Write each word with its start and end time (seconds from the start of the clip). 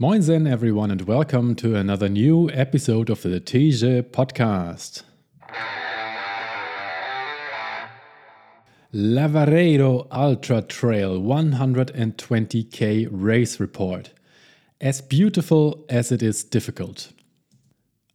Moinsen, 0.00 0.50
everyone, 0.50 0.90
and 0.90 1.02
welcome 1.02 1.54
to 1.56 1.76
another 1.76 2.08
new 2.08 2.48
episode 2.52 3.10
of 3.10 3.20
the 3.20 3.38
Tige 3.38 4.02
podcast. 4.04 5.02
Lavaredo 8.94 10.06
Ultra 10.10 10.62
Trail 10.62 11.20
120k 11.20 13.08
race 13.10 13.60
report. 13.60 14.14
As 14.80 15.02
beautiful 15.02 15.84
as 15.90 16.10
it 16.10 16.22
is 16.22 16.44
difficult. 16.44 17.12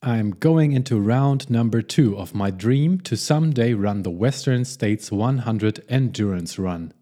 I'm 0.01 0.31
going 0.31 0.71
into 0.71 0.99
round 0.99 1.51
number 1.51 1.83
two 1.83 2.17
of 2.17 2.33
my 2.33 2.49
dream 2.49 2.99
to 3.01 3.15
someday 3.15 3.75
run 3.75 4.01
the 4.01 4.09
Western 4.09 4.65
States 4.65 5.11
100 5.11 5.85
endurance 5.87 6.57
run. 6.57 6.93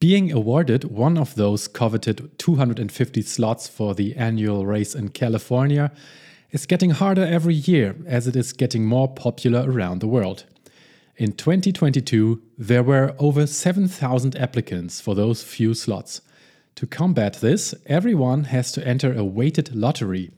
Being 0.00 0.32
awarded 0.32 0.84
one 0.84 1.16
of 1.16 1.34
those 1.34 1.66
coveted 1.68 2.38
250 2.38 3.22
slots 3.22 3.68
for 3.68 3.94
the 3.94 4.14
annual 4.16 4.66
race 4.66 4.94
in 4.94 5.08
California 5.10 5.92
is 6.50 6.66
getting 6.66 6.90
harder 6.90 7.24
every 7.24 7.54
year 7.54 7.96
as 8.06 8.26
it 8.26 8.36
is 8.36 8.52
getting 8.52 8.84
more 8.84 9.08
popular 9.08 9.70
around 9.70 10.00
the 10.00 10.08
world. 10.08 10.44
In 11.16 11.32
2022, 11.32 12.42
there 12.58 12.82
were 12.82 13.14
over 13.18 13.46
7,000 13.46 14.36
applicants 14.36 15.00
for 15.00 15.14
those 15.14 15.42
few 15.42 15.72
slots. 15.74 16.20
To 16.74 16.86
combat 16.86 17.34
this, 17.34 17.72
everyone 17.86 18.44
has 18.44 18.72
to 18.72 18.86
enter 18.86 19.14
a 19.14 19.24
weighted 19.24 19.74
lottery. 19.74 20.32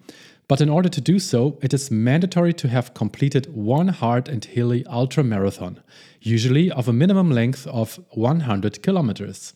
But 0.49 0.61
in 0.61 0.69
order 0.69 0.89
to 0.89 1.01
do 1.01 1.19
so, 1.19 1.59
it 1.61 1.75
is 1.75 1.91
mandatory 1.91 2.53
to 2.55 2.69
have 2.69 2.95
completed 2.95 3.53
one 3.53 3.89
hard 3.89 4.29
and 4.29 4.45
hilly 4.45 4.87
ultra 4.87 5.25
marathon, 5.25 5.83
usually 6.21 6.71
of 6.71 6.87
a 6.87 6.93
minimum 6.93 7.31
length 7.31 7.67
of 7.67 7.99
100 8.11 8.83
kilometers. 8.83 9.55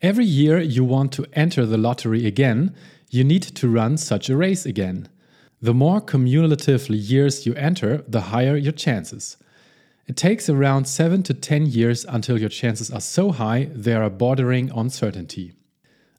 Every 0.00 0.24
year 0.24 0.60
you 0.60 0.82
want 0.82 1.12
to 1.12 1.26
enter 1.34 1.64
the 1.64 1.78
lottery 1.78 2.26
again, 2.26 2.74
you 3.10 3.22
need 3.22 3.42
to 3.42 3.68
run 3.68 3.96
such 3.96 4.28
a 4.28 4.36
race 4.36 4.66
again. 4.66 5.08
The 5.60 5.74
more 5.74 6.00
cumulative 6.00 6.90
years 6.90 7.46
you 7.46 7.54
enter, 7.54 8.02
the 8.08 8.22
higher 8.22 8.56
your 8.56 8.72
chances. 8.72 9.36
It 10.08 10.16
takes 10.16 10.48
around 10.48 10.86
7 10.86 11.22
to 11.22 11.34
10 11.34 11.66
years 11.66 12.04
until 12.08 12.40
your 12.40 12.48
chances 12.48 12.90
are 12.90 13.00
so 13.00 13.30
high 13.30 13.68
they 13.72 13.94
are 13.94 14.10
bordering 14.10 14.72
on 14.72 14.90
certainty. 14.90 15.52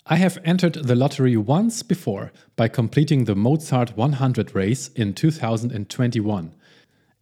I 0.06 0.18
have 0.18 0.38
entered 0.44 0.74
the 0.74 0.96
lottery 0.96 1.38
once 1.38 1.82
before 1.82 2.34
by 2.58 2.68
completing 2.68 3.24
the 3.24 3.36
Mozart 3.36 3.96
100 3.96 4.54
race 4.54 4.90
in 4.90 5.14
2021. 5.14 6.54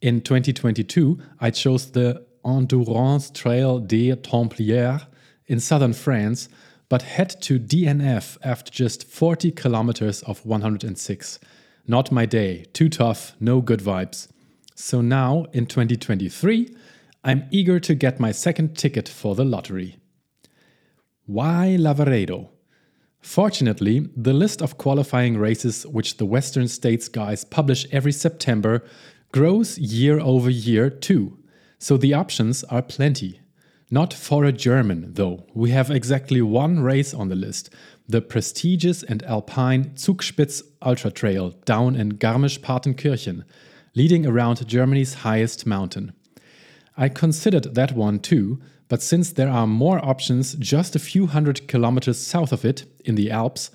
In 0.01 0.21
2022, 0.21 1.19
I 1.39 1.51
chose 1.51 1.91
the 1.91 2.25
Endurance 2.43 3.29
Trail 3.29 3.77
des 3.77 4.15
Templiers 4.15 5.05
in 5.45 5.59
southern 5.59 5.93
France, 5.93 6.49
but 6.89 7.03
had 7.03 7.39
to 7.43 7.59
DNF 7.59 8.39
after 8.43 8.71
just 8.71 9.07
40 9.07 9.51
kilometers 9.51 10.23
of 10.23 10.43
106. 10.43 11.39
Not 11.85 12.11
my 12.11 12.25
day, 12.25 12.65
too 12.73 12.89
tough, 12.89 13.35
no 13.39 13.61
good 13.61 13.81
vibes. 13.81 14.27
So 14.73 15.01
now, 15.01 15.45
in 15.53 15.67
2023, 15.67 16.75
I'm 17.23 17.47
eager 17.51 17.79
to 17.79 17.93
get 17.93 18.19
my 18.19 18.31
second 18.31 18.75
ticket 18.75 19.07
for 19.07 19.35
the 19.35 19.45
lottery. 19.45 19.97
Why 21.27 21.77
Lavaredo? 21.79 22.49
Fortunately, 23.21 24.09
the 24.15 24.33
list 24.33 24.61
of 24.61 24.77
qualifying 24.77 25.37
races 25.37 25.85
which 25.85 26.17
the 26.17 26.25
Western 26.25 26.67
States 26.67 27.07
guys 27.07 27.45
publish 27.45 27.85
every 27.91 28.11
September 28.11 28.83
grows 29.31 29.77
year 29.77 30.19
over 30.19 30.49
year 30.49 30.89
too, 30.89 31.37
so 31.77 31.97
the 31.97 32.13
options 32.13 32.63
are 32.65 32.81
plenty. 32.81 33.39
Not 33.89 34.13
for 34.13 34.45
a 34.45 34.51
German, 34.51 35.13
though. 35.13 35.45
We 35.53 35.71
have 35.71 35.91
exactly 35.91 36.41
one 36.41 36.79
race 36.79 37.13
on 37.13 37.29
the 37.29 37.35
list 37.35 37.69
the 38.07 38.21
prestigious 38.21 39.03
and 39.03 39.23
alpine 39.23 39.91
Zugspitz 39.95 40.63
Ultra 40.81 41.11
Trail 41.11 41.51
down 41.63 41.95
in 41.95 42.17
Garmisch-Partenkirchen, 42.17 43.45
leading 43.95 44.25
around 44.25 44.67
Germany's 44.67 45.13
highest 45.13 45.65
mountain. 45.65 46.11
I 46.97 47.07
considered 47.07 47.75
that 47.75 47.93
one 47.93 48.19
too, 48.19 48.59
but 48.91 49.01
since 49.01 49.31
there 49.31 49.47
are 49.47 49.65
more 49.65 50.03
options 50.03 50.53
just 50.55 50.97
a 50.97 50.99
few 50.99 51.27
hundred 51.27 51.65
kilometers 51.69 52.17
south 52.17 52.51
of 52.51 52.65
it, 52.65 52.83
in 53.05 53.15
the 53.15 53.31
Alps, 53.31 53.71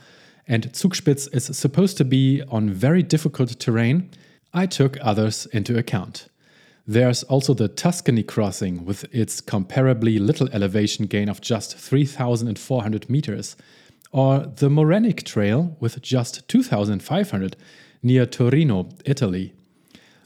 and 0.46 0.70
Zugspitz 0.74 1.26
is 1.34 1.56
supposed 1.56 1.96
to 1.96 2.04
be 2.04 2.42
on 2.50 2.68
very 2.68 3.02
difficult 3.02 3.58
terrain, 3.58 4.10
I 4.52 4.66
took 4.66 4.98
others 5.00 5.46
into 5.54 5.78
account. 5.78 6.28
There's 6.86 7.22
also 7.22 7.54
the 7.54 7.66
Tuscany 7.66 8.22
crossing 8.24 8.84
with 8.84 9.04
its 9.10 9.40
comparably 9.40 10.20
little 10.20 10.50
elevation 10.52 11.06
gain 11.06 11.30
of 11.30 11.40
just 11.40 11.78
3,400 11.78 13.08
meters, 13.08 13.56
or 14.12 14.40
the 14.40 14.68
Morenic 14.68 15.22
Trail 15.22 15.78
with 15.80 16.02
just 16.02 16.46
2,500 16.46 17.56
near 18.02 18.26
Torino, 18.26 18.90
Italy. 19.06 19.54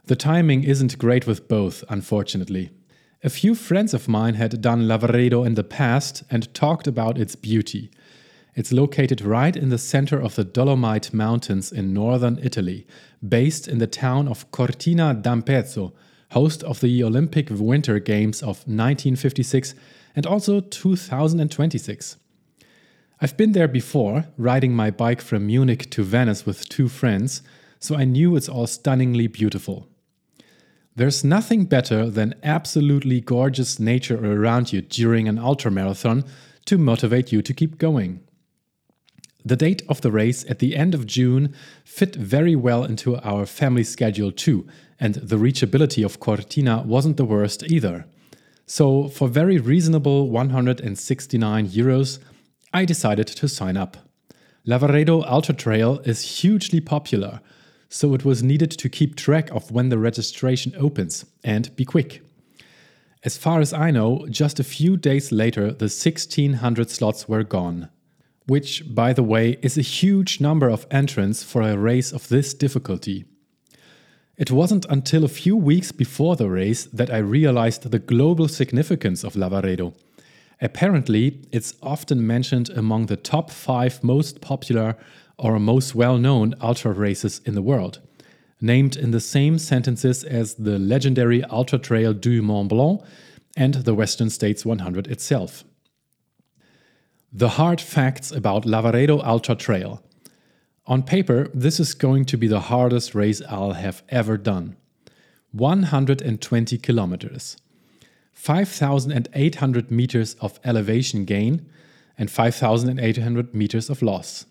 The 0.07 0.17
timing 0.17 0.65
isn't 0.65 0.99
great 0.99 1.28
with 1.28 1.47
both, 1.47 1.84
unfortunately. 1.89 2.72
A 3.22 3.28
few 3.28 3.54
friends 3.54 3.92
of 3.92 4.08
mine 4.08 4.36
had 4.36 4.62
done 4.62 4.88
Lavaredo 4.88 5.44
in 5.44 5.53
the 5.53 5.62
past 5.62 6.22
and 6.31 6.53
talked 6.54 6.86
about 6.86 7.19
its 7.19 7.36
beauty. 7.36 7.91
It's 8.54 8.72
located 8.72 9.20
right 9.20 9.54
in 9.54 9.69
the 9.69 9.76
center 9.76 10.19
of 10.19 10.36
the 10.36 10.44
Dolomite 10.44 11.12
Mountains 11.12 11.70
in 11.70 11.92
northern 11.92 12.38
Italy, 12.42 12.86
based 13.26 13.69
in 13.69 13.76
the 13.76 13.86
town 13.86 14.26
of 14.26 14.50
Cortina 14.53 15.12
d'Ampezzo, 15.12 15.92
host 16.30 16.62
of 16.62 16.80
the 16.80 17.04
Olympic 17.04 17.48
Winter 17.50 17.98
Games 17.98 18.41
of 18.41 18.64
1956 18.66 19.75
and 20.16 20.25
also 20.25 20.60
2026. 20.60 22.16
I've 23.20 23.36
been 23.36 23.53
there 23.53 23.69
before, 23.69 24.28
riding 24.38 24.75
my 24.75 24.91
bike 24.91 25.20
from 25.20 25.47
Munich 25.47 25.91
to 25.91 26.03
Venice 26.03 26.47
with 26.47 26.70
two 26.70 26.88
friends, 26.88 27.42
so 27.78 27.97
I 27.97 28.04
knew 28.04 28.34
it's 28.34 28.48
all 28.48 28.66
stunningly 28.66 29.26
beautiful. 29.26 29.90
There's 30.97 31.23
nothing 31.25 31.67
better 31.67 32.11
than 32.11 32.34
absolutely 32.43 33.21
gorgeous 33.21 33.78
nature 33.78 34.19
around 34.19 34.73
you 34.73 34.83
during 34.83 35.28
an 35.28 35.39
ultramarathon 35.39 36.27
to 36.67 36.78
motivate 36.78 37.33
you 37.33 37.43
to 37.43 37.55
keep 37.55 37.78
going. 37.78 38.21
The 39.45 39.56
date 39.56 39.83
of 39.89 40.03
the 40.03 40.11
race 40.11 40.45
at 40.51 40.59
the 40.59 40.77
end 40.77 40.95
of 40.95 41.06
June 41.06 41.55
fit 41.84 42.15
very 42.15 42.55
well 42.55 42.84
into 42.84 43.17
our 43.19 43.47
family 43.47 43.84
schedule 43.84 44.33
too, 44.33 44.67
and 44.99 45.15
the 45.15 45.37
reachability 45.37 46.05
of 46.05 46.21
Cortina 46.21 46.83
wasn't 46.83 47.17
the 47.17 47.25
worst 47.25 47.62
either. 47.71 48.05
So, 48.67 49.09
for 49.09 49.28
very 49.28 49.59
reasonable 49.59 50.28
169 50.28 51.69
euros, 51.69 52.19
I 52.72 52.84
decided 52.84 53.27
to 53.28 53.49
sign 53.49 53.77
up. 53.77 53.97
Lavaredo 54.67 55.25
Ultra 55.27 55.55
Trail 55.55 56.01
is 56.05 56.41
hugely 56.41 56.81
popular, 56.81 57.41
so 57.91 58.15
it 58.15 58.25
was 58.25 58.43
needed 58.43 58.71
to 58.71 58.89
keep 58.89 59.17
track 59.17 59.51
of 59.51 59.73
when 59.73 59.89
the 59.89 59.99
registration 59.99 60.73
opens 60.78 61.27
and 61.43 61.75
be 61.75 61.84
quick. 61.84 62.23
As 63.25 63.37
far 63.37 63.61
as 63.61 63.75
I 63.75 63.91
know, 63.91 64.27
just 64.31 64.61
a 64.61 64.65
few 64.65 64.97
days 64.97 65.31
later, 65.33 65.67
the 65.67 65.91
1600 65.91 66.89
slots 66.89 67.28
were 67.28 67.43
gone. 67.43 67.91
Which, 68.47 68.95
by 68.95 69.12
the 69.12 69.25
way, 69.25 69.59
is 69.61 69.77
a 69.77 69.83
huge 69.83 70.41
number 70.41 70.71
of 70.71 70.87
entrants 70.91 71.43
for 71.43 71.62
a 71.62 71.77
race 71.77 72.12
of 72.12 72.28
this 72.28 72.55
difficulty. 72.55 73.27
It 74.39 74.51
wasn't 74.51 74.87
until 74.89 75.25
a 75.25 75.28
few 75.28 75.57
weeks 75.57 75.93
before 75.93 76.37
the 76.37 76.49
race 76.49 76.84
that 76.84 77.12
I 77.12 77.19
realized 77.19 77.91
the 77.91 77.99
global 77.99 78.49
significance 78.49 79.22
of 79.22 79.34
Lavaredo. 79.34 79.95
Apparently, 80.62 81.43
it's 81.53 81.75
often 81.83 82.27
mentioned 82.27 82.71
among 82.71 83.07
the 83.07 83.17
top 83.17 83.51
five 83.51 84.03
most 84.03 84.41
popular 84.41 84.97
or 85.41 85.59
most 85.59 85.95
well 85.95 86.19
known 86.19 86.55
ultra 86.61 86.93
races 86.93 87.41
in 87.47 87.55
the 87.55 87.62
world, 87.62 87.99
named 88.61 88.95
in 88.95 89.11
the 89.11 89.21
same 89.21 89.59
sentences 89.59 90.23
as 90.23 90.55
the 90.55 90.78
legendary 90.78 91.43
Ultra 91.45 91.78
Trail 91.78 92.12
du 92.12 92.43
Mont 92.43 92.69
Blanc 92.69 93.03
and 93.56 93.75
the 93.75 93.95
Western 93.95 94.28
States 94.28 94.67
100 94.67 95.06
itself. 95.06 95.65
The 97.33 97.51
hard 97.51 97.81
facts 97.81 98.31
about 98.31 98.65
Lavaredo 98.65 99.25
Ultra 99.25 99.55
Trail. 99.55 100.03
On 100.87 101.03
paper, 101.03 101.49
this 101.55 101.81
is 101.81 101.95
going 101.95 102.27
to 102.27 102.36
be 102.36 102.47
the 102.47 102.60
hardest 102.60 103.15
race 103.15 103.41
I'll 103.48 103.72
have 103.72 104.03
ever 104.10 104.36
done. 104.36 104.77
120 105.53 106.78
kilometers, 106.78 107.57
5,800 108.33 109.91
meters 109.91 110.34
of 110.41 110.60
elevation 110.65 111.25
gain, 111.25 111.66
and 112.19 112.31
5,800 112.31 113.54
meters 113.54 113.89
of 113.89 114.03
loss. 114.03 114.45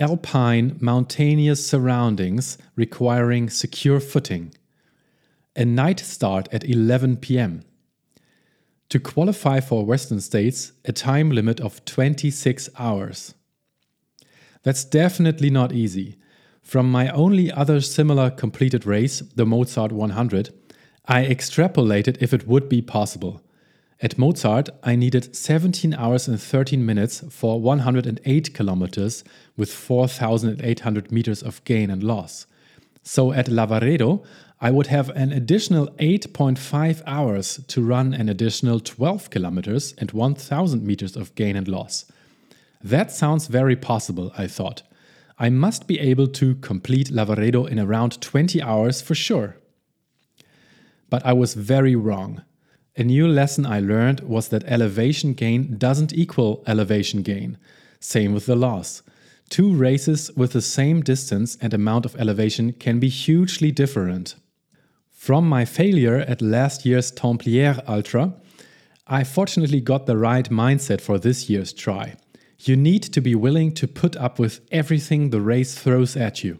Alpine, 0.00 0.78
mountainous 0.80 1.64
surroundings 1.66 2.56
requiring 2.74 3.50
secure 3.50 4.00
footing. 4.00 4.54
A 5.54 5.66
night 5.66 6.00
start 6.00 6.48
at 6.50 6.64
11 6.64 7.18
pm. 7.18 7.62
To 8.88 8.98
qualify 8.98 9.60
for 9.60 9.84
Western 9.84 10.22
States, 10.22 10.72
a 10.86 10.92
time 10.92 11.30
limit 11.30 11.60
of 11.60 11.84
26 11.84 12.70
hours. 12.78 13.34
That's 14.62 14.84
definitely 14.84 15.50
not 15.50 15.72
easy. 15.72 16.16
From 16.62 16.90
my 16.90 17.10
only 17.10 17.52
other 17.52 17.82
similar 17.82 18.30
completed 18.30 18.86
race, 18.86 19.20
the 19.20 19.44
Mozart 19.44 19.92
100, 19.92 20.48
I 21.04 21.26
extrapolated 21.26 22.16
if 22.22 22.32
it 22.32 22.48
would 22.48 22.70
be 22.70 22.80
possible. 22.80 23.42
At 24.02 24.16
Mozart, 24.16 24.70
I 24.82 24.96
needed 24.96 25.36
17 25.36 25.92
hours 25.92 26.26
and 26.26 26.40
13 26.40 26.86
minutes 26.86 27.22
for 27.28 27.60
108 27.60 28.54
kilometers 28.54 29.24
with 29.58 29.70
4,800 29.72 31.12
meters 31.12 31.42
of 31.42 31.62
gain 31.64 31.90
and 31.90 32.02
loss. 32.02 32.46
So 33.02 33.32
at 33.32 33.48
Lavaredo, 33.48 34.24
I 34.58 34.70
would 34.70 34.86
have 34.86 35.10
an 35.10 35.32
additional 35.32 35.88
8.5 35.98 37.02
hours 37.06 37.60
to 37.68 37.82
run 37.82 38.14
an 38.14 38.30
additional 38.30 38.80
12 38.80 39.28
kilometers 39.28 39.94
and 39.98 40.12
1,000 40.12 40.82
meters 40.82 41.14
of 41.14 41.34
gain 41.34 41.56
and 41.56 41.68
loss. 41.68 42.06
That 42.82 43.12
sounds 43.12 43.48
very 43.48 43.76
possible, 43.76 44.32
I 44.36 44.46
thought. 44.46 44.82
I 45.38 45.50
must 45.50 45.86
be 45.86 45.98
able 45.98 46.28
to 46.28 46.54
complete 46.56 47.08
Lavaredo 47.08 47.68
in 47.68 47.78
around 47.78 48.20
20 48.22 48.62
hours 48.62 49.02
for 49.02 49.14
sure. 49.14 49.56
But 51.10 51.24
I 51.26 51.34
was 51.34 51.52
very 51.52 51.96
wrong. 51.96 52.42
A 53.00 53.02
new 53.02 53.26
lesson 53.26 53.64
I 53.64 53.80
learned 53.80 54.20
was 54.20 54.48
that 54.48 54.64
elevation 54.64 55.32
gain 55.32 55.78
doesn't 55.78 56.12
equal 56.12 56.62
elevation 56.66 57.22
gain. 57.22 57.56
Same 57.98 58.34
with 58.34 58.44
the 58.44 58.54
loss. 58.54 59.00
Two 59.48 59.74
races 59.74 60.30
with 60.36 60.52
the 60.52 60.60
same 60.60 61.00
distance 61.00 61.56
and 61.62 61.72
amount 61.72 62.04
of 62.04 62.14
elevation 62.16 62.74
can 62.74 63.00
be 63.00 63.08
hugely 63.08 63.72
different. 63.72 64.34
From 65.12 65.48
my 65.48 65.64
failure 65.64 66.18
at 66.18 66.42
last 66.42 66.84
year's 66.84 67.10
Templiers 67.10 67.80
Ultra, 67.88 68.34
I 69.06 69.24
fortunately 69.24 69.80
got 69.80 70.04
the 70.04 70.18
right 70.18 70.50
mindset 70.50 71.00
for 71.00 71.18
this 71.18 71.48
year's 71.48 71.72
try. 71.72 72.16
You 72.58 72.76
need 72.76 73.02
to 73.04 73.22
be 73.22 73.34
willing 73.34 73.72
to 73.76 73.88
put 73.88 74.14
up 74.16 74.38
with 74.38 74.60
everything 74.70 75.30
the 75.30 75.40
race 75.40 75.74
throws 75.74 76.18
at 76.18 76.44
you. 76.44 76.58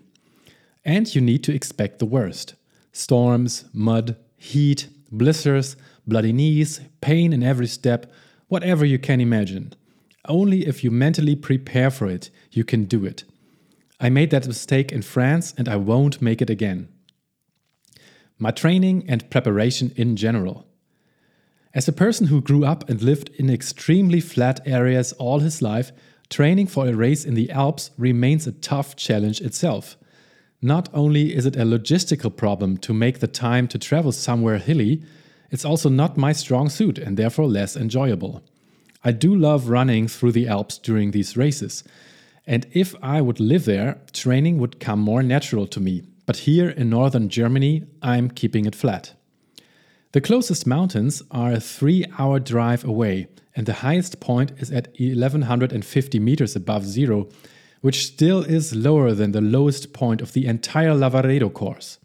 And 0.87 1.15
you 1.15 1.21
need 1.21 1.45
to 1.45 1.55
expect 1.55 1.99
the 1.99 2.07
worst 2.07 2.55
storms, 2.93 3.67
mud, 3.75 4.17
heat, 4.39 4.89
blisters, 5.13 5.77
bloody 6.07 6.33
knees, 6.33 6.81
pain 7.01 7.33
in 7.33 7.43
every 7.43 7.67
step, 7.67 8.11
whatever 8.49 8.85
you 8.85 8.99
can 8.99 9.21
imagine. 9.21 9.73
Only 10.29 10.67
if 10.67 10.85
you 10.85 10.91
mentally 10.91 11.37
prepare 11.37 11.91
for 11.91 12.09
it, 12.09 12.31
you 12.51 12.65
can 12.65 12.85
do 12.85 13.05
it. 13.05 13.25
I 13.99 14.09
made 14.09 14.31
that 14.31 14.47
mistake 14.47 14.93
in 14.93 15.03
France 15.03 15.55
and 15.57 15.69
I 15.69 15.77
won't 15.77 16.23
make 16.23 16.41
it 16.41 16.51
again. 16.51 16.89
My 18.39 18.51
training 18.51 19.05
and 19.09 19.29
preparation 19.31 19.93
in 19.97 20.17
general. 20.17 20.67
As 21.73 21.87
a 21.87 21.93
person 21.93 22.27
who 22.27 22.41
grew 22.41 22.65
up 22.65 22.89
and 22.89 23.01
lived 23.01 23.31
in 23.39 23.49
extremely 23.49 24.21
flat 24.21 24.61
areas 24.67 25.13
all 25.15 25.39
his 25.39 25.63
life, 25.63 25.93
training 26.29 26.67
for 26.67 26.89
a 26.89 26.95
race 26.95 27.25
in 27.25 27.35
the 27.35 27.51
Alps 27.51 27.91
remains 27.97 28.47
a 28.47 28.53
tough 28.53 28.97
challenge 28.97 29.41
itself. 29.41 29.97
Not 30.63 30.89
only 30.93 31.35
is 31.35 31.47
it 31.47 31.57
a 31.57 31.65
logistical 31.65 32.35
problem 32.35 32.77
to 32.79 32.93
make 32.93 33.21
the 33.21 33.29
time 33.29 33.69
to 33.69 33.79
travel 33.79 34.13
somewhere 34.13 34.59
hilly, 34.59 35.03
it's 35.51 35.65
also 35.65 35.89
not 35.89 36.17
my 36.17 36.33
strong 36.33 36.69
suit 36.69 36.99
and 36.99 37.17
therefore 37.17 37.47
less 37.47 37.77
enjoyable. 37.77 38.43
I 39.03 39.13
do 39.13 39.35
love 39.35 39.69
running 39.69 40.09
through 40.09 40.33
the 40.33 40.49
Alps 40.49 40.79
during 40.79 41.11
these 41.11 41.37
races, 41.37 41.85
and 42.47 42.67
if 42.73 42.95
I 43.03 43.21
would 43.21 43.41
live 43.41 43.65
there, 43.65 44.01
training 44.13 44.59
would 44.59 44.81
come 44.81 45.01
more 45.01 45.23
natural 45.23 45.67
to 45.69 45.81
me. 45.81 46.03
But 46.27 46.39
here 46.39 46.69
in 46.69 46.91
northern 46.91 47.29
Germany, 47.29 47.85
I'm 48.03 48.29
keeping 48.29 48.67
it 48.67 48.75
flat. 48.75 49.13
The 50.13 50.21
closest 50.21 50.67
mountains 50.67 51.23
are 51.31 51.53
a 51.53 51.61
three 51.61 52.05
hour 52.19 52.41
drive 52.41 52.85
away, 52.85 53.29
and 53.55 53.67
the 53.67 53.75
highest 53.85 54.19
point 54.19 54.51
is 54.59 54.73
at 54.73 54.89
1150 54.99 56.19
meters 56.19 56.57
above 56.57 56.85
zero, 56.85 57.29
which 57.81 58.07
still 58.07 58.43
is 58.43 58.75
lower 58.75 59.13
than 59.13 59.31
the 59.31 59.41
lowest 59.41 59.93
point 59.93 60.21
of 60.21 60.33
the 60.33 60.47
entire 60.47 60.93
Lavaredo 60.93 61.53
course. 61.53 62.00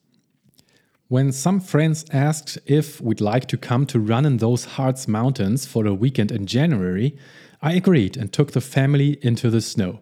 When 1.08 1.32
some 1.32 1.60
friends 1.60 2.04
asked 2.12 2.58
if 2.66 3.00
we'd 3.00 3.22
like 3.22 3.46
to 3.50 3.58
come 3.58 3.86
to 3.88 4.00
run 4.00 4.26
in 4.26 4.38
those 4.38 4.66
Harz 4.66 5.08
mountains 5.08 5.64
for 5.64 5.86
a 5.86 5.94
weekend 5.94 6.32
in 6.32 6.48
January, 6.48 7.16
I 7.62 7.74
agreed 7.74 8.18
and 8.18 8.34
took 8.34 8.54
the 8.54 8.62
family 8.62 9.20
into 9.22 9.52
the 9.52 9.62
snow. 9.62 10.00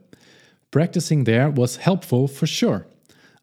Practicing 0.71 1.25
there 1.25 1.49
was 1.49 1.75
helpful 1.75 2.29
for 2.29 2.47
sure. 2.47 2.87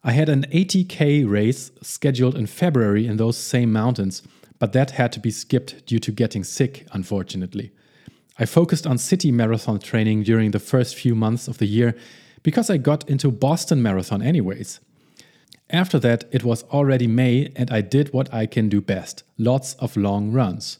I 0.03 0.13
had 0.13 0.31
an 0.31 0.47
80k 0.51 1.31
race 1.31 1.71
scheduled 1.83 2.35
in 2.35 2.47
February 2.47 3.07
in 3.07 3.19
those 3.19 3.37
same 3.37 3.71
mountains, 3.71 4.23
but 4.59 4.73
that 4.73 4.93
had 4.93 5.13
to 5.13 5.21
be 5.21 5.31
skipped 5.31 5.85
due 5.85 5.99
to 5.99 6.11
getting 6.11 6.45
sick, 6.45 6.87
unfortunately. 6.93 7.73
I 8.39 8.47
focused 8.47 8.87
on 8.87 8.97
city 8.97 9.31
marathon 9.31 9.81
training 9.81 10.23
during 10.23 10.53
the 10.53 10.59
first 10.59 10.97
few 10.97 11.15
months 11.15 11.47
of 11.47 11.59
the 11.59 11.67
year 11.67 11.95
because 12.43 12.71
I 12.71 12.79
got 12.79 13.07
into 13.07 13.31
Boston 13.31 13.83
Marathon 13.83 14.23
anyways. 14.23 14.81
After 15.73 16.01
that, 16.01 16.25
it 16.33 16.43
was 16.43 16.65
already 16.65 17.07
May 17.07 17.53
and 17.55 17.71
I 17.71 17.81
did 17.81 18.13
what 18.13 18.33
I 18.35 18.47
can 18.47 18.69
do 18.69 18.81
best 18.81 19.23
lots 19.39 19.75
of 19.75 19.97
long 19.97 20.33
runs. 20.33 20.79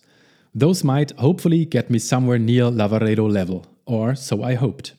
Those 0.55 0.83
might 0.83 1.13
hopefully 1.13 1.65
get 1.65 1.91
me 1.91 1.99
somewhere 1.99 2.39
near 2.39 2.65
Lavaredo 2.65 3.31
level, 3.31 3.67
or 3.87 4.17
so 4.17 4.43
I 4.43 4.55
hoped. 4.55 4.95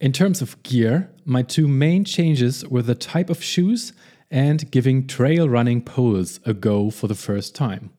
In 0.00 0.12
terms 0.12 0.40
of 0.40 0.62
gear, 0.62 1.10
my 1.24 1.42
two 1.42 1.68
main 1.68 2.04
changes 2.04 2.66
were 2.66 2.82
the 2.82 2.94
type 2.94 3.30
of 3.30 3.42
shoes 3.42 3.92
and 4.30 4.70
giving 4.70 5.06
trail 5.06 5.48
running 5.48 5.82
poles 5.82 6.40
a 6.44 6.54
go 6.54 6.90
for 6.90 7.06
the 7.06 7.14
first 7.14 7.54
time. 7.54 7.90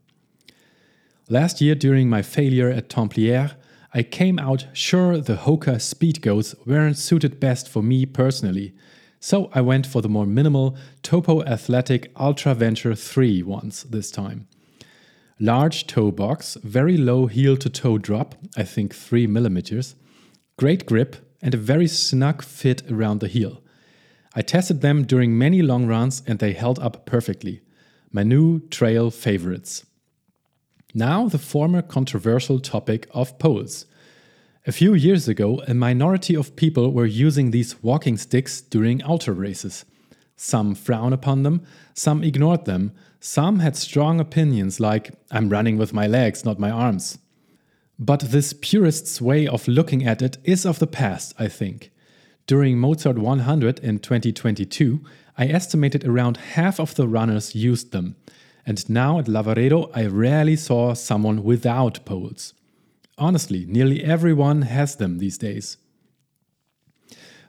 Last 1.29 1.61
year, 1.61 1.75
during 1.75 2.09
my 2.09 2.21
failure 2.21 2.69
at 2.69 2.89
Templiers, 2.89 3.51
I 3.93 4.03
came 4.03 4.39
out 4.39 4.67
sure 4.73 5.17
the 5.17 5.37
Hoka 5.37 5.75
Speedgoats 5.75 6.55
weren't 6.67 6.97
suited 6.97 7.39
best 7.39 7.69
for 7.69 7.81
me 7.81 8.05
personally, 8.05 8.73
so 9.19 9.49
I 9.53 9.61
went 9.61 9.87
for 9.87 10.01
the 10.01 10.09
more 10.09 10.25
minimal 10.25 10.77
Topo 11.01 11.43
Athletic 11.43 12.11
Ultra 12.19 12.53
Venture 12.53 12.95
3 12.95 13.43
ones 13.43 13.83
this 13.83 14.11
time. 14.11 14.47
Large 15.39 15.87
toe 15.87 16.11
box, 16.11 16.57
very 16.63 16.95
low 16.95 17.27
heel 17.27 17.57
to 17.57 17.69
toe 17.69 17.97
drop, 17.97 18.35
I 18.55 18.63
think 18.63 18.93
3 18.93 19.27
millimeters, 19.27 19.95
great 20.57 20.85
grip, 20.85 21.17
and 21.41 21.53
a 21.53 21.57
very 21.57 21.87
snug 21.87 22.41
fit 22.41 22.89
around 22.89 23.19
the 23.19 23.27
heel. 23.27 23.61
I 24.35 24.41
tested 24.41 24.81
them 24.81 25.03
during 25.03 25.37
many 25.37 25.61
long 25.61 25.87
runs 25.87 26.21
and 26.25 26.39
they 26.39 26.53
held 26.53 26.79
up 26.79 27.05
perfectly. 27.05 27.61
My 28.11 28.23
new 28.23 28.61
trail 28.69 29.11
favorites. 29.11 29.85
Now, 30.93 31.27
the 31.27 31.37
former 31.37 31.81
controversial 31.81 32.59
topic 32.59 33.07
of 33.11 33.37
poles. 33.37 33.85
A 34.67 34.71
few 34.71 34.95
years 34.95 35.27
ago, 35.27 35.61
a 35.67 35.75
minority 35.75 36.35
of 36.35 36.55
people 36.55 36.91
were 36.91 37.05
using 37.05 37.51
these 37.51 37.83
walking 37.83 38.17
sticks 38.17 38.61
during 38.61 39.03
ultra 39.03 39.33
races. 39.33 39.85
Some 40.35 40.73
frown 40.73 41.13
upon 41.13 41.43
them, 41.43 41.63
some 41.93 42.23
ignored 42.23 42.65
them, 42.65 42.91
some 43.19 43.59
had 43.59 43.75
strong 43.75 44.19
opinions 44.19 44.79
like, 44.79 45.11
I'm 45.29 45.49
running 45.49 45.77
with 45.77 45.93
my 45.93 46.07
legs, 46.07 46.43
not 46.43 46.57
my 46.57 46.71
arms. 46.71 47.19
But 47.99 48.31
this 48.31 48.53
purist's 48.53 49.21
way 49.21 49.47
of 49.47 49.67
looking 49.67 50.03
at 50.03 50.23
it 50.23 50.39
is 50.43 50.65
of 50.65 50.79
the 50.79 50.87
past, 50.87 51.35
I 51.37 51.47
think. 51.47 51.91
During 52.47 52.79
Mozart 52.79 53.19
100 53.19 53.79
in 53.79 53.99
2022, 53.99 55.01
I 55.37 55.45
estimated 55.45 56.03
around 56.05 56.37
half 56.37 56.79
of 56.79 56.95
the 56.95 57.07
runners 57.07 57.53
used 57.53 57.91
them 57.91 58.15
and 58.65 58.89
now 58.89 59.19
at 59.19 59.25
Lavaredo 59.25 59.91
I 59.93 60.07
rarely 60.07 60.55
saw 60.55 60.95
someone 60.95 61.43
without 61.43 62.03
poles. 62.03 62.54
Honestly, 63.17 63.65
nearly 63.67 64.03
everyone 64.03 64.63
has 64.63 64.95
them 64.97 65.17
these 65.17 65.37
days. 65.37 65.77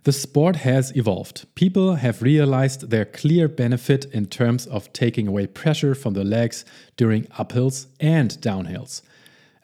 The 0.04 0.12
sport 0.12 0.56
has 0.56 0.96
evolved. 0.96 1.46
People 1.56 1.96
have 1.96 2.23
realized 2.23 2.90
their 2.90 3.04
clear 3.04 3.49
benefit 3.49 4.04
in 4.12 4.26
terms 4.26 4.64
of 4.64 4.92
taking 4.92 5.26
away 5.26 5.49
pressure 5.49 5.96
from 5.96 6.14
the 6.14 6.23
legs 6.23 6.64
during 6.96 7.25
uphills 7.25 7.87
and 7.99 8.30
downhills. 8.40 9.02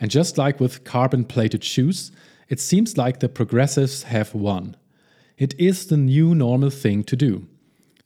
And 0.01 0.11
just 0.11 0.37
like 0.37 0.59
with 0.59 0.83
carbon 0.83 1.25
plated 1.25 1.63
shoes, 1.63 2.11
it 2.49 2.59
seems 2.59 2.99
like 2.99 3.21
the 3.21 3.29
progressives 3.29 4.03
have 4.03 4.35
won. 4.35 4.77
It 5.39 5.55
is 5.61 5.87
the 5.87 5.97
new 5.97 6.35
normal 6.35 6.71
thing 6.71 7.05
to 7.05 7.15
do. 7.15 7.47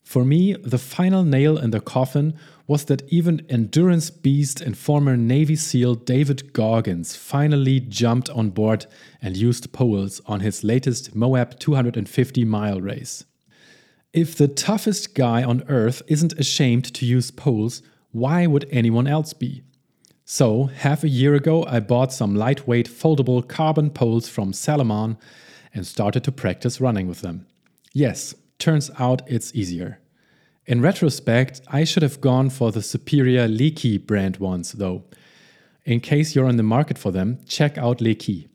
For 0.05 0.23
me, 0.23 0.53
the 0.63 0.79
final 0.79 1.25
nail 1.25 1.57
in 1.57 1.71
the 1.71 1.81
coffin 1.81 2.35
was 2.67 2.85
that 2.87 3.03
even 3.13 3.47
endurance 3.49 4.11
beast 4.11 4.61
and 4.61 4.77
former 4.77 5.17
Navy 5.17 5.57
SEAL 5.57 5.95
David 5.97 6.53
Goggins 6.53 7.15
finally 7.15 7.81
jumped 7.81 8.29
on 8.31 8.51
board 8.51 8.87
and 9.23 9.37
used 9.37 9.73
poles 9.73 10.21
on 10.27 10.41
his 10.41 10.65
latest 10.65 11.15
Moab 11.15 11.59
250 11.59 12.45
mile 12.45 12.81
race. 12.81 13.25
If 14.13 14.35
the 14.35 14.49
toughest 14.49 15.15
guy 15.15 15.43
on 15.43 15.63
earth 15.69 16.03
isn't 16.09 16.33
ashamed 16.35 16.93
to 16.95 17.07
use 17.07 17.31
poles, 17.31 17.83
why 18.11 18.47
would 18.47 18.67
anyone 18.71 19.07
else 19.07 19.33
be? 19.33 19.63
So, 20.25 20.65
half 20.65 21.05
a 21.05 21.09
year 21.09 21.35
ago, 21.35 21.65
I 21.67 21.79
bought 21.79 22.13
some 22.13 22.35
lightweight 22.35 22.89
foldable 22.89 23.47
carbon 23.47 23.91
poles 23.91 24.29
from 24.29 24.53
Salomon 24.53 25.19
and 25.73 25.87
started 25.87 26.25
to 26.25 26.33
practice 26.33 26.81
running 26.81 27.07
with 27.07 27.21
them. 27.21 27.47
Yes, 27.93 28.35
Turns 28.59 28.91
out 28.99 29.23
it's 29.27 29.55
easier. 29.55 30.01
In 30.67 30.81
retrospect, 30.81 31.61
I 31.69 31.85
should 31.85 32.03
have 32.03 32.21
gone 32.21 32.51
for 32.51 32.73
the 32.73 32.83
superior 32.83 33.47
Leki 33.47 34.05
brand 34.05 34.39
ones, 34.39 34.73
though. 34.73 35.05
In 35.85 36.01
case 36.01 36.35
you're 36.35 36.49
in 36.49 36.57
the 36.57 36.65
market 36.65 36.99
for 36.99 37.13
them, 37.13 37.39
check 37.47 37.79
out 37.79 37.99
Leki. 38.01 38.49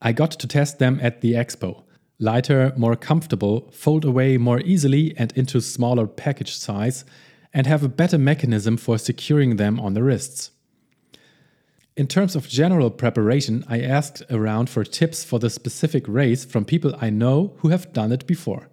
I 0.00 0.12
got 0.12 0.30
to 0.30 0.46
test 0.46 0.78
them 0.78 1.00
at 1.02 1.22
the 1.22 1.32
expo. 1.32 1.82
Lighter, 2.20 2.72
more 2.76 2.94
comfortable, 2.94 3.68
fold 3.72 4.04
away 4.04 4.38
more 4.38 4.60
easily 4.60 5.12
and 5.16 5.32
into 5.32 5.60
smaller 5.60 6.06
package 6.06 6.54
size, 6.54 7.04
and 7.52 7.66
have 7.66 7.82
a 7.82 7.88
better 7.88 8.18
mechanism 8.18 8.76
for 8.76 8.96
securing 8.96 9.56
them 9.56 9.80
on 9.80 9.94
the 9.94 10.04
wrists. 10.04 10.52
In 11.96 12.06
terms 12.06 12.36
of 12.36 12.48
general 12.48 12.90
preparation, 12.90 13.64
I 13.66 13.80
asked 13.80 14.22
around 14.30 14.70
for 14.70 14.84
tips 14.84 15.24
for 15.24 15.40
the 15.40 15.50
specific 15.50 16.06
race 16.06 16.44
from 16.44 16.64
people 16.64 16.94
I 17.00 17.10
know 17.10 17.56
who 17.58 17.70
have 17.70 17.92
done 17.92 18.12
it 18.12 18.24
before. 18.28 18.69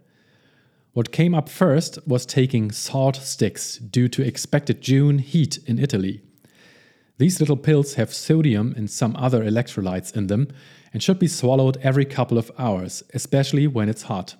What 0.98 1.12
came 1.12 1.36
up 1.36 1.48
first 1.48 2.00
was 2.08 2.25
taking 2.25 2.72
salt 2.72 3.18
sticks 3.18 3.77
due 3.77 4.08
to 4.08 4.25
expected 4.25 4.82
June 4.82 5.20
heat 5.20 5.60
in 5.68 5.77
Italy. 5.77 6.24
These 7.20 7.39
little 7.39 7.56
pills 7.56 7.94
have 7.94 8.12
sodium 8.12 8.74
and 8.75 8.89
some 8.89 9.16
other 9.16 9.44
electrolytes 9.44 10.18
in 10.18 10.25
them 10.25 10.48
and 10.92 11.04
should 11.04 11.20
be 11.20 11.27
swallowed 11.27 11.77
every 11.84 12.04
couple 12.04 12.39
of 12.39 12.51
hours, 12.58 13.04
especially 13.13 13.68
when 13.68 13.89
it's 13.89 14.10
hot. 14.10 14.38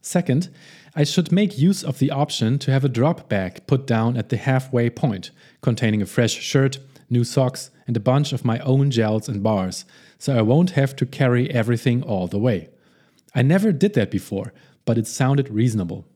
Second, 0.00 0.48
I 0.96 1.04
should 1.04 1.30
make 1.30 1.56
use 1.56 1.84
of 1.84 2.00
the 2.00 2.10
option 2.10 2.58
to 2.58 2.72
have 2.72 2.84
a 2.84 2.88
drop 2.88 3.28
bag 3.28 3.64
put 3.68 3.86
down 3.86 4.16
at 4.16 4.28
the 4.28 4.38
halfway 4.38 4.90
point, 4.90 5.30
containing 5.62 6.02
a 6.02 6.06
fresh 6.06 6.32
shirt, 6.32 6.80
new 7.08 7.22
socks, 7.22 7.70
and 7.86 7.96
a 7.96 8.00
bunch 8.00 8.32
of 8.32 8.44
my 8.44 8.58
own 8.58 8.90
gels 8.90 9.28
and 9.28 9.40
bars, 9.40 9.84
so 10.18 10.36
I 10.36 10.42
won't 10.42 10.70
have 10.70 10.96
to 10.96 11.06
carry 11.06 11.48
everything 11.48 12.02
all 12.02 12.26
the 12.26 12.40
way. 12.40 12.70
I 13.32 13.42
never 13.42 13.70
did 13.70 13.94
that 13.94 14.10
before, 14.10 14.52
but 14.84 14.98
it 14.98 15.06
sounded 15.06 15.48
reasonable. 15.48 16.06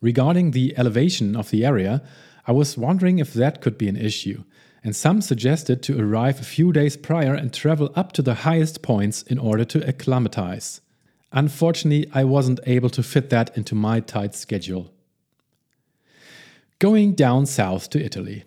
Regarding 0.00 0.50
the 0.50 0.76
elevation 0.78 1.36
of 1.36 1.50
the 1.50 1.64
area, 1.64 2.02
I 2.46 2.52
was 2.52 2.78
wondering 2.78 3.18
if 3.18 3.34
that 3.34 3.60
could 3.60 3.76
be 3.76 3.88
an 3.88 3.96
issue, 3.96 4.44
and 4.82 4.96
some 4.96 5.20
suggested 5.20 5.82
to 5.82 6.00
arrive 6.00 6.40
a 6.40 6.44
few 6.44 6.72
days 6.72 6.96
prior 6.96 7.34
and 7.34 7.52
travel 7.52 7.92
up 7.94 8.12
to 8.12 8.22
the 8.22 8.34
highest 8.46 8.82
points 8.82 9.22
in 9.22 9.38
order 9.38 9.64
to 9.66 9.86
acclimatize. 9.86 10.80
Unfortunately, 11.32 12.10
I 12.12 12.24
wasn't 12.24 12.60
able 12.66 12.90
to 12.90 13.02
fit 13.02 13.30
that 13.30 13.56
into 13.56 13.74
my 13.74 14.00
tight 14.00 14.34
schedule. 14.34 14.92
Going 16.78 17.14
down 17.14 17.46
south 17.46 17.90
to 17.90 18.02
Italy. 18.02 18.44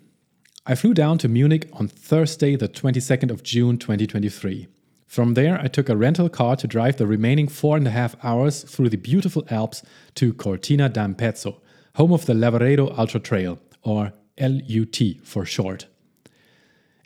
I 0.66 0.74
flew 0.74 0.92
down 0.92 1.18
to 1.18 1.28
Munich 1.28 1.68
on 1.72 1.88
Thursday, 1.88 2.56
the 2.56 2.68
22nd 2.68 3.30
of 3.30 3.42
June 3.42 3.78
2023. 3.78 4.66
From 5.14 5.34
there, 5.34 5.60
I 5.60 5.68
took 5.68 5.88
a 5.88 5.96
rental 5.96 6.28
car 6.28 6.56
to 6.56 6.66
drive 6.66 6.96
the 6.96 7.06
remaining 7.06 7.46
four 7.46 7.76
and 7.76 7.86
a 7.86 7.92
half 7.92 8.16
hours 8.24 8.64
through 8.64 8.88
the 8.88 8.96
beautiful 8.96 9.44
Alps 9.48 9.80
to 10.16 10.34
Cortina 10.34 10.88
d'Ampezzo, 10.88 11.62
home 11.94 12.12
of 12.12 12.26
the 12.26 12.34
Lavaredo 12.34 12.92
Ultra 12.98 13.20
Trail, 13.20 13.60
or 13.82 14.12
LUT 14.40 14.98
for 15.22 15.44
short. 15.44 15.86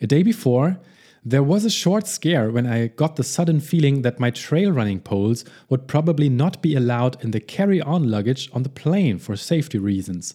A 0.01 0.07
day 0.07 0.23
before, 0.23 0.79
there 1.23 1.43
was 1.43 1.67
a 1.67 1.71
short 1.71 2.07
scare 2.07 2.51
when 2.51 2.67
I 2.67 2.87
got 2.87 3.17
the 3.17 3.23
sudden 3.23 3.61
feeling 3.61 4.01
that 4.01 4.19
my 4.19 4.31
trail 4.31 4.73
running 4.73 5.01
poles 5.01 5.45
would 5.69 5.87
probably 5.87 6.31
not 6.31 6.63
be 6.63 6.75
allowed 6.75 7.23
in 7.23 7.33
the 7.33 7.41
carry 7.41 7.79
on 7.79 8.11
luggage 8.11 8.49
on 8.55 8.63
the 8.63 8.71
plane 8.71 9.19
for 9.19 9.37
safety 9.37 9.77
reasons. 9.77 10.33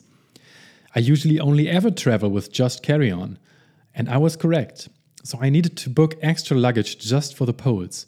I 0.94 1.00
usually 1.00 1.40
only 1.40 1.68
ever 1.70 1.90
travel 1.90 2.30
with 2.30 2.54
just 2.54 2.84
carry 2.84 3.10
on, 3.10 3.40
and 3.96 4.08
I 4.10 4.18
was 4.18 4.36
correct, 4.36 4.90
so 5.24 5.40
I 5.42 5.50
needed 5.50 5.76
to 5.78 5.90
book 5.90 6.16
extra 6.22 6.58
luggage 6.58 7.00
just 7.00 7.36
for 7.36 7.46
the 7.46 7.54
poles. 7.54 8.06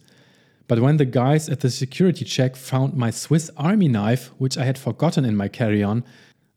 But 0.67 0.79
when 0.79 0.97
the 0.97 1.05
guys 1.05 1.47
at 1.47 1.61
the 1.61 1.69
security 1.69 2.25
check 2.25 2.55
found 2.55 2.95
my 2.95 3.09
Swiss 3.09 3.49
Army 3.55 3.87
knife, 3.87 4.31
which 4.37 4.57
I 4.57 4.65
had 4.65 4.77
forgotten 4.77 5.23
in 5.23 5.35
my 5.35 5.47
carry 5.47 5.81
on, 5.81 6.03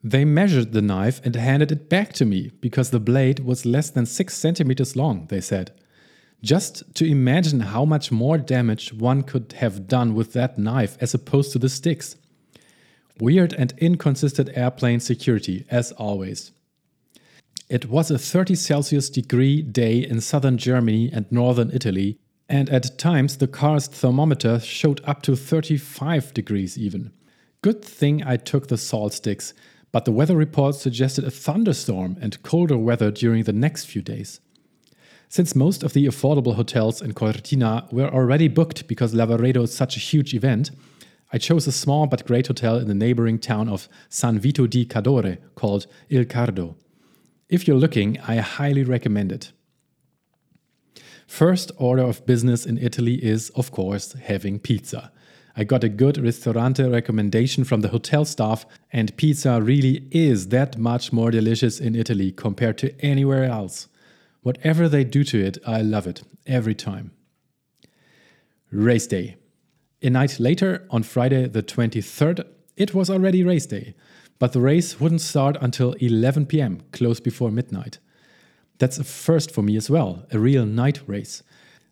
they 0.02 0.24
measured 0.24 0.72
the 0.72 0.82
knife 0.82 1.20
and 1.24 1.34
handed 1.34 1.72
it 1.72 1.88
back 1.88 2.12
to 2.14 2.24
me 2.24 2.52
because 2.60 2.90
the 2.90 3.00
blade 3.00 3.40
was 3.40 3.66
less 3.66 3.90
than 3.90 4.06
6 4.06 4.34
centimeters 4.34 4.96
long, 4.96 5.26
they 5.26 5.40
said. 5.40 5.72
Just 6.42 6.94
to 6.94 7.04
imagine 7.04 7.60
how 7.60 7.84
much 7.84 8.12
more 8.12 8.38
damage 8.38 8.92
one 8.92 9.22
could 9.22 9.54
have 9.58 9.88
done 9.88 10.14
with 10.14 10.32
that 10.34 10.56
knife 10.56 10.96
as 11.00 11.14
opposed 11.14 11.52
to 11.52 11.58
the 11.58 11.68
sticks. 11.68 12.16
Weird 13.18 13.52
and 13.52 13.74
inconsistent 13.78 14.50
airplane 14.54 15.00
security, 15.00 15.66
as 15.68 15.90
always. 15.92 16.52
It 17.68 17.90
was 17.90 18.10
a 18.10 18.18
30 18.18 18.54
Celsius 18.54 19.10
degree 19.10 19.60
day 19.60 19.98
in 19.98 20.22
southern 20.22 20.56
Germany 20.56 21.10
and 21.12 21.30
northern 21.30 21.70
Italy, 21.70 22.18
and 22.48 22.70
at 22.70 22.96
times 22.96 23.36
the 23.36 23.46
car's 23.46 23.88
thermometer 23.88 24.58
showed 24.58 25.02
up 25.04 25.20
to 25.22 25.36
35 25.36 26.32
degrees 26.32 26.78
even. 26.78 27.12
Good 27.60 27.84
thing 27.84 28.22
I 28.24 28.38
took 28.38 28.68
the 28.68 28.78
salt 28.78 29.12
sticks, 29.12 29.52
but 29.92 30.06
the 30.06 30.12
weather 30.12 30.34
report 30.34 30.76
suggested 30.76 31.24
a 31.24 31.30
thunderstorm 31.30 32.16
and 32.22 32.42
colder 32.42 32.78
weather 32.78 33.10
during 33.10 33.44
the 33.44 33.52
next 33.52 33.84
few 33.84 34.00
days. 34.00 34.40
Since 35.28 35.54
most 35.54 35.82
of 35.82 35.92
the 35.92 36.06
affordable 36.06 36.54
hotels 36.54 37.02
in 37.02 37.12
Cortina 37.12 37.86
were 37.92 38.08
already 38.08 38.48
booked 38.48 38.88
because 38.88 39.12
Lavaredo 39.12 39.64
is 39.64 39.74
such 39.74 39.94
a 39.94 40.00
huge 40.00 40.32
event, 40.32 40.70
I 41.34 41.36
chose 41.36 41.66
a 41.66 41.72
small 41.72 42.06
but 42.06 42.26
great 42.26 42.46
hotel 42.46 42.78
in 42.78 42.88
the 42.88 42.94
neighboring 42.94 43.38
town 43.38 43.68
of 43.68 43.90
San 44.08 44.38
Vito 44.38 44.66
di 44.66 44.86
Cadore 44.86 45.36
called 45.54 45.86
Il 46.08 46.24
Cardo. 46.24 46.76
If 47.48 47.66
you're 47.66 47.78
looking, 47.78 48.18
I 48.20 48.36
highly 48.36 48.84
recommend 48.84 49.32
it. 49.32 49.52
First 51.26 51.72
order 51.76 52.02
of 52.02 52.24
business 52.26 52.66
in 52.66 52.78
Italy 52.78 53.22
is, 53.24 53.50
of 53.50 53.70
course, 53.70 54.12
having 54.12 54.58
pizza. 54.58 55.12
I 55.56 55.64
got 55.64 55.82
a 55.82 55.88
good 55.88 56.18
ristorante 56.18 56.88
recommendation 56.88 57.64
from 57.64 57.80
the 57.80 57.88
hotel 57.88 58.24
staff, 58.24 58.64
and 58.92 59.16
pizza 59.16 59.60
really 59.60 60.06
is 60.10 60.48
that 60.48 60.78
much 60.78 61.12
more 61.12 61.30
delicious 61.30 61.80
in 61.80 61.96
Italy 61.96 62.32
compared 62.32 62.78
to 62.78 62.98
anywhere 63.00 63.44
else. 63.44 63.88
Whatever 64.42 64.88
they 64.88 65.04
do 65.04 65.24
to 65.24 65.44
it, 65.44 65.58
I 65.66 65.80
love 65.80 66.06
it 66.06 66.22
every 66.46 66.74
time. 66.74 67.12
Race 68.70 69.06
day. 69.06 69.36
A 70.02 70.10
night 70.10 70.38
later, 70.38 70.86
on 70.90 71.02
Friday 71.02 71.48
the 71.48 71.62
23rd, 71.62 72.46
it 72.76 72.94
was 72.94 73.10
already 73.10 73.42
race 73.42 73.66
day, 73.66 73.94
but 74.38 74.52
the 74.52 74.60
race 74.60 75.00
wouldn't 75.00 75.20
start 75.20 75.56
until 75.60 75.92
11 75.94 76.46
pm, 76.46 76.80
close 76.92 77.20
before 77.20 77.50
midnight. 77.50 77.98
That's 78.78 78.98
a 78.98 79.04
first 79.04 79.50
for 79.50 79.62
me 79.62 79.76
as 79.76 79.90
well, 79.90 80.26
a 80.30 80.38
real 80.38 80.64
night 80.64 81.00
race. 81.06 81.42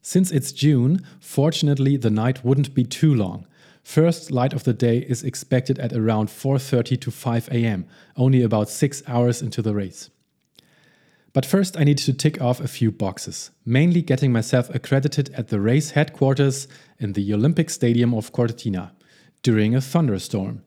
Since 0.03 0.31
it's 0.31 0.53
June, 0.53 1.05
fortunately 1.19 1.97
the 1.97 2.11
night 2.11 2.45
wouldn't 2.45 2.75
be 2.75 2.85
too 2.85 3.13
long, 3.13 3.47
First 3.87 4.33
light 4.33 4.53
of 4.53 4.65
the 4.65 4.73
day 4.73 4.99
is 4.99 5.23
expected 5.23 5.79
at 5.79 5.93
around 5.93 6.29
4:30 6.29 7.01
to 7.03 7.11
5 7.13 7.49
a.m., 7.53 7.87
only 8.17 8.43
about 8.43 8.69
6 8.69 9.05
hours 9.07 9.41
into 9.41 9.63
the 9.63 9.75
race. 9.75 10.11
But 11.33 11.47
first 11.47 11.79
I 11.79 11.85
need 11.85 11.99
to 11.99 12.13
tick 12.13 12.43
off 12.43 12.61
a 12.61 12.67
few 12.67 12.91
boxes, 12.91 13.53
mainly 13.65 14.03
getting 14.03 14.33
myself 14.33 14.75
accredited 14.75 15.31
at 15.35 15.49
the 15.49 15.61
race 15.61 15.93
headquarters 15.93 16.67
in 16.99 17.13
the 17.13 17.33
Olympic 17.33 17.71
Stadium 17.71 18.13
of 18.13 18.33
Cortina 18.33 18.93
during 19.45 19.77
a 19.77 19.81
thunderstorm. 19.81 20.63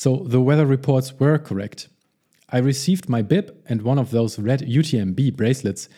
So 0.00 0.24
the 0.26 0.40
weather 0.40 0.64
reports 0.64 1.12
were 1.20 1.36
correct. 1.36 1.88
I 2.48 2.56
received 2.56 3.10
my 3.10 3.20
bib 3.20 3.54
and 3.66 3.82
one 3.82 3.98
of 3.98 4.12
those 4.12 4.38
red 4.38 4.60
UTMB 4.60 5.36
bracelets 5.36 5.90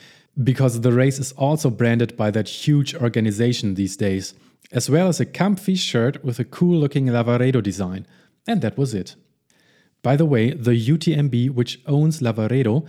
because 0.43 0.81
the 0.81 0.93
race 0.93 1.21
is 1.21 1.31
also 1.35 1.71
branded 1.71 2.17
by 2.17 2.33
that 2.33 2.49
huge 2.49 2.97
organization 2.97 3.75
these 3.75 3.97
days 3.97 4.35
as 4.73 4.91
well 4.91 5.07
as 5.07 5.21
a 5.21 5.25
comfy 5.25 5.77
shirt 5.77 6.25
with 6.25 6.41
a 6.41 6.45
cool 6.45 6.77
looking 6.81 7.07
Lavaredo 7.07 7.63
design. 7.63 8.05
And 8.45 8.61
that 8.61 8.77
was 8.77 8.93
it. 8.93 9.15
By 10.03 10.17
the 10.17 10.27
way, 10.27 10.51
the 10.51 10.73
UTMB, 10.73 11.51
which 11.51 11.81
owns 11.87 12.21
Lavaredo, 12.21 12.85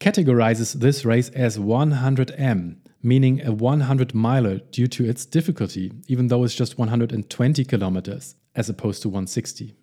categorizes 0.00 0.72
this 0.80 1.04
race 1.04 1.28
as 1.28 1.58
100M, 1.58 2.76
meaning 3.02 3.44
a 3.44 3.52
100 3.52 4.14
miler 4.14 4.60
due 4.70 4.86
to 4.86 5.04
its 5.04 5.26
difficulty, 5.26 5.92
even 6.08 6.28
though 6.28 6.42
it's 6.42 6.54
just 6.54 6.78
120 6.78 7.64
kilometers 7.66 8.36
as 8.54 8.70
opposed 8.70 9.02
to 9.02 9.10
160. 9.10 9.74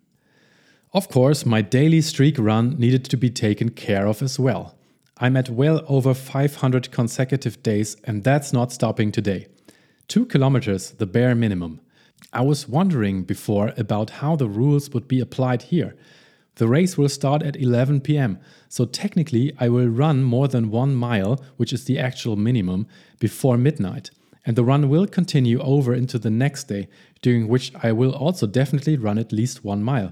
Of 0.93 1.07
course, 1.07 1.45
my 1.45 1.62
daily 1.62 2.01
streak 2.01 2.38
run 2.38 2.77
needed 2.77 3.05
to 3.05 3.15
be 3.15 3.29
taken 3.29 3.69
care 3.69 4.05
of 4.07 4.21
as 4.21 4.38
well. 4.38 4.75
I'm 5.19 5.38
at 5.38 5.50
well 5.50 5.86
over 5.88 6.13
500 6.13 6.91
consecutive 6.91 7.63
days, 7.63 7.95
and 8.03 8.25
that's 8.25 8.51
not 8.51 8.74
stopping 8.74 9.10
today. 9.13 9.48
Two 10.10 10.25
kilometers, 10.25 10.91
the 10.91 11.05
bare 11.05 11.33
minimum. 11.33 11.79
I 12.33 12.41
was 12.41 12.67
wondering 12.67 13.24
before 13.24 13.71
about 13.77 14.10
how 14.19 14.36
the 14.36 14.50
rules 14.50 14.89
would 14.89 15.07
be 15.07 15.21
applied 15.21 15.62
here. 15.63 15.95
The 16.55 16.67
race 16.67 16.98
will 16.98 17.07
start 17.07 17.41
at 17.41 17.55
11 17.55 18.01
pm, 18.01 18.39
so 18.67 18.83
technically 18.83 19.53
I 19.62 19.69
will 19.69 19.88
run 19.88 20.24
more 20.24 20.50
than 20.50 20.71
one 20.71 20.93
mile, 20.93 21.41
which 21.55 21.71
is 21.71 21.86
the 21.86 22.00
actual 22.00 22.36
minimum, 22.36 22.86
before 23.17 23.57
midnight. 23.57 24.12
And 24.45 24.57
the 24.57 24.65
run 24.65 24.89
will 24.89 25.07
continue 25.07 25.62
over 25.62 25.93
into 25.93 26.19
the 26.19 26.29
next 26.29 26.65
day, 26.65 26.89
during 27.21 27.48
which 27.48 27.71
I 27.81 27.93
will 27.93 28.13
also 28.13 28.45
definitely 28.45 28.98
run 28.98 29.17
at 29.17 29.31
least 29.31 29.63
one 29.63 29.83
mile. 29.83 30.12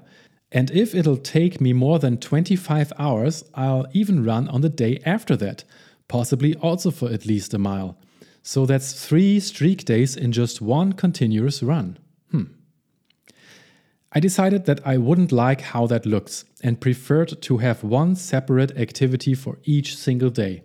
And 0.51 0.71
if 0.71 0.95
it'll 0.95 1.17
take 1.17 1.61
me 1.61 1.73
more 1.73 1.99
than 1.99 2.17
25 2.17 2.91
hours, 2.97 3.43
I'll 3.53 3.85
even 3.93 4.25
run 4.25 4.47
on 4.47 4.61
the 4.61 4.69
day 4.69 4.99
after 5.05 5.35
that, 5.37 5.63
possibly 6.07 6.55
also 6.55 6.89
for 6.89 7.09
at 7.09 7.25
least 7.25 7.53
a 7.53 7.59
mile. 7.59 7.97
So 8.41 8.65
that's 8.65 9.05
three 9.05 9.39
streak 9.39 9.85
days 9.85 10.15
in 10.15 10.31
just 10.31 10.61
one 10.61 10.93
continuous 10.93 11.61
run. 11.61 11.99
Hmm. 12.31 12.43
I 14.11 14.19
decided 14.19 14.65
that 14.65 14.85
I 14.85 14.97
wouldn't 14.97 15.31
like 15.31 15.61
how 15.61 15.85
that 15.87 16.05
looks 16.05 16.45
and 16.63 16.81
preferred 16.81 17.41
to 17.43 17.57
have 17.57 17.83
one 17.83 18.15
separate 18.15 18.75
activity 18.75 19.35
for 19.35 19.59
each 19.65 19.95
single 19.95 20.31
day. 20.31 20.63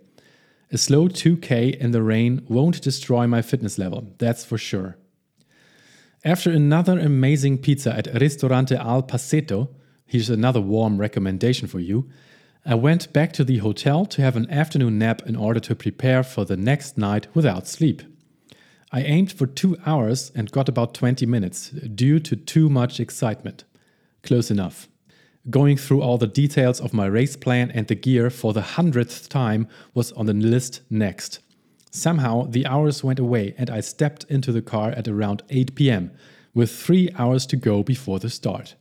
A 0.71 0.79
slow 0.79 1.07
2K 1.07 1.77
in 1.77 1.91
the 1.91 2.01
rain 2.01 2.43
won't 2.49 2.81
destroy 2.81 3.27
my 3.27 3.43
fitness 3.43 3.77
level, 3.77 4.15
that's 4.17 4.43
for 4.43 4.57
sure. 4.57 4.97
After 6.23 6.49
another 6.49 6.97
amazing 6.97 7.59
pizza 7.59 7.95
at 7.95 8.07
Ristorante 8.19 8.75
Al 8.75 9.03
Passetto, 9.03 9.69
here's 10.05 10.29
another 10.29 10.61
warm 10.61 10.97
recommendation 10.97 11.67
for 11.67 11.79
you. 11.79 12.09
I 12.65 12.75
went 12.75 13.13
back 13.13 13.31
to 13.33 13.43
the 13.43 13.57
hotel 13.57 14.05
to 14.07 14.21
have 14.21 14.35
an 14.35 14.49
afternoon 14.49 14.97
nap 14.97 15.21
in 15.25 15.35
order 15.35 15.59
to 15.59 15.75
prepare 15.75 16.23
for 16.23 16.45
the 16.45 16.57
next 16.57 16.97
night 16.97 17.27
without 17.35 17.67
sleep. 17.67 18.01
I 18.91 19.01
aimed 19.01 19.31
for 19.31 19.45
two 19.45 19.77
hours 19.85 20.31
and 20.35 20.51
got 20.51 20.69
about 20.69 20.93
20 20.93 21.25
minutes 21.25 21.69
due 21.69 22.19
to 22.21 22.35
too 22.35 22.69
much 22.69 22.99
excitement. 22.99 23.65
Close 24.23 24.49
enough. 24.49 24.87
Going 25.49 25.77
through 25.77 26.01
all 26.01 26.17
the 26.17 26.27
details 26.27 26.81
of 26.81 26.93
my 26.93 27.05
race 27.05 27.35
plan 27.35 27.69
and 27.71 27.87
the 27.87 27.93
gear 27.93 28.29
for 28.29 28.53
the 28.53 28.61
hundredth 28.61 29.29
time 29.29 29.67
was 29.93 30.11
on 30.13 30.25
the 30.25 30.33
list 30.33 30.81
next. 30.89 31.39
Somehow 31.91 32.47
the 32.49 32.65
hours 32.65 33.03
went 33.03 33.19
away 33.19 33.53
and 33.57 33.69
I 33.69 33.81
stepped 33.81 34.23
into 34.25 34.51
the 34.51 34.61
car 34.61 34.89
at 34.91 35.07
around 35.07 35.43
8 35.49 35.75
pm, 35.75 36.11
with 36.53 36.71
three 36.71 37.09
hours 37.17 37.45
to 37.47 37.57
go 37.57 37.83
before 37.83 38.19
the 38.19 38.29
start. 38.29 38.75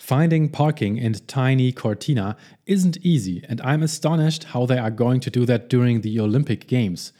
Finding 0.00 0.48
parking 0.48 0.96
in 0.96 1.12
tiny 1.12 1.72
Cortina 1.72 2.34
isn't 2.64 2.96
easy, 3.02 3.44
and 3.46 3.60
I'm 3.60 3.82
astonished 3.82 4.44
how 4.44 4.64
they 4.64 4.78
are 4.78 4.90
going 4.90 5.20
to 5.20 5.30
do 5.30 5.44
that 5.44 5.68
during 5.68 6.00
the 6.00 6.18
Olympic 6.18 6.66
Games. 6.66 7.12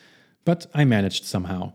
But 0.47 0.67
I 0.73 0.87
managed 0.87 1.27
somehow 1.27 1.75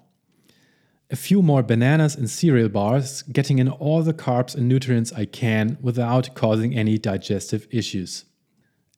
a 1.11 1.15
few 1.15 1.43
more 1.43 1.61
bananas 1.61 2.15
and 2.15 2.27
cereal 2.27 2.69
bars, 2.69 3.21
getting 3.21 3.59
in 3.59 3.69
all 3.69 4.01
the 4.01 4.15
carbs 4.15 4.55
and 4.55 4.67
nutrients 4.67 5.13
I 5.13 5.25
can 5.25 5.77
without 5.79 6.33
causing 6.33 6.75
any 6.75 6.97
digestive 6.97 7.67
issues. 7.69 8.25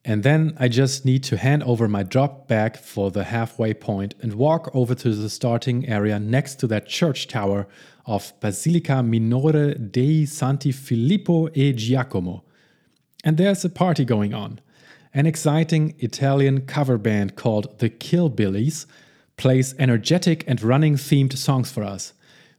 And 0.02 0.22
then 0.22 0.56
I 0.58 0.68
just 0.68 1.04
need 1.04 1.22
to 1.24 1.36
hand 1.36 1.62
over 1.64 1.86
my 1.88 2.04
drop 2.04 2.48
bag 2.48 2.78
for 2.78 3.10
the 3.10 3.24
halfway 3.24 3.74
point 3.74 4.14
and 4.22 4.32
walk 4.32 4.70
over 4.74 4.94
to 4.94 5.14
the 5.14 5.28
starting 5.28 5.86
area 5.86 6.18
next 6.18 6.54
to 6.60 6.66
that 6.68 6.88
church 6.88 7.28
tower 7.28 7.68
of 8.08 8.32
Basilica 8.40 9.02
Minore 9.02 9.74
dei 9.74 10.24
Santi 10.24 10.72
Filippo 10.72 11.48
e 11.54 11.72
Giacomo. 11.74 12.42
And 13.22 13.36
there's 13.36 13.64
a 13.64 13.68
party 13.68 14.04
going 14.04 14.32
on. 14.32 14.60
An 15.12 15.26
exciting 15.26 15.94
Italian 15.98 16.62
cover 16.62 16.96
band 16.96 17.36
called 17.36 17.78
the 17.78 17.90
Killbillies 17.90 18.86
plays 19.36 19.74
energetic 19.78 20.42
and 20.48 20.62
running 20.62 20.96
themed 20.96 21.36
songs 21.36 21.70
for 21.70 21.84
us. 21.84 22.14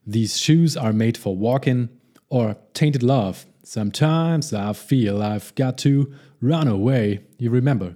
These 0.05 0.37
shoes 0.37 0.77
are 0.77 0.93
made 0.93 1.17
for 1.17 1.35
walking 1.35 1.89
or 2.29 2.55
Tainted 2.73 3.03
Love. 3.03 3.45
Sometimes 3.63 4.53
I 4.53 4.73
feel 4.73 5.21
I've 5.21 5.53
got 5.55 5.77
to 5.79 6.13
run 6.41 6.67
away. 6.67 7.21
You 7.37 7.49
remember? 7.49 7.95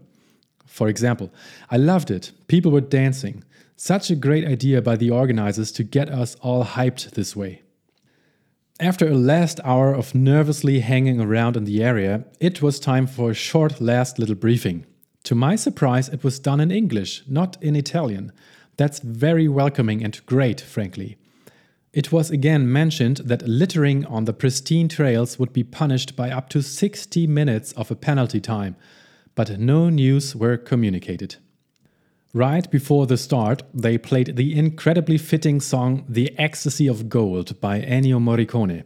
For 0.65 0.87
example, 0.87 1.31
I 1.69 1.77
loved 1.77 2.09
it. 2.09 2.31
People 2.47 2.71
were 2.71 2.81
dancing. 2.81 3.43
Such 3.75 4.11
a 4.11 4.15
great 4.15 4.45
idea 4.45 4.81
by 4.81 4.95
the 4.95 5.09
organizers 5.09 5.71
to 5.73 5.83
get 5.83 6.09
us 6.09 6.35
all 6.41 6.63
hyped 6.63 7.11
this 7.11 7.35
way. 7.35 7.63
After 8.79 9.07
a 9.07 9.15
last 9.15 9.59
hour 9.63 9.93
of 9.93 10.13
nervously 10.13 10.79
hanging 10.81 11.19
around 11.19 11.57
in 11.57 11.65
the 11.65 11.83
area, 11.83 12.25
it 12.39 12.61
was 12.61 12.79
time 12.79 13.07
for 13.07 13.31
a 13.31 13.35
short 13.35 13.81
last 13.81 14.19
little 14.19 14.35
briefing. 14.35 14.85
To 15.25 15.35
my 15.35 15.55
surprise, 15.55 16.09
it 16.09 16.23
was 16.23 16.39
done 16.39 16.59
in 16.59 16.69
English, 16.69 17.23
not 17.27 17.57
in 17.61 17.75
Italian. 17.75 18.31
That's 18.77 18.99
very 18.99 19.47
welcoming 19.47 20.03
and 20.03 20.23
great, 20.25 20.61
frankly. 20.61 21.17
It 21.93 22.11
was 22.11 22.29
again 22.29 22.71
mentioned 22.71 23.17
that 23.17 23.47
littering 23.47 24.05
on 24.05 24.25
the 24.25 24.33
pristine 24.33 24.87
trails 24.87 25.37
would 25.39 25.53
be 25.53 25.63
punished 25.63 26.15
by 26.15 26.29
up 26.29 26.49
to 26.49 26.61
60 26.61 27.27
minutes 27.27 27.71
of 27.73 27.89
a 27.89 27.95
penalty 27.95 28.41
time, 28.41 28.75
but 29.35 29.59
no 29.59 29.89
news 29.89 30.35
were 30.35 30.57
communicated. 30.57 31.37
Right 32.35 32.67
before 32.71 33.05
the 33.05 33.15
start, 33.15 33.61
they 33.75 33.99
played 33.99 34.37
the 34.37 34.57
incredibly 34.57 35.19
fitting 35.19 35.61
song 35.61 36.03
The 36.09 36.33
Ecstasy 36.39 36.87
of 36.87 37.07
Gold 37.07 37.61
by 37.61 37.81
Ennio 37.81 38.19
Morricone. 38.19 38.85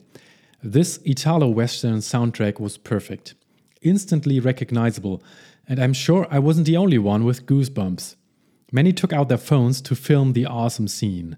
This 0.61 0.99
Italo 1.05 1.47
Western 1.47 1.99
soundtrack 1.99 2.59
was 2.59 2.77
perfect, 2.77 3.35
instantly 3.81 4.41
recognizable, 4.41 5.23
and 5.65 5.79
I'm 5.79 5.93
sure 5.93 6.27
I 6.29 6.39
wasn't 6.39 6.67
the 6.67 6.75
only 6.75 6.97
one 6.97 7.23
with 7.23 7.45
goosebumps. 7.45 8.17
Many 8.73 8.91
took 8.91 9.13
out 9.13 9.29
their 9.29 9.37
phones 9.37 9.79
to 9.83 9.95
film 9.95 10.33
the 10.33 10.45
awesome 10.45 10.89
scene. 10.89 11.37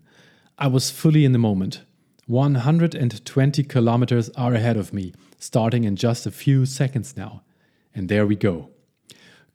I 0.58 0.66
was 0.66 0.89
fully 0.89 1.25
in 1.25 1.32
the 1.32 1.38
moment. 1.38 1.84
120 2.25 3.63
kilometers 3.66 4.32
are 4.32 4.56
ahead 4.56 4.78
of 4.78 4.94
me, 4.94 5.13
starting 5.38 5.84
in 5.84 5.96
just 5.96 6.25
a 6.25 6.32
few 6.32 6.66
seconds 6.66 7.16
now. 7.16 7.44
And 7.94 8.10
there 8.10 8.25
we 8.25 8.36
go. 8.36 8.72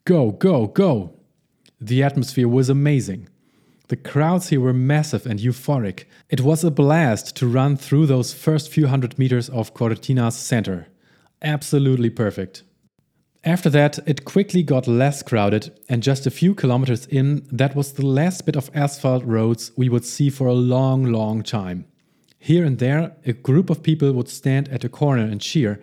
Go, 0.04 0.30
go, 0.30 0.68
go! 0.68 1.18
The 1.86 2.02
atmosphere 2.02 2.48
was 2.48 2.70
amazing. 2.70 3.28
The 3.88 3.96
crowds 3.96 4.48
here 4.48 4.60
were 4.60 4.72
massive 4.72 5.26
and 5.26 5.38
euphoric. 5.38 6.04
It 6.30 6.40
was 6.40 6.64
a 6.64 6.70
blast 6.70 7.36
to 7.36 7.46
run 7.46 7.76
through 7.76 8.06
those 8.06 8.32
first 8.32 8.72
few 8.72 8.86
hundred 8.86 9.18
meters 9.18 9.50
of 9.50 9.74
Cortina's 9.74 10.34
center. 10.34 10.86
Absolutely 11.42 12.08
perfect. 12.08 12.62
After 13.44 13.68
that, 13.68 13.98
it 14.08 14.24
quickly 14.24 14.62
got 14.62 14.88
less 14.88 15.22
crowded, 15.22 15.78
and 15.86 16.02
just 16.02 16.26
a 16.26 16.30
few 16.30 16.54
kilometers 16.54 17.04
in, 17.04 17.46
that 17.52 17.76
was 17.76 17.92
the 17.92 18.06
last 18.06 18.46
bit 18.46 18.56
of 18.56 18.70
asphalt 18.72 19.22
roads 19.22 19.70
we 19.76 19.90
would 19.90 20.06
see 20.06 20.30
for 20.30 20.46
a 20.46 20.54
long, 20.54 21.04
long 21.04 21.42
time. 21.42 21.84
Here 22.38 22.64
and 22.64 22.78
there, 22.78 23.14
a 23.26 23.34
group 23.34 23.68
of 23.68 23.82
people 23.82 24.10
would 24.14 24.30
stand 24.30 24.70
at 24.70 24.84
a 24.84 24.88
corner 24.88 25.24
and 25.24 25.38
cheer, 25.38 25.82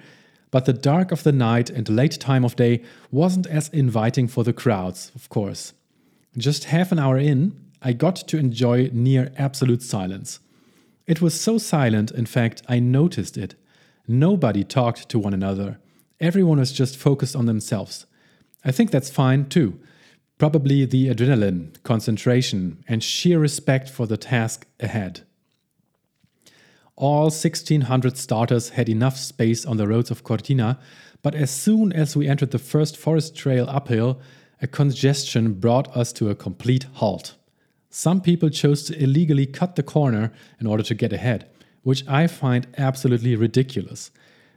but 0.49 0.65
the 0.65 0.73
dark 0.73 1.11
of 1.11 1.21
the 1.21 1.31
night 1.31 1.69
and 1.69 1.87
late 1.87 2.19
time 2.19 2.43
of 2.43 2.55
day 2.55 2.81
wasn't 3.11 3.45
as 3.45 3.69
inviting 3.69 4.27
for 4.27 4.43
the 4.43 4.51
crowds, 4.51 5.11
of 5.13 5.29
course. 5.29 5.73
Just 6.37 6.65
half 6.65 6.91
an 6.91 6.99
hour 6.99 7.17
in, 7.17 7.59
I 7.81 7.93
got 7.93 8.15
to 8.15 8.37
enjoy 8.37 8.89
near 8.93 9.31
absolute 9.37 9.81
silence. 9.81 10.39
It 11.05 11.21
was 11.21 11.39
so 11.39 11.57
silent, 11.57 12.11
in 12.11 12.25
fact, 12.25 12.61
I 12.69 12.79
noticed 12.79 13.37
it. 13.37 13.55
Nobody 14.07 14.63
talked 14.63 15.09
to 15.09 15.19
one 15.19 15.33
another. 15.33 15.79
Everyone 16.19 16.59
was 16.59 16.71
just 16.71 16.95
focused 16.95 17.35
on 17.35 17.47
themselves. 17.47 18.05
I 18.63 18.71
think 18.71 18.91
that's 18.91 19.09
fine 19.09 19.49
too. 19.49 19.79
Probably 20.37 20.85
the 20.85 21.07
adrenaline, 21.09 21.81
concentration, 21.83 22.83
and 22.87 23.03
sheer 23.03 23.39
respect 23.39 23.89
for 23.89 24.07
the 24.07 24.17
task 24.17 24.65
ahead. 24.79 25.21
All 26.95 27.23
1600 27.23 28.17
starters 28.17 28.69
had 28.69 28.87
enough 28.87 29.17
space 29.17 29.65
on 29.65 29.77
the 29.77 29.87
roads 29.87 30.11
of 30.11 30.23
Cortina, 30.23 30.79
but 31.21 31.35
as 31.35 31.51
soon 31.51 31.91
as 31.91 32.15
we 32.15 32.27
entered 32.27 32.51
the 32.51 32.59
first 32.59 32.95
forest 32.95 33.35
trail 33.35 33.65
uphill, 33.67 34.21
a 34.61 34.67
congestion 34.67 35.53
brought 35.53 35.95
us 35.97 36.13
to 36.13 36.29
a 36.29 36.35
complete 36.35 36.85
halt. 36.93 37.35
Some 37.89 38.21
people 38.21 38.49
chose 38.49 38.83
to 38.83 39.03
illegally 39.03 39.45
cut 39.45 39.75
the 39.75 39.83
corner 39.83 40.31
in 40.59 40.67
order 40.67 40.83
to 40.83 40.95
get 40.95 41.11
ahead, 41.11 41.49
which 41.83 42.07
I 42.07 42.27
find 42.27 42.67
absolutely 42.77 43.35
ridiculous. 43.35 44.11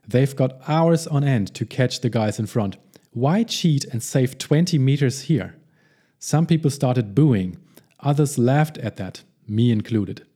They've 0.06 0.36
got 0.36 0.60
hours 0.68 1.06
on 1.06 1.24
end 1.24 1.54
to 1.54 1.64
catch 1.64 2.00
the 2.00 2.10
guys 2.10 2.38
in 2.38 2.46
front. 2.46 2.76
Why 3.12 3.42
cheat 3.42 3.84
and 3.86 4.02
save 4.02 4.38
20 4.38 4.78
meters 4.78 5.22
here? 5.22 5.56
Some 6.18 6.46
people 6.46 6.70
started 6.70 7.14
booing, 7.14 7.56
others 8.00 8.38
laughed 8.38 8.78
at 8.78 8.96
that, 8.96 9.22
me 9.48 9.70
included. 9.70 10.26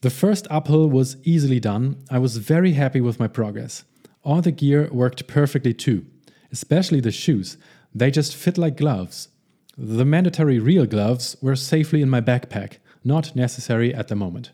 The 0.00 0.10
first 0.10 0.46
uphill 0.48 0.88
was 0.88 1.16
easily 1.24 1.58
done. 1.58 1.96
I 2.08 2.18
was 2.18 2.36
very 2.36 2.72
happy 2.72 3.00
with 3.00 3.18
my 3.18 3.26
progress. 3.26 3.84
All 4.22 4.40
the 4.40 4.52
gear 4.52 4.88
worked 4.92 5.26
perfectly 5.26 5.74
too, 5.74 6.06
especially 6.52 7.00
the 7.00 7.10
shoes. 7.10 7.56
They 7.94 8.10
just 8.10 8.36
fit 8.36 8.58
like 8.58 8.76
gloves. 8.76 9.28
The 9.76 10.04
mandatory 10.04 10.58
real 10.58 10.86
gloves 10.86 11.36
were 11.40 11.56
safely 11.56 12.02
in 12.02 12.10
my 12.10 12.20
backpack, 12.20 12.78
not 13.04 13.36
necessary 13.36 13.94
at 13.94 14.08
the 14.08 14.16
moment. 14.16 14.50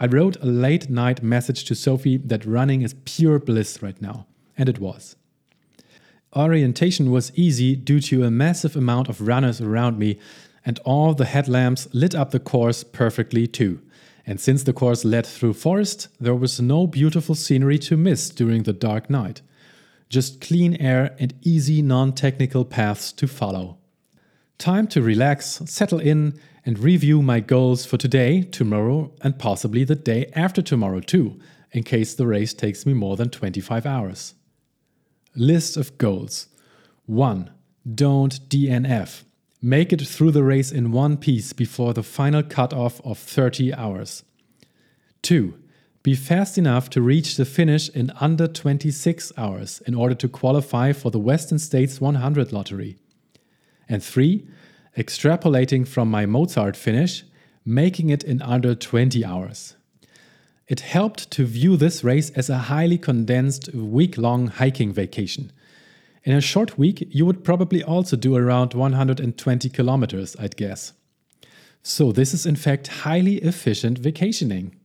I 0.00 0.06
wrote 0.06 0.36
a 0.36 0.46
late 0.46 0.88
night 0.88 1.22
message 1.22 1.64
to 1.64 1.74
Sophie 1.74 2.18
that 2.18 2.44
running 2.44 2.82
is 2.82 2.94
pure 3.04 3.38
bliss 3.38 3.82
right 3.82 4.00
now, 4.00 4.26
and 4.56 4.68
it 4.68 4.78
was. 4.78 5.16
Orientation 6.36 7.10
was 7.10 7.32
easy 7.34 7.74
due 7.74 8.00
to 8.00 8.24
a 8.24 8.30
massive 8.30 8.76
amount 8.76 9.08
of 9.08 9.26
runners 9.26 9.60
around 9.60 9.98
me, 9.98 10.18
and 10.64 10.78
all 10.84 11.14
the 11.14 11.24
headlamps 11.24 11.88
lit 11.92 12.14
up 12.14 12.30
the 12.30 12.38
course 12.38 12.84
perfectly 12.84 13.46
too. 13.46 13.80
And 14.26 14.38
since 14.38 14.62
the 14.62 14.74
course 14.74 15.04
led 15.04 15.26
through 15.26 15.54
forest, 15.54 16.08
there 16.20 16.34
was 16.34 16.60
no 16.60 16.86
beautiful 16.86 17.34
scenery 17.34 17.78
to 17.80 17.96
miss 17.96 18.28
during 18.28 18.64
the 18.64 18.74
dark 18.74 19.08
night. 19.08 19.40
Just 20.08 20.40
clean 20.40 20.74
air 20.76 21.14
and 21.18 21.34
easy 21.42 21.82
non 21.82 22.12
technical 22.12 22.64
paths 22.64 23.12
to 23.12 23.26
follow. 23.26 23.78
Time 24.58 24.86
to 24.88 25.02
relax, 25.02 25.62
settle 25.66 26.00
in, 26.00 26.38
and 26.64 26.78
review 26.78 27.22
my 27.22 27.40
goals 27.40 27.86
for 27.86 27.96
today, 27.96 28.42
tomorrow, 28.42 29.12
and 29.22 29.38
possibly 29.38 29.84
the 29.84 29.94
day 29.94 30.30
after 30.34 30.60
tomorrow 30.60 31.00
too, 31.00 31.38
in 31.72 31.82
case 31.82 32.14
the 32.14 32.26
race 32.26 32.52
takes 32.52 32.84
me 32.84 32.92
more 32.92 33.16
than 33.16 33.30
25 33.30 33.86
hours. 33.86 34.34
List 35.34 35.76
of 35.76 35.96
goals 35.98 36.48
1. 37.06 37.50
Don't 37.94 38.48
DNF. 38.48 39.22
Make 39.62 39.92
it 39.92 40.06
through 40.06 40.32
the 40.32 40.44
race 40.44 40.70
in 40.70 40.92
one 40.92 41.16
piece 41.16 41.52
before 41.52 41.94
the 41.94 42.02
final 42.02 42.42
cutoff 42.42 43.00
of 43.02 43.18
30 43.18 43.72
hours. 43.74 44.24
2. 45.22 45.54
Be 46.02 46.14
fast 46.14 46.56
enough 46.56 46.88
to 46.90 47.02
reach 47.02 47.36
the 47.36 47.44
finish 47.44 47.88
in 47.88 48.12
under 48.20 48.46
26 48.46 49.32
hours 49.36 49.82
in 49.86 49.94
order 49.94 50.14
to 50.14 50.28
qualify 50.28 50.92
for 50.92 51.10
the 51.10 51.18
Western 51.18 51.58
States 51.58 52.00
100 52.00 52.52
lottery. 52.52 52.96
And 53.88 54.02
3 54.02 54.46
extrapolating 54.96 55.86
from 55.86 56.10
my 56.10 56.26
Mozart 56.26 56.76
finish, 56.76 57.24
making 57.64 58.10
it 58.10 58.24
in 58.24 58.42
under 58.42 58.74
20 58.74 59.24
hours. 59.24 59.76
It 60.66 60.80
helped 60.80 61.30
to 61.30 61.46
view 61.46 61.76
this 61.76 62.04
race 62.04 62.30
as 62.30 62.50
a 62.50 62.58
highly 62.58 62.98
condensed, 62.98 63.72
week 63.72 64.18
long 64.18 64.48
hiking 64.48 64.92
vacation. 64.92 65.52
In 66.24 66.34
a 66.34 66.40
short 66.40 66.76
week, 66.76 67.06
you 67.10 67.24
would 67.24 67.44
probably 67.44 67.82
also 67.82 68.16
do 68.16 68.36
around 68.36 68.74
120 68.74 69.68
kilometers, 69.70 70.36
I'd 70.38 70.56
guess. 70.56 70.92
So, 71.82 72.12
this 72.12 72.34
is 72.34 72.44
in 72.44 72.56
fact 72.56 72.88
highly 72.88 73.36
efficient 73.36 73.98
vacationing. 73.98 74.77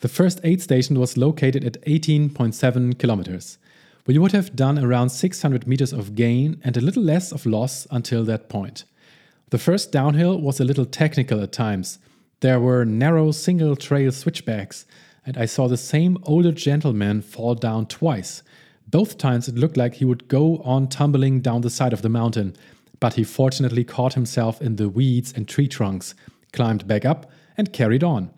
The 0.00 0.08
first 0.08 0.40
aid 0.44 0.62
station 0.62 0.98
was 0.98 1.18
located 1.18 1.62
at 1.62 1.80
18.7 1.82 2.98
kilometers. 2.98 3.58
We 4.06 4.16
would 4.16 4.32
have 4.32 4.56
done 4.56 4.78
around 4.78 5.10
600 5.10 5.66
meters 5.66 5.92
of 5.92 6.14
gain 6.14 6.58
and 6.64 6.74
a 6.76 6.80
little 6.80 7.02
less 7.02 7.32
of 7.32 7.44
loss 7.44 7.86
until 7.90 8.24
that 8.24 8.48
point. 8.48 8.84
The 9.50 9.58
first 9.58 9.92
downhill 9.92 10.40
was 10.40 10.58
a 10.58 10.64
little 10.64 10.86
technical 10.86 11.42
at 11.42 11.52
times. 11.52 11.98
There 12.40 12.58
were 12.58 12.86
narrow 12.86 13.30
single 13.30 13.76
trail 13.76 14.10
switchbacks, 14.10 14.86
and 15.26 15.36
I 15.36 15.44
saw 15.44 15.68
the 15.68 15.76
same 15.76 16.16
older 16.22 16.52
gentleman 16.52 17.20
fall 17.20 17.54
down 17.54 17.84
twice. 17.86 18.42
Both 18.88 19.18
times 19.18 19.48
it 19.48 19.56
looked 19.56 19.76
like 19.76 19.96
he 19.96 20.06
would 20.06 20.28
go 20.28 20.62
on 20.62 20.88
tumbling 20.88 21.40
down 21.40 21.60
the 21.60 21.68
side 21.68 21.92
of 21.92 22.00
the 22.00 22.08
mountain, 22.08 22.56
but 23.00 23.14
he 23.14 23.24
fortunately 23.24 23.84
caught 23.84 24.14
himself 24.14 24.62
in 24.62 24.76
the 24.76 24.88
weeds 24.88 25.32
and 25.36 25.46
tree 25.46 25.68
trunks, 25.68 26.14
climbed 26.54 26.88
back 26.88 27.04
up, 27.04 27.30
and 27.58 27.74
carried 27.74 28.02
on. 28.02 28.30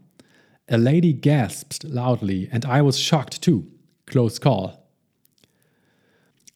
A 0.68 0.78
lady 0.78 1.12
gasped 1.12 1.84
loudly, 1.84 2.48
and 2.52 2.64
I 2.64 2.82
was 2.82 2.98
shocked 2.98 3.42
too. 3.42 3.66
Close 4.06 4.38
call. 4.38 4.88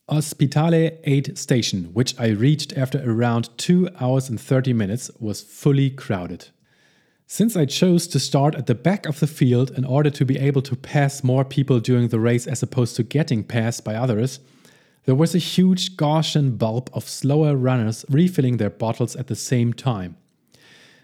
Ospitale 0.08 0.98
Aid 1.02 1.36
Station, 1.36 1.86
which 1.92 2.18
I 2.18 2.28
reached 2.28 2.76
after 2.76 3.02
around 3.04 3.50
2 3.58 3.88
hours 4.00 4.28
and 4.28 4.40
30 4.40 4.72
minutes, 4.72 5.10
was 5.18 5.42
fully 5.42 5.90
crowded. 5.90 6.48
Since 7.26 7.56
I 7.56 7.64
chose 7.64 8.06
to 8.08 8.20
start 8.20 8.54
at 8.54 8.66
the 8.66 8.74
back 8.76 9.04
of 9.04 9.18
the 9.18 9.26
field 9.26 9.72
in 9.72 9.84
order 9.84 10.10
to 10.10 10.24
be 10.24 10.38
able 10.38 10.62
to 10.62 10.76
pass 10.76 11.24
more 11.24 11.44
people 11.44 11.80
during 11.80 12.06
the 12.08 12.20
race 12.20 12.46
as 12.46 12.62
opposed 12.62 12.94
to 12.96 13.02
getting 13.02 13.42
passed 13.42 13.84
by 13.84 13.96
others, 13.96 14.38
there 15.06 15.16
was 15.16 15.34
a 15.34 15.38
huge 15.38 15.96
Gaussian 15.96 16.56
bulb 16.56 16.88
of 16.92 17.08
slower 17.08 17.56
runners 17.56 18.04
refilling 18.08 18.58
their 18.58 18.70
bottles 18.70 19.16
at 19.16 19.26
the 19.26 19.34
same 19.34 19.72
time. 19.72 20.16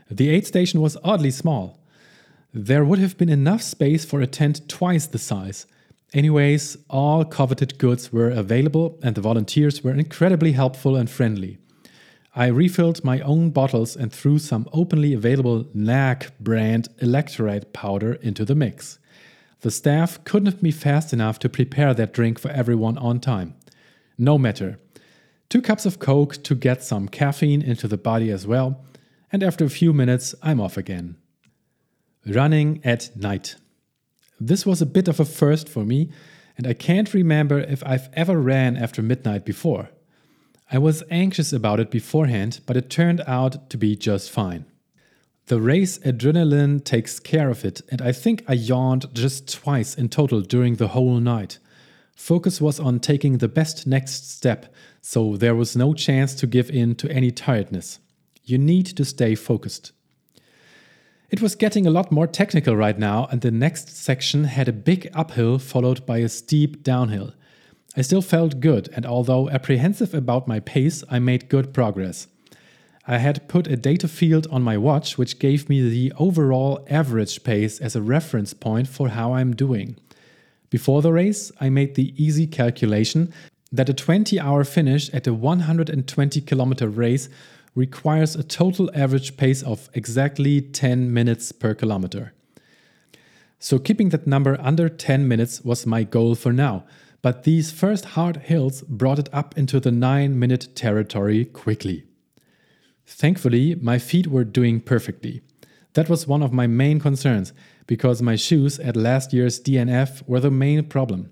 The 0.08 0.28
aid 0.28 0.46
station 0.46 0.80
was 0.80 0.96
oddly 1.02 1.32
small. 1.32 1.81
There 2.54 2.84
would 2.84 2.98
have 2.98 3.16
been 3.16 3.30
enough 3.30 3.62
space 3.62 4.04
for 4.04 4.20
a 4.20 4.26
tent 4.26 4.68
twice 4.68 5.06
the 5.06 5.18
size. 5.18 5.66
Anyways, 6.12 6.76
all 6.90 7.24
coveted 7.24 7.78
goods 7.78 8.12
were 8.12 8.28
available 8.28 8.98
and 9.02 9.14
the 9.14 9.22
volunteers 9.22 9.82
were 9.82 9.94
incredibly 9.94 10.52
helpful 10.52 10.94
and 10.94 11.08
friendly. 11.08 11.56
I 12.34 12.48
refilled 12.48 13.04
my 13.04 13.20
own 13.20 13.50
bottles 13.50 13.96
and 13.96 14.12
threw 14.12 14.38
some 14.38 14.68
openly 14.70 15.14
available 15.14 15.66
NAC 15.72 16.38
brand 16.38 16.88
electrolyte 17.00 17.72
powder 17.72 18.14
into 18.14 18.44
the 18.44 18.54
mix. 18.54 18.98
The 19.60 19.70
staff 19.70 20.22
couldn't 20.24 20.62
be 20.62 20.72
fast 20.72 21.14
enough 21.14 21.38
to 21.38 21.48
prepare 21.48 21.94
that 21.94 22.12
drink 22.12 22.38
for 22.38 22.50
everyone 22.50 22.98
on 22.98 23.18
time. 23.20 23.54
No 24.18 24.36
matter. 24.36 24.78
Two 25.48 25.62
cups 25.62 25.86
of 25.86 25.98
Coke 25.98 26.42
to 26.42 26.54
get 26.54 26.82
some 26.82 27.08
caffeine 27.08 27.62
into 27.62 27.88
the 27.88 27.96
body 27.96 28.30
as 28.30 28.46
well, 28.46 28.84
and 29.30 29.42
after 29.42 29.64
a 29.64 29.70
few 29.70 29.94
minutes, 29.94 30.34
I'm 30.42 30.60
off 30.60 30.76
again. 30.76 31.16
Running 32.26 32.80
at 32.84 33.10
night. 33.16 33.56
This 34.40 34.64
was 34.64 34.80
a 34.80 34.86
bit 34.86 35.08
of 35.08 35.18
a 35.18 35.24
first 35.24 35.68
for 35.68 35.84
me, 35.84 36.10
and 36.56 36.66
I 36.66 36.72
can't 36.72 37.12
remember 37.12 37.58
if 37.58 37.82
I've 37.84 38.08
ever 38.12 38.40
ran 38.40 38.76
after 38.76 39.02
midnight 39.02 39.44
before. 39.44 39.90
I 40.70 40.78
was 40.78 41.02
anxious 41.10 41.52
about 41.52 41.80
it 41.80 41.90
beforehand, 41.90 42.60
but 42.64 42.76
it 42.76 42.90
turned 42.90 43.22
out 43.26 43.68
to 43.70 43.76
be 43.76 43.96
just 43.96 44.30
fine. 44.30 44.66
The 45.46 45.60
race 45.60 45.98
adrenaline 45.98 46.84
takes 46.84 47.18
care 47.18 47.50
of 47.50 47.64
it, 47.64 47.82
and 47.90 48.00
I 48.00 48.12
think 48.12 48.44
I 48.46 48.52
yawned 48.52 49.12
just 49.12 49.52
twice 49.52 49.96
in 49.96 50.08
total 50.08 50.42
during 50.42 50.76
the 50.76 50.88
whole 50.88 51.18
night. 51.18 51.58
Focus 52.14 52.60
was 52.60 52.78
on 52.78 53.00
taking 53.00 53.38
the 53.38 53.48
best 53.48 53.84
next 53.84 54.30
step, 54.30 54.72
so 55.00 55.36
there 55.36 55.56
was 55.56 55.76
no 55.76 55.92
chance 55.92 56.34
to 56.36 56.46
give 56.46 56.70
in 56.70 56.94
to 56.96 57.10
any 57.10 57.32
tiredness. 57.32 57.98
You 58.44 58.58
need 58.58 58.86
to 58.86 59.04
stay 59.04 59.34
focused. 59.34 59.90
It 61.32 61.40
was 61.40 61.54
getting 61.54 61.86
a 61.86 61.90
lot 61.90 62.12
more 62.12 62.26
technical 62.26 62.76
right 62.76 62.98
now, 62.98 63.26
and 63.30 63.40
the 63.40 63.50
next 63.50 63.88
section 63.96 64.44
had 64.44 64.68
a 64.68 64.72
big 64.72 65.08
uphill 65.14 65.58
followed 65.58 66.04
by 66.04 66.18
a 66.18 66.28
steep 66.28 66.82
downhill. 66.82 67.32
I 67.96 68.02
still 68.02 68.20
felt 68.20 68.60
good, 68.60 68.90
and 68.94 69.06
although 69.06 69.48
apprehensive 69.48 70.12
about 70.12 70.46
my 70.46 70.60
pace, 70.60 71.02
I 71.08 71.20
made 71.20 71.48
good 71.48 71.72
progress. 71.72 72.26
I 73.06 73.16
had 73.16 73.48
put 73.48 73.66
a 73.66 73.78
data 73.78 74.08
field 74.08 74.46
on 74.50 74.60
my 74.60 74.76
watch 74.76 75.16
which 75.16 75.38
gave 75.38 75.70
me 75.70 75.80
the 75.88 76.12
overall 76.18 76.86
average 76.90 77.42
pace 77.44 77.80
as 77.80 77.96
a 77.96 78.02
reference 78.02 78.52
point 78.52 78.86
for 78.86 79.08
how 79.08 79.32
I'm 79.32 79.56
doing. 79.56 79.96
Before 80.68 81.00
the 81.00 81.14
race, 81.14 81.50
I 81.58 81.70
made 81.70 81.94
the 81.94 82.12
easy 82.22 82.46
calculation 82.46 83.32
that 83.72 83.88
a 83.88 83.94
20 83.94 84.38
hour 84.38 84.64
finish 84.64 85.08
at 85.14 85.26
a 85.26 85.32
120 85.32 86.42
kilometer 86.42 86.90
race 86.90 87.30
requires 87.74 88.36
a 88.36 88.42
total 88.42 88.90
average 88.94 89.36
pace 89.36 89.62
of 89.62 89.88
exactly 89.94 90.60
10 90.60 91.12
minutes 91.12 91.52
per 91.52 91.74
kilometer. 91.74 92.32
So, 93.58 93.78
keeping 93.78 94.08
that 94.08 94.26
number 94.26 94.58
under 94.60 94.88
10 94.88 95.28
minutes 95.28 95.62
was 95.62 95.86
my 95.86 96.02
goal 96.02 96.34
for 96.34 96.52
now, 96.52 96.84
but 97.22 97.44
these 97.44 97.70
first 97.70 98.04
hard 98.16 98.38
hills 98.38 98.82
brought 98.82 99.20
it 99.20 99.28
up 99.32 99.56
into 99.56 99.78
the 99.78 99.92
9 99.92 100.38
minute 100.38 100.74
territory 100.74 101.44
quickly. 101.44 102.04
Thankfully, 103.06 103.76
my 103.76 103.98
feet 103.98 104.26
were 104.26 104.44
doing 104.44 104.80
perfectly. 104.80 105.42
That 105.94 106.08
was 106.08 106.26
one 106.26 106.42
of 106.42 106.52
my 106.52 106.66
main 106.66 106.98
concerns, 106.98 107.52
because 107.86 108.22
my 108.22 108.36
shoes 108.36 108.78
at 108.80 108.96
last 108.96 109.32
year's 109.32 109.60
DNF 109.60 110.26
were 110.26 110.40
the 110.40 110.50
main 110.50 110.84
problem. 110.84 111.30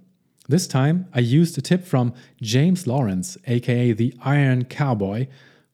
This 0.48 0.66
time, 0.66 1.07
I 1.14 1.20
used 1.20 1.57
a 1.59 1.62
tip 1.62 1.85
from 1.85 2.12
James 2.42 2.87
Lawrence, 2.87 3.37
aka 3.46 3.92
the 3.92 4.14
Iron 4.22 4.64
Cowboy, 4.64 5.29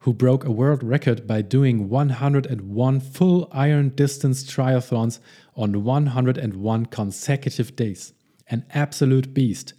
who 0.07 0.15
broke 0.15 0.45
a 0.45 0.53
world 0.53 0.85
record 0.85 1.27
by 1.27 1.43
doing 1.43 1.89
101 1.89 3.01
full 3.01 3.49
iron 3.51 3.89
distance 3.89 4.45
triathlons 4.45 5.19
on 5.57 5.83
101 5.83 6.87
consecutive 6.87 7.75
days. 7.75 8.13
An 8.47 8.65
absolute 8.73 9.35
beast. 9.35 9.75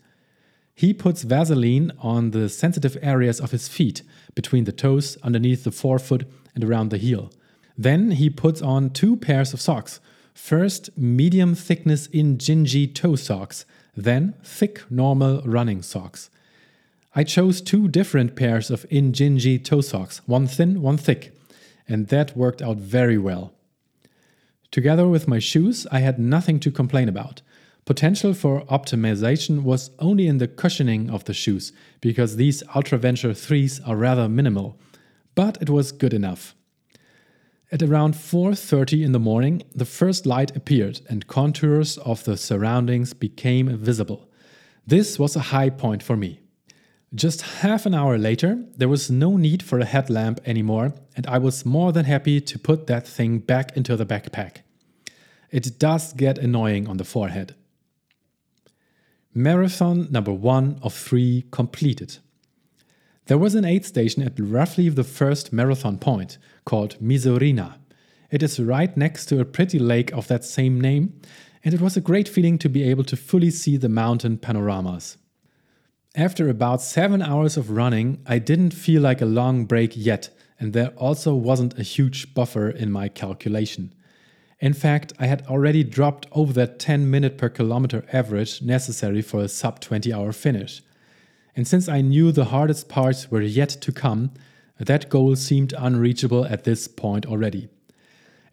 He 0.76 0.94
puts 0.94 1.24
Vaseline 1.24 1.94
on 2.00 2.32
the 2.32 2.50
sensitive 2.50 2.98
areas 3.02 3.40
of 3.40 3.52
his 3.52 3.70
feet, 3.70 4.02
between 4.36 4.66
the 4.66 4.74
toes, 4.74 5.18
underneath 5.24 5.64
the 5.64 5.72
forefoot, 5.72 6.26
and 6.54 6.62
around 6.62 6.90
the 6.90 6.98
heel. 6.98 7.32
Then 7.78 8.12
he 8.12 8.30
puts 8.30 8.62
on 8.62 8.90
two 8.90 9.16
pairs 9.16 9.54
of 9.54 9.62
socks. 9.62 10.02
First, 10.34 10.90
medium 10.98 11.56
thickness 11.56 12.10
Injinji 12.10 12.94
toe 12.94 13.16
socks, 13.16 13.64
then 13.96 14.34
thick 14.44 14.84
normal 14.92 15.42
running 15.44 15.82
socks. 15.82 16.30
I 17.16 17.24
chose 17.24 17.62
two 17.62 17.88
different 17.88 18.36
pairs 18.36 18.70
of 18.70 18.88
Injinji 18.90 19.64
toe 19.64 19.82
socks, 19.82 20.22
one 20.26 20.48
thin, 20.48 20.82
one 20.82 20.98
thick, 20.98 21.34
and 21.88 22.08
that 22.08 22.38
worked 22.38 22.62
out 22.62 22.78
very 22.78 23.18
well. 23.18 23.54
Together 24.72 25.08
with 25.08 25.28
my 25.28 25.40
shoes, 25.40 25.88
I 25.92 26.00
had 26.00 26.20
nothing 26.20 26.60
to 26.60 26.72
complain 26.72 27.08
about. 27.10 27.42
Potential 27.86 28.34
for 28.34 28.66
optimization 28.66 29.64
was 29.64 29.92
only 30.00 30.28
in 30.28 30.40
the 30.40 30.48
cushioning 30.48 31.10
of 31.10 31.24
the 31.24 31.34
shoes, 31.34 31.72
because 32.02 32.36
these 32.36 32.62
Ultra 32.76 32.98
Venture 32.98 33.30
3s 33.30 33.80
are 33.88 33.96
rather 33.96 34.28
minimal, 34.28 34.78
but 35.36 35.58
it 35.62 35.70
was 35.70 35.94
good 35.94 36.14
enough. 36.14 36.54
At 37.72 37.82
around 37.82 38.16
4:30 38.16 39.04
in 39.04 39.14
the 39.14 39.20
morning, 39.20 39.64
the 39.74 39.86
first 39.86 40.26
light 40.26 40.56
appeared 40.56 41.02
and 41.10 41.28
contours 41.28 41.98
of 41.98 42.24
the 42.26 42.38
surroundings 42.38 43.14
became 43.14 43.78
visible. 43.78 44.30
This 44.86 45.18
was 45.18 45.36
a 45.36 45.52
high 45.52 45.70
point 45.70 46.04
for 46.04 46.18
me. 46.18 46.40
Just 47.16 47.42
half 47.42 47.86
an 47.86 47.94
hour 47.94 48.18
later, 48.18 48.66
there 48.76 48.90
was 48.90 49.10
no 49.10 49.38
need 49.38 49.64
for 49.64 49.80
a 49.80 49.86
headlamp 49.86 50.42
anymore, 50.46 50.94
and 51.16 51.26
I 51.26 51.38
was 51.38 51.66
more 51.66 51.94
than 51.94 52.04
happy 52.04 52.42
to 52.42 52.60
put 52.60 52.88
that 52.88 53.08
thing 53.08 53.40
back 53.40 53.78
into 53.78 53.96
the 53.96 54.06
backpack. 54.06 54.58
It 55.50 55.80
does 55.80 56.12
get 56.12 56.38
annoying 56.38 56.88
on 56.88 56.98
the 56.98 57.06
forehead. 57.06 57.56
Marathon 59.34 60.12
number 60.12 60.34
one 60.34 60.80
of 60.82 60.94
three 60.94 61.46
completed. 61.50 62.18
There 63.28 63.38
was 63.38 63.56
an 63.56 63.64
aid 63.64 63.86
station 63.86 64.24
at 64.24 64.38
roughly 64.38 64.90
the 64.90 65.04
first 65.06 65.54
marathon 65.54 66.00
point, 66.00 66.38
called 66.66 67.00
Misurina. 67.00 67.76
It 68.32 68.44
is 68.44 68.60
right 68.60 68.96
next 68.98 69.28
to 69.28 69.40
a 69.40 69.46
pretty 69.46 69.80
lake 69.80 70.12
of 70.12 70.28
that 70.28 70.44
same 70.44 70.82
name, 70.82 71.22
and 71.64 71.74
it 71.74 71.80
was 71.80 71.96
a 71.96 72.02
great 72.02 72.28
feeling 72.28 72.58
to 72.58 72.68
be 72.68 72.84
able 72.84 73.06
to 73.06 73.16
fully 73.16 73.52
see 73.52 73.78
the 73.78 73.90
mountain 73.90 74.38
panoramas. 74.38 75.18
After 76.18 76.50
about 76.50 76.82
seven 76.82 77.22
hours 77.22 77.58
of 77.58 77.70
running, 77.70 78.24
I 78.26 78.40
didn't 78.40 78.72
feel 78.72 79.04
like 79.04 79.22
a 79.22 79.26
long 79.28 79.66
break 79.66 79.92
yet, 79.96 80.32
and 80.60 80.74
there 80.74 80.90
also 80.98 81.36
wasn't 81.36 81.78
a 81.78 81.84
huge 81.84 82.34
buffer 82.34 82.72
in 82.72 82.92
my 82.92 83.08
calculation. 83.08 83.94
In 84.60 84.74
fact, 84.74 85.14
I 85.20 85.28
had 85.28 85.46
already 85.46 85.84
dropped 85.84 86.26
over 86.32 86.52
that 86.54 86.80
10 86.80 87.12
minute 87.12 87.38
per 87.38 87.50
kilometer 87.50 88.04
average 88.12 88.64
necessary 88.64 89.22
for 89.22 89.42
a 89.42 89.48
sub 89.48 89.80
20 89.80 90.12
hour 90.12 90.32
finish. 90.32 90.82
And 91.56 91.68
since 91.68 91.88
I 91.88 92.02
knew 92.02 92.32
the 92.32 92.46
hardest 92.46 92.90
parts 92.90 93.30
were 93.30 93.44
yet 93.44 93.70
to 93.70 93.92
come, 93.92 94.32
that 94.80 95.10
goal 95.10 95.36
seemed 95.36 95.76
unreachable 95.78 96.46
at 96.46 96.64
this 96.64 96.88
point 96.88 97.28
already. 97.28 97.70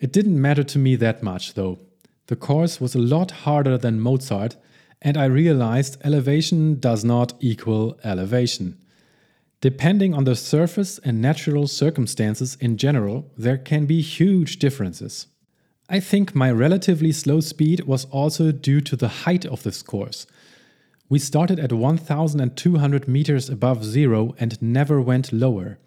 It 0.00 0.12
didn't 0.12 0.38
matter 0.38 0.64
to 0.64 0.78
me 0.78 0.96
that 0.96 1.22
much, 1.22 1.54
though. 1.54 1.78
The 2.26 2.36
course 2.36 2.78
was 2.78 2.94
a 2.94 2.98
lot 2.98 3.30
harder 3.30 3.78
than 3.78 4.00
Mozart, 4.00 4.56
and 5.04 5.18
I 5.18 5.26
realized 5.26 5.98
elevation 6.02 6.80
does 6.80 7.04
not 7.04 7.34
equal 7.38 7.98
elevation. 8.02 8.78
Depending 9.60 10.14
on 10.14 10.24
the 10.24 10.34
surface 10.34 10.98
and 11.04 11.20
natural 11.20 11.68
circumstances 11.68 12.56
in 12.58 12.78
general, 12.78 13.30
there 13.36 13.58
can 13.58 13.84
be 13.84 14.00
huge 14.00 14.58
differences. 14.58 15.26
I 15.90 16.00
think 16.00 16.34
my 16.34 16.50
relatively 16.50 17.12
slow 17.12 17.40
speed 17.40 17.82
was 17.82 18.06
also 18.06 18.50
due 18.50 18.80
to 18.80 18.96
the 18.96 19.08
height 19.08 19.44
of 19.44 19.62
this 19.62 19.82
course. 19.82 20.26
We 21.10 21.18
started 21.18 21.60
at 21.60 21.72
1200 21.72 23.06
meters 23.06 23.50
above 23.50 23.84
zero 23.84 24.34
and 24.38 24.60
never 24.62 25.02
went 25.02 25.34
lower. 25.34 25.78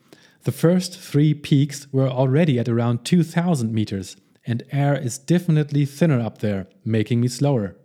The 0.43 0.51
first 0.51 0.99
three 0.99 1.33
peaks 1.33 1.87
were 1.91 2.07
already 2.07 2.59
at 2.59 2.69
around 2.69 3.03
2000 3.03 3.73
meters, 3.73 4.15
and 4.45 4.61
air 4.71 4.95
is 4.95 5.17
definitely 5.17 5.85
thinner 5.85 6.19
up 6.19 6.37
there, 6.37 6.67
making 6.85 7.21
me 7.21 7.27
slower. 7.27 7.75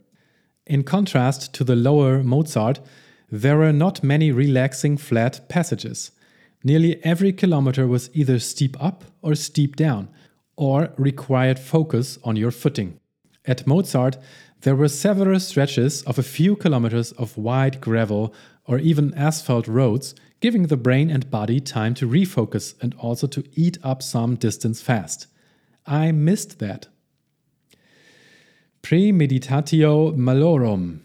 In 0.67 0.85
contrast 0.85 1.53
to 1.55 1.65
the 1.65 1.75
lower 1.75 2.23
Mozart, 2.23 2.81
there 3.31 3.59
were 3.59 3.73
not 3.73 4.05
many 4.05 4.31
relaxing 4.31 4.97
flat 4.97 5.49
passages. 5.49 6.13
Nearly 6.63 7.05
every 7.05 7.33
kilometer 7.33 7.87
was 7.87 8.11
either 8.15 8.39
steep 8.39 8.77
up 8.83 9.05
or 9.23 9.35
steep 9.35 9.75
down, 9.75 10.09
or 10.57 10.93
required 10.97 11.59
focus 11.59 12.19
on 12.23 12.37
your 12.37 12.53
footing. 12.53 13.01
At 13.45 13.67
Mozart, 13.67 14.19
there 14.61 14.77
were 14.77 14.89
several 14.89 15.41
stretches 15.41 16.03
of 16.03 16.19
a 16.19 16.23
few 16.23 16.55
kilometers 16.55 17.11
of 17.13 17.37
wide 17.37 17.81
gravel 17.81 18.33
or 18.65 18.79
even 18.79 19.13
asphalt 19.15 19.67
roads, 19.67 20.15
giving 20.39 20.69
the 20.69 20.77
brain 20.77 21.11
and 21.11 21.31
body 21.31 21.59
time 21.59 21.95
to 21.95 22.09
refocus 22.09 22.75
and 22.81 22.95
also 22.95 23.27
to 23.27 23.43
eat 23.55 23.79
up 23.83 24.03
some 24.03 24.37
distance 24.37 24.81
fast. 24.81 25.27
I 25.85 26.13
missed 26.13 26.61
that. 26.61 26.87
Premeditatio 28.83 30.13
malorum. 30.17 30.99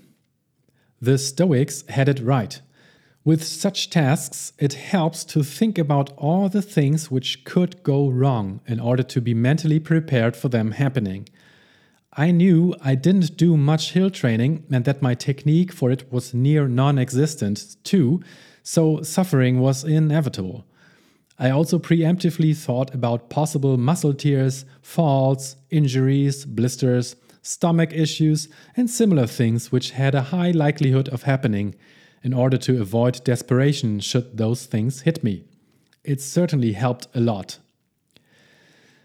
The 1.00 1.20
Stoics 1.20 1.84
had 1.90 2.10
it 2.10 2.20
right. 2.20 2.60
With 3.24 3.44
such 3.44 3.92
tasks, 3.92 4.52
it 4.58 4.74
helps 4.74 5.24
to 5.26 5.44
think 5.44 5.78
about 5.78 6.12
all 6.18 6.50
the 6.50 6.64
things 6.64 7.12
which 7.12 7.46
could 7.46 7.84
go 7.84 8.10
wrong 8.10 8.62
in 8.66 8.80
order 8.80 9.04
to 9.04 9.22
be 9.22 9.36
mentally 9.36 9.80
prepared 9.80 10.36
for 10.36 10.50
them 10.50 10.72
happening. 10.72 11.30
I 12.14 12.32
knew 12.32 12.74
I 12.82 12.96
didn't 12.96 13.38
do 13.38 13.56
much 13.56 13.92
hill 13.92 14.10
training 14.10 14.66
and 14.72 14.84
that 14.86 15.04
my 15.04 15.14
technique 15.14 15.72
for 15.72 15.92
it 15.92 16.12
was 16.12 16.34
near 16.34 16.68
non 16.68 16.98
existent 16.98 17.76
too, 17.84 18.24
so 18.64 19.04
suffering 19.04 19.60
was 19.60 19.84
inevitable. 19.84 20.66
I 21.38 21.52
also 21.52 21.78
preemptively 21.78 22.58
thought 22.58 22.96
about 22.96 23.30
possible 23.30 23.78
muscle 23.78 24.16
tears, 24.16 24.66
falls, 24.82 25.58
injuries, 25.70 26.44
blisters, 26.44 27.16
stomach 27.42 27.92
issues, 27.94 28.50
and 28.76 28.90
similar 28.90 29.28
things 29.28 29.72
which 29.72 29.92
had 29.92 30.16
a 30.16 30.24
high 30.24 30.52
likelihood 30.52 31.10
of 31.10 31.24
happening 31.24 31.76
in 32.24 32.34
order 32.34 32.58
to 32.58 32.82
avoid 32.82 33.24
desperation 33.24 34.00
should 34.00 34.38
those 34.38 34.66
things 34.66 35.02
hit 35.02 35.24
me. 35.24 35.46
It 36.04 36.22
certainly 36.22 36.74
helped 36.74 37.08
a 37.14 37.20
lot. 37.20 37.60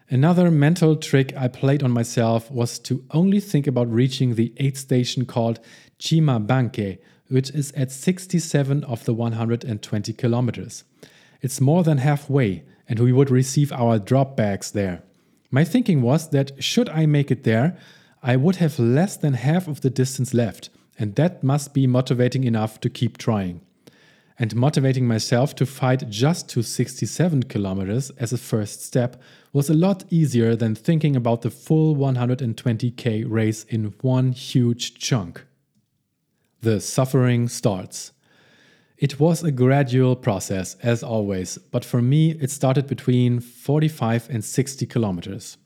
Another 0.08 0.50
mental 0.50 0.96
trick 0.96 1.32
I 1.36 1.48
played 1.48 1.82
on 1.82 1.90
myself 1.90 2.50
was 2.50 2.78
to 2.80 3.04
only 3.12 3.40
think 3.40 3.66
about 3.66 3.90
reaching 3.90 4.34
the 4.34 4.52
aid 4.58 4.76
station 4.76 5.24
called 5.24 5.58
Cima 5.98 6.38
Banche, 6.38 6.98
which 7.28 7.50
is 7.50 7.72
at 7.72 7.90
67 7.90 8.84
of 8.84 9.04
the 9.04 9.14
120 9.14 10.12
kilometers. 10.12 10.84
It's 11.40 11.60
more 11.60 11.82
than 11.82 11.98
halfway, 11.98 12.64
and 12.88 12.98
we 12.98 13.12
would 13.12 13.30
receive 13.30 13.72
our 13.72 13.98
drop 13.98 14.36
bags 14.36 14.72
there. 14.72 15.02
My 15.50 15.64
thinking 15.64 16.02
was 16.02 16.28
that 16.28 16.62
should 16.62 16.88
I 16.90 17.06
make 17.06 17.30
it 17.30 17.44
there, 17.44 17.78
I 18.22 18.36
would 18.36 18.56
have 18.56 18.78
less 18.78 19.16
than 19.16 19.34
half 19.34 19.66
of 19.66 19.80
the 19.80 19.90
distance 19.90 20.32
left, 20.32 20.70
and 20.98 21.16
that 21.16 21.42
must 21.42 21.74
be 21.74 21.86
motivating 21.86 22.44
enough 22.44 22.80
to 22.80 22.90
keep 22.90 23.18
trying 23.18 23.60
and 24.42 24.56
motivating 24.56 25.06
myself 25.06 25.54
to 25.54 25.64
fight 25.64 26.08
just 26.08 26.48
to 26.48 26.62
67 26.62 27.44
kilometers 27.44 28.10
as 28.18 28.32
a 28.32 28.36
first 28.38 28.84
step 28.84 29.22
was 29.52 29.70
a 29.70 29.74
lot 29.74 30.04
easier 30.10 30.56
than 30.56 30.74
thinking 30.74 31.14
about 31.14 31.42
the 31.42 31.50
full 31.50 31.94
120k 31.94 33.24
race 33.28 33.62
in 33.68 33.94
one 34.00 34.32
huge 34.32 34.98
chunk. 34.98 35.44
The 36.60 36.80
suffering 36.80 37.48
starts. 37.48 38.10
It 38.96 39.20
was 39.20 39.44
a 39.44 39.52
gradual 39.52 40.16
process, 40.16 40.76
as 40.82 41.04
always, 41.04 41.58
but 41.58 41.84
for 41.84 42.02
me 42.02 42.32
it 42.32 42.50
started 42.50 42.88
between 42.88 43.38
45 43.38 44.28
and 44.28 44.44
60 44.44 44.86
kilometers. 44.86 45.56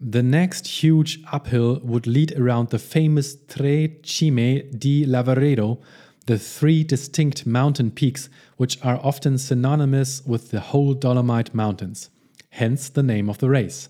The 0.00 0.22
next 0.22 0.66
huge 0.66 1.20
uphill 1.32 1.80
would 1.82 2.06
lead 2.06 2.32
around 2.32 2.70
the 2.70 2.78
famous 2.78 3.36
Tre 3.48 3.88
Cime 4.02 4.62
di 4.76 5.06
Lavaredo, 5.06 5.80
the 6.26 6.38
three 6.38 6.82
distinct 6.82 7.46
mountain 7.46 7.90
peaks 7.90 8.28
which 8.56 8.82
are 8.84 8.98
often 9.02 9.38
synonymous 9.38 10.24
with 10.26 10.50
the 10.50 10.60
whole 10.60 10.94
Dolomite 10.94 11.54
Mountains, 11.54 12.10
hence 12.50 12.88
the 12.88 13.02
name 13.02 13.30
of 13.30 13.38
the 13.38 13.48
race. 13.48 13.88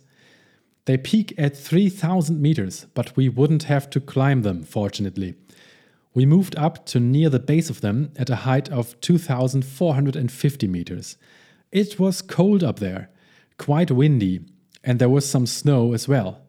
They 0.85 0.99
peak 0.99 1.33
at 1.39 1.57
3000 1.57 2.41
meters, 2.41 2.87
but 2.93 3.17
we 3.17 3.29
wouldn't 3.29 3.65
have 3.65 3.89
to 3.91 4.01
climb 4.01 4.43
them, 4.43 4.63
fortunately. 4.63 5.35
We 6.13 6.27
moved 6.27 6.55
up 6.57 6.85
to 6.87 7.01
near 7.01 7.31
the 7.31 7.39
base 7.39 7.71
of 7.71 7.81
them 7.81 8.13
at 8.17 8.29
a 8.29 8.37
height 8.37 8.71
of 8.71 9.01
2450 9.01 10.69
meters. 10.69 11.17
It 11.73 11.99
was 11.99 12.21
cold 12.21 12.63
up 12.63 12.79
there, 12.79 13.11
quite 13.59 13.91
windy, 13.91 14.41
and 14.85 14.99
there 14.99 15.09
was 15.09 15.29
some 15.29 15.47
snow 15.47 15.93
as 15.95 16.07
well. 16.07 16.41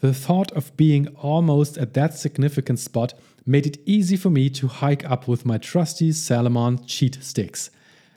The 0.00 0.12
thought 0.12 0.50
of 0.52 0.76
being 0.76 1.08
almost 1.16 1.78
at 1.78 1.94
that 1.94 2.14
significant 2.14 2.78
spot 2.78 3.14
made 3.46 3.66
it 3.66 3.78
easy 3.86 4.16
for 4.16 4.30
me 4.30 4.50
to 4.50 4.66
hike 4.66 5.08
up 5.08 5.28
with 5.28 5.46
my 5.46 5.58
trusty 5.58 6.10
Salomon 6.12 6.84
cheat 6.84 7.22
sticks. 7.22 7.70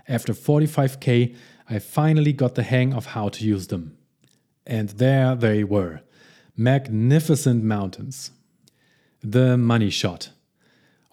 After 0.08 0.34
45k, 0.34 1.36
I 1.70 1.80
finally 1.80 2.34
got 2.34 2.56
the 2.56 2.64
hang 2.64 2.94
of 2.94 3.08
how 3.08 3.30
to 3.30 3.46
use 3.46 3.68
them. 3.68 3.96
And 4.66 4.90
there 4.90 5.36
they 5.36 5.64
were 5.64 6.02
magnificent 6.58 7.64
mountains. 7.64 8.32
The 9.24 9.58
money 9.58 9.90
shot. 9.90 10.32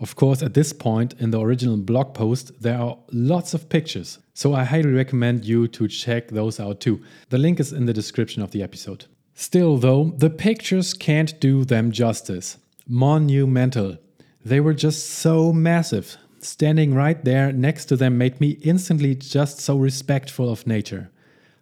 Of 0.01 0.17
course, 0.17 0.43
at 0.43 0.55
this 0.55 0.73
point 0.73 1.15
in 1.19 1.31
the 1.31 1.41
original 1.41 1.77
blog 1.77 2.15
post, 2.15 2.61
there 2.61 2.79
are 2.79 2.99
lots 3.13 3.55
of 3.55 3.69
pictures, 3.69 4.19
so 4.37 4.53
I 4.53 4.65
highly 4.65 4.93
recommend 4.93 5.47
you 5.47 5.67
to 5.69 5.89
check 5.89 6.29
those 6.29 6.61
out 6.61 6.79
too. 6.79 7.03
The 7.31 7.39
link 7.39 7.59
is 7.59 7.73
in 7.73 7.87
the 7.87 7.95
description 7.95 8.43
of 8.43 8.51
the 8.51 8.63
episode. 8.63 9.07
Still, 9.33 9.79
though, 9.79 10.13
the 10.15 10.29
pictures 10.29 10.93
can't 10.93 11.41
do 11.41 11.65
them 11.65 11.91
justice. 11.91 12.59
Monumental. 12.87 13.97
They 14.45 14.61
were 14.61 14.75
just 14.75 15.09
so 15.09 15.55
massive. 15.55 16.19
Standing 16.39 16.93
right 16.93 17.25
there 17.25 17.51
next 17.51 17.87
to 17.87 17.97
them 17.97 18.19
made 18.19 18.39
me 18.39 18.59
instantly 18.61 19.15
just 19.15 19.59
so 19.59 19.79
respectful 19.79 20.53
of 20.53 20.67
nature. 20.67 21.11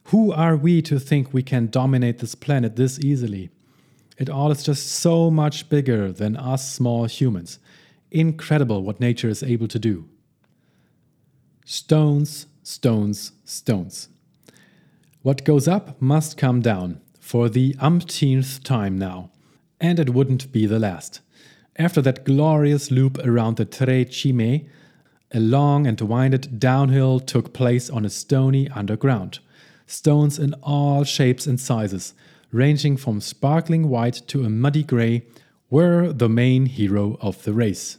Who 0.07 0.33
are 0.33 0.57
we 0.57 0.83
to 0.83 0.99
think 0.99 1.33
we 1.33 1.45
can 1.45 1.69
dominate 1.69 2.19
this 2.19 2.35
planet 2.35 2.75
this 2.75 2.99
easily? 2.99 3.51
It 4.19 4.29
all 4.29 4.51
is 4.51 4.65
just 4.65 4.89
so 4.89 5.31
much 5.31 5.69
bigger 5.69 6.11
than 6.11 6.37
us 6.37 6.73
small 6.73 7.05
humans. 7.05 7.61
Incredible 8.11 8.83
what 8.83 8.99
nature 8.99 9.29
is 9.29 9.45
able 9.45 9.69
to 9.69 9.79
do. 9.79 10.09
Stones, 11.65 12.47
stones, 12.65 13.31
stones. 13.45 14.09
What 15.23 15.45
goes 15.45 15.69
up 15.69 16.01
must 16.03 16.37
come 16.37 16.61
down, 16.61 17.01
for 17.21 17.49
the 17.49 17.77
umpteenth 17.79 18.65
time 18.65 18.99
now. 18.99 19.31
And 19.81 20.01
it 20.01 20.11
wouldn't 20.11 20.51
be 20.51 20.67
the 20.67 20.79
last. 20.79 21.21
After 21.77 22.01
that 22.03 22.25
glorious 22.25 22.91
loop 22.91 23.19
around 23.19 23.57
the 23.57 23.65
Tre 23.65 24.05
Cime, 24.05 24.67
a 25.33 25.41
long 25.41 25.87
and 25.87 26.01
winded 26.01 26.59
downhill 26.59 27.21
took 27.21 27.53
place 27.53 27.91
on 27.91 28.05
a 28.05 28.11
stony 28.11 28.69
underground. 28.71 29.41
Stones 29.87 30.39
in 30.39 30.55
all 30.63 31.05
shapes 31.05 31.47
and 31.47 31.61
sizes, 31.61 32.15
ranging 32.53 32.97
from 32.97 33.21
sparkling 33.21 33.89
white 33.89 34.23
to 34.29 34.45
a 34.45 34.51
muddy 34.51 34.83
grey, 34.83 35.27
were 35.71 36.13
the 36.13 36.29
main 36.29 36.67
hero 36.67 37.19
of 37.21 37.43
the 37.43 37.53
race. 37.53 37.99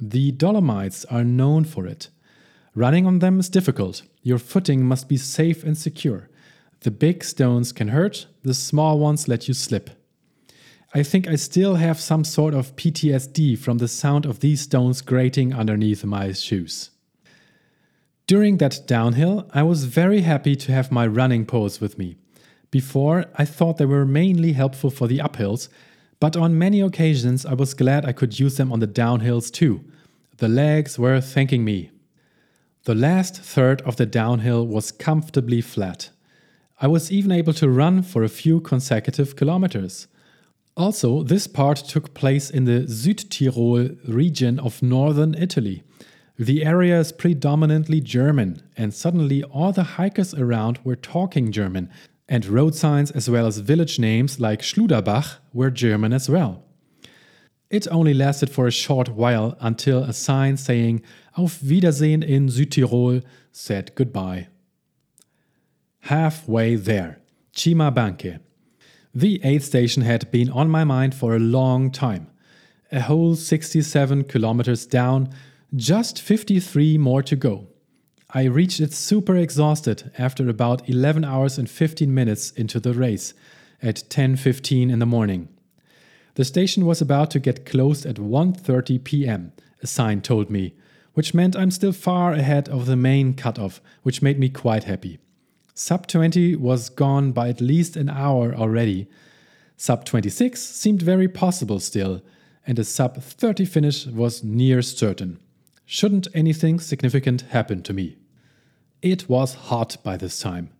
The 0.00 0.32
Dolomites 0.32 1.04
are 1.06 1.24
known 1.24 1.64
for 1.64 1.86
it. 1.86 2.08
Running 2.74 3.06
on 3.06 3.18
them 3.18 3.38
is 3.38 3.50
difficult, 3.50 4.02
your 4.22 4.38
footing 4.38 4.84
must 4.84 5.08
be 5.08 5.18
safe 5.18 5.62
and 5.62 5.76
secure. 5.76 6.30
The 6.80 6.90
big 6.90 7.22
stones 7.22 7.70
can 7.70 7.88
hurt, 7.88 8.26
the 8.42 8.54
small 8.54 8.98
ones 8.98 9.28
let 9.28 9.46
you 9.46 9.54
slip. 9.54 9.90
I 10.94 11.02
think 11.02 11.28
I 11.28 11.36
still 11.36 11.76
have 11.76 12.00
some 12.00 12.24
sort 12.24 12.54
of 12.54 12.74
PTSD 12.76 13.58
from 13.58 13.78
the 13.78 13.88
sound 13.88 14.26
of 14.26 14.40
these 14.40 14.62
stones 14.62 15.00
grating 15.00 15.54
underneath 15.54 16.04
my 16.04 16.32
shoes. 16.32 16.90
During 18.26 18.56
that 18.58 18.86
downhill, 18.86 19.48
I 19.52 19.62
was 19.62 19.84
very 19.84 20.22
happy 20.22 20.56
to 20.56 20.72
have 20.72 20.90
my 20.90 21.06
running 21.06 21.46
poles 21.46 21.80
with 21.80 21.98
me. 21.98 22.16
Before, 22.70 23.26
I 23.36 23.44
thought 23.44 23.76
they 23.76 23.86
were 23.86 24.06
mainly 24.06 24.54
helpful 24.54 24.90
for 24.90 25.06
the 25.06 25.18
uphills, 25.18 25.68
but 26.20 26.36
on 26.36 26.58
many 26.58 26.80
occasions 26.80 27.44
I 27.46 27.54
was 27.54 27.74
glad 27.74 28.06
I 28.06 28.12
could 28.12 28.40
use 28.40 28.56
them 28.56 28.72
on 28.72 28.80
the 28.80 28.88
downhills 28.88 29.52
too. 29.52 29.84
The 30.38 30.48
legs 30.48 30.98
were 30.98 31.20
thanking 31.20 31.64
me. 31.64 31.91
The 32.84 32.94
last 32.96 33.36
third 33.36 33.80
of 33.82 33.94
the 33.94 34.06
downhill 34.06 34.66
was 34.66 34.90
comfortably 34.90 35.60
flat. 35.60 36.10
I 36.80 36.88
was 36.88 37.12
even 37.12 37.30
able 37.30 37.52
to 37.54 37.70
run 37.70 38.02
for 38.02 38.24
a 38.24 38.28
few 38.28 38.58
consecutive 38.60 39.36
kilometers. 39.36 40.08
Also, 40.76 41.22
this 41.22 41.46
part 41.46 41.76
took 41.76 42.12
place 42.12 42.50
in 42.50 42.64
the 42.64 42.86
Südtirol 42.86 43.96
region 44.08 44.58
of 44.58 44.82
northern 44.82 45.34
Italy. 45.34 45.84
The 46.36 46.64
area 46.64 46.98
is 46.98 47.12
predominantly 47.12 48.00
German, 48.00 48.60
and 48.76 48.92
suddenly 48.92 49.44
all 49.44 49.70
the 49.70 49.84
hikers 49.84 50.34
around 50.34 50.80
were 50.82 50.96
talking 50.96 51.52
German, 51.52 51.88
and 52.28 52.44
road 52.46 52.74
signs 52.74 53.12
as 53.12 53.30
well 53.30 53.46
as 53.46 53.58
village 53.58 54.00
names 54.00 54.40
like 54.40 54.60
Schluderbach 54.60 55.36
were 55.52 55.70
German 55.70 56.12
as 56.12 56.28
well. 56.28 56.64
It 57.72 57.88
only 57.90 58.12
lasted 58.12 58.50
for 58.50 58.66
a 58.66 58.70
short 58.70 59.08
while 59.08 59.56
until 59.58 60.04
a 60.04 60.12
sign 60.12 60.58
saying 60.58 61.00
Auf 61.38 61.62
Wiedersehen 61.62 62.22
in 62.22 62.48
Südtirol 62.48 63.24
said 63.50 63.94
goodbye. 63.94 64.48
Halfway 66.00 66.76
there, 66.76 67.22
Cima 67.56 67.90
Banche. 67.90 68.40
The 69.14 69.40
aid 69.42 69.62
station 69.62 70.02
had 70.02 70.30
been 70.30 70.50
on 70.50 70.68
my 70.68 70.84
mind 70.84 71.14
for 71.14 71.34
a 71.34 71.38
long 71.38 71.90
time. 71.90 72.26
A 72.90 73.00
whole 73.00 73.36
67 73.36 74.24
kilometers 74.24 74.84
down, 74.84 75.30
just 75.74 76.20
53 76.20 76.98
more 76.98 77.22
to 77.22 77.36
go. 77.36 77.68
I 78.34 78.44
reached 78.44 78.80
it 78.80 78.92
super 78.92 79.36
exhausted 79.36 80.12
after 80.18 80.46
about 80.46 80.86
11 80.90 81.24
hours 81.24 81.56
and 81.56 81.70
15 81.70 82.12
minutes 82.12 82.50
into 82.50 82.78
the 82.80 82.92
race 82.92 83.32
at 83.80 84.04
10:15 84.10 84.90
in 84.90 84.98
the 84.98 85.06
morning. 85.06 85.48
The 86.34 86.44
station 86.44 86.86
was 86.86 87.00
about 87.00 87.30
to 87.32 87.38
get 87.38 87.66
closed 87.66 88.06
at 88.06 88.16
1:30 88.16 89.04
p.m., 89.04 89.52
a 89.82 89.86
sign 89.86 90.22
told 90.22 90.48
me, 90.50 90.74
which 91.14 91.34
meant 91.34 91.56
I'm 91.56 91.70
still 91.70 91.92
far 91.92 92.32
ahead 92.32 92.68
of 92.68 92.86
the 92.86 92.96
main 92.96 93.34
cutoff, 93.34 93.82
which 94.02 94.22
made 94.22 94.38
me 94.38 94.48
quite 94.48 94.84
happy. 94.84 95.18
Sub 95.74 96.06
20 96.06 96.56
was 96.56 96.88
gone 96.88 97.32
by 97.32 97.48
at 97.48 97.60
least 97.60 97.96
an 97.96 98.08
hour 98.08 98.54
already. 98.54 99.08
Sub 99.76 100.04
26 100.04 100.60
seemed 100.60 101.02
very 101.02 101.28
possible 101.28 101.80
still, 101.80 102.22
and 102.66 102.78
a 102.78 102.84
sub 102.84 103.22
30 103.22 103.64
finish 103.64 104.06
was 104.06 104.42
near 104.42 104.80
certain. 104.80 105.38
Shouldn't 105.84 106.28
anything 106.32 106.78
significant 106.80 107.42
happen 107.50 107.82
to 107.82 107.92
me? 107.92 108.16
It 109.02 109.28
was 109.28 109.54
hot 109.54 109.96
by 110.02 110.16
this 110.16 110.38
time, 110.38 110.70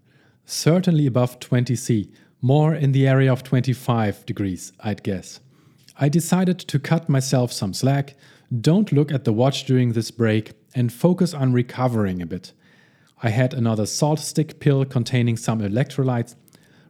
certainly 0.46 1.06
above 1.06 1.40
20 1.40 1.74
C, 1.74 2.10
more 2.42 2.74
in 2.74 2.92
the 2.92 3.06
area 3.06 3.32
of 3.32 3.44
25 3.44 4.26
degrees, 4.26 4.72
I'd 4.80 5.02
guess. 5.02 5.40
I 5.98 6.08
decided 6.08 6.58
to 6.58 6.78
cut 6.78 7.08
myself 7.08 7.52
some 7.52 7.72
slack, 7.72 8.16
don't 8.60 8.92
look 8.92 9.12
at 9.12 9.24
the 9.24 9.32
watch 9.32 9.64
during 9.64 9.92
this 9.92 10.10
break, 10.10 10.52
and 10.74 10.92
focus 10.92 11.32
on 11.32 11.52
recovering 11.52 12.20
a 12.20 12.26
bit. 12.26 12.52
I 13.22 13.30
had 13.30 13.54
another 13.54 13.86
salt 13.86 14.18
stick 14.18 14.58
pill 14.58 14.84
containing 14.84 15.36
some 15.36 15.60
electrolytes, 15.60 16.34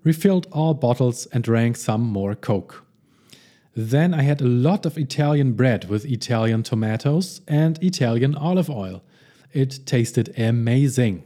refilled 0.03 0.47
all 0.51 0.73
bottles, 0.73 1.27
and 1.27 1.45
drank 1.45 1.77
some 1.77 2.01
more 2.01 2.35
Coke. 2.35 2.85
Then 3.75 4.15
I 4.15 4.23
had 4.23 4.41
a 4.41 4.47
lot 4.47 4.87
of 4.87 4.99
Italian 4.99 5.53
bread 5.53 5.89
with 5.89 6.05
Italian 6.05 6.63
tomatoes 6.63 7.43
and 7.47 7.83
Italian 7.83 8.35
olive 8.35 8.71
oil. 8.71 9.03
It 9.53 9.81
tasted 9.87 10.33
amazing. 10.39 11.25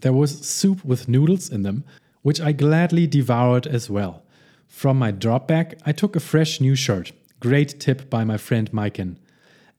There 0.00 0.12
was 0.12 0.46
soup 0.46 0.84
with 0.84 1.08
noodles 1.08 1.50
in 1.50 1.62
them, 1.62 1.84
which 2.22 2.40
I 2.40 2.52
gladly 2.52 3.06
devoured 3.06 3.66
as 3.66 3.88
well. 3.88 4.22
From 4.66 4.98
my 4.98 5.10
drop 5.10 5.48
bag, 5.48 5.78
I 5.84 5.92
took 5.92 6.14
a 6.14 6.20
fresh 6.20 6.60
new 6.60 6.74
shirt. 6.74 7.12
Great 7.40 7.80
tip 7.80 8.10
by 8.10 8.24
my 8.24 8.36
friend 8.36 8.70
Maiken. 8.72 9.16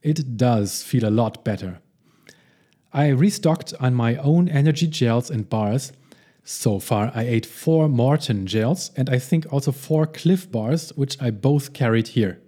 It 0.02 0.36
does 0.36 0.82
feel 0.82 1.06
a 1.06 1.10
lot 1.10 1.44
better. 1.44 1.80
I 2.92 3.08
restocked 3.08 3.72
on 3.78 3.94
my 3.94 4.16
own 4.16 4.48
energy 4.48 4.86
gels 4.86 5.30
and 5.30 5.48
bars. 5.48 5.92
So 6.42 6.80
far, 6.80 7.12
I 7.14 7.22
ate 7.22 7.46
four 7.46 7.88
Maurten 7.88 8.46
gels 8.46 8.90
and 8.96 9.08
I 9.08 9.18
think 9.18 9.52
also 9.52 9.72
four 9.72 10.06
Clif 10.06 10.50
bars, 10.50 10.90
which 10.96 11.20
I 11.22 11.30
both 11.30 11.72
carried 11.72 12.08
here. 12.08 12.40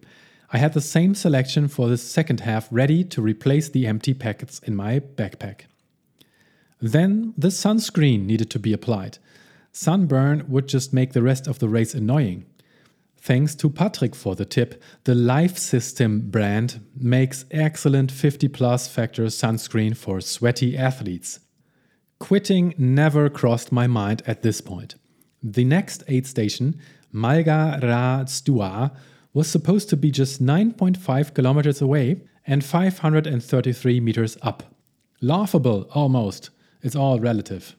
I 0.53 0.59
had 0.59 0.73
the 0.73 0.81
same 0.81 1.15
selection 1.15 1.69
for 1.69 1.89
the 1.89 1.97
second 1.97 2.41
half 2.41 2.69
ready 2.71 3.05
to 3.05 3.23
replace 3.23 3.69
the 3.69 3.87
empty 3.87 4.15
packets 4.15 4.59
in 4.61 4.75
my 4.75 5.01
backpack. 5.01 5.63
Then 6.81 7.33
the 7.39 7.49
sunscreen 7.49 8.27
needed 8.27 8.51
to 8.51 8.59
be 8.59 8.73
applied. 8.73 9.19
Sunburn 9.73 10.45
would 10.49 10.69
just 10.69 10.93
make 10.93 11.13
the 11.13 11.23
rest 11.23 11.47
of 11.47 11.59
the 11.59 11.69
race 11.69 11.95
annoying. 11.95 12.45
Thanks 13.17 13.55
to 13.55 13.71
Patrick 13.71 14.15
for 14.15 14.35
the 14.35 14.45
tip, 14.45 14.83
the 15.05 15.15
Life 15.15 15.57
System 15.57 16.29
brand 16.31 16.85
makes 16.97 17.45
excellent 17.51 18.11
50 18.11 18.49
plus 18.49 18.89
factor 18.89 19.25
sunscreen 19.27 19.97
for 19.97 20.21
sweaty 20.21 20.77
athletes. 20.77 21.41
Quitting 22.19 22.75
never 22.77 23.31
crossed 23.31 23.73
my 23.73 23.87
mind 23.87 24.23
at 24.27 24.43
this 24.43 24.61
point. 24.61 24.97
The 25.43 25.65
next 25.65 26.05
aid 26.09 26.27
station, 26.27 26.81
Malga 27.13 27.81
Ra 27.83 28.25
Stua, 28.25 28.95
was 29.33 29.49
supposed 29.49 29.89
to 29.91 29.97
be 29.97 30.11
just 30.11 30.43
9.5 30.43 31.35
kilometers 31.35 31.81
away 31.81 32.23
and 32.47 32.65
533 32.65 34.01
meters 34.01 34.37
up. 34.43 34.63
Laughable, 35.21 35.89
almost. 35.95 36.51
It's 36.83 36.97
all 36.97 37.21
relative. 37.21 37.77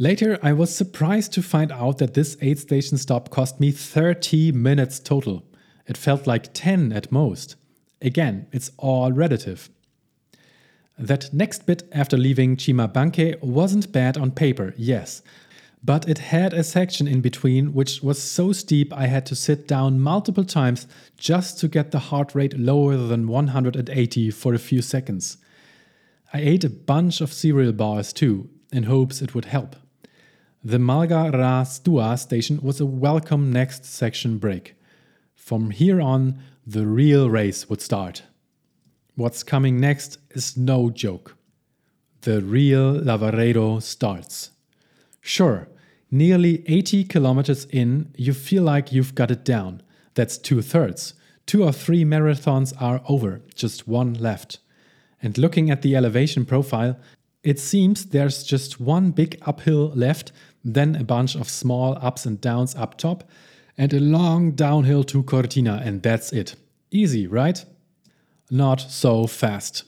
Later, 0.00 0.38
I 0.44 0.52
was 0.52 0.72
surprised 0.72 1.32
to 1.32 1.42
find 1.42 1.72
out 1.72 1.98
that 1.98 2.14
this 2.14 2.36
aid 2.40 2.60
station 2.60 2.98
stop 2.98 3.30
cost 3.30 3.58
me 3.58 3.72
30 3.72 4.52
minutes 4.52 5.00
total. 5.00 5.42
It 5.88 5.96
felt 5.96 6.24
like 6.24 6.54
10 6.54 6.92
at 6.92 7.10
most. 7.10 7.56
Again, 8.00 8.46
it's 8.52 8.70
all 8.76 9.10
relative. 9.10 9.68
That 10.96 11.34
next 11.34 11.66
bit 11.66 11.82
after 11.90 12.16
leaving 12.16 12.56
Cima 12.56 12.86
Banche 12.86 13.42
wasn't 13.42 13.90
bad 13.90 14.16
on 14.16 14.30
paper, 14.30 14.72
yes, 14.76 15.20
but 15.82 16.08
it 16.08 16.18
had 16.18 16.52
a 16.52 16.62
section 16.62 17.08
in 17.08 17.20
between 17.20 17.74
which 17.74 18.00
was 18.00 18.22
so 18.22 18.52
steep 18.52 18.92
I 18.92 19.08
had 19.08 19.26
to 19.26 19.34
sit 19.34 19.66
down 19.66 19.98
multiple 19.98 20.44
times 20.44 20.86
just 21.16 21.58
to 21.58 21.66
get 21.66 21.90
the 21.90 21.98
heart 21.98 22.36
rate 22.36 22.56
lower 22.56 22.96
than 22.96 23.26
180 23.26 24.30
for 24.30 24.54
a 24.54 24.58
few 24.58 24.80
seconds. 24.80 25.38
I 26.32 26.38
ate 26.38 26.62
a 26.62 26.70
bunch 26.70 27.20
of 27.20 27.32
cereal 27.32 27.72
bars 27.72 28.12
too, 28.12 28.48
in 28.72 28.84
hopes 28.84 29.20
it 29.20 29.34
would 29.34 29.46
help. 29.46 29.74
The 30.64 30.78
Malga 30.78 31.30
Ra 31.32 31.62
Stua 31.62 32.18
station 32.18 32.58
was 32.60 32.80
a 32.80 32.86
welcome 32.86 33.52
next 33.52 33.84
section 33.84 34.38
break. 34.38 34.74
From 35.36 35.70
here 35.70 36.00
on, 36.00 36.40
the 36.66 36.84
real 36.84 37.30
race 37.30 37.70
would 37.70 37.80
start. 37.80 38.24
What's 39.14 39.44
coming 39.44 39.78
next 39.78 40.18
is 40.30 40.56
no 40.56 40.90
joke. 40.90 41.36
The 42.22 42.42
real 42.42 42.94
Lavaredo 42.94 43.80
starts. 43.80 44.50
Sure, 45.20 45.68
nearly 46.10 46.64
80 46.66 47.04
kilometers 47.04 47.66
in, 47.66 48.12
you 48.16 48.32
feel 48.32 48.64
like 48.64 48.92
you've 48.92 49.14
got 49.14 49.30
it 49.30 49.44
down. 49.44 49.80
That's 50.14 50.36
two 50.36 50.60
thirds. 50.60 51.14
Two 51.46 51.62
or 51.62 51.72
three 51.72 52.04
marathons 52.04 52.74
are 52.82 53.00
over, 53.08 53.42
just 53.54 53.86
one 53.86 54.14
left. 54.14 54.58
And 55.22 55.38
looking 55.38 55.70
at 55.70 55.82
the 55.82 55.94
elevation 55.94 56.44
profile, 56.44 56.98
it 57.42 57.58
seems 57.58 58.06
there's 58.06 58.42
just 58.42 58.80
one 58.80 59.10
big 59.10 59.40
uphill 59.42 59.92
left, 59.94 60.32
then 60.64 60.96
a 60.96 61.04
bunch 61.04 61.34
of 61.34 61.48
small 61.48 61.96
ups 62.00 62.26
and 62.26 62.40
downs 62.40 62.74
up 62.74 62.98
top, 62.98 63.28
and 63.76 63.92
a 63.92 64.00
long 64.00 64.52
downhill 64.52 65.04
to 65.04 65.22
Cortina, 65.22 65.80
and 65.84 66.02
that's 66.02 66.32
it. 66.32 66.56
Easy, 66.90 67.26
right? 67.26 67.64
Not 68.50 68.80
so 68.80 69.26
fast. 69.26 69.84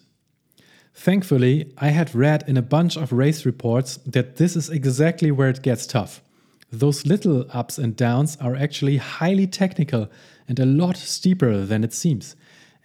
Thankfully, 0.94 1.72
I 1.78 1.88
had 1.88 2.14
read 2.14 2.44
in 2.46 2.56
a 2.56 2.62
bunch 2.62 2.96
of 2.96 3.12
race 3.12 3.46
reports 3.46 3.96
that 4.06 4.36
this 4.36 4.54
is 4.54 4.68
exactly 4.68 5.30
where 5.30 5.48
it 5.48 5.62
gets 5.62 5.86
tough. 5.86 6.22
Those 6.70 7.06
little 7.06 7.46
ups 7.52 7.78
and 7.78 7.96
downs 7.96 8.36
are 8.40 8.54
actually 8.54 8.98
highly 8.98 9.46
technical 9.46 10.08
and 10.46 10.60
a 10.60 10.66
lot 10.66 10.96
steeper 10.96 11.64
than 11.64 11.82
it 11.82 11.92
seems. 11.92 12.36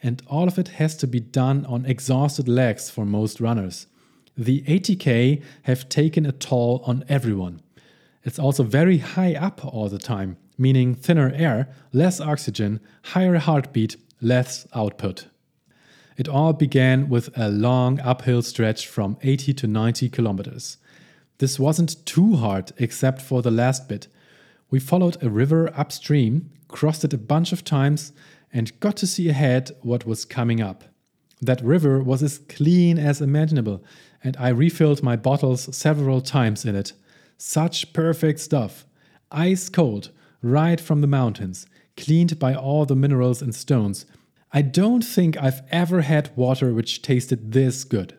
And 0.01 0.21
all 0.27 0.47
of 0.47 0.57
it 0.57 0.69
has 0.69 0.95
to 0.97 1.07
be 1.07 1.19
done 1.19 1.65
on 1.65 1.85
exhausted 1.85 2.47
legs 2.47 2.89
for 2.89 3.05
most 3.05 3.39
runners. 3.39 3.87
The 4.37 4.61
80k 4.61 5.43
have 5.63 5.89
taken 5.89 6.25
a 6.25 6.31
toll 6.31 6.83
on 6.85 7.03
everyone. 7.07 7.61
It's 8.25 8.39
also 8.39 8.63
very 8.63 8.97
high 8.97 9.35
up 9.35 9.63
all 9.63 9.87
the 9.87 9.99
time, 9.99 10.37
meaning 10.57 10.95
thinner 10.95 11.31
air, 11.35 11.69
less 11.93 12.19
oxygen, 12.19 12.79
higher 13.03 13.37
heartbeat, 13.37 13.97
less 14.19 14.67
output. 14.73 15.27
It 16.17 16.27
all 16.27 16.53
began 16.53 17.07
with 17.07 17.29
a 17.37 17.49
long 17.49 17.99
uphill 17.99 18.41
stretch 18.41 18.87
from 18.87 19.17
80 19.21 19.53
to 19.53 19.67
90 19.67 20.09
kilometers. 20.09 20.77
This 21.37 21.59
wasn't 21.59 22.03
too 22.05 22.37
hard 22.37 22.71
except 22.77 23.21
for 23.21 23.43
the 23.43 23.51
last 23.51 23.87
bit. 23.87 24.07
We 24.71 24.79
followed 24.79 25.21
a 25.21 25.29
river 25.29 25.71
upstream, 25.75 26.49
crossed 26.67 27.03
it 27.03 27.13
a 27.13 27.19
bunch 27.19 27.51
of 27.51 27.63
times, 27.63 28.11
and 28.51 28.79
got 28.79 28.97
to 28.97 29.07
see 29.07 29.29
ahead 29.29 29.71
what 29.81 30.07
was 30.07 30.25
coming 30.25 30.61
up. 30.61 30.85
That 31.41 31.61
river 31.61 32.01
was 32.01 32.23
as 32.23 32.39
clean 32.39 32.97
as 32.97 33.21
imaginable, 33.21 33.83
and 34.23 34.35
I 34.37 34.49
refilled 34.49 35.03
my 35.03 35.15
bottles 35.15 35.75
several 35.75 36.21
times 36.21 36.65
in 36.65 36.75
it. 36.75 36.93
Such 37.37 37.93
perfect 37.93 38.39
stuff. 38.39 38.85
Ice 39.31 39.69
cold, 39.69 40.11
right 40.41 40.79
from 40.79 41.01
the 41.01 41.07
mountains, 41.07 41.67
cleaned 41.97 42.39
by 42.39 42.53
all 42.53 42.85
the 42.85 42.95
minerals 42.95 43.41
and 43.41 43.53
stones, 43.53 44.05
I 44.51 44.61
don't 44.61 45.03
think 45.03 45.37
I've 45.37 45.61
ever 45.69 46.01
had 46.01 46.35
water 46.35 46.73
which 46.73 47.01
tasted 47.01 47.51
this 47.51 47.83
good. 47.83 48.15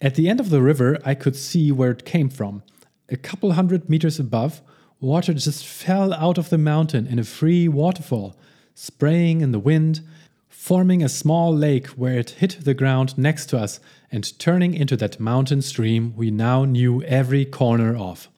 At 0.00 0.16
the 0.16 0.28
end 0.28 0.40
of 0.40 0.50
the 0.50 0.62
river, 0.62 0.98
I 1.04 1.14
could 1.14 1.36
see 1.36 1.70
where 1.70 1.92
it 1.92 2.04
came 2.04 2.28
from. 2.28 2.62
A 3.08 3.16
couple 3.16 3.52
hundred 3.52 3.88
meters 3.88 4.18
above 4.18 4.62
Water 5.04 5.34
just 5.34 5.66
fell 5.66 6.14
out 6.14 6.38
of 6.38 6.48
the 6.48 6.56
mountain 6.56 7.06
in 7.06 7.18
a 7.18 7.24
free 7.24 7.68
waterfall, 7.68 8.34
spraying 8.74 9.42
in 9.42 9.52
the 9.52 9.58
wind, 9.58 10.00
forming 10.48 11.02
a 11.02 11.10
small 11.10 11.54
lake 11.54 11.88
where 11.88 12.18
it 12.18 12.30
hit 12.30 12.58
the 12.62 12.72
ground 12.72 13.18
next 13.18 13.46
to 13.50 13.58
us 13.58 13.80
and 14.14 14.38
turning 14.38 14.74
into 14.74 14.96
that 14.96 15.18
mountain 15.18 15.60
stream 15.60 16.14
we 16.14 16.30
now 16.30 16.64
knew 16.64 17.02
every 17.02 17.44
corner 17.44 17.96
of. 17.96 18.28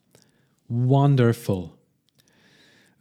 Wonderful. 0.70 1.76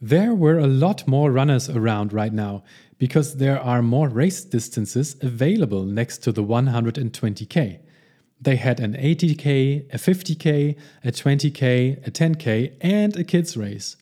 There 0.01 0.35
were 0.35 0.59
a 0.59 0.67
lot 0.67 1.07
more 1.07 1.31
runners 1.31 1.69
around 1.69 2.11
right 2.11 2.33
now 2.33 2.65
because 2.97 3.37
there 3.37 3.59
are 3.59 3.81
more 3.81 4.09
race 4.09 4.43
distances 4.43 5.15
available 5.21 5.83
next 5.83 6.17
to 6.23 6.33
the 6.33 6.43
120k. 6.43 7.79
They 8.41 8.55
had 8.57 8.81
an 8.81 8.93
80k, 8.93 9.93
a 9.93 9.97
50k, 9.97 10.77
a 11.05 11.11
20k, 11.11 12.05
a 12.05 12.11
10k, 12.11 12.73
and 12.81 13.15
a 13.15 13.23
kids 13.23 13.55
race. 13.55 13.95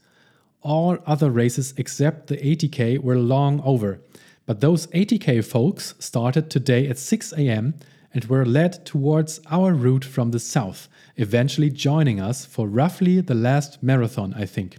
All 0.62 0.98
other 1.06 1.30
races 1.30 1.76
except 1.78 2.26
the 2.26 2.38
80k 2.38 2.98
were 3.04 3.20
long 3.20 3.62
over, 3.64 4.02
but 4.48 4.62
those 4.62 4.88
80k 4.88 5.46
folks 5.46 5.94
started 6.00 6.50
today 6.50 6.88
at 6.88 6.98
6 6.98 7.34
am 7.38 7.76
and 8.14 8.26
were 8.26 8.45
led 8.45 8.86
towards 8.86 9.39
our 9.49 9.74
route 9.74 10.05
from 10.05 10.32
the 10.32 10.39
south, 10.39 10.88
eventually 11.18 11.70
joining 11.70 12.20
us 12.20 12.45
for 12.45 12.68
roughly 12.68 13.22
the 13.22 13.36
last 13.36 13.82
marathon, 13.82 14.34
I 14.36 14.45
think. 14.45 14.78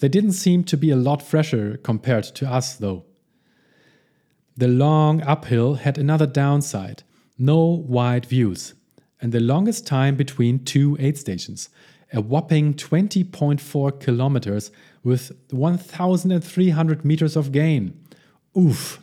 They 0.00 0.08
didn't 0.08 0.32
seem 0.32 0.64
to 0.64 0.76
be 0.76 0.90
a 0.90 0.96
lot 0.96 1.22
fresher 1.22 1.78
compared 1.78 2.24
to 2.24 2.50
us, 2.50 2.74
though. 2.74 3.04
The 4.56 4.68
long 4.68 5.22
uphill 5.22 5.74
had 5.74 5.96
another 5.96 6.26
downside 6.26 7.04
no 7.38 7.64
wide 7.64 8.26
views, 8.26 8.74
and 9.20 9.32
the 9.32 9.40
longest 9.40 9.86
time 9.86 10.16
between 10.16 10.64
two 10.64 10.96
aid 11.00 11.18
stations, 11.18 11.70
a 12.12 12.20
whopping 12.20 12.74
20.4 12.74 14.00
kilometers 14.00 14.70
with 15.02 15.32
1,300 15.50 17.04
meters 17.04 17.36
of 17.36 17.50
gain. 17.50 17.98
Oof! 18.56 19.02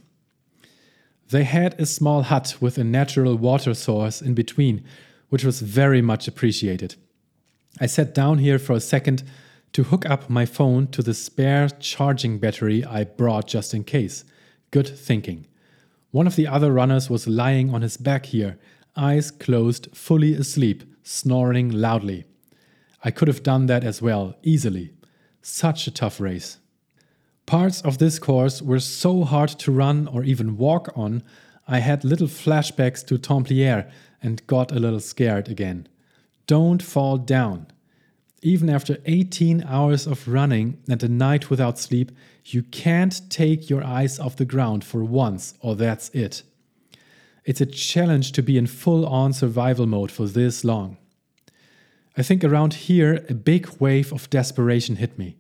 They 1.30 1.43
had 1.43 1.80
a 1.80 1.86
small 1.86 2.23
hut 2.23 2.55
with 2.59 2.77
a 2.77 2.84
natural 2.84 3.36
water 3.36 3.73
source 3.73 4.21
in 4.21 4.34
between, 4.34 4.84
which 5.30 5.43
was 5.43 5.61
very 5.61 6.01
much 6.01 6.27
appreciated. 6.27 6.95
I 7.80 7.86
sat 7.86 8.15
down 8.15 8.39
here 8.39 8.57
for 8.57 8.73
a 8.73 8.80
second 8.80 9.23
to 9.73 9.84
hook 9.84 10.09
up 10.09 10.30
my 10.30 10.45
phone 10.45 10.88
to 10.88 11.03
the 11.03 11.13
spare 11.13 11.69
charging 11.69 12.39
battery 12.39 12.84
I 12.84 13.03
brought 13.03 13.47
just 13.47 13.73
in 13.73 13.84
case. 13.84 14.25
Good 14.71 14.88
thinking. 14.88 15.45
One 16.11 16.25
of 16.25 16.36
the 16.36 16.47
other 16.47 16.71
runners 16.71 17.09
was 17.09 17.27
lying 17.27 17.73
on 17.73 17.84
his 17.84 17.97
back 17.97 18.27
here, 18.27 18.57
eyes 18.95 19.30
closed, 19.30 19.89
fully 19.93 20.34
asleep, 20.34 20.84
snoring 21.03 21.69
loudly. 21.69 22.25
I 23.03 23.11
could 23.11 23.27
have 23.27 23.43
done 23.43 23.67
that 23.67 23.84
as 23.84 24.01
well, 24.01 24.36
easily. 24.41 24.93
Such 25.41 25.86
a 25.86 25.91
tough 25.91 26.19
race. 26.19 26.57
Parts 27.49 27.81
of 27.81 27.97
this 27.97 28.19
course 28.19 28.61
were 28.61 28.79
so 28.79 29.23
hard 29.23 29.49
to 29.49 29.71
run 29.71 30.07
or 30.09 30.23
even 30.23 30.55
walk 30.55 30.95
on, 30.95 31.23
I 31.67 31.79
had 31.79 32.03
little 32.03 32.27
flashbacks 32.27 33.03
to 33.07 33.17
Templiers 33.17 33.91
and 34.21 34.45
got 34.45 34.71
a 34.71 34.79
little 34.79 34.99
scared 34.99 35.49
again. 35.49 35.87
Don't 36.45 36.83
fall 36.83 37.17
down. 37.17 37.65
Even 38.43 38.69
after 38.69 38.97
18 39.07 39.63
hours 39.63 40.05
of 40.05 40.27
running 40.27 40.77
and 40.87 41.01
a 41.01 41.07
night 41.07 41.49
without 41.49 41.79
sleep, 41.79 42.11
you 42.45 42.61
can't 42.61 43.27
take 43.31 43.67
your 43.67 43.83
eyes 43.83 44.19
off 44.19 44.35
the 44.35 44.45
ground 44.45 44.83
for 44.83 45.03
once, 45.03 45.55
or 45.59 45.75
that's 45.75 46.09
it. 46.09 46.43
It's 47.45 47.61
a 47.61 47.65
challenge 47.65 48.31
to 48.33 48.43
be 48.43 48.59
in 48.59 48.67
full 48.67 49.07
on 49.07 49.33
survival 49.33 49.87
mode 49.87 50.11
for 50.11 50.27
this 50.27 50.63
long. 50.63 50.97
I 52.15 52.21
think 52.21 52.43
around 52.43 52.75
here, 52.75 53.25
a 53.27 53.33
big 53.33 53.67
wave 53.79 54.13
of 54.13 54.29
desperation 54.29 54.97
hit 54.97 55.17
me. 55.17 55.39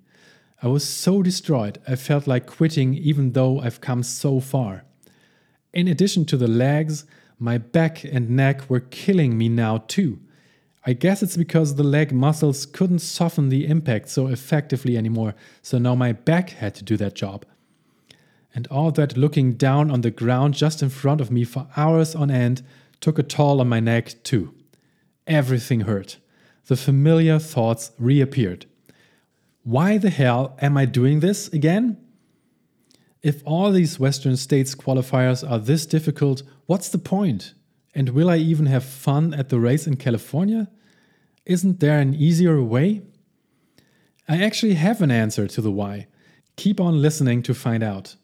I 0.61 0.67
was 0.67 0.87
so 0.87 1.21
destroyed, 1.21 1.79
I 1.87 1.95
felt 1.95 2.27
like 2.27 2.45
quitting 2.45 2.93
even 2.93 3.31
though 3.31 3.61
I've 3.61 3.79
come 3.79 4.03
so 4.03 4.39
far. 4.39 4.83
In 5.73 5.87
addition 5.87 6.25
to 6.25 6.37
the 6.37 6.47
legs, 6.47 7.05
my 7.37 7.57
back 7.57 8.03
and 8.03 8.29
neck 8.31 8.69
were 8.69 8.81
killing 8.81 9.37
me 9.37 9.47
now 9.47 9.77
too. 9.87 10.19
I 10.85 10.93
guess 10.93 11.23
it's 11.23 11.37
because 11.37 11.75
the 11.75 11.83
leg 11.83 12.11
muscles 12.11 12.65
couldn't 12.65 12.99
soften 12.99 13.49
the 13.49 13.67
impact 13.67 14.09
so 14.09 14.27
effectively 14.27 14.97
anymore, 14.97 15.35
so 15.61 15.77
now 15.77 15.95
my 15.95 16.11
back 16.11 16.49
had 16.49 16.75
to 16.75 16.83
do 16.83 16.97
that 16.97 17.15
job. 17.15 17.45
And 18.53 18.67
all 18.67 18.91
that 18.91 19.15
looking 19.15 19.53
down 19.53 19.91
on 19.91 20.01
the 20.01 20.11
ground 20.11 20.55
just 20.55 20.81
in 20.81 20.89
front 20.89 21.21
of 21.21 21.31
me 21.31 21.43
for 21.43 21.67
hours 21.77 22.15
on 22.15 22.31
end 22.31 22.63
took 22.99 23.19
a 23.19 23.23
toll 23.23 23.61
on 23.61 23.69
my 23.69 23.79
neck 23.79 24.23
too. 24.23 24.53
Everything 25.27 25.81
hurt. 25.81 26.17
The 26.65 26.75
familiar 26.75 27.39
thoughts 27.39 27.91
reappeared. 27.97 28.65
Why 29.69 29.99
the 29.99 30.09
hell 30.09 30.57
am 30.63 30.77
I 30.77 30.85
doing 30.85 31.19
this 31.19 31.47
again? 31.49 31.97
If 33.21 33.43
all 33.45 33.71
these 33.71 33.99
Western 33.99 34.35
States 34.35 34.73
qualifiers 34.73 35.47
are 35.47 35.59
this 35.59 35.85
difficult, 35.85 36.41
what's 36.65 36.89
the 36.89 36.97
point? 36.97 37.53
And 37.93 38.09
will 38.09 38.31
I 38.31 38.37
even 38.37 38.65
have 38.65 38.83
fun 38.83 39.31
at 39.31 39.49
the 39.49 39.59
race 39.59 39.85
in 39.85 39.97
California? 39.97 40.71
Isn't 41.45 41.81
there 41.81 41.99
an 41.99 42.15
easier 42.15 42.63
way? 42.63 43.03
I 44.27 44.41
actually 44.41 44.73
have 44.73 45.03
an 45.03 45.11
answer 45.11 45.45
to 45.47 45.61
the 45.61 45.71
why. 45.71 46.07
Keep 46.55 46.81
on 46.81 47.03
listening 47.03 47.43
to 47.43 47.53
find 47.53 47.83
out. 47.83 48.15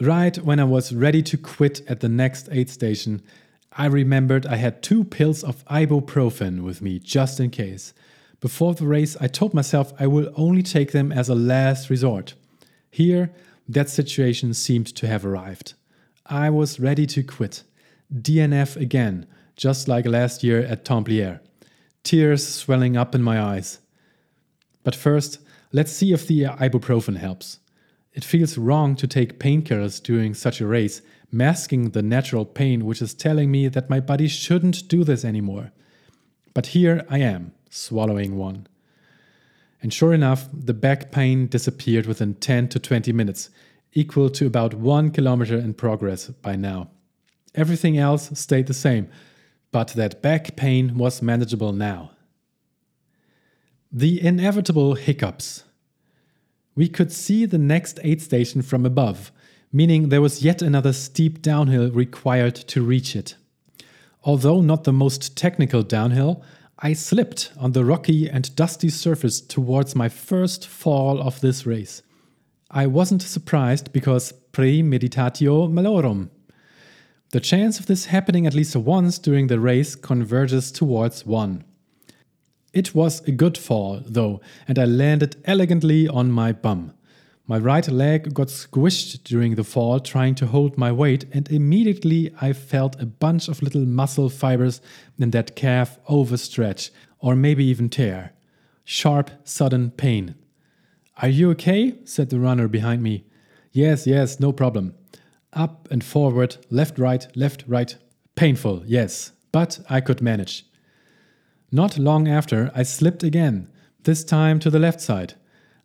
Right 0.00 0.36
when 0.38 0.58
I 0.58 0.64
was 0.64 0.92
ready 0.92 1.22
to 1.22 1.38
quit 1.38 1.82
at 1.88 2.00
the 2.00 2.08
next 2.08 2.48
aid 2.50 2.68
station, 2.68 3.22
I 3.70 3.86
remembered 3.86 4.44
I 4.44 4.56
had 4.56 4.82
two 4.82 5.04
pills 5.04 5.44
of 5.44 5.64
ibuprofen 5.66 6.64
with 6.64 6.82
me 6.82 6.98
just 6.98 7.38
in 7.38 7.50
case. 7.50 7.94
Before 8.40 8.74
the 8.74 8.86
race, 8.86 9.16
I 9.20 9.26
told 9.26 9.54
myself 9.54 9.92
I 9.98 10.06
will 10.06 10.32
only 10.34 10.62
take 10.62 10.92
them 10.92 11.12
as 11.12 11.28
a 11.28 11.34
last 11.34 11.90
resort. 11.90 12.34
Here, 12.90 13.30
that 13.68 13.88
situation 13.88 14.54
seemed 14.54 14.86
to 14.96 15.06
have 15.06 15.24
arrived. 15.24 15.74
I 16.26 16.50
was 16.50 16.80
ready 16.80 17.06
to 17.06 17.22
quit. 17.22 17.62
DNF 18.12 18.76
again, 18.76 19.26
just 19.56 19.88
like 19.88 20.06
last 20.06 20.42
year 20.42 20.60
at 20.60 20.84
Templiers 20.84 21.40
tears 22.02 22.46
swelling 22.46 22.96
up 22.96 23.14
in 23.14 23.22
my 23.22 23.40
eyes. 23.40 23.78
But 24.82 24.94
first, 24.94 25.38
let's 25.72 25.92
see 25.92 26.12
if 26.12 26.26
the 26.26 26.44
ibuprofen 26.44 27.16
helps. 27.16 27.58
It 28.12 28.24
feels 28.24 28.58
wrong 28.58 28.96
to 28.96 29.06
take 29.06 29.38
painkillers 29.38 30.02
during 30.02 30.34
such 30.34 30.60
a 30.60 30.66
race, 30.66 31.02
masking 31.30 31.90
the 31.90 32.02
natural 32.02 32.44
pain 32.44 32.84
which 32.84 33.00
is 33.00 33.14
telling 33.14 33.50
me 33.50 33.68
that 33.68 33.90
my 33.90 34.00
body 34.00 34.26
shouldn't 34.26 34.88
do 34.88 35.04
this 35.04 35.24
anymore. 35.24 35.72
But 36.54 36.68
here 36.68 37.04
I 37.08 37.18
am, 37.18 37.52
swallowing 37.70 38.36
one. 38.36 38.66
And 39.82 39.94
sure 39.94 40.12
enough, 40.12 40.48
the 40.52 40.74
back 40.74 41.10
pain 41.10 41.46
disappeared 41.46 42.04
within 42.04 42.34
10 42.34 42.68
to 42.68 42.78
20 42.78 43.12
minutes, 43.12 43.48
equal 43.94 44.28
to 44.30 44.46
about 44.46 44.74
1 44.74 45.10
kilometer 45.12 45.56
in 45.56 45.72
progress 45.72 46.26
by 46.28 46.56
now. 46.56 46.90
Everything 47.54 47.96
else 47.96 48.30
stayed 48.38 48.66
the 48.66 48.74
same, 48.74 49.08
but 49.72 49.88
that 49.94 50.20
back 50.20 50.56
pain 50.56 50.98
was 50.98 51.22
manageable 51.22 51.72
now. 51.72 52.10
The 53.90 54.24
inevitable 54.24 54.94
hiccups. 54.94 55.64
We 56.76 56.88
could 56.88 57.10
see 57.10 57.44
the 57.44 57.58
next 57.58 57.98
aid 58.04 58.22
station 58.22 58.62
from 58.62 58.86
above, 58.86 59.32
meaning 59.72 60.08
there 60.08 60.22
was 60.22 60.44
yet 60.44 60.62
another 60.62 60.92
steep 60.92 61.42
downhill 61.42 61.90
required 61.90 62.54
to 62.54 62.82
reach 62.82 63.16
it. 63.16 63.34
Although 64.22 64.60
not 64.60 64.84
the 64.84 64.92
most 64.92 65.36
technical 65.36 65.82
downhill, 65.82 66.42
I 66.82 66.94
slipped 66.94 67.52
on 67.58 67.72
the 67.72 67.84
rocky 67.84 68.30
and 68.30 68.56
dusty 68.56 68.88
surface 68.88 69.42
towards 69.42 69.94
my 69.94 70.08
first 70.08 70.66
fall 70.66 71.20
of 71.20 71.40
this 71.42 71.66
race. 71.66 72.02
I 72.70 72.86
wasn't 72.86 73.20
surprised 73.20 73.92
because 73.92 74.32
premeditatio 74.52 75.70
malorum. 75.70 76.30
The 77.32 77.40
chance 77.40 77.78
of 77.78 77.84
this 77.84 78.06
happening 78.06 78.46
at 78.46 78.54
least 78.54 78.74
once 78.76 79.18
during 79.18 79.48
the 79.48 79.60
race 79.60 79.94
converges 79.94 80.72
towards 80.72 81.26
1. 81.26 81.64
It 82.72 82.94
was 82.94 83.20
a 83.28 83.32
good 83.32 83.58
fall, 83.58 84.00
though, 84.06 84.40
and 84.66 84.78
I 84.78 84.86
landed 84.86 85.36
elegantly 85.44 86.08
on 86.08 86.30
my 86.30 86.52
bum. 86.52 86.94
My 87.50 87.58
right 87.58 87.88
leg 87.88 88.32
got 88.32 88.46
squished 88.46 89.24
during 89.24 89.56
the 89.56 89.64
fall 89.64 89.98
trying 89.98 90.36
to 90.36 90.46
hold 90.46 90.78
my 90.78 90.92
weight, 90.92 91.24
and 91.32 91.50
immediately 91.50 92.32
I 92.40 92.52
felt 92.52 93.02
a 93.02 93.06
bunch 93.06 93.48
of 93.48 93.60
little 93.60 93.84
muscle 93.84 94.28
fibers 94.28 94.80
in 95.18 95.32
that 95.32 95.56
calf 95.56 95.98
overstretch, 96.08 96.90
or 97.18 97.34
maybe 97.34 97.64
even 97.64 97.88
tear. 97.88 98.34
Sharp, 98.84 99.32
sudden 99.42 99.90
pain. 99.90 100.36
Are 101.20 101.28
you 101.28 101.50
okay? 101.50 101.98
said 102.04 102.30
the 102.30 102.38
runner 102.38 102.68
behind 102.68 103.02
me. 103.02 103.24
Yes, 103.72 104.06
yes, 104.06 104.38
no 104.38 104.52
problem. 104.52 104.94
Up 105.52 105.88
and 105.90 106.04
forward, 106.04 106.56
left, 106.70 107.00
right, 107.00 107.26
left, 107.34 107.64
right. 107.66 107.96
Painful, 108.36 108.84
yes, 108.86 109.32
but 109.50 109.80
I 109.90 110.00
could 110.00 110.22
manage. 110.22 110.66
Not 111.72 111.98
long 111.98 112.28
after, 112.28 112.70
I 112.76 112.84
slipped 112.84 113.24
again, 113.24 113.68
this 114.04 114.22
time 114.22 114.60
to 114.60 114.70
the 114.70 114.78
left 114.78 115.00
side. 115.00 115.34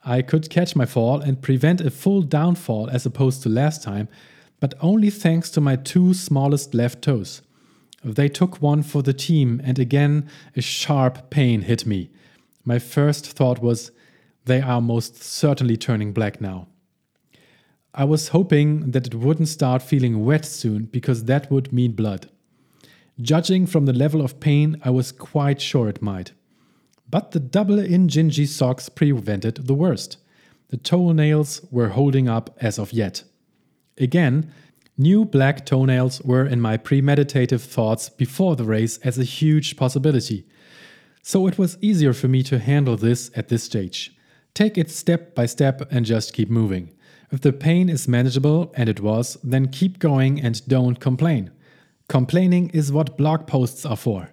I 0.05 0.21
could 0.21 0.51
catch 0.51 0.75
my 0.75 0.85
fall 0.85 1.19
and 1.19 1.41
prevent 1.41 1.81
a 1.81 1.89
full 1.89 2.21
downfall 2.21 2.89
as 2.91 3.07
opposed 3.07 3.41
to 3.43 3.49
last 3.49 3.81
time, 3.81 4.07
but 4.59 4.75
only 4.79 5.09
thanks 5.09 5.49
to 5.51 5.61
my 5.61 5.75
two 5.75 6.13
smallest 6.13 6.75
left 6.75 7.01
toes. 7.01 7.41
They 8.03 8.29
took 8.29 8.61
one 8.61 8.83
for 8.83 9.01
the 9.01 9.13
team, 9.13 9.59
and 9.63 9.79
again 9.79 10.29
a 10.55 10.61
sharp 10.61 11.31
pain 11.31 11.63
hit 11.63 11.87
me. 11.87 12.11
My 12.63 12.77
first 12.77 13.25
thought 13.25 13.63
was, 13.63 13.91
They 14.45 14.61
are 14.61 14.79
most 14.79 15.23
certainly 15.23 15.75
turning 15.75 16.13
black 16.13 16.39
now. 16.39 16.67
I 17.95 18.03
was 18.03 18.27
hoping 18.27 18.91
that 18.91 19.07
it 19.07 19.15
wouldn't 19.15 19.47
start 19.47 19.81
feeling 19.81 20.23
wet 20.23 20.45
soon 20.45 20.83
because 20.83 21.23
that 21.23 21.49
would 21.49 21.73
mean 21.73 21.93
blood. 21.93 22.29
Judging 23.19 23.65
from 23.65 23.85
the 23.85 23.93
level 23.93 24.21
of 24.21 24.39
pain, 24.39 24.75
I 24.83 24.91
was 24.91 25.11
quite 25.11 25.61
sure 25.61 25.89
it 25.89 26.01
might. 26.01 26.33
But 27.09 27.31
the 27.31 27.39
double 27.39 27.77
Injinji 27.77 28.47
socks 28.47 28.89
prevented 28.89 29.67
the 29.67 29.73
worst. 29.73 30.17
The 30.69 30.77
toenails 30.77 31.61
were 31.71 31.89
holding 31.89 32.27
up 32.27 32.57
as 32.59 32.79
of 32.79 32.91
yet. 32.91 33.23
Again, 33.97 34.51
new 34.97 35.25
black 35.25 35.65
toenails 35.65 36.21
were 36.21 36.45
in 36.45 36.59
my 36.59 36.77
premeditative 36.77 37.61
thoughts 37.61 38.09
before 38.09 38.55
the 38.55 38.63
race 38.63 38.97
as 38.99 39.17
a 39.17 39.23
huge 39.23 39.77
possibility. 39.77 40.45
So 41.21 41.47
it 41.47 41.57
was 41.57 41.77
easier 41.81 42.13
for 42.13 42.27
me 42.27 42.43
to 42.43 42.59
handle 42.59 42.97
this 42.97 43.31
at 43.35 43.49
this 43.49 43.63
stage. 43.63 44.15
Take 44.53 44.77
it 44.77 44.89
step 44.89 45.35
by 45.35 45.45
step 45.45 45.91
and 45.91 46.05
just 46.05 46.33
keep 46.33 46.49
moving. 46.49 46.91
If 47.31 47.41
the 47.41 47.53
pain 47.53 47.89
is 47.89 48.07
manageable, 48.07 48.71
and 48.75 48.87
it 48.87 49.01
was, 49.01 49.37
then 49.43 49.67
keep 49.67 49.99
going 49.99 50.39
and 50.39 50.65
don't 50.67 50.99
complain. 50.99 51.51
Complaining 52.07 52.69
is 52.69 52.91
what 52.91 53.17
blog 53.17 53.47
posts 53.47 53.85
are 53.85 53.97
for. 53.97 54.29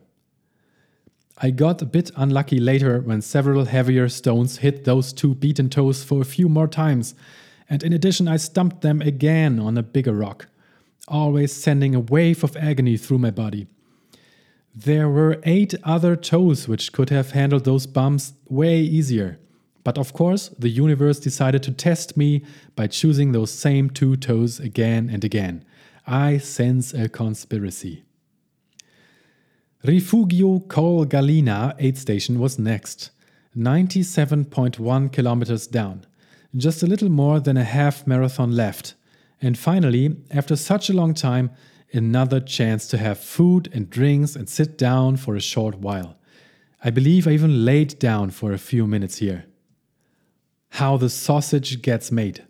I 1.39 1.51
got 1.51 1.83
a 1.83 1.87
bit 1.87 2.11
unlucky 2.17 2.61
later 2.61 3.01
when 3.01 3.23
several 3.23 3.65
heavier 3.65 4.09
stones 4.09 4.59
hit 4.59 4.85
those 4.85 5.13
two 5.13 5.35
beaten 5.35 5.69
toes 5.69 6.05
for 6.05 6.21
a 6.21 6.27
few 6.27 6.49
more 6.49 6.69
times, 6.69 7.15
and 7.69 7.83
in 7.83 7.93
addition, 7.93 8.29
I 8.29 8.37
stumped 8.37 8.83
them 8.83 9.01
again 9.01 9.59
on 9.59 9.79
a 9.79 9.83
bigger 9.83 10.13
rock, 10.13 10.47
always 11.09 11.53
sending 11.53 11.95
a 11.95 12.01
wave 12.01 12.45
of 12.45 12.57
agony 12.57 12.97
through 12.97 13.19
my 13.19 13.31
body. 13.31 13.67
There 14.75 15.09
were 15.09 15.41
eight 15.45 15.75
other 15.85 16.17
toes 16.17 16.67
which 16.67 16.93
could 16.93 17.11
have 17.11 17.33
handled 17.33 17.65
those 17.65 17.87
bumps 17.87 18.33
way 18.49 18.81
easier. 18.81 19.39
But 19.85 19.99
of 19.99 20.13
course, 20.13 20.49
the 20.59 20.69
universe 20.69 21.19
decided 21.19 21.63
to 21.65 21.73
test 21.73 22.17
me 22.17 22.45
by 22.77 22.87
choosing 22.87 23.33
those 23.33 23.51
same 23.51 23.91
two 23.91 24.17
toes 24.17 24.61
again 24.61 25.11
and 25.11 25.25
again. 25.25 25.65
I 26.07 26.39
sense 26.39 26.95
a 26.95 27.09
conspiracy. 27.09 28.05
Rifugio 29.85 30.69
Col 30.69 31.07
Gallina 31.07 31.75
aid 31.81 31.99
station 31.99 32.39
was 32.39 32.57
next, 32.57 33.11
97.1 33.57 35.11
kilometers 35.11 35.67
down, 35.67 36.07
just 36.57 36.85
a 36.85 36.87
little 36.87 37.09
more 37.09 37.41
than 37.41 37.57
a 37.57 37.65
half 37.65 38.07
marathon 38.07 38.55
left. 38.55 38.95
And 39.41 39.59
finally, 39.59 40.19
after 40.31 40.55
such 40.55 40.89
a 40.89 40.93
long 40.93 41.15
time, 41.15 41.51
another 41.93 42.39
chance 42.39 42.87
to 42.89 42.99
have 42.99 43.19
food 43.19 43.69
and 43.75 43.91
drinks 43.91 44.37
and 44.37 44.49
sit 44.49 44.79
down 44.79 45.17
for 45.17 45.35
a 45.35 45.41
short 45.41 45.79
while. 45.79 46.17
I 46.85 46.91
believe 46.91 47.27
I 47.27 47.33
even 47.33 47.65
laid 47.65 47.99
down 47.99 48.31
for 48.31 48.53
a 48.53 48.59
few 48.59 48.87
minutes 48.87 49.19
here 49.19 49.47
how 50.77 50.97
the 50.97 51.11
sausage 51.11 51.83
gets 51.83 52.11
made. 52.11 52.45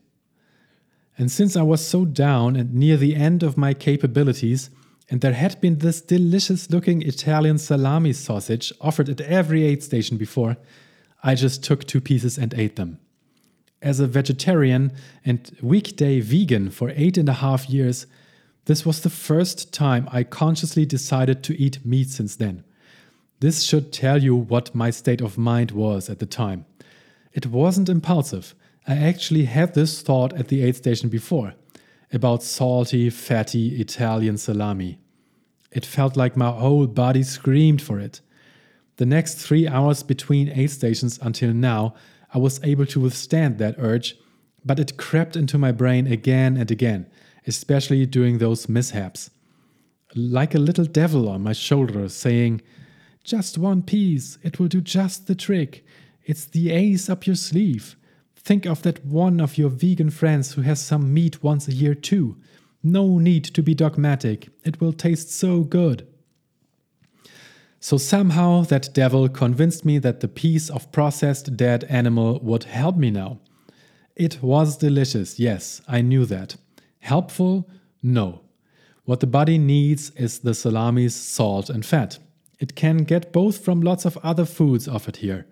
And 1.18 1.28
since 1.28 1.56
I 1.56 1.62
was 1.62 1.84
so 1.84 2.04
down 2.04 2.54
and 2.54 2.72
near 2.72 2.96
the 2.96 3.16
end 3.16 3.42
of 3.42 3.56
my 3.56 3.74
capabilities, 3.74 4.70
and 5.12 5.20
there 5.20 5.34
had 5.34 5.60
been 5.60 5.80
this 5.80 6.00
delicious 6.00 6.70
looking 6.70 7.02
Italian 7.02 7.58
salami 7.58 8.14
sausage 8.14 8.72
offered 8.80 9.10
at 9.10 9.20
every 9.20 9.62
aid 9.62 9.82
station 9.82 10.16
before, 10.16 10.56
I 11.22 11.34
just 11.34 11.62
took 11.62 11.84
two 11.84 12.00
pieces 12.00 12.38
and 12.38 12.54
ate 12.54 12.76
them. 12.76 12.98
As 13.82 14.00
a 14.00 14.06
vegetarian 14.06 14.90
and 15.22 15.54
weekday 15.60 16.20
vegan 16.20 16.70
for 16.70 16.94
eight 16.96 17.18
and 17.18 17.28
a 17.28 17.34
half 17.44 17.68
years, 17.68 18.06
this 18.64 18.86
was 18.86 19.02
the 19.02 19.10
first 19.10 19.70
time 19.70 20.08
I 20.10 20.22
consciously 20.22 20.86
decided 20.86 21.42
to 21.42 21.60
eat 21.60 21.84
meat 21.84 22.08
since 22.08 22.36
then. 22.36 22.64
This 23.40 23.64
should 23.64 23.92
tell 23.92 24.22
you 24.22 24.34
what 24.34 24.74
my 24.74 24.88
state 24.88 25.20
of 25.20 25.36
mind 25.36 25.72
was 25.72 26.08
at 26.08 26.20
the 26.20 26.26
time. 26.26 26.64
It 27.34 27.44
wasn't 27.44 27.90
impulsive. 27.90 28.54
I 28.88 28.96
actually 28.96 29.44
had 29.44 29.74
this 29.74 30.00
thought 30.00 30.32
at 30.32 30.48
the 30.48 30.62
aid 30.62 30.76
station 30.76 31.10
before 31.10 31.52
about 32.14 32.42
salty, 32.42 33.10
fatty 33.10 33.78
Italian 33.78 34.38
salami. 34.38 34.98
It 35.72 35.86
felt 35.86 36.16
like 36.16 36.36
my 36.36 36.50
whole 36.50 36.86
body 36.86 37.22
screamed 37.22 37.80
for 37.80 37.98
it. 37.98 38.20
The 38.96 39.06
next 39.06 39.34
three 39.36 39.66
hours 39.66 40.02
between 40.02 40.50
aid 40.50 40.70
stations 40.70 41.18
until 41.22 41.52
now, 41.52 41.94
I 42.34 42.38
was 42.38 42.62
able 42.62 42.86
to 42.86 43.00
withstand 43.00 43.58
that 43.58 43.76
urge, 43.78 44.16
but 44.64 44.78
it 44.78 44.96
crept 44.96 45.34
into 45.34 45.58
my 45.58 45.72
brain 45.72 46.06
again 46.06 46.56
and 46.56 46.70
again, 46.70 47.06
especially 47.46 48.04
during 48.06 48.38
those 48.38 48.68
mishaps. 48.68 49.30
Like 50.14 50.54
a 50.54 50.58
little 50.58 50.84
devil 50.84 51.28
on 51.28 51.42
my 51.42 51.54
shoulder 51.54 52.08
saying, 52.08 52.60
Just 53.24 53.56
one 53.56 53.82
piece, 53.82 54.38
it 54.42 54.60
will 54.60 54.68
do 54.68 54.82
just 54.82 55.26
the 55.26 55.34
trick. 55.34 55.84
It's 56.24 56.44
the 56.44 56.70
ace 56.70 57.08
up 57.08 57.26
your 57.26 57.36
sleeve. 57.36 57.96
Think 58.36 58.66
of 58.66 58.82
that 58.82 59.04
one 59.04 59.40
of 59.40 59.56
your 59.56 59.70
vegan 59.70 60.10
friends 60.10 60.52
who 60.52 60.62
has 60.62 60.80
some 60.80 61.14
meat 61.14 61.42
once 61.42 61.66
a 61.66 61.72
year 61.72 61.94
too. 61.94 62.36
No 62.82 63.18
need 63.18 63.44
to 63.44 63.62
be 63.62 63.74
dogmatic, 63.74 64.48
it 64.64 64.80
will 64.80 64.92
taste 64.92 65.30
so 65.30 65.60
good. 65.62 66.06
So 67.78 67.96
somehow 67.96 68.62
that 68.62 68.94
devil 68.94 69.28
convinced 69.28 69.84
me 69.84 69.98
that 69.98 70.20
the 70.20 70.28
piece 70.28 70.70
of 70.70 70.90
processed 70.92 71.56
dead 71.56 71.84
animal 71.84 72.38
would 72.40 72.64
help 72.64 72.96
me 72.96 73.10
now. 73.10 73.40
It 74.14 74.42
was 74.42 74.76
delicious, 74.76 75.38
yes, 75.38 75.82
I 75.88 76.00
knew 76.00 76.24
that. 76.26 76.56
Helpful? 77.00 77.68
No. 78.02 78.42
What 79.04 79.20
the 79.20 79.26
body 79.26 79.58
needs 79.58 80.10
is 80.10 80.40
the 80.40 80.54
salami's 80.54 81.14
salt 81.14 81.70
and 81.70 81.84
fat. 81.84 82.18
It 82.60 82.76
can 82.76 82.98
get 82.98 83.32
both 83.32 83.64
from 83.64 83.80
lots 83.80 84.04
of 84.04 84.16
other 84.18 84.44
foods 84.44 84.86
offered 84.86 85.16
here. 85.16 85.46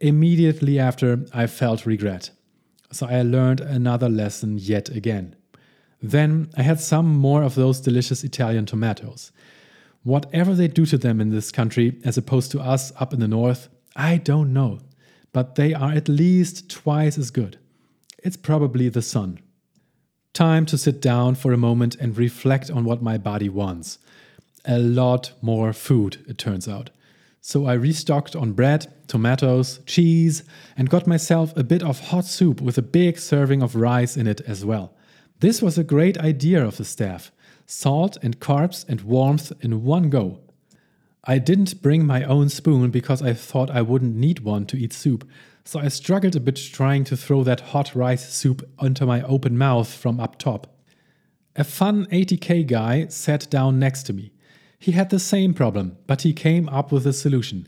Immediately 0.00 0.78
after, 0.78 1.24
I 1.32 1.46
felt 1.46 1.86
regret. 1.86 2.30
So 2.90 3.06
I 3.06 3.22
learned 3.22 3.60
another 3.60 4.10
lesson 4.10 4.58
yet 4.58 4.90
again. 4.90 5.36
Then 6.02 6.50
I 6.56 6.62
had 6.62 6.80
some 6.80 7.06
more 7.06 7.42
of 7.42 7.54
those 7.54 7.80
delicious 7.80 8.24
Italian 8.24 8.66
tomatoes. 8.66 9.30
Whatever 10.02 10.54
they 10.54 10.66
do 10.66 10.84
to 10.86 10.98
them 10.98 11.20
in 11.20 11.30
this 11.30 11.52
country, 11.52 12.00
as 12.04 12.18
opposed 12.18 12.50
to 12.50 12.60
us 12.60 12.92
up 12.98 13.12
in 13.12 13.20
the 13.20 13.28
north, 13.28 13.68
I 13.94 14.16
don't 14.16 14.52
know. 14.52 14.80
But 15.32 15.54
they 15.54 15.72
are 15.72 15.92
at 15.92 16.08
least 16.08 16.68
twice 16.68 17.16
as 17.16 17.30
good. 17.30 17.58
It's 18.18 18.36
probably 18.36 18.88
the 18.88 19.00
sun. 19.00 19.38
Time 20.32 20.66
to 20.66 20.78
sit 20.78 21.00
down 21.00 21.36
for 21.36 21.52
a 21.52 21.58
moment 21.58 21.94
and 21.96 22.16
reflect 22.16 22.70
on 22.70 22.84
what 22.84 23.02
my 23.02 23.16
body 23.16 23.48
wants. 23.48 23.98
A 24.64 24.78
lot 24.78 25.32
more 25.40 25.72
food, 25.72 26.24
it 26.26 26.38
turns 26.38 26.66
out. 26.66 26.90
So 27.40 27.66
I 27.66 27.74
restocked 27.74 28.34
on 28.34 28.52
bread, 28.52 28.92
tomatoes, 29.08 29.80
cheese, 29.86 30.42
and 30.76 30.88
got 30.88 31.06
myself 31.06 31.56
a 31.56 31.64
bit 31.64 31.82
of 31.82 32.00
hot 32.08 32.24
soup 32.24 32.60
with 32.60 32.78
a 32.78 32.82
big 32.82 33.18
serving 33.18 33.62
of 33.62 33.76
rice 33.76 34.16
in 34.16 34.26
it 34.26 34.40
as 34.42 34.64
well. 34.64 34.94
This 35.42 35.60
was 35.60 35.76
a 35.76 35.82
great 35.82 36.16
idea 36.18 36.64
of 36.64 36.76
the 36.76 36.84
staff 36.84 37.32
salt 37.66 38.16
and 38.22 38.38
carbs 38.38 38.88
and 38.88 39.00
warmth 39.00 39.52
in 39.60 39.82
one 39.82 40.08
go. 40.08 40.38
I 41.24 41.38
didn't 41.38 41.82
bring 41.82 42.06
my 42.06 42.22
own 42.22 42.48
spoon 42.48 42.92
because 42.92 43.20
I 43.20 43.32
thought 43.32 43.68
I 43.68 43.82
wouldn't 43.82 44.14
need 44.14 44.40
one 44.40 44.66
to 44.66 44.76
eat 44.78 44.92
soup, 44.92 45.28
so 45.64 45.80
I 45.80 45.88
struggled 45.88 46.36
a 46.36 46.40
bit 46.40 46.54
trying 46.72 47.02
to 47.06 47.16
throw 47.16 47.42
that 47.42 47.72
hot 47.72 47.92
rice 47.96 48.32
soup 48.32 48.62
onto 48.78 49.04
my 49.04 49.20
open 49.22 49.58
mouth 49.58 49.92
from 49.92 50.20
up 50.20 50.38
top. 50.38 50.76
A 51.56 51.64
fun 51.64 52.06
80k 52.06 52.64
guy 52.64 53.08
sat 53.08 53.50
down 53.50 53.80
next 53.80 54.04
to 54.04 54.12
me. 54.12 54.30
He 54.78 54.92
had 54.92 55.10
the 55.10 55.18
same 55.18 55.54
problem, 55.54 55.96
but 56.06 56.22
he 56.22 56.32
came 56.32 56.68
up 56.68 56.92
with 56.92 57.04
a 57.04 57.12
solution. 57.12 57.66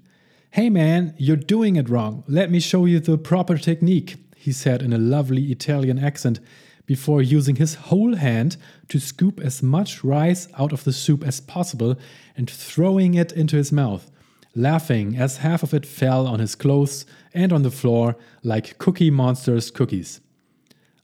Hey 0.53 0.71
man, 0.71 1.13
you're 1.19 1.35
doing 1.35 1.75
it 1.75 1.89
wrong. 1.89 2.23
Let 2.29 2.53
me 2.53 2.61
show 2.61 2.85
you 2.85 3.01
the 3.01 3.19
proper 3.19 3.59
technique, 3.59 4.15
he 4.37 4.53
said 4.53 4.81
in 4.81 4.93
a 4.93 4.99
lovely 4.99 5.51
Italian 5.51 5.99
accent 5.99 6.39
before 6.87 7.23
using 7.23 7.57
his 7.57 7.75
whole 7.75 8.17
hand 8.17 8.57
to 8.89 8.99
scoop 8.99 9.41
as 9.41 9.63
much 9.63 10.05
rice 10.05 10.49
out 10.59 10.73
of 10.73 10.85
the 10.85 10.93
soup 10.93 11.25
as 11.25 11.41
possible 11.41 11.97
and 12.37 12.51
throwing 12.51 13.15
it 13.15 13.33
into 13.33 13.57
his 13.57 13.73
mouth, 13.73 14.11
laughing 14.55 15.17
as 15.17 15.39
half 15.39 15.63
of 15.63 15.73
it 15.73 15.87
fell 15.87 16.27
on 16.27 16.41
his 16.41 16.55
clothes 16.55 17.07
and 17.33 17.53
on 17.53 17.63
the 17.63 17.71
floor 17.71 18.17
like 18.43 18.79
Cookie 18.79 19.11
Monster's 19.11 19.71
cookies. 19.71 20.21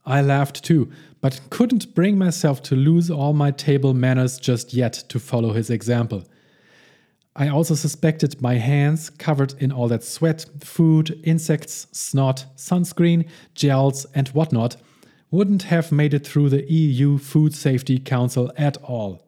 I 0.05 0.23
laughed 0.23 0.65
too, 0.65 0.91
but 1.21 1.41
couldn't 1.51 1.95
bring 1.95 2.19
myself 2.19 2.63
to 2.65 2.77
lose 2.77 3.11
all 3.11 3.33
my 3.33 3.51
table 3.51 3.95
manners 3.95 4.39
just 4.39 4.73
yet 4.73 4.93
to 5.09 5.19
follow 5.19 5.53
his 5.53 5.71
example. 5.71 6.25
I 7.37 7.49
also 7.49 7.75
suspected 7.75 8.43
my 8.43 8.55
hands, 8.57 9.09
covered 9.09 9.55
in 9.59 9.71
all 9.71 9.89
that 9.89 10.03
sweat, 10.03 10.47
food, 10.61 11.21
insects, 11.23 11.87
snot, 11.93 12.45
sunscreen, 12.57 13.29
gels, 13.55 14.05
and 14.15 14.29
whatnot, 14.29 14.77
wouldn't 15.31 15.65
have 15.65 15.93
made 15.93 16.13
it 16.13 16.27
through 16.27 16.49
the 16.49 16.71
EU 16.71 17.19
Food 17.19 17.55
Safety 17.55 17.99
Council 17.99 18.53
at 18.57 18.77
all. 18.79 19.27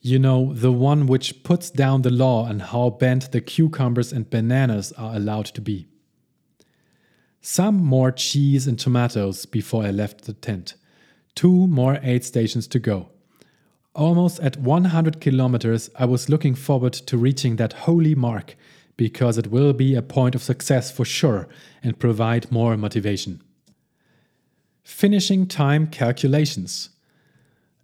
You 0.00 0.18
know, 0.18 0.52
the 0.52 0.72
one 0.72 1.06
which 1.06 1.42
puts 1.44 1.70
down 1.70 2.02
the 2.02 2.10
law 2.10 2.44
on 2.44 2.58
how 2.58 2.90
bent 2.90 3.32
the 3.32 3.40
cucumbers 3.40 4.12
and 4.12 4.28
bananas 4.28 4.92
are 4.92 5.14
allowed 5.14 5.46
to 5.46 5.60
be. 5.60 5.86
Some 7.40 7.76
more 7.82 8.12
cheese 8.12 8.66
and 8.66 8.78
tomatoes 8.78 9.46
before 9.46 9.84
I 9.84 9.90
left 9.90 10.24
the 10.24 10.32
tent. 10.32 10.74
Two 11.34 11.66
more 11.66 11.98
aid 12.02 12.24
stations 12.24 12.66
to 12.68 12.78
go. 12.78 13.08
Almost 13.94 14.40
at 14.40 14.56
100 14.56 15.20
kilometers, 15.20 15.90
I 15.98 16.04
was 16.04 16.28
looking 16.28 16.54
forward 16.54 16.92
to 16.94 17.16
reaching 17.16 17.56
that 17.56 17.72
holy 17.72 18.14
mark 18.14 18.56
because 18.96 19.38
it 19.38 19.48
will 19.48 19.72
be 19.72 19.94
a 19.94 20.02
point 20.02 20.34
of 20.34 20.42
success 20.42 20.90
for 20.90 21.04
sure 21.04 21.48
and 21.82 21.98
provide 21.98 22.52
more 22.52 22.76
motivation. 22.76 23.42
Finishing 24.82 25.46
time 25.46 25.86
calculations. 25.86 26.90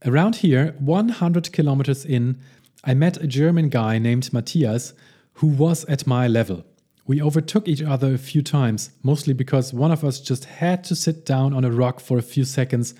Around 0.04 0.36
here, 0.36 0.74
100 0.78 1.52
kilometers 1.52 2.04
in, 2.04 2.38
I 2.84 2.94
met 2.94 3.16
a 3.16 3.26
German 3.26 3.68
guy 3.68 3.98
named 3.98 4.32
Matthias 4.32 4.94
who 5.34 5.46
was 5.46 5.84
at 5.84 6.06
my 6.06 6.26
level. 6.26 6.64
We 7.06 7.22
overtook 7.22 7.68
each 7.68 7.82
other 7.82 8.14
a 8.14 8.18
few 8.18 8.42
times, 8.42 8.90
mostly 9.02 9.32
because 9.32 9.72
one 9.72 9.92
of 9.92 10.04
us 10.04 10.20
just 10.20 10.44
had 10.44 10.84
to 10.84 10.96
sit 10.96 11.24
down 11.24 11.54
on 11.54 11.64
a 11.64 11.70
rock 11.70 12.00
for 12.00 12.18
a 12.18 12.22
few 12.22 12.44
seconds 12.44 12.94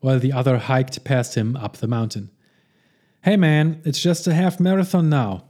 while 0.00 0.18
the 0.18 0.32
other 0.32 0.58
hiked 0.58 1.04
past 1.04 1.34
him 1.34 1.56
up 1.56 1.76
the 1.76 1.88
mountain. 1.88 2.30
Hey 3.22 3.36
man, 3.36 3.82
it's 3.84 4.00
just 4.00 4.26
a 4.26 4.34
half 4.34 4.58
marathon 4.58 5.10
now. 5.10 5.44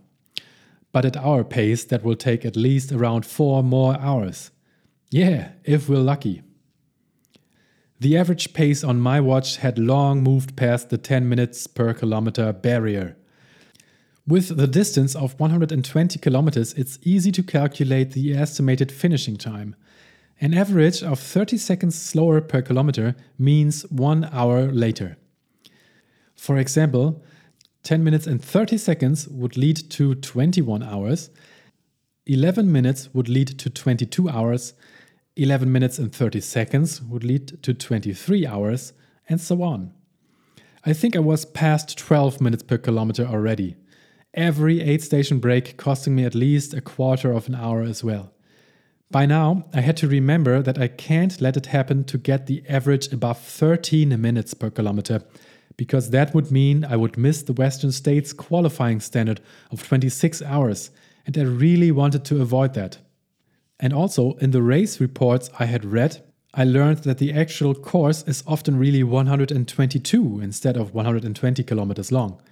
But 0.92 1.04
at 1.04 1.16
our 1.16 1.44
pace, 1.44 1.84
that 1.84 2.02
will 2.02 2.16
take 2.16 2.44
at 2.44 2.56
least 2.56 2.90
around 2.90 3.24
four 3.24 3.62
more 3.62 3.96
hours. 4.00 4.50
Yeah, 5.10 5.52
if 5.64 5.88
we're 5.88 5.98
lucky. 5.98 6.42
The 8.00 8.16
average 8.16 8.54
pace 8.54 8.82
on 8.82 8.98
my 8.98 9.20
watch 9.20 9.58
had 9.58 9.78
long 9.78 10.22
moved 10.22 10.56
past 10.56 10.88
the 10.88 10.96
10 10.96 11.28
minutes 11.28 11.66
per 11.66 11.92
kilometer 11.92 12.50
barrier. 12.50 13.18
With 14.26 14.56
the 14.56 14.66
distance 14.66 15.14
of 15.14 15.38
120 15.38 16.18
kilometers, 16.18 16.72
it's 16.74 16.98
easy 17.02 17.30
to 17.32 17.42
calculate 17.42 18.12
the 18.12 18.34
estimated 18.34 18.90
finishing 18.90 19.36
time. 19.36 19.76
An 20.40 20.54
average 20.54 21.02
of 21.02 21.20
30 21.20 21.58
seconds 21.58 21.94
slower 21.94 22.40
per 22.40 22.62
kilometer 22.62 23.16
means 23.38 23.82
one 23.90 24.30
hour 24.32 24.72
later. 24.72 25.18
For 26.34 26.56
example, 26.56 27.22
10 27.82 28.02
minutes 28.02 28.26
and 28.26 28.42
30 28.42 28.78
seconds 28.78 29.28
would 29.28 29.58
lead 29.58 29.76
to 29.90 30.14
21 30.14 30.82
hours, 30.82 31.28
11 32.24 32.72
minutes 32.72 33.10
would 33.12 33.28
lead 33.28 33.48
to 33.58 33.68
22 33.68 34.30
hours, 34.30 34.72
11 35.42 35.72
minutes 35.72 35.98
and 35.98 36.14
30 36.14 36.42
seconds 36.42 37.00
would 37.00 37.24
lead 37.24 37.62
to 37.62 37.72
23 37.72 38.46
hours, 38.46 38.92
and 39.26 39.40
so 39.40 39.62
on. 39.62 39.90
I 40.84 40.92
think 40.92 41.16
I 41.16 41.20
was 41.20 41.46
past 41.46 41.96
12 41.96 42.42
minutes 42.42 42.62
per 42.62 42.76
kilometer 42.76 43.24
already. 43.24 43.76
Every 44.34 44.82
aid 44.82 45.02
station 45.02 45.38
break 45.38 45.78
costing 45.78 46.14
me 46.14 46.24
at 46.24 46.34
least 46.34 46.74
a 46.74 46.82
quarter 46.82 47.32
of 47.32 47.48
an 47.48 47.54
hour 47.54 47.80
as 47.80 48.04
well. 48.04 48.34
By 49.10 49.24
now, 49.24 49.64
I 49.72 49.80
had 49.80 49.96
to 49.98 50.08
remember 50.08 50.60
that 50.60 50.78
I 50.78 50.88
can't 50.88 51.40
let 51.40 51.56
it 51.56 51.66
happen 51.66 52.04
to 52.04 52.18
get 52.18 52.46
the 52.46 52.62
average 52.68 53.10
above 53.10 53.38
13 53.40 54.20
minutes 54.20 54.52
per 54.52 54.68
kilometer, 54.68 55.22
because 55.78 56.10
that 56.10 56.34
would 56.34 56.50
mean 56.50 56.84
I 56.84 56.96
would 56.96 57.16
miss 57.16 57.42
the 57.42 57.54
Western 57.54 57.92
States 57.92 58.34
qualifying 58.34 59.00
standard 59.00 59.40
of 59.70 59.88
26 59.88 60.42
hours, 60.42 60.90
and 61.24 61.38
I 61.38 61.44
really 61.44 61.90
wanted 61.90 62.26
to 62.26 62.42
avoid 62.42 62.74
that. 62.74 62.98
And 63.80 63.94
also, 63.94 64.34
in 64.34 64.50
the 64.50 64.62
race 64.62 65.00
reports 65.00 65.48
I 65.58 65.64
had 65.64 65.86
read, 65.86 66.22
I 66.52 66.64
learned 66.64 66.98
that 66.98 67.16
the 67.18 67.32
actual 67.32 67.74
course 67.74 68.22
is 68.24 68.44
often 68.46 68.76
really 68.76 69.02
122 69.02 70.40
instead 70.40 70.76
of 70.76 70.92
120 70.92 71.62
kilometers 71.62 72.12
long. 72.12 72.42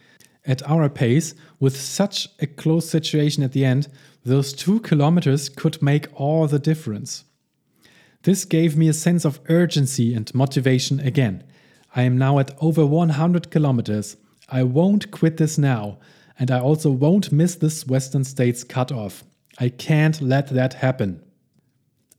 At 0.47 0.69
our 0.69 0.89
pace, 0.89 1.35
with 1.61 1.79
such 1.79 2.29
a 2.41 2.47
close 2.47 2.89
situation 2.89 3.43
at 3.43 3.53
the 3.53 3.67
end, 3.67 3.89
those 4.25 4.55
two 4.55 4.81
kilometers 4.81 5.51
could 5.51 5.83
make 5.83 6.09
all 6.15 6.47
the 6.47 6.59
difference. 6.59 7.25
This 8.23 8.47
gave 8.47 8.75
me 8.75 8.89
a 8.89 8.95
sense 8.95 9.27
of 9.27 9.41
urgency 9.51 10.15
and 10.15 10.35
motivation 10.35 10.99
again. 11.01 11.45
I 11.95 12.03
am 12.03 12.17
now 12.17 12.39
at 12.39 12.57
over 12.61 12.87
100 12.87 13.51
kilometers. 13.51 14.17
I 14.49 14.63
won't 14.63 15.11
quit 15.11 15.37
this 15.37 15.59
now, 15.59 15.99
and 16.39 16.51
I 16.51 16.61
also 16.61 16.91
won't 16.91 17.33
miss 17.33 17.57
this 17.57 17.87
Western 17.87 18.25
States 18.25 18.65
cutoff. 18.65 19.25
I 19.61 19.69
can't 19.71 20.21
let 20.21 20.49
that 20.49 20.75
happen. 20.75 21.23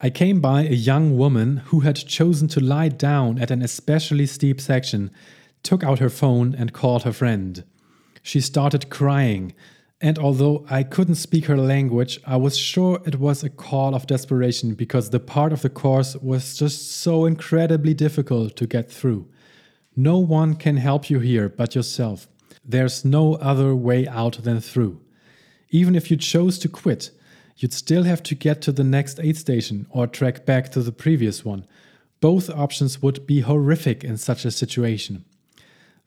I 0.01 0.09
came 0.09 0.41
by 0.41 0.63
a 0.63 0.73
young 0.73 1.17
woman 1.17 1.57
who 1.67 1.81
had 1.81 1.95
chosen 1.95 2.47
to 2.49 2.59
lie 2.59 2.89
down 2.89 3.39
at 3.39 3.51
an 3.51 3.61
especially 3.61 4.25
steep 4.25 4.59
section, 4.59 5.11
took 5.63 5.83
out 5.83 5.99
her 5.99 6.09
phone, 6.09 6.53
and 6.53 6.73
called 6.73 7.03
her 7.03 7.13
friend. 7.13 7.63
She 8.21 8.41
started 8.41 8.89
crying, 8.89 9.53
and 10.01 10.17
although 10.17 10.65
I 10.69 10.83
couldn't 10.83 11.15
speak 11.15 11.45
her 11.45 11.57
language, 11.57 12.19
I 12.25 12.37
was 12.37 12.57
sure 12.57 13.01
it 13.05 13.19
was 13.19 13.43
a 13.43 13.49
call 13.49 13.95
of 13.95 14.07
desperation 14.07 14.73
because 14.73 15.09
the 15.09 15.19
part 15.19 15.51
of 15.51 15.61
the 15.61 15.69
course 15.69 16.15
was 16.17 16.57
just 16.57 16.91
so 16.91 17.25
incredibly 17.25 17.93
difficult 17.93 18.55
to 18.57 18.67
get 18.67 18.89
through. 18.91 19.27
No 19.95 20.17
one 20.17 20.55
can 20.55 20.77
help 20.77 21.09
you 21.09 21.19
here 21.19 21.49
but 21.49 21.75
yourself. 21.75 22.27
There's 22.63 23.03
no 23.03 23.35
other 23.35 23.75
way 23.75 24.07
out 24.07 24.43
than 24.43 24.61
through. 24.61 25.01
Even 25.69 25.95
if 25.95 26.09
you 26.09 26.17
chose 26.17 26.57
to 26.59 26.69
quit, 26.69 27.11
you'd 27.59 27.73
still 27.73 28.03
have 28.03 28.23
to 28.23 28.35
get 28.35 28.61
to 28.61 28.71
the 28.71 28.83
next 28.83 29.19
aid 29.19 29.37
station 29.37 29.85
or 29.89 30.07
track 30.07 30.45
back 30.45 30.69
to 30.71 30.81
the 30.81 30.91
previous 30.91 31.43
one. 31.45 31.67
Both 32.21 32.49
options 32.49 33.01
would 33.01 33.27
be 33.27 33.41
horrific 33.41 34.03
in 34.03 34.17
such 34.17 34.45
a 34.45 34.51
situation. 34.51 35.25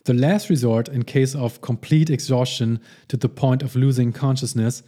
The 0.05 0.15
last 0.15 0.51
resort, 0.51 0.89
in 0.89 1.05
case 1.05 1.35
of 1.35 1.61
complete 1.61 2.11
exhaustion 2.11 2.81
to 3.09 3.17
the 3.17 3.29
point 3.29 3.63
of 3.63 3.77
losing 3.77 4.13
consciousness, 4.13 4.83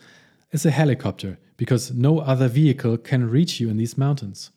is 0.51 0.67
a 0.67 0.71
helicopter, 0.71 1.39
because 1.57 1.93
no 1.93 2.19
other 2.19 2.49
vehicle 2.49 2.97
can 2.97 3.31
reach 3.31 3.61
you 3.61 3.69
in 3.69 3.77
these 3.77 3.99
mountains. 3.99 4.51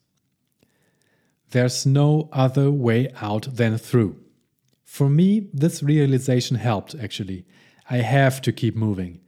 There's 1.51 1.86
no 1.86 2.30
other 2.32 2.72
way 2.72 3.10
out 3.22 3.55
than 3.55 3.78
through. 3.78 4.18
For 4.84 5.10
me, 5.10 5.49
this 5.53 5.84
realization 5.84 6.58
helped 6.58 6.95
actually. 6.95 7.45
I 7.89 7.97
have 7.97 8.41
to 8.41 8.51
keep 8.51 8.76
moving. 8.76 9.20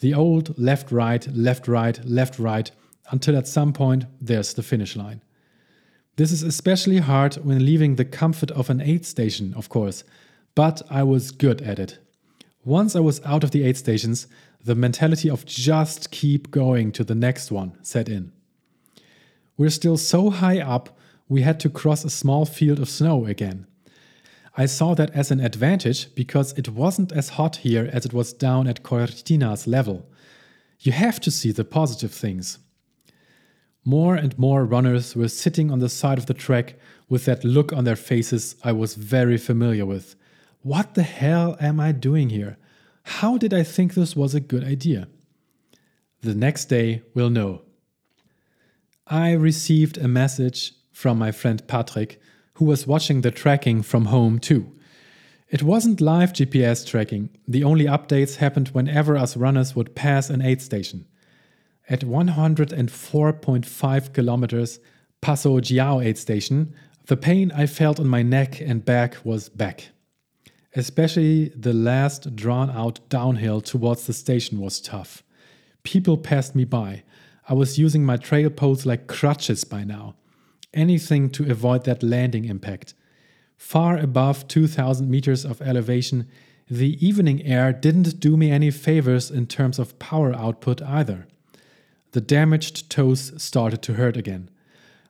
The 0.00 0.14
old 0.14 0.58
left 0.58 0.92
right, 0.92 1.26
left 1.34 1.66
right, 1.66 2.02
left 2.04 2.38
right, 2.38 2.70
until 3.10 3.36
at 3.36 3.48
some 3.48 3.72
point 3.72 4.04
there's 4.20 4.54
the 4.54 4.62
finish 4.62 4.96
line. 4.96 5.22
This 6.16 6.32
is 6.32 6.42
especially 6.42 6.98
hard 6.98 7.36
when 7.36 7.64
leaving 7.64 7.96
the 7.96 8.04
comfort 8.04 8.50
of 8.52 8.70
an 8.70 8.80
aid 8.80 9.06
station, 9.06 9.54
of 9.54 9.68
course, 9.68 10.04
but 10.54 10.82
I 10.90 11.04
was 11.04 11.30
good 11.30 11.62
at 11.62 11.78
it. 11.78 11.98
Once 12.64 12.96
I 12.96 13.00
was 13.00 13.20
out 13.24 13.44
of 13.44 13.52
the 13.52 13.62
aid 13.62 13.76
stations, 13.76 14.26
the 14.64 14.74
mentality 14.74 15.30
of 15.30 15.46
just 15.46 16.10
keep 16.10 16.50
going 16.50 16.92
to 16.92 17.04
the 17.04 17.14
next 17.14 17.50
one 17.50 17.78
set 17.82 18.08
in. 18.08 18.32
We're 19.56 19.70
still 19.70 19.96
so 19.96 20.30
high 20.30 20.60
up, 20.60 20.98
we 21.28 21.42
had 21.42 21.60
to 21.60 21.70
cross 21.70 22.04
a 22.04 22.10
small 22.10 22.44
field 22.44 22.78
of 22.78 22.88
snow 22.88 23.26
again. 23.26 23.66
I 24.58 24.66
saw 24.66 24.94
that 24.94 25.14
as 25.14 25.30
an 25.30 25.38
advantage 25.38 26.12
because 26.16 26.52
it 26.58 26.68
wasn't 26.70 27.12
as 27.12 27.28
hot 27.28 27.56
here 27.58 27.88
as 27.92 28.04
it 28.04 28.12
was 28.12 28.32
down 28.32 28.66
at 28.66 28.82
Cortina's 28.82 29.68
level. 29.68 30.10
You 30.80 30.90
have 30.90 31.20
to 31.20 31.30
see 31.30 31.52
the 31.52 31.64
positive 31.64 32.12
things. 32.12 32.58
More 33.84 34.16
and 34.16 34.36
more 34.36 34.64
runners 34.64 35.14
were 35.14 35.28
sitting 35.28 35.70
on 35.70 35.78
the 35.78 35.88
side 35.88 36.18
of 36.18 36.26
the 36.26 36.34
track 36.34 36.74
with 37.08 37.24
that 37.26 37.44
look 37.44 37.72
on 37.72 37.84
their 37.84 37.94
faces 37.94 38.56
I 38.64 38.72
was 38.72 38.96
very 38.96 39.38
familiar 39.38 39.86
with. 39.86 40.16
What 40.62 40.94
the 40.94 41.04
hell 41.04 41.56
am 41.60 41.78
I 41.78 41.92
doing 41.92 42.30
here? 42.30 42.58
How 43.04 43.38
did 43.38 43.54
I 43.54 43.62
think 43.62 43.94
this 43.94 44.16
was 44.16 44.34
a 44.34 44.40
good 44.40 44.64
idea? 44.64 45.06
The 46.22 46.34
next 46.34 46.64
day 46.64 47.02
we'll 47.14 47.30
know. 47.30 47.62
I 49.06 49.34
received 49.34 49.98
a 49.98 50.08
message 50.08 50.72
from 50.90 51.16
my 51.16 51.30
friend 51.30 51.62
Patrick, 51.68 52.20
who 52.58 52.64
was 52.64 52.86
watching 52.88 53.20
the 53.20 53.30
tracking 53.30 53.82
from 53.82 54.06
home 54.06 54.40
too. 54.40 54.72
It 55.48 55.62
wasn't 55.62 56.00
live 56.00 56.32
GPS 56.32 56.84
tracking, 56.84 57.30
the 57.46 57.62
only 57.62 57.84
updates 57.84 58.34
happened 58.36 58.70
whenever 58.70 59.16
us 59.16 59.36
runners 59.36 59.76
would 59.76 59.94
pass 59.94 60.28
an 60.28 60.42
aid 60.42 60.60
station. 60.60 61.06
At 61.88 62.00
104.5 62.00 64.12
kilometers, 64.12 64.80
Passo 65.22 65.60
Giau 65.60 66.04
aid 66.04 66.18
station, 66.18 66.74
the 67.06 67.16
pain 67.16 67.52
I 67.52 67.66
felt 67.66 68.00
on 68.00 68.08
my 68.08 68.22
neck 68.22 68.60
and 68.60 68.84
back 68.84 69.24
was 69.24 69.48
back. 69.48 69.90
Especially 70.74 71.50
the 71.50 71.72
last 71.72 72.34
drawn 72.34 72.70
out 72.70 72.98
downhill 73.08 73.60
towards 73.60 74.08
the 74.08 74.12
station 74.12 74.58
was 74.58 74.80
tough. 74.80 75.22
People 75.84 76.18
passed 76.18 76.56
me 76.56 76.64
by. 76.64 77.04
I 77.48 77.54
was 77.54 77.78
using 77.78 78.04
my 78.04 78.16
trail 78.16 78.50
poles 78.50 78.84
like 78.84 79.06
crutches 79.06 79.62
by 79.62 79.84
now. 79.84 80.16
Anything 80.74 81.30
to 81.30 81.50
avoid 81.50 81.84
that 81.84 82.02
landing 82.02 82.44
impact. 82.44 82.94
Far 83.56 83.98
above 83.98 84.46
2000 84.48 85.10
meters 85.10 85.44
of 85.44 85.60
elevation, 85.62 86.28
the 86.70 87.04
evening 87.04 87.42
air 87.44 87.72
didn't 87.72 88.20
do 88.20 88.36
me 88.36 88.50
any 88.50 88.70
favors 88.70 89.30
in 89.30 89.46
terms 89.46 89.78
of 89.78 89.98
power 89.98 90.34
output 90.34 90.82
either. 90.82 91.26
The 92.12 92.20
damaged 92.20 92.90
toes 92.90 93.32
started 93.42 93.82
to 93.82 93.94
hurt 93.94 94.16
again. 94.16 94.50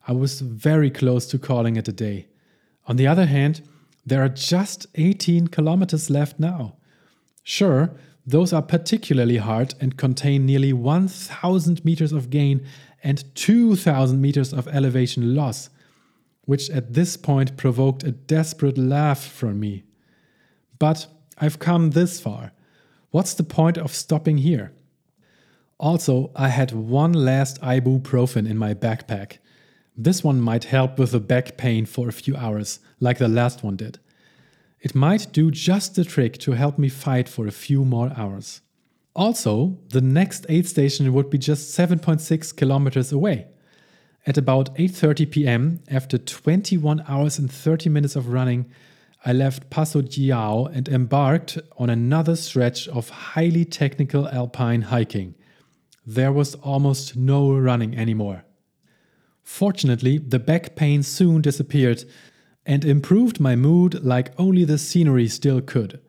I 0.07 0.13
was 0.13 0.41
very 0.41 0.91
close 0.91 1.27
to 1.27 1.39
calling 1.39 1.77
it 1.77 1.89
a 1.89 1.93
day. 1.93 2.29
On 2.87 2.97
the 2.97 3.07
other 3.07 3.27
hand, 3.27 3.63
there 4.07 4.25
are 4.25 4.29
just 4.29 4.87
18 4.95 5.49
kilometers 5.49 6.09
left 6.09 6.41
now. 6.41 6.77
Sure, 7.43 7.91
those 8.27 8.53
are 8.53 8.63
particularly 8.63 9.37
hard 9.39 9.75
and 9.81 9.97
contain 9.97 10.47
nearly 10.47 10.73
1,000 10.73 11.85
meters 11.85 12.13
of 12.13 12.31
gain 12.31 12.65
and 13.03 13.25
2,000 13.35 14.21
meters 14.21 14.53
of 14.53 14.69
elevation 14.69 15.35
loss, 15.35 15.71
which 16.45 16.71
at 16.71 16.95
this 16.95 17.17
point 17.17 17.57
provoked 17.57 18.03
a 18.03 18.13
desperate 18.13 18.79
laugh 18.79 19.25
from 19.25 19.61
me. 19.61 19.85
But 20.79 21.07
I've 21.39 21.59
come 21.59 21.91
this 21.91 22.21
far. 22.21 22.53
What's 23.11 23.35
the 23.35 23.45
point 23.45 23.79
of 23.79 23.95
stopping 23.95 24.39
here? 24.39 24.73
Also, 25.79 26.31
I 26.35 26.49
had 26.49 26.73
one 26.73 27.13
last 27.13 27.61
ibuprofen 27.61 28.49
in 28.49 28.59
my 28.59 28.75
backpack. 28.75 29.39
This 29.97 30.25
one 30.25 30.41
might 30.41 30.65
help 30.65 30.99
with 30.99 31.13
the 31.13 31.21
back 31.21 31.57
pain 31.57 31.87
for 31.87 32.09
a 32.09 32.13
few 32.13 32.37
hours, 32.37 32.81
like 33.01 33.19
the 33.19 33.29
last 33.29 33.63
one 33.63 33.77
did. 33.77 33.99
It 34.81 34.95
might 34.95 35.33
do 35.33 35.51
just 35.51 35.95
the 35.95 36.05
trick 36.05 36.39
to 36.39 36.53
help 36.53 36.79
me 36.79 36.89
fight 36.89 37.29
for 37.29 37.47
a 37.47 37.53
few 37.53 37.85
more 37.85 38.13
hours. 38.17 38.61
Also, 39.19 39.77
the 39.89 40.01
next 40.01 40.47
aid 40.49 40.65
station 40.69 41.13
would 41.13 41.29
be 41.29 41.39
just 41.39 41.77
7.6 41.77 42.55
kilometers 42.57 43.11
away. 43.11 43.49
At 44.25 44.39
about 44.39 44.73
8:30 44.77 45.29
p.m., 45.33 45.81
after 45.91 46.19
21 46.19 47.03
hours 47.09 47.37
and 47.37 47.51
30 47.51 47.91
minutes 47.91 48.15
of 48.15 48.29
running, 48.29 48.67
I 49.27 49.33
left 49.33 49.71
Passo 49.71 50.03
Giau 50.03 50.71
and 50.73 50.89
embarked 50.89 51.59
on 51.77 51.91
another 51.91 52.37
stretch 52.37 52.87
of 52.87 53.11
highly 53.11 53.65
technical 53.65 54.29
alpine 54.29 54.83
hiking. 54.83 55.35
There 56.07 56.33
was 56.33 56.55
almost 56.55 57.17
no 57.17 57.53
running 57.53 57.99
anymore. 57.99 58.45
Fortunately, 59.43 60.19
the 60.19 60.39
back 60.39 60.77
pain 60.77 61.03
soon 61.03 61.43
disappeared 61.43 62.05
and 62.65 62.85
improved 62.85 63.41
my 63.41 63.57
mood 63.57 64.05
like 64.05 64.33
only 64.39 64.65
the 64.65 64.79
scenery 64.79 65.27
still 65.27 65.61
could. 65.61 66.01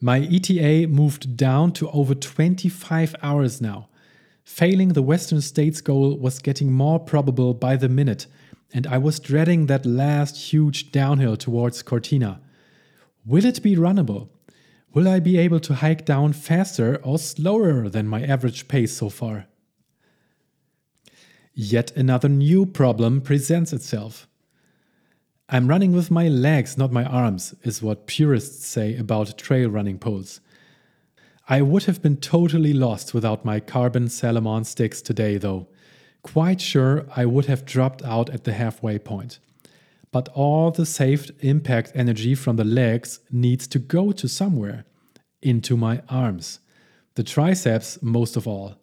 My 0.00 0.20
ETA 0.20 0.86
moved 0.86 1.36
down 1.36 1.72
to 1.72 1.90
over 1.90 2.14
25 2.14 3.16
hours 3.20 3.60
now. 3.60 3.88
Failing 4.44 4.90
the 4.90 5.02
Western 5.02 5.40
States 5.40 5.80
goal 5.80 6.16
was 6.16 6.38
getting 6.38 6.72
more 6.72 7.00
probable 7.00 7.52
by 7.52 7.74
the 7.74 7.88
minute, 7.88 8.26
and 8.72 8.86
I 8.86 8.98
was 8.98 9.18
dreading 9.18 9.66
that 9.66 9.84
last 9.84 10.52
huge 10.52 10.92
downhill 10.92 11.36
towards 11.36 11.82
Cortina. 11.82 12.40
Will 13.26 13.44
it 13.44 13.60
be 13.60 13.74
runnable? 13.74 14.28
Will 14.94 15.08
I 15.08 15.18
be 15.18 15.36
able 15.36 15.60
to 15.60 15.74
hike 15.74 16.04
down 16.04 16.32
faster 16.32 17.00
or 17.02 17.18
slower 17.18 17.88
than 17.88 18.06
my 18.06 18.22
average 18.22 18.68
pace 18.68 18.96
so 18.96 19.08
far? 19.08 19.46
Yet 21.54 21.90
another 21.96 22.28
new 22.28 22.66
problem 22.66 23.20
presents 23.20 23.72
itself. 23.72 24.28
I'm 25.48 25.68
running 25.68 25.92
with 25.92 26.10
my 26.10 26.28
legs, 26.28 26.76
not 26.76 26.92
my 26.92 27.04
arms, 27.04 27.54
is 27.62 27.82
what 27.82 28.06
purists 28.06 28.66
say 28.66 28.96
about 28.96 29.38
trail 29.38 29.70
running 29.70 29.98
poles. 29.98 30.40
I 31.48 31.62
would 31.62 31.84
have 31.84 32.02
been 32.02 32.18
totally 32.18 32.74
lost 32.74 33.14
without 33.14 33.44
my 33.44 33.58
carbon 33.58 34.08
Salomon 34.08 34.64
sticks 34.64 35.00
today, 35.00 35.38
though. 35.38 35.68
Quite 36.22 36.60
sure 36.60 37.06
I 37.16 37.24
would 37.24 37.46
have 37.46 37.64
dropped 37.64 38.02
out 38.04 38.28
at 38.28 38.44
the 38.44 38.52
halfway 38.52 38.98
point 38.98 39.38
but 40.10 40.28
all 40.30 40.70
the 40.70 40.86
saved 40.86 41.32
impact 41.40 41.92
energy 41.94 42.34
from 42.34 42.56
the 42.56 42.64
legs 42.64 43.20
needs 43.30 43.66
to 43.68 43.78
go 43.78 44.12
to 44.12 44.28
somewhere 44.28 44.84
into 45.42 45.76
my 45.76 46.02
arms. 46.08 46.60
The 47.14 47.22
triceps, 47.22 47.98
most 48.00 48.36
of 48.36 48.46
all. 48.46 48.76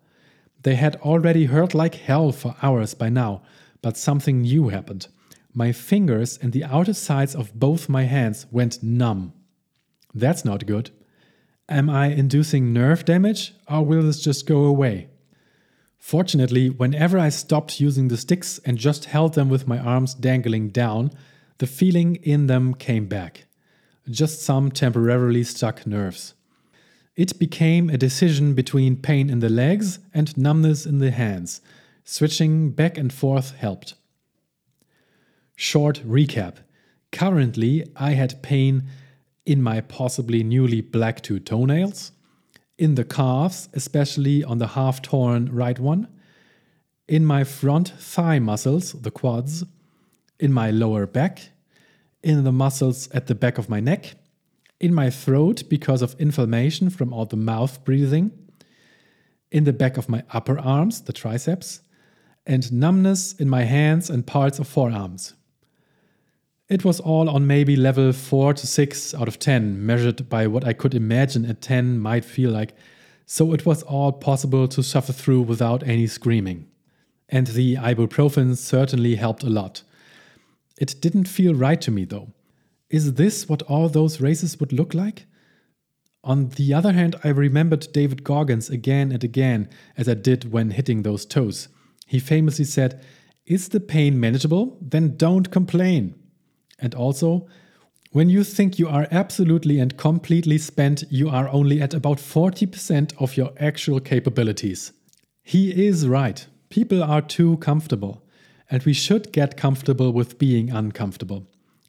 They 0.61 0.75
had 0.75 0.95
already 0.97 1.45
hurt 1.45 1.73
like 1.73 1.95
hell 1.95 2.31
for 2.31 2.55
hours 2.61 2.93
by 2.93 3.09
now, 3.09 3.41
but 3.81 3.97
something 3.97 4.41
new 4.41 4.69
happened. 4.69 5.07
My 5.57 5.71
fingers 5.71 6.37
and 6.41 6.51
the 6.51 6.65
outer 6.65 6.93
sides 6.93 7.33
of 7.33 7.57
both 7.57 7.87
my 7.87 8.03
hands 8.03 8.45
went 8.51 8.83
numb. 8.83 9.31
That's 10.13 10.43
not 10.43 10.65
good. 10.65 10.91
Am 11.69 11.89
I 11.89 12.07
inducing 12.07 12.73
nerve 12.73 13.05
damage 13.05 13.55
or 13.69 13.85
will 13.85 14.03
this 14.03 14.21
just 14.21 14.45
go 14.45 14.65
away? 14.65 15.07
Fortunately, 15.97 16.69
whenever 16.69 17.17
I 17.17 17.29
stopped 17.29 17.79
using 17.79 18.09
the 18.09 18.17
sticks 18.17 18.59
and 18.65 18.77
just 18.77 19.05
held 19.05 19.33
them 19.33 19.47
with 19.47 19.65
my 19.65 19.79
arms 19.79 20.13
dangling 20.13 20.69
down, 20.69 21.11
the 21.59 21.67
feeling 21.67 22.17
in 22.17 22.47
them 22.47 22.73
came 22.73 23.07
back. 23.07 23.45
Just 24.09 24.43
some 24.43 24.69
temporarily 24.71 25.45
stuck 25.45 25.87
nerves. 25.87 26.33
It 27.15 27.39
became 27.39 27.89
a 27.89 27.97
decision 27.97 28.55
between 28.55 28.97
pain 28.97 29.29
in 29.29 29.39
the 29.39 29.49
legs 29.49 29.99
and 30.13 30.37
numbness 30.37 30.85
in 30.85 30.99
the 30.99 31.11
hands. 31.11 31.61
Switching 32.03 32.71
back 32.71 32.97
and 32.97 33.11
forth 33.11 33.55
helped. 33.55 33.93
Short 35.55 36.03
recap. 36.05 36.57
Currently, 37.11 37.85
I 37.95 38.11
had 38.11 38.43
pain 38.43 38.83
in 39.45 39.61
my 39.61 39.79
possibly 39.79 40.43
newly 40.43 40.81
black 40.81 41.21
two 41.21 41.39
toenails, 41.39 42.11
in 42.77 42.95
the 42.95 43.05
calves, 43.05 43.69
especially 43.73 44.43
on 44.43 44.57
the 44.57 44.67
half 44.67 45.01
torn 45.01 45.49
right 45.53 45.79
one, 45.79 46.09
in 47.07 47.25
my 47.25 47.45
front 47.45 47.89
thigh 47.89 48.39
muscles, 48.39 48.91
the 48.93 49.11
quads, 49.11 49.63
in 50.39 50.51
my 50.51 50.71
lower 50.71 51.05
back, 51.05 51.49
in 52.21 52.43
the 52.43 52.51
muscles 52.51 53.09
at 53.11 53.27
the 53.27 53.35
back 53.35 53.57
of 53.57 53.69
my 53.69 53.79
neck, 53.79 54.15
in 54.81 54.93
my 54.93 55.09
throat 55.09 55.63
because 55.69 56.01
of 56.01 56.19
inflammation 56.19 56.89
from 56.89 57.13
all 57.13 57.25
the 57.25 57.37
mouth 57.37 57.85
breathing, 57.85 58.31
in 59.51 59.63
the 59.63 59.71
back 59.71 59.95
of 59.95 60.09
my 60.09 60.21
upper 60.31 60.59
arms, 60.59 61.01
the 61.01 61.13
triceps, 61.13 61.79
and 62.45 62.73
numbness 62.73 63.31
in 63.33 63.47
my 63.47 63.63
hands 63.63 64.09
and 64.09 64.27
parts 64.27 64.59
of 64.59 64.67
forearms. 64.67 65.33
It 66.67 66.83
was 66.83 66.99
all 66.99 67.29
on 67.29 67.45
maybe 67.45 67.75
level 67.75 68.11
4 68.11 68.55
to 68.55 68.65
6 68.65 69.13
out 69.13 69.27
of 69.27 69.37
10, 69.37 69.85
measured 69.85 70.27
by 70.27 70.47
what 70.47 70.65
I 70.65 70.73
could 70.73 70.95
imagine 70.95 71.45
a 71.45 71.53
10 71.53 71.99
might 71.99 72.25
feel 72.25 72.49
like, 72.49 72.73
so 73.27 73.53
it 73.53 73.67
was 73.67 73.83
all 73.83 74.11
possible 74.11 74.67
to 74.69 74.81
suffer 74.81 75.13
through 75.13 75.41
without 75.41 75.83
any 75.83 76.07
screaming. 76.07 76.67
And 77.29 77.47
the 77.47 77.75
ibuprofen 77.75 78.57
certainly 78.57 79.15
helped 79.15 79.43
a 79.43 79.49
lot. 79.49 79.83
It 80.79 80.95
didn't 81.01 81.27
feel 81.27 81.53
right 81.53 81.79
to 81.81 81.91
me 81.91 82.03
though. 82.03 82.29
Is 82.89 83.13
this 83.13 83.47
what 83.47 83.61
all 83.63 83.87
those 83.87 84.19
races 84.19 84.59
would 84.59 84.73
look 84.73 84.95
like? 84.95 85.27
On 86.23 86.49
the 86.49 86.73
other 86.73 86.93
hand, 86.93 87.15
I 87.23 87.27
remembered 87.27 87.87
David 87.93 88.23
Goggins 88.23 88.71
again 88.71 89.11
and 89.11 89.23
again, 89.23 89.69
as 89.95 90.09
I 90.09 90.15
did 90.15 90.51
when 90.51 90.71
hitting 90.71 91.03
those 91.03 91.25
toes. 91.25 91.67
He 92.07 92.17
famously 92.17 92.65
said, 92.65 93.03
Is 93.45 93.69
the 93.69 93.79
pain 93.79 94.19
manageable? 94.19 94.79
Then 94.81 95.15
don't 95.17 95.51
complain. 95.51 96.15
And 96.79 96.93
also, 96.93 97.47
when 98.11 98.29
you 98.29 98.43
think 98.43 98.79
you 98.79 98.87
are 98.87 99.07
absolutely 99.11 99.79
and 99.79 99.97
completely 99.97 100.57
spent, 100.57 101.03
you 101.09 101.29
are 101.29 101.49
only 101.49 101.81
at 101.81 101.93
about 101.93 102.17
40% 102.17 103.13
of 103.19 103.35
your 103.35 103.51
actual 103.59 103.99
capabilities. 103.99 104.93
He 105.43 105.85
is 105.85 106.07
right. 106.07 106.45
People 106.69 107.03
are 107.03 107.21
too 107.21 107.57
comfortable, 107.57 108.23
and 108.71 108.83
we 108.83 108.93
should 108.93 109.31
get 109.31 109.57
comfortable 109.57 110.11
with 110.11 110.39
being 110.39 110.71
uncomfortable. 110.71 111.45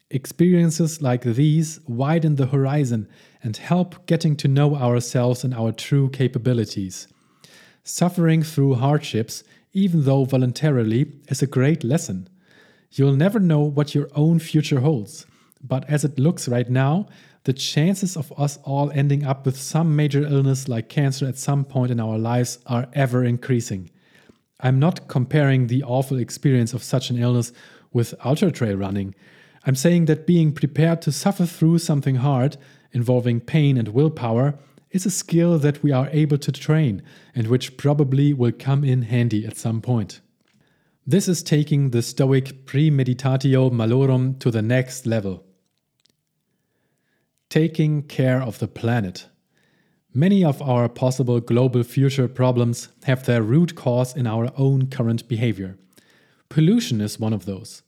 Experiences 0.09 1.01
like 1.01 1.23
these 1.23 1.79
widen 1.87 2.35
the 2.35 2.47
horizon 2.47 3.07
and 3.43 3.57
help 3.57 4.05
getting 4.05 4.35
to 4.37 4.47
know 4.47 4.75
ourselves 4.75 5.43
and 5.43 5.53
our 5.53 5.71
true 5.71 6.09
capabilities. 6.09 7.07
Suffering 7.83 8.43
through 8.43 8.75
hardships, 8.75 9.43
even 9.73 10.03
though 10.03 10.25
voluntarily, 10.25 11.13
is 11.29 11.41
a 11.41 11.47
great 11.47 11.83
lesson. 11.83 12.27
You'll 12.91 13.15
never 13.15 13.39
know 13.39 13.61
what 13.61 13.93
your 13.93 14.09
own 14.15 14.39
future 14.39 14.79
holds, 14.79 15.25
but 15.61 15.89
as 15.89 16.03
it 16.03 16.17
looks 16.17 16.47
right 16.47 16.69
now, 16.69 17.07
the 17.43 17.53
chances 17.53 18.17
of 18.17 18.33
us 18.37 18.59
all 18.63 18.91
ending 18.91 19.23
up 19.23 19.45
with 19.45 19.57
some 19.57 19.95
major 19.95 20.23
illness 20.23 20.67
like 20.67 20.89
cancer 20.89 21.25
at 21.25 21.37
some 21.37 21.63
point 21.63 21.91
in 21.91 21.99
our 21.99 22.17
lives 22.17 22.59
are 22.65 22.87
ever 22.93 23.23
increasing. 23.23 23.89
I'm 24.59 24.79
not 24.79 25.07
comparing 25.07 25.67
the 25.67 25.83
awful 25.83 26.17
experience 26.17 26.73
of 26.73 26.83
such 26.83 27.09
an 27.09 27.17
illness 27.17 27.53
with 27.93 28.15
ultra 28.25 28.51
trail 28.51 28.75
running. 28.75 29.15
I'm 29.65 29.75
saying 29.75 30.05
that 30.05 30.27
being 30.27 30.51
prepared 30.51 31.01
to 31.03 31.11
suffer 31.11 31.45
through 31.45 31.79
something 31.79 32.15
hard, 32.15 32.57
involving 32.91 33.39
pain 33.39 33.77
and 33.77 33.89
willpower, 33.89 34.57
is 34.91 35.05
a 35.05 35.11
skill 35.11 35.59
that 35.59 35.83
we 35.83 35.91
are 35.91 36.09
able 36.11 36.37
to 36.39 36.51
train 36.51 37.01
and 37.35 37.47
which 37.47 37.77
probably 37.77 38.33
will 38.33 38.51
come 38.51 38.83
in 38.83 39.03
handy 39.03 39.45
at 39.45 39.57
some 39.57 39.81
point. 39.81 40.21
This 41.09 41.29
is 41.29 41.41
taking 41.41 41.91
the 41.91 42.01
Stoic 42.01 42.65
premeditatio 42.65 43.71
malorum 43.71 44.37
to 44.39 44.51
the 44.51 44.61
next 44.61 45.05
level. 45.05 45.45
Taking 47.49 48.03
care 48.03 48.41
of 48.41 48.59
the 48.59 48.67
planet. 48.67 49.27
Many 50.13 50.43
of 50.43 50.61
our 50.61 50.89
possible 50.89 51.39
global 51.39 51.83
future 51.83 52.27
problems 52.27 52.89
have 53.05 53.23
their 53.23 53.41
root 53.41 53.73
cause 53.73 54.17
in 54.17 54.27
our 54.27 54.51
own 54.57 54.87
current 54.87 55.29
behavior. 55.29 55.77
Pollution 56.49 56.99
is 56.99 57.17
one 57.17 57.31
of 57.31 57.45
those. 57.45 57.83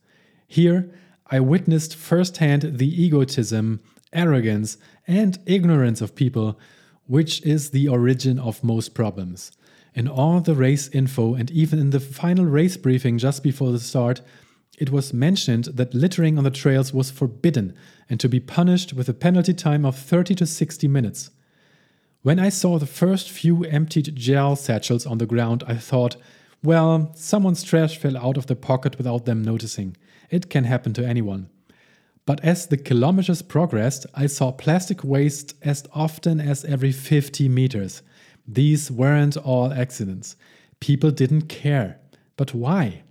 Here, 0.48 0.90
I 1.28 1.42
witnessed 1.42 1.98
firsthand 1.98 2.78
the 2.78 3.04
egotism, 3.04 3.82
arrogance, 4.14 4.78
and 5.06 5.40
ignorance 5.46 6.00
of 6.00 6.16
people, 6.16 6.58
which 7.06 7.46
is 7.46 7.72
the 7.72 7.90
origin 7.90 8.40
of 8.40 8.64
most 8.64 8.94
problems. 8.94 9.52
In 10.00 10.08
all 10.08 10.40
the 10.40 10.56
race 10.56 10.88
info 10.88 11.34
and 11.34 11.52
even 11.52 11.78
in 11.78 11.90
the 11.90 12.00
final 12.00 12.46
race 12.46 12.78
briefing 12.78 13.18
just 13.18 13.44
before 13.44 13.74
the 13.74 13.82
start, 13.82 14.22
it 14.78 14.92
was 14.92 15.12
mentioned 15.12 15.66
that 15.66 15.94
littering 15.94 16.38
on 16.38 16.46
the 16.46 16.52
trails 16.52 16.94
was 16.94 17.12
forbidden 17.12 17.76
and 18.10 18.18
to 18.22 18.30
be 18.30 18.40
punished 18.40 18.94
with 18.94 19.10
a 19.10 19.14
penalty 19.14 19.54
time 19.54 19.84
of 19.84 19.98
30 19.98 20.36
to 20.36 20.46
60 20.46 20.88
minutes. 20.88 21.32
When 22.22 22.40
I 22.40 22.48
saw 22.48 22.80
the 22.80 22.86
first 22.86 23.30
few 23.30 23.66
emptied 23.66 24.16
gel 24.16 24.56
satchels 24.56 25.06
on 25.06 25.18
the 25.18 25.26
ground, 25.26 25.66
I 25.68 25.76
thought, 25.76 26.16
well, 26.64 27.12
someone's 27.16 27.64
trash 27.64 27.98
fell 27.98 28.16
out 28.16 28.38
of 28.38 28.48
their 28.48 28.56
pocket 28.56 28.98
without 28.98 29.26
them 29.26 29.44
noticing. 29.44 29.98
It 30.30 30.50
can 30.50 30.64
happen 30.64 30.94
to 30.94 31.06
anyone. 31.06 31.50
But 32.26 32.40
as 32.40 32.68
the 32.68 32.78
kilometers 32.78 33.42
progressed, 33.42 34.06
I 34.16 34.28
saw 34.28 34.54
plastic 34.54 35.04
waste 35.04 35.56
as 35.62 35.84
often 35.94 36.40
as 36.40 36.64
every 36.64 36.94
50 36.94 37.50
meters. 37.50 38.02
These 38.52 38.90
weren't 38.90 39.38
all 39.38 39.72
accidents. 39.72 40.36
People 40.80 41.12
didn't 41.12 41.50
care. 41.50 42.00
But 42.36 42.56
why? 42.56 43.04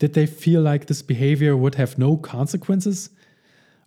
Did 0.00 0.14
they 0.14 0.26
feel 0.26 0.60
like 0.60 0.86
this 0.86 1.02
behavior 1.02 1.56
would 1.56 1.76
have 1.76 1.98
no 1.98 2.16
consequences? 2.16 3.10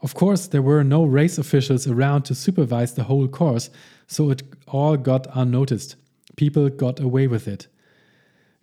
Of 0.02 0.14
course, 0.14 0.48
there 0.48 0.62
were 0.62 0.86
no 0.86 1.04
race 1.04 1.38
officials 1.38 1.86
around 1.86 2.24
to 2.24 2.36
supervise 2.36 2.94
the 2.94 3.04
whole 3.04 3.28
course, 3.28 3.70
so 4.08 4.30
it 4.30 4.44
all 4.68 4.96
got 4.96 5.28
unnoticed. 5.34 5.98
People 6.38 6.70
got 6.70 7.02
away 7.02 7.28
with 7.28 7.46
it. 7.46 7.68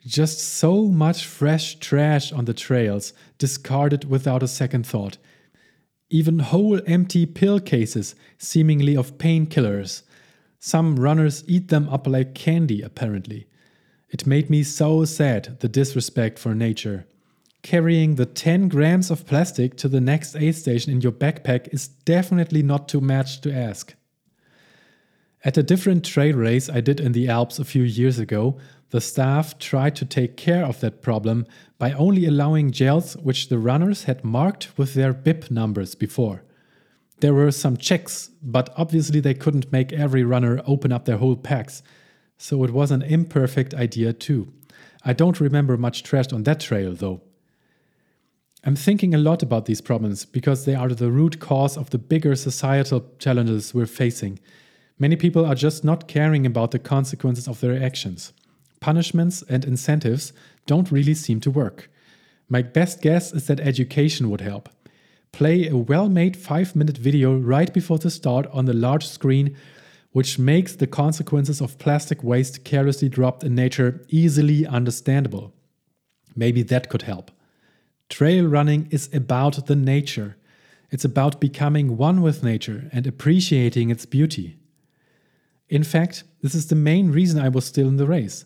Just 0.07 0.39
so 0.41 0.87
much 0.87 1.27
fresh 1.27 1.79
trash 1.81 2.33
on 2.33 2.47
the 2.47 2.55
trails, 2.55 3.13
discarded 3.37 4.09
without 4.09 4.43
a 4.43 4.49
second 4.49 4.87
thought. 4.87 5.19
Even 6.09 6.39
whole 6.39 6.81
empty 6.87 7.27
pill 7.27 7.61
cases, 7.61 8.15
seemingly 8.39 8.97
of 8.97 9.19
painkillers. 9.19 10.03
Some 10.65 10.95
runners 10.95 11.43
eat 11.49 11.71
them 11.71 11.89
up 11.89 12.07
like 12.07 12.37
candy, 12.37 12.83
apparently. 12.83 13.49
It 14.11 14.29
made 14.29 14.49
me 14.49 14.63
so 14.63 15.05
sad, 15.05 15.59
the 15.59 15.69
disrespect 15.69 16.39
for 16.39 16.55
nature. 16.55 17.05
Carrying 17.63 18.15
the 18.15 18.27
10 18.27 18.69
grams 18.69 19.11
of 19.11 19.27
plastic 19.27 19.77
to 19.79 19.89
the 19.89 20.01
next 20.01 20.37
aid 20.37 20.55
station 20.55 20.93
in 20.93 21.01
your 21.01 21.11
backpack 21.11 21.75
is 21.75 21.89
definitely 21.89 22.63
not 22.63 22.89
too 22.89 23.01
much 23.01 23.41
to 23.41 23.53
ask. 23.53 23.95
At 25.45 25.59
a 25.59 25.65
different 25.65 26.05
trail 26.05 26.37
race 26.37 26.71
I 26.71 26.81
did 26.81 27.01
in 27.01 27.11
the 27.11 27.29
Alps 27.29 27.59
a 27.59 27.65
few 27.65 27.83
years 27.83 28.21
ago, 28.21 28.57
the 28.91 29.01
staff 29.01 29.59
tried 29.59 29.97
to 29.97 30.05
take 30.05 30.37
care 30.37 30.65
of 30.65 30.79
that 30.79 31.03
problem 31.03 31.45
by 31.77 31.91
only 31.91 32.25
allowing 32.25 32.71
gels 32.71 33.17
which 33.17 33.49
the 33.49 33.59
runners 33.59 34.05
had 34.05 34.23
marked 34.23 34.79
with 34.79 34.95
their 34.95 35.13
bib 35.13 35.51
numbers 35.51 35.97
before. 35.97 36.45
There 37.23 37.33
were 37.33 37.53
some 37.53 37.77
checks, 37.77 38.31
but 38.43 38.75
obviously 38.77 39.21
they 39.21 39.33
couldn't 39.33 39.71
make 39.71 39.93
every 39.93 40.25
runner 40.25 40.61
open 40.67 40.91
up 40.91 41.05
their 41.05 41.19
whole 41.19 41.37
packs, 41.37 41.81
so 42.37 42.65
it 42.65 42.73
was 42.73 42.91
an 42.91 43.03
imperfect 43.03 43.75
idea 43.75 44.13
too. 44.13 44.53
I 45.05 45.13
don't 45.13 45.39
remember 45.39 45.77
much 45.77 46.03
trash 46.03 46.33
on 46.33 46.43
that 46.43 46.59
trail 46.59 46.95
though. 46.95 47.21
I'm 48.65 48.75
thinking 48.75 49.15
a 49.15 49.19
lot 49.19 49.41
about 49.41 49.67
these 49.67 49.81
problems 49.81 50.25
because 50.25 50.65
they 50.65 50.75
are 50.75 50.89
the 50.89 51.13
root 51.13 51.39
cause 51.39 51.77
of 51.77 51.91
the 51.91 51.99
bigger 51.99 52.35
societal 52.35 53.07
challenges 53.21 53.73
we're 53.73 53.87
facing. 53.87 54.41
Many 54.99 55.15
people 55.15 55.47
are 55.47 55.55
just 55.55 55.85
not 55.85 56.09
caring 56.09 56.45
about 56.45 56.73
the 56.73 56.81
consequences 56.81 57.47
of 57.47 57.61
their 57.61 57.81
actions. 57.81 58.33
Punishments 58.81 59.45
and 59.49 59.65
incentives 59.65 60.33
don't 60.67 60.91
really 60.91 61.15
seem 61.15 61.39
to 61.43 61.53
work. 61.53 61.89
My 62.49 62.63
best 62.63 63.01
guess 63.01 63.33
is 63.33 63.47
that 63.47 63.61
education 63.61 64.29
would 64.29 64.41
help. 64.41 64.69
Play 65.33 65.67
a 65.67 65.77
well 65.77 66.11
made 66.11 66.37
5 66.37 66.77
minute 66.77 66.99
video 66.99 67.35
right 67.35 67.73
before 67.73 67.99
the 67.99 68.11
start 68.11 68.47
on 68.53 68.67
the 68.67 68.75
large 68.75 69.07
screen, 69.07 69.57
which 70.13 70.39
makes 70.39 70.77
the 70.77 70.87
consequences 70.87 71.63
of 71.63 71.79
plastic 71.79 72.23
waste 72.23 72.65
carelessly 72.65 73.09
dropped 73.09 73.43
in 73.43 73.55
nature 73.55 74.05
easily 74.11 74.67
understandable. 74.67 75.55
Maybe 76.37 76.63
that 76.65 76.91
could 76.91 77.03
help. 77.03 77.31
Trail 78.11 78.47
running 78.47 78.89
is 78.91 79.09
about 79.15 79.67
the 79.67 79.75
nature. 79.75 80.37
It's 80.91 81.05
about 81.05 81.41
becoming 81.41 81.97
one 81.97 82.21
with 82.21 82.43
nature 82.43 82.91
and 82.93 83.07
appreciating 83.07 83.89
its 83.89 84.05
beauty. 84.05 84.59
In 85.71 85.83
fact, 85.83 86.25
this 86.43 86.55
is 86.55 86.67
the 86.67 86.75
main 86.75 87.11
reason 87.11 87.41
I 87.41 87.49
was 87.49 87.65
still 87.65 87.89
in 87.89 87.97
the 87.97 88.07
race. 88.07 88.45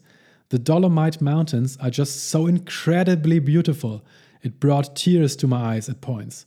The 0.51 0.61
Dolomite 0.61 1.21
Mountains 1.21 1.77
are 1.79 1.91
just 1.91 2.29
so 2.29 2.47
incredibly 2.47 3.41
beautiful, 3.41 4.05
it 4.43 4.61
brought 4.61 4.95
tears 4.95 5.35
to 5.37 5.49
my 5.49 5.75
eyes 5.75 5.89
at 5.89 6.01
points. 6.01 6.47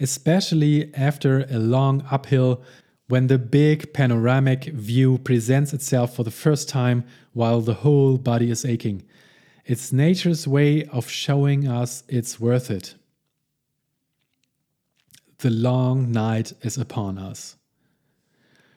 Especially 0.00 0.94
after 0.94 1.46
a 1.50 1.58
long 1.58 2.04
uphill 2.10 2.62
when 3.08 3.26
the 3.26 3.38
big 3.38 3.92
panoramic 3.92 4.64
view 4.64 5.18
presents 5.18 5.72
itself 5.72 6.16
for 6.16 6.22
the 6.22 6.30
first 6.30 6.68
time 6.68 7.04
while 7.32 7.60
the 7.60 7.74
whole 7.74 8.16
body 8.16 8.50
is 8.50 8.64
aching. 8.64 9.02
It's 9.66 9.92
nature's 9.92 10.48
way 10.48 10.84
of 10.86 11.08
showing 11.08 11.68
us 11.68 12.02
it's 12.08 12.40
worth 12.40 12.70
it. 12.70 12.94
The 15.38 15.50
long 15.50 16.10
night 16.10 16.52
is 16.62 16.78
upon 16.78 17.18
us. 17.18 17.56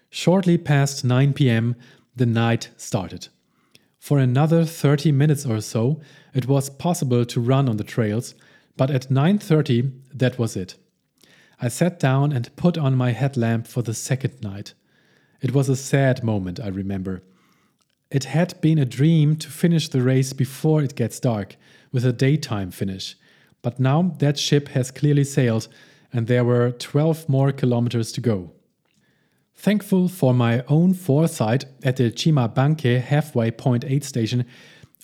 Shortly 0.09 0.57
past 0.57 1.03
9 1.03 1.34
pm, 1.34 1.76
the 2.15 2.26
night 2.26 2.70
started. 2.78 3.28
For 3.99 4.20
another 4.20 4.65
30 4.65 5.11
minutes 5.11 5.45
or 5.45 5.61
so, 5.61 6.01
it 6.34 6.47
was 6.47 6.70
possible 6.70 7.26
to 7.26 7.41
run 7.41 7.68
on 7.68 7.78
the 7.78 7.84
trails, 7.84 8.36
but 8.76 8.89
at 8.89 9.09
9:30 9.09 9.91
that 10.13 10.39
was 10.39 10.55
it. 10.55 10.76
I 11.60 11.70
sat 11.70 11.99
down 11.99 12.32
and 12.32 12.55
put 12.55 12.78
on 12.78 12.95
my 12.95 13.12
headlamp 13.12 13.66
for 13.66 13.82
the 13.82 13.93
second 13.93 14.43
night. 14.43 14.74
It 15.41 15.53
was 15.53 15.70
a 15.70 15.76
sad 15.76 16.24
moment, 16.24 16.60
I 16.60 16.68
remember. 16.68 17.24
It 18.12 18.26
had 18.26 18.60
been 18.62 18.78
a 18.78 18.86
dream 18.86 19.36
to 19.38 19.49
finish 19.49 19.89
the 19.89 20.01
race 20.01 20.34
before 20.34 20.84
it 20.84 20.95
gets 20.95 21.20
dark, 21.20 21.55
with 21.91 22.05
a 22.05 22.14
daytime 22.14 22.72
finish. 22.72 23.16
But 23.62 23.80
now 23.80 24.14
that 24.20 24.38
ship 24.38 24.70
has 24.70 24.91
clearly 24.91 25.24
sailed, 25.24 25.68
and 26.14 26.28
there 26.28 26.45
were 26.45 26.72
12 26.72 27.28
more 27.28 27.51
kilometers 27.51 28.12
to 28.14 28.22
go. 28.22 28.51
Thankful 29.55 30.08
for 30.08 30.36
my 30.36 30.64
own 30.68 30.93
foresight 30.93 31.66
at 31.84 31.97
the 31.97 32.16
Cima 32.16 32.47
Banche 32.47 33.01
halfway 33.01 33.49
point 33.49 33.84
aid 33.84 34.03
station, 34.03 34.45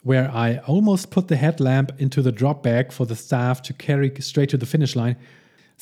where 0.03 0.29
I 0.29 0.57
almost 0.67 1.09
put 1.09 1.29
the 1.29 1.35
headlamp 1.35 1.99
into 1.99 2.21
the 2.21 2.31
drop 2.31 2.61
bag 2.61 2.91
for 2.91 3.07
the 3.07 3.15
staff 3.15 3.61
to 3.63 3.73
carry 3.73 4.13
straight 4.19 4.49
to 4.49 4.57
the 4.57 4.67
finish 4.67 4.95
line, 4.95 5.17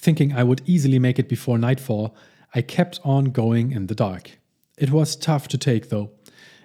thinking 0.01 0.33
I 0.33 0.43
would 0.43 0.61
easily 0.65 0.99
make 0.99 1.19
it 1.19 1.29
before 1.29 1.57
nightfall, 1.57 2.15
I 2.55 2.61
kept 2.61 2.99
on 3.03 3.25
going 3.25 3.71
in 3.71 3.87
the 3.87 3.95
dark. 3.95 4.39
It 4.77 4.89
was 4.89 5.15
tough 5.15 5.47
to 5.49 5.57
take 5.57 5.89
though, 5.89 6.11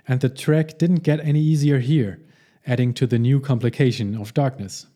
and 0.08 0.20
the 0.20 0.30
trek 0.30 0.78
didn't 0.78 1.02
get 1.02 1.20
any 1.20 1.40
easier 1.40 1.78
here, 1.78 2.18
adding 2.66 2.94
to 2.94 3.06
the 3.06 3.18
new 3.18 3.38
complication 3.38 4.16
of 4.16 4.32
darkness. 4.32 4.86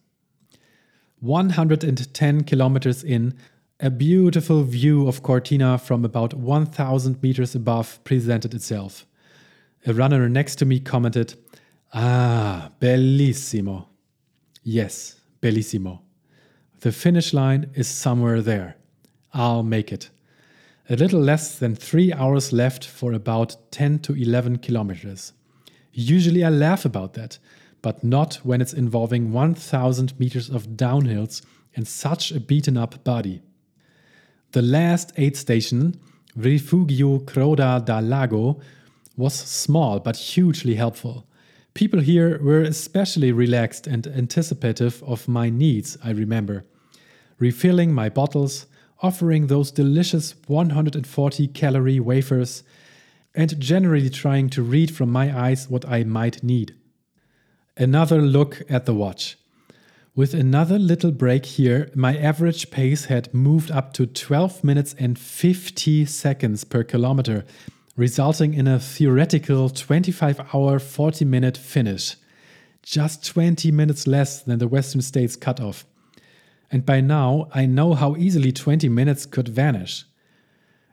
110 1.21 2.45
kilometers 2.45 3.05
in, 3.05 3.35
a 3.79 3.91
beautiful 3.91 4.63
view 4.63 5.07
of 5.07 5.23
Cortina 5.23 5.79
from 5.79 6.05
about 6.05 6.35
1000 6.35 7.23
meters 7.23 7.55
above 7.55 8.03
presented 8.05 8.55
itself. 8.55 9.07
A 9.87 9.95
runner 9.95 10.29
next 10.29 10.57
to 10.57 10.65
me 10.65 10.81
commented, 10.81 11.35
Ah, 11.93 12.71
bellissimo. 12.81 13.87
Yes, 14.63 15.17
bellissimo. 15.43 16.01
The 16.81 16.93
finish 16.93 17.35
line 17.35 17.71
is 17.75 17.89
somewhere 17.89 18.41
there. 18.41 18.77
I'll 19.35 19.63
make 19.63 19.93
it. 19.93 20.09
A 20.89 20.97
little 20.97 21.21
less 21.21 21.59
than 21.59 21.75
three 21.75 22.11
hours 22.11 22.55
left 22.55 22.87
for 22.87 23.13
about 23.13 23.57
10 23.71 23.99
to 24.01 24.15
11 24.15 24.59
kilometers. 24.59 25.35
Usually 25.93 26.43
I 26.43 26.49
laugh 26.49 26.87
about 26.87 27.13
that, 27.15 27.39
but 27.83 28.03
not 28.03 28.37
when 28.45 28.63
it's 28.63 28.73
involving 28.73 29.31
1000 29.31 30.19
meters 30.19 30.49
of 30.49 30.69
downhills 30.69 31.43
and 31.77 31.87
such 31.87 32.33
a 32.33 32.41
beaten 32.41 32.79
up 32.79 33.05
body. 33.05 33.43
The 34.53 34.63
last 34.63 35.13
aid 35.17 35.37
station, 35.37 36.01
Rifugio 36.37 37.25
Croda 37.27 37.85
da 37.85 37.99
Lago, 37.99 38.59
was 39.19 39.35
small 39.35 40.01
but 40.01 40.17
hugely 40.17 40.77
helpful. 40.77 41.27
People 41.75 42.01
here 42.01 42.39
were 42.43 42.63
especially 42.63 43.33
relaxed 43.33 43.87
and 43.87 44.07
anticipative 44.07 45.03
of 45.05 45.29
my 45.29 45.51
needs, 45.51 45.97
I 46.03 46.11
remember. 46.11 46.65
Refilling 47.39 47.93
my 47.93 48.09
bottles, 48.09 48.67
offering 49.03 49.47
those 49.47 49.71
delicious 49.71 50.35
140 50.47 51.49
calorie 51.49 52.01
wafers, 52.01 52.63
and 53.35 53.59
generally 53.61 54.11
trying 54.11 54.51
to 54.51 54.63
read 54.63 54.95
from 54.95 55.11
my 55.11 55.37
eyes 55.37 55.71
what 55.71 55.89
I 55.89 56.05
might 56.05 56.43
need. 56.43 56.75
Another 57.77 58.21
look 58.21 58.63
at 58.69 58.85
the 58.85 58.95
watch. 58.95 59.39
With 60.15 60.35
another 60.35 60.79
little 60.79 61.13
break 61.13 61.47
here, 61.47 61.89
my 61.95 62.17
average 62.17 62.71
pace 62.71 63.05
had 63.05 63.33
moved 63.33 63.71
up 63.71 63.93
to 63.95 64.07
12 64.07 64.65
minutes 64.65 64.95
and 64.99 65.17
50 65.17 66.05
seconds 66.05 66.65
per 66.65 66.83
kilometer, 66.83 67.45
resulting 67.97 68.55
in 68.55 68.67
a 68.67 68.81
theoretical 68.81 69.69
25 69.69 70.41
hour 70.55 70.79
40 70.79 71.25
minute 71.25 71.57
finish. 71.57 72.17
Just 72.83 73.27
20 73.27 73.71
minutes 73.71 74.07
less 74.07 74.43
than 74.43 74.59
the 74.59 74.69
Western 74.69 75.03
States 75.03 75.37
cutoff. 75.37 75.85
And 76.71 76.87
by 76.87 77.01
now, 77.01 77.49
I 77.53 77.67
know 77.67 77.95
how 77.95 78.17
easily 78.17 78.53
20 78.53 78.89
minutes 78.89 79.27
could 79.27 79.49
vanish. 79.49 80.05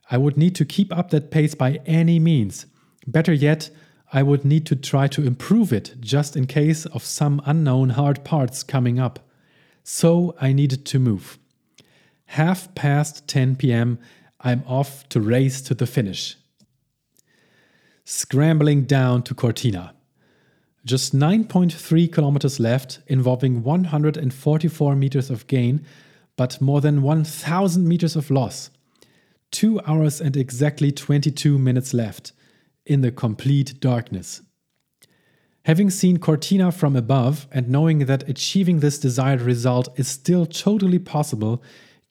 I 0.09 0.17
would 0.17 0.37
need 0.37 0.55
to 0.55 0.65
keep 0.65 0.95
up 0.95 1.11
that 1.11 1.31
pace 1.31 1.53
by 1.53 1.79
any 1.85 2.19
means. 2.19 2.65
Better 3.05 3.33
yet, 3.33 3.69
I 4.11 4.23
would 4.23 4.45
need 4.45 4.65
to 4.67 4.75
try 4.75 5.07
to 5.07 5.25
improve 5.25 5.73
it 5.73 5.95
just 5.99 6.35
in 6.35 6.47
case 6.47 6.85
of 6.85 7.03
some 7.03 7.41
unknown 7.45 7.89
hard 7.91 8.23
parts 8.23 8.63
coming 8.63 8.99
up. 8.99 9.19
So 9.83 10.35
I 10.41 10.53
needed 10.53 10.85
to 10.87 10.99
move. 10.99 11.37
Half 12.27 12.73
past 12.73 13.27
10 13.27 13.57
pm, 13.57 13.99
I'm 14.41 14.63
off 14.65 15.07
to 15.09 15.21
race 15.21 15.61
to 15.61 15.73
the 15.73 15.87
finish. 15.87 16.35
Scrambling 18.09 18.85
down 18.85 19.21
to 19.23 19.35
Cortina. 19.35 19.93
Just 20.85 21.13
9.3 21.13 22.09
kilometers 22.09 22.57
left, 22.57 22.99
involving 23.07 23.63
144 23.63 24.95
meters 24.95 25.29
of 25.29 25.45
gain, 25.47 25.85
but 26.37 26.61
more 26.61 26.79
than 26.79 27.01
1,000 27.01 27.85
meters 27.85 28.15
of 28.15 28.31
loss. 28.31 28.69
Two 29.51 29.81
hours 29.85 30.21
and 30.21 30.37
exactly 30.37 30.89
22 30.89 31.59
minutes 31.59 31.93
left 31.93 32.31
in 32.85 33.01
the 33.01 33.11
complete 33.11 33.77
darkness. 33.81 34.41
Having 35.65 35.89
seen 35.89 36.17
Cortina 36.17 36.71
from 36.71 36.95
above 36.95 37.45
and 37.51 37.67
knowing 37.67 38.05
that 38.05 38.29
achieving 38.29 38.79
this 38.79 38.97
desired 38.97 39.41
result 39.41 39.89
is 39.99 40.07
still 40.07 40.45
totally 40.45 40.99
possible 40.99 41.61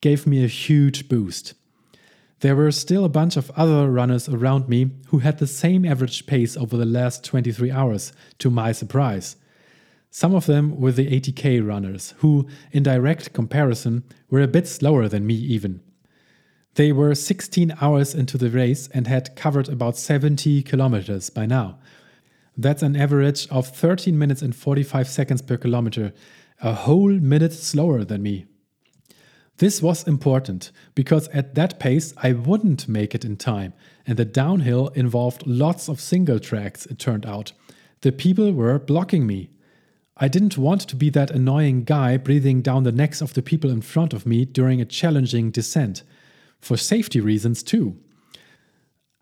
gave 0.03 0.27
me 0.27 0.45
a 0.45 0.47
huge 0.47 1.09
boost. 1.09 1.55
There 2.41 2.57
were 2.57 2.71
still 2.71 3.05
a 3.05 3.09
bunch 3.09 3.37
of 3.37 3.51
other 3.57 3.91
runners 3.91 4.29
around 4.29 4.69
me 4.69 4.91
who 5.09 5.19
had 5.21 5.39
the 5.39 5.47
same 5.47 5.87
average 5.87 6.27
pace 6.27 6.57
over 6.57 6.77
the 6.77 6.85
last 6.85 7.25
23 7.25 7.71
hours, 7.71 8.13
to 8.39 8.51
my 8.51 8.73
surprise. 8.73 9.37
Some 10.11 10.35
of 10.35 10.47
them 10.47 10.79
were 10.79 10.93
the 10.93 11.11
80k 11.11 11.67
runners, 11.67 12.15
who, 12.19 12.47
in 12.73 12.83
direct 12.83 13.33
comparison, 13.33 14.05
were 14.29 14.43
a 14.43 14.49
bit 14.49 14.69
slower 14.69 15.09
than 15.09 15.27
me 15.27 15.35
even. 15.35 15.81
They 16.75 16.93
were 16.93 17.15
16 17.15 17.75
hours 17.81 18.15
into 18.15 18.37
the 18.37 18.51
race 18.51 18.89
and 18.89 19.07
had 19.07 19.35
covered 19.35 19.71
about 19.71 19.97
70 19.97 20.63
kilometers 20.63 21.31
by 21.31 21.47
now. 21.47 21.79
That's 22.55 22.83
an 22.83 22.97
average 22.97 23.49
of 23.49 23.67
13 23.67 24.19
minutes 24.19 24.43
and 24.43 24.55
45 24.55 25.09
seconds 25.09 25.41
per 25.41 25.57
kilometer, 25.57 26.13
a 26.63 26.75
whole 26.75 27.13
minute 27.13 27.55
slower 27.55 28.05
than 28.05 28.23
me. 28.23 28.45
This 29.59 29.81
was 29.81 30.07
important 30.07 30.71
because 30.95 31.29
at 31.29 31.55
that 31.55 31.79
pace 31.79 32.13
I 32.19 32.33
wouldn't 32.33 32.89
make 32.89 33.15
it 33.15 33.25
in 33.25 33.37
time, 33.37 33.73
and 34.07 34.19
the 34.19 34.25
downhill 34.25 34.89
involved 34.89 35.47
lots 35.47 35.89
of 35.89 36.01
single 36.01 36.39
tracks, 36.39 36.85
it 36.87 36.99
turned 36.99 37.25
out. 37.25 37.53
The 38.03 38.13
people 38.13 38.53
were 38.53 38.79
blocking 38.79 39.27
me. 39.27 39.49
I 40.19 40.29
didn't 40.29 40.59
want 40.59 40.83
to 40.83 40.97
be 40.97 41.11
that 41.11 41.31
annoying 41.31 41.85
guy 41.85 42.17
breathing 42.19 42.61
down 42.61 42.83
the 42.83 42.93
necks 42.93 43.21
of 43.23 43.35
the 43.35 43.43
people 43.43 43.71
in 43.71 43.81
front 43.81 44.13
of 44.13 44.27
me 44.27 44.45
during 44.45 44.81
a 44.81 44.87
challenging 44.87 45.51
descent. 45.51 46.03
For 46.61 46.77
safety 46.77 47.21
reasons, 47.21 47.63
too. 47.63 47.97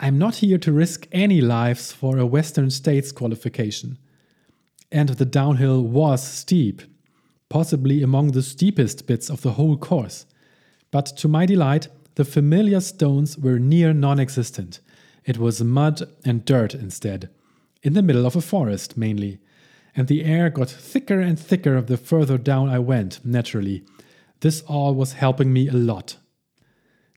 I'm 0.00 0.18
not 0.18 0.36
here 0.36 0.58
to 0.58 0.72
risk 0.72 1.06
any 1.12 1.40
lives 1.40 1.92
for 1.92 2.18
a 2.18 2.26
Western 2.26 2.70
States 2.70 3.12
qualification. 3.12 3.98
And 4.90 5.10
the 5.10 5.24
downhill 5.24 5.82
was 5.82 6.22
steep, 6.22 6.82
possibly 7.54 8.02
among 8.02 8.32
the 8.32 8.42
steepest 8.42 9.06
bits 9.06 9.30
of 9.30 9.42
the 9.42 9.52
whole 9.52 9.76
course. 9.76 10.26
But 10.90 11.06
to 11.18 11.28
my 11.28 11.46
delight, 11.46 11.86
the 12.16 12.24
familiar 12.24 12.80
stones 12.80 13.38
were 13.38 13.60
near 13.60 13.92
non 13.92 14.18
existent. 14.18 14.80
It 15.24 15.38
was 15.38 15.62
mud 15.62 16.02
and 16.24 16.44
dirt 16.44 16.74
instead, 16.74 17.30
in 17.84 17.92
the 17.92 18.02
middle 18.02 18.26
of 18.26 18.34
a 18.34 18.40
forest 18.40 18.96
mainly. 18.96 19.38
And 19.94 20.08
the 20.08 20.24
air 20.24 20.50
got 20.50 20.68
thicker 20.68 21.20
and 21.20 21.38
thicker 21.38 21.80
the 21.80 21.96
further 21.96 22.38
down 22.38 22.68
I 22.68 22.80
went, 22.80 23.24
naturally. 23.24 23.84
This 24.40 24.62
all 24.62 24.92
was 24.92 25.12
helping 25.12 25.52
me 25.52 25.68
a 25.68 25.74
lot. 25.74 26.16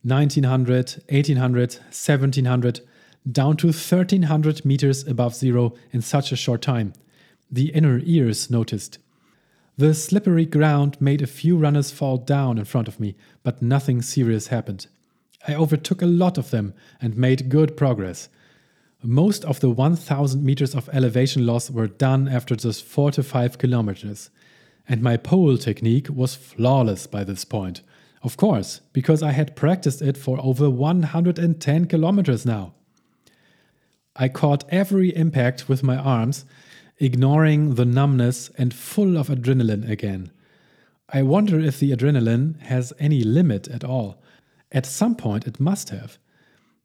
1900, 0.04 1.02
1800, 1.08 1.74
1700, 1.86 2.80
down 3.32 3.56
to 3.56 3.66
1300 3.66 4.64
meters 4.64 5.04
above 5.04 5.34
zero 5.34 5.74
in 5.90 6.00
such 6.00 6.30
a 6.30 6.36
short 6.36 6.62
time. 6.62 6.92
The 7.50 7.74
inner 7.74 8.00
ears 8.04 8.52
noticed. 8.52 9.00
The 9.78 9.94
slippery 9.94 10.44
ground 10.44 11.00
made 11.00 11.22
a 11.22 11.26
few 11.28 11.56
runners 11.56 11.92
fall 11.92 12.16
down 12.16 12.58
in 12.58 12.64
front 12.64 12.88
of 12.88 12.98
me, 12.98 13.14
but 13.44 13.62
nothing 13.62 14.02
serious 14.02 14.48
happened. 14.48 14.88
I 15.46 15.54
overtook 15.54 16.02
a 16.02 16.06
lot 16.06 16.36
of 16.36 16.50
them 16.50 16.74
and 17.00 17.16
made 17.16 17.48
good 17.48 17.76
progress. 17.76 18.28
Most 19.04 19.44
of 19.44 19.60
the 19.60 19.70
1000 19.70 20.44
meters 20.44 20.74
of 20.74 20.90
elevation 20.92 21.46
loss 21.46 21.70
were 21.70 21.86
done 21.86 22.26
after 22.26 22.56
just 22.56 22.84
4 22.84 23.12
to 23.12 23.22
5 23.22 23.58
kilometers, 23.58 24.30
and 24.88 25.00
my 25.00 25.16
pole 25.16 25.56
technique 25.56 26.08
was 26.10 26.34
flawless 26.34 27.06
by 27.06 27.22
this 27.22 27.44
point. 27.44 27.82
Of 28.24 28.36
course, 28.36 28.80
because 28.92 29.22
I 29.22 29.30
had 29.30 29.54
practiced 29.54 30.02
it 30.02 30.16
for 30.16 30.40
over 30.40 30.68
110 30.68 31.84
kilometers 31.84 32.44
now. 32.44 32.74
I 34.16 34.28
caught 34.28 34.64
every 34.70 35.14
impact 35.14 35.68
with 35.68 35.84
my 35.84 35.96
arms 35.96 36.44
ignoring 37.00 37.74
the 37.74 37.84
numbness 37.84 38.50
and 38.58 38.74
full 38.74 39.16
of 39.16 39.28
adrenaline 39.28 39.88
again. 39.88 40.30
I 41.10 41.22
wonder 41.22 41.58
if 41.58 41.78
the 41.78 41.92
adrenaline 41.92 42.60
has 42.62 42.92
any 42.98 43.22
limit 43.22 43.68
at 43.68 43.84
all. 43.84 44.22
At 44.70 44.84
some 44.84 45.14
point, 45.14 45.46
it 45.46 45.58
must 45.58 45.90
have. 45.90 46.18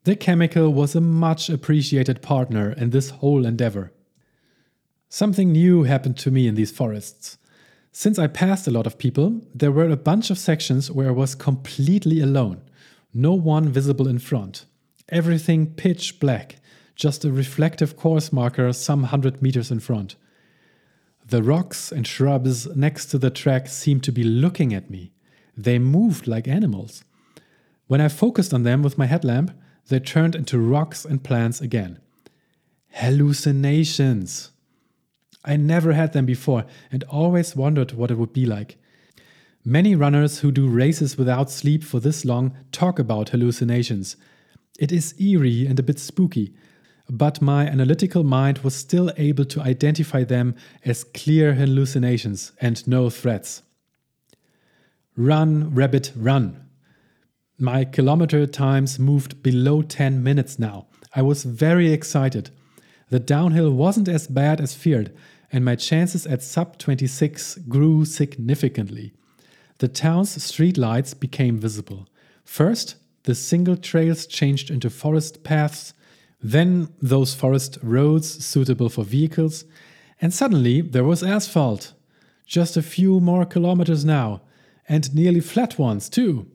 The 0.06 0.16
chemical 0.16 0.74
was 0.74 0.96
a 0.96 1.02
much 1.02 1.50
appreciated 1.50 2.22
partner 2.22 2.72
in 2.72 2.92
this 2.92 3.10
whole 3.10 3.46
endeavor. 3.46 3.92
Something 5.10 5.52
new 5.52 5.84
happened 5.84 6.18
to 6.18 6.32
me 6.32 6.48
in 6.48 6.56
these 6.56 6.72
forests. 6.72 7.38
Since 7.92 8.18
I 8.18 8.28
passed 8.28 8.68
a 8.68 8.72
lot 8.72 8.88
of 8.88 8.98
people, 8.98 9.42
there 9.54 9.72
were 9.72 9.90
a 9.90 9.98
bunch 9.98 10.30
of 10.30 10.40
sections 10.40 10.90
where 10.90 11.10
I 11.10 11.12
was 11.12 11.36
completely 11.36 12.20
alone. 12.22 12.62
No 13.14 13.34
one 13.34 13.70
visible 13.70 14.08
in 14.08 14.20
front. 14.20 14.66
Everything 15.10 15.68
pitch 15.68 16.20
black 16.20 16.56
just 16.96 17.26
a 17.26 17.32
reflective 17.32 17.98
course 17.98 18.32
marker 18.32 18.72
some 18.74 19.04
hundred 19.04 19.42
meters 19.42 19.72
in 19.72 19.80
front. 19.80 20.16
The 21.26 21.42
rocks 21.42 21.92
and 21.92 22.06
shrubs 22.06 22.68
next 22.76 23.08
to 23.08 23.18
the 23.18 23.30
track 23.30 23.68
seemed 23.68 24.04
to 24.04 24.12
be 24.12 24.24
looking 24.24 24.74
at 24.74 24.90
me. 24.90 25.14
They 25.56 25.80
moved 25.80 26.28
like 26.28 26.48
animals. 26.48 27.04
When 27.88 28.02
I 28.02 28.08
focused 28.10 28.54
on 28.54 28.64
them 28.64 28.82
with 28.82 28.98
my 28.98 29.06
headlamp, 29.06 29.52
they 29.88 30.00
turned 30.00 30.36
into 30.36 30.60
rocks 30.60 31.06
and 31.06 31.24
plants 31.24 31.62
again. 31.62 32.00
Hallucinations! 32.92 34.52
I 35.46 35.58
never 35.58 35.94
had 35.94 36.14
them 36.14 36.26
before 36.26 36.66
and 36.92 37.04
always 37.06 37.56
wondered 37.56 37.92
what 37.94 38.12
it 38.12 38.18
would 38.18 38.34
be 38.34 38.46
like. 38.46 38.78
Many 39.66 39.96
runners 39.96 40.40
who 40.40 40.52
do 40.52 40.68
races 40.68 41.18
without 41.18 41.50
sleep 41.50 41.84
for 41.84 42.00
this 42.00 42.26
long 42.26 42.56
talk 42.72 43.00
about 43.00 43.30
hallucinations. 43.30 44.16
It 44.80 44.92
is 44.92 45.20
eerie 45.20 45.66
and 45.66 45.80
a 45.80 45.84
bit 45.84 46.00
spooky, 46.00 46.54
but 47.18 47.44
my 47.44 47.68
analytical 47.68 48.24
mind 48.24 48.58
was 48.60 48.74
still 48.74 49.12
able 49.18 49.46
to 49.46 49.62
identify 49.62 50.24
them 50.24 50.56
as 50.84 51.04
clear 51.04 51.54
hallucinations 51.54 52.54
and 52.60 52.88
no 52.88 53.08
threats. 53.08 53.62
Run, 55.16 55.76
rabbit, 55.76 56.12
run. 56.16 56.66
My 57.60 57.86
kilometer 57.86 58.48
times 58.48 58.98
moved 58.98 59.44
below 59.44 59.84
10 59.84 60.24
minutes 60.24 60.58
now. 60.58 60.88
I 61.16 61.22
was 61.22 61.44
very 61.44 61.94
excited. 61.94 62.50
The 63.12 63.20
downhill 63.20 63.72
wasn't 63.72 64.08
as 64.08 64.26
bad 64.26 64.60
as 64.60 64.74
feared, 64.74 65.16
and 65.52 65.64
my 65.64 65.76
chances 65.76 66.26
at 66.26 66.42
sub 66.42 66.80
26 66.80 67.60
grew 67.70 68.06
significantly. 68.06 69.14
The 69.78 69.88
town's 69.88 70.36
streetlights 70.40 71.20
became 71.20 71.60
visible. 71.60 72.08
First, 72.44 72.96
the 73.26 73.36
single 73.36 73.78
trails 73.78 74.26
changed 74.26 74.72
into 74.72 74.90
forest 74.90 75.44
paths 75.44 75.94
then 76.44 76.90
those 77.02 77.34
forest 77.34 77.78
roads 77.82 78.46
suitable 78.46 78.90
for 78.90 79.06
vehicles, 79.06 79.64
and 80.22 80.34
suddenly 80.34 80.82
there 80.82 81.06
was 81.06 81.24
asphalt. 81.24 81.94
Just 82.46 82.76
a 82.76 82.82
few 82.82 83.22
more 83.22 83.46
kilometers 83.46 84.04
now, 84.04 84.42
and 84.90 85.16
nearly 85.16 85.40
flat 85.40 85.80
ones 85.80 86.10
too. 86.10 86.48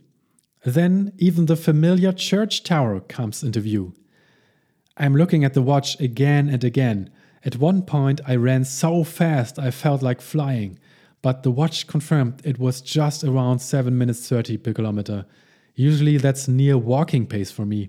Then 0.62 1.14
even 1.16 1.46
the 1.46 1.56
familiar 1.56 2.12
church 2.12 2.62
tower 2.62 3.00
comes 3.00 3.42
into 3.42 3.60
view. 3.60 3.94
I'm 4.98 5.16
looking 5.16 5.42
at 5.42 5.54
the 5.54 5.62
watch 5.62 5.98
again 5.98 6.50
and 6.50 6.62
again. 6.62 7.08
At 7.42 7.56
one 7.56 7.82
point, 7.82 8.20
I 8.26 8.36
ran 8.36 8.64
so 8.64 9.04
fast 9.04 9.58
I 9.58 9.70
felt 9.70 10.02
like 10.02 10.20
flying, 10.20 10.78
but 11.22 11.44
the 11.44 11.50
watch 11.50 11.86
confirmed 11.86 12.42
it 12.44 12.58
was 12.58 12.82
just 12.82 13.24
around 13.24 13.60
7 13.60 13.96
minutes 13.96 14.28
30 14.28 14.58
per 14.58 14.74
kilometer. 14.74 15.24
Usually, 15.74 16.18
that's 16.18 16.46
near 16.46 16.76
walking 16.76 17.26
pace 17.26 17.50
for 17.50 17.64
me 17.64 17.88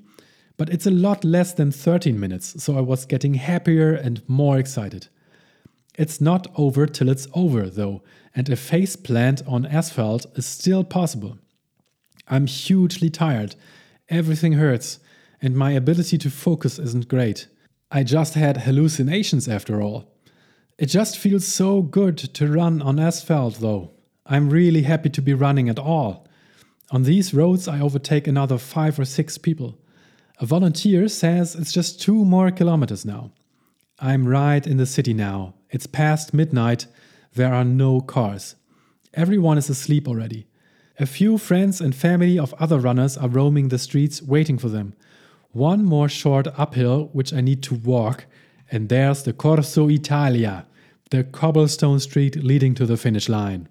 but 0.60 0.68
it's 0.68 0.86
a 0.86 0.92
lot 0.92 1.24
less 1.24 1.54
than 1.54 1.72
13 1.72 2.20
minutes, 2.20 2.62
so 2.62 2.78
I 2.78 2.82
was 2.82 3.06
getting 3.06 3.36
happier 3.36 3.94
and 3.94 4.22
more 4.28 4.60
excited. 4.60 5.08
It's 5.98 6.20
not 6.20 6.48
over 6.58 6.86
till 6.86 7.08
it's 7.08 7.30
over, 7.34 7.70
though, 7.70 8.04
and 8.36 8.50
a 8.50 8.58
face 8.58 8.98
plant 8.98 9.42
on 9.48 9.66
asphalt 9.66 10.26
is 10.36 10.46
still 10.46 10.84
possible. 10.84 11.38
I'm 12.28 12.46
hugely 12.46 13.10
tired, 13.10 13.56
everything 14.10 14.54
hurts, 14.54 15.00
and 15.42 15.56
my 15.56 15.72
ability 15.72 16.18
to 16.18 16.30
focus 16.30 16.78
isn't 16.78 17.08
great. 17.08 17.48
I 17.90 18.04
just 18.04 18.34
had 18.34 18.58
hallucinations 18.58 19.48
after 19.48 19.82
all. 19.82 20.12
It 20.78 20.88
just 20.88 21.18
feels 21.18 21.48
so 21.48 21.82
good 21.82 22.18
to 22.18 22.52
run 22.52 22.82
on 22.82 23.00
asphalt, 23.00 23.62
though. 23.62 23.92
I'm 24.26 24.50
really 24.50 24.82
happy 24.82 25.10
to 25.12 25.22
be 25.22 25.34
running 25.34 25.70
at 25.70 25.80
all. 25.80 26.28
On 26.92 27.04
these 27.04 27.34
roads, 27.34 27.70
I 27.70 27.80
overtake 27.80 28.28
another 28.28 28.58
five 28.58 29.00
or 29.00 29.06
six 29.06 29.38
people. 29.38 29.79
A 30.42 30.46
volunteer 30.46 31.10
says 31.10 31.54
it's 31.54 31.74
just 31.74 32.02
two 32.02 32.24
more 32.24 32.50
kilometers 32.50 33.04
now. 33.04 33.32
I'm 34.00 34.26
right 34.26 34.66
in 34.66 34.78
the 34.78 34.86
city 34.86 35.14
now. 35.14 35.56
It's 35.70 35.86
past 35.86 36.34
midnight. 36.34 36.88
There 37.34 37.54
are 37.54 37.66
no 37.66 38.00
cars. 38.00 38.56
Everyone 39.14 39.58
is 39.58 39.70
asleep 39.70 40.08
already. 40.08 40.48
A 40.98 41.06
few 41.06 41.38
friends 41.38 41.82
and 41.82 41.94
family 41.94 42.40
of 42.40 42.54
other 42.54 42.80
runners 42.80 43.18
are 43.18 43.28
roaming 43.28 43.68
the 43.68 43.78
streets 43.78 44.22
waiting 44.22 44.58
for 44.58 44.70
them. 44.70 44.94
One 45.52 45.84
more 45.84 46.08
short 46.08 46.48
uphill, 46.58 47.10
which 47.12 47.34
I 47.34 47.42
need 47.42 47.62
to 47.64 47.76
walk, 47.76 48.26
and 48.72 48.88
there's 48.88 49.24
the 49.24 49.34
Corso 49.34 49.90
Italia, 49.90 50.66
the 51.10 51.26
cobblestone 51.26 52.00
street 52.00 52.38
leading 52.38 52.76
to 52.76 52.86
the 52.86 52.96
finish 52.96 53.28
line. 53.28 53.68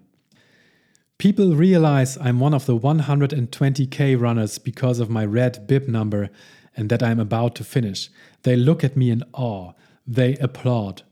People 1.17 1.55
realize 1.55 2.17
I'm 2.17 2.39
one 2.39 2.53
of 2.53 2.65
the 2.65 2.77
120k 2.77 4.19
runners 4.19 4.57
because 4.59 4.99
of 4.99 5.09
my 5.09 5.25
red 5.25 5.67
bib 5.67 5.87
number 5.87 6.29
and 6.75 6.89
that 6.89 7.03
I'm 7.03 7.19
about 7.19 7.55
to 7.55 7.63
finish. 7.63 8.09
They 8.43 8.55
look 8.55 8.83
at 8.83 8.97
me 8.97 9.11
in 9.11 9.23
awe. 9.33 9.73
They 10.07 10.35
applaud. 10.35 11.03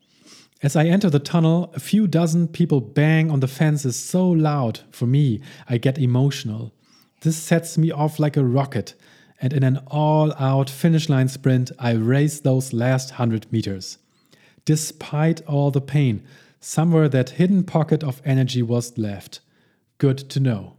As 0.64 0.76
I 0.76 0.86
enter 0.86 1.10
the 1.10 1.20
tunnel, 1.20 1.72
a 1.76 1.80
few 1.80 2.08
dozen 2.08 2.47
people 2.47 2.82
bang 2.82 3.30
on 3.30 3.41
the 3.41 3.47
fences 3.47 3.95
so 3.95 4.28
loud 4.28 4.80
for 4.91 5.05
me, 5.05 5.39
I 5.70 5.78
get 5.78 5.99
emotional. 5.99 6.74
This 7.22 7.38
sets 7.38 7.78
me 7.78 7.91
off 7.91 8.18
like 8.18 8.38
a 8.38 8.43
rocket, 8.43 8.95
and 9.39 9.53
in 9.53 9.64
an 9.64 9.78
all 9.88 10.34
out 10.34 10.70
finish 10.70 11.10
line 11.10 11.28
sprint, 11.28 11.72
I 11.78 11.91
race 11.91 12.39
those 12.39 12.74
last 12.74 13.12
100 13.12 13.51
meters. 13.51 13.99
Despite 14.66 15.45
all 15.45 15.70
the 15.70 15.82
pain, 15.82 16.24
somewhere 16.60 17.08
that 17.10 17.32
hidden 17.32 17.64
pocket 17.64 18.03
of 18.03 18.22
energy 18.26 18.64
was 18.64 18.97
left. 18.97 19.41
Good 19.99 20.18
to 20.30 20.39
know. 20.39 20.74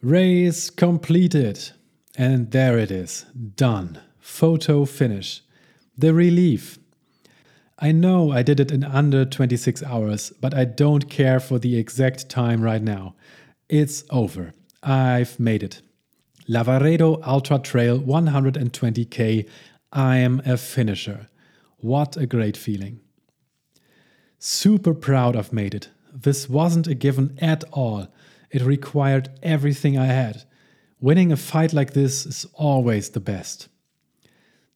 Race 0.00 0.70
completed. 0.70 1.70
And 2.16 2.50
there 2.50 2.78
it 2.78 2.90
is. 2.90 3.24
Done. 3.56 4.00
Photo 4.18 4.84
finish. 4.84 5.42
The 5.96 6.12
relief. 6.12 6.78
I 7.78 7.90
know 7.90 8.30
I 8.30 8.42
did 8.42 8.60
it 8.60 8.70
in 8.70 8.84
under 8.84 9.24
26 9.24 9.82
hours, 9.82 10.32
but 10.40 10.54
I 10.54 10.64
don't 10.64 11.10
care 11.10 11.40
for 11.40 11.58
the 11.58 11.76
exact 11.76 12.28
time 12.28 12.62
right 12.62 12.82
now. 12.82 13.14
It's 13.68 14.04
over. 14.10 14.52
I've 14.82 15.40
made 15.40 15.62
it. 15.62 15.80
Lavaredo 16.48 17.20
Ultra 17.26 17.58
Trail 17.58 17.98
120k. 17.98 19.48
I 19.92 20.16
am 20.18 20.42
a 20.44 20.56
finisher. 20.56 21.28
What 21.78 22.16
a 22.16 22.26
great 22.26 22.56
feeling. 22.56 23.00
Super 24.38 24.94
proud 24.94 25.36
I've 25.36 25.52
made 25.52 25.74
it. 25.74 25.88
This 26.12 26.48
wasn't 26.48 26.86
a 26.86 26.94
given 26.94 27.38
at 27.40 27.64
all. 27.72 28.08
It 28.50 28.62
required 28.62 29.30
everything 29.42 29.96
I 29.96 30.06
had. 30.06 30.44
Winning 31.02 31.32
a 31.32 31.36
fight 31.36 31.72
like 31.72 31.94
this 31.94 32.24
is 32.24 32.46
always 32.54 33.10
the 33.10 33.18
best. 33.18 33.68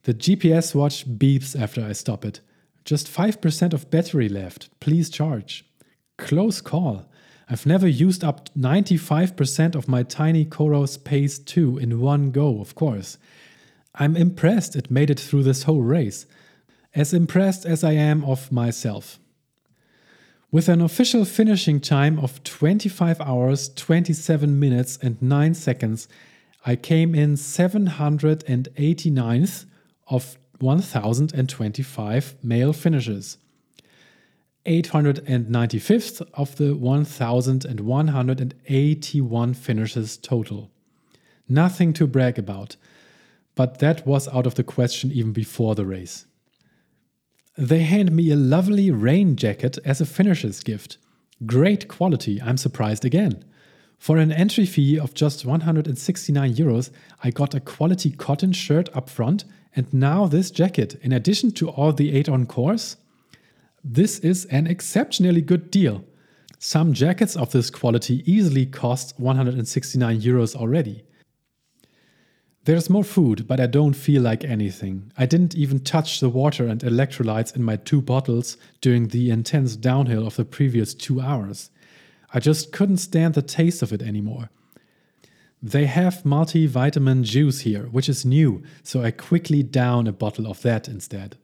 The 0.03 0.13
GPS 0.13 0.75
watch 0.75 1.09
beeps 1.09 1.59
after 1.59 1.85
I 1.85 1.93
stop 1.93 2.25
it. 2.25 2.41
Just 2.85 3.07
5% 3.07 3.73
of 3.73 3.91
battery 3.93 4.29
left. 4.29 4.69
Please 4.81 5.09
charge. 5.09 5.65
Close 6.19 6.61
call. 6.61 7.09
I've 7.49 7.65
never 7.65 7.87
used 7.87 8.25
up 8.25 8.53
95% 8.59 9.77
of 9.77 9.87
my 9.87 10.03
tiny 10.03 10.45
Coros 10.45 11.03
Pace 11.03 11.39
2 11.39 11.79
in 11.79 12.01
one 12.01 12.33
go, 12.33 12.61
of 12.61 12.75
course. 12.75 13.19
I'm 13.95 14.17
impressed 14.17 14.75
it 14.75 14.91
made 14.91 15.11
it 15.11 15.21
through 15.21 15.45
this 15.45 15.63
whole 15.63 15.83
race 15.83 16.27
as 16.93 17.15
impressed 17.15 17.65
as 17.65 17.85
I 17.85 17.93
am 17.93 18.25
of 18.25 18.51
myself. 18.51 19.21
With 20.57 20.69
an 20.71 20.81
official 20.81 21.27
finishing 21.27 21.81
time 21.81 22.19
of 22.19 22.43
25 22.43 23.21
hours, 23.21 23.69
27 23.75 24.59
minutes, 24.59 24.99
and 25.03 25.21
9 25.21 25.53
seconds, 25.53 26.09
I 26.65 26.77
came 26.77 27.15
in 27.15 27.35
789th 27.35 29.67
of 30.09 30.39
1025 30.59 32.37
male 32.43 32.73
finishers. 32.73 33.37
895th 34.65 36.27
of 36.33 36.57
the 36.57 36.75
1181 36.75 39.55
finishers 39.55 40.17
total. 40.17 40.71
Nothing 41.47 41.93
to 41.93 42.07
brag 42.07 42.39
about, 42.39 42.77
but 43.55 43.81
that 43.81 44.07
was 44.07 44.27
out 44.29 44.47
of 44.47 44.55
the 44.55 44.65
question 44.65 45.13
even 45.13 45.35
before 45.35 45.75
the 45.75 45.85
race. 45.85 46.25
They 47.59 47.81
hand 47.81 48.13
me 48.13 48.31
a 48.31 48.37
lovely 48.37 48.91
rain 48.91 49.35
jacket 49.35 49.79
as 49.83 50.03
a 50.03 50.07
finisher's 50.07 50.63
gift. 50.63 50.99
Great 51.47 51.89
quality, 51.89 52.41
I'm 52.43 52.59
surprised 52.59 53.05
again. 53.05 53.45
For 53.99 54.19
an 54.19 54.31
entry 54.31 54.67
fee 54.67 54.99
of 54.99 55.15
just 55.15 55.47
169 55.47 56.55
euros, 56.55 56.91
I 57.25 57.31
got 57.31 57.55
a 57.55 57.61
quality 57.61 58.11
cotton 58.11 58.53
shirt 58.53 58.95
up 58.95 59.09
front 59.09 59.47
and 59.75 59.93
now 59.93 60.27
this 60.27 60.51
jacket, 60.51 60.99
in 61.01 61.13
addition 61.13 61.51
to 61.53 61.71
all 61.71 61.93
the 61.93 62.15
8 62.15 62.29
on 62.29 62.47
course. 62.47 62.97
This 63.83 64.19
is 64.19 64.45
an 64.47 64.67
exceptionally 64.67 65.41
good 65.41 65.71
deal. 65.71 66.05
Some 66.59 66.93
jackets 66.93 67.37
of 67.37 67.53
this 67.53 67.71
quality 67.71 68.23
easily 68.31 68.67
cost 68.67 69.19
169 69.19 70.21
euros 70.21 70.55
already. 70.55 71.05
There's 72.67 72.91
more 72.91 73.05
food, 73.05 73.47
but 73.47 73.61
I 73.61 73.67
don't 73.67 73.93
feel 73.93 74.23
like 74.23 74.43
anything. 74.43 75.13
I 75.17 75.25
didn't 75.25 75.55
even 75.55 75.79
touch 75.79 76.19
the 76.19 76.29
water 76.29 76.67
and 76.67 76.81
electrolytes 76.81 77.55
in 77.55 77.63
my 77.63 77.77
two 77.77 78.03
bottles 78.03 78.57
during 78.81 79.07
the 79.07 79.31
intense 79.31 79.77
downhill 79.77 80.27
of 80.27 80.35
the 80.35 80.45
previous 80.45 80.93
two 80.93 81.21
hours. 81.21 81.71
I 82.35 82.41
just 82.41 82.73
couldn't 82.73 82.97
stand 82.97 83.35
the 83.35 83.43
taste 83.43 83.83
of 83.83 83.93
it 83.93 84.03
anymore. 84.03 84.51
They 85.63 85.87
have 85.87 86.25
multivitamin 86.25 87.23
juice 87.23 87.61
here, 87.61 87.85
which 87.85 88.09
is 88.09 88.25
new, 88.25 88.65
so 88.83 89.01
I 89.01 89.13
quickly 89.13 89.63
down 89.63 90.09
a 90.09 90.13
bottle 90.13 90.49
of 90.49 90.61
that 90.63 90.89
instead. 90.89 91.37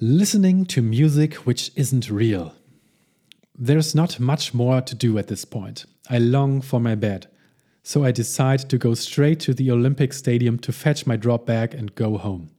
Listening 0.00 0.64
to 0.64 0.80
music 0.80 1.34
which 1.34 1.72
isn't 1.76 2.08
real. 2.10 2.54
There's 3.54 3.94
not 3.94 4.18
much 4.18 4.54
more 4.54 4.80
to 4.80 4.94
do 4.94 5.18
at 5.18 5.28
this 5.28 5.44
point. 5.44 5.84
I 6.08 6.16
long 6.16 6.62
for 6.62 6.80
my 6.80 6.94
bed. 6.94 7.26
So 7.84 8.04
I 8.04 8.12
decide 8.12 8.68
to 8.70 8.78
go 8.78 8.94
straight 8.94 9.40
to 9.40 9.54
the 9.54 9.70
Olympic 9.70 10.12
Stadium 10.12 10.58
to 10.60 10.72
fetch 10.72 11.06
my 11.06 11.16
drop 11.16 11.46
bag 11.46 11.74
and 11.74 11.94
go 11.94 12.16
home. 12.16 12.50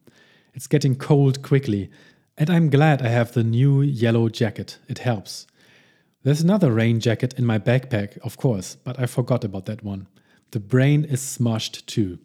It's 0.53 0.67
getting 0.67 0.95
cold 0.95 1.41
quickly, 1.41 1.89
and 2.38 2.49
I'm 2.49 2.69
glad 2.69 3.01
I 3.01 3.07
have 3.07 3.32
the 3.32 3.43
new 3.43 3.82
yellow 3.82 4.28
jacket. 4.28 4.80
It 4.89 4.99
helps. 4.99 5.47
There's 6.24 6.41
another 6.41 6.71
rain 6.71 6.99
jacket 6.99 7.34
in 7.38 7.45
my 7.45 7.57
backpack, 7.57 8.17
of 8.19 8.38
course, 8.38 8.76
but 8.76 8.99
I 8.99 9.05
forgot 9.05 9.43
about 9.43 9.65
that 9.65 9.84
one. 9.84 10.07
The 10.51 10.59
brain 10.59 11.05
is 11.05 11.21
smushed 11.21 11.86
too. 11.86 12.19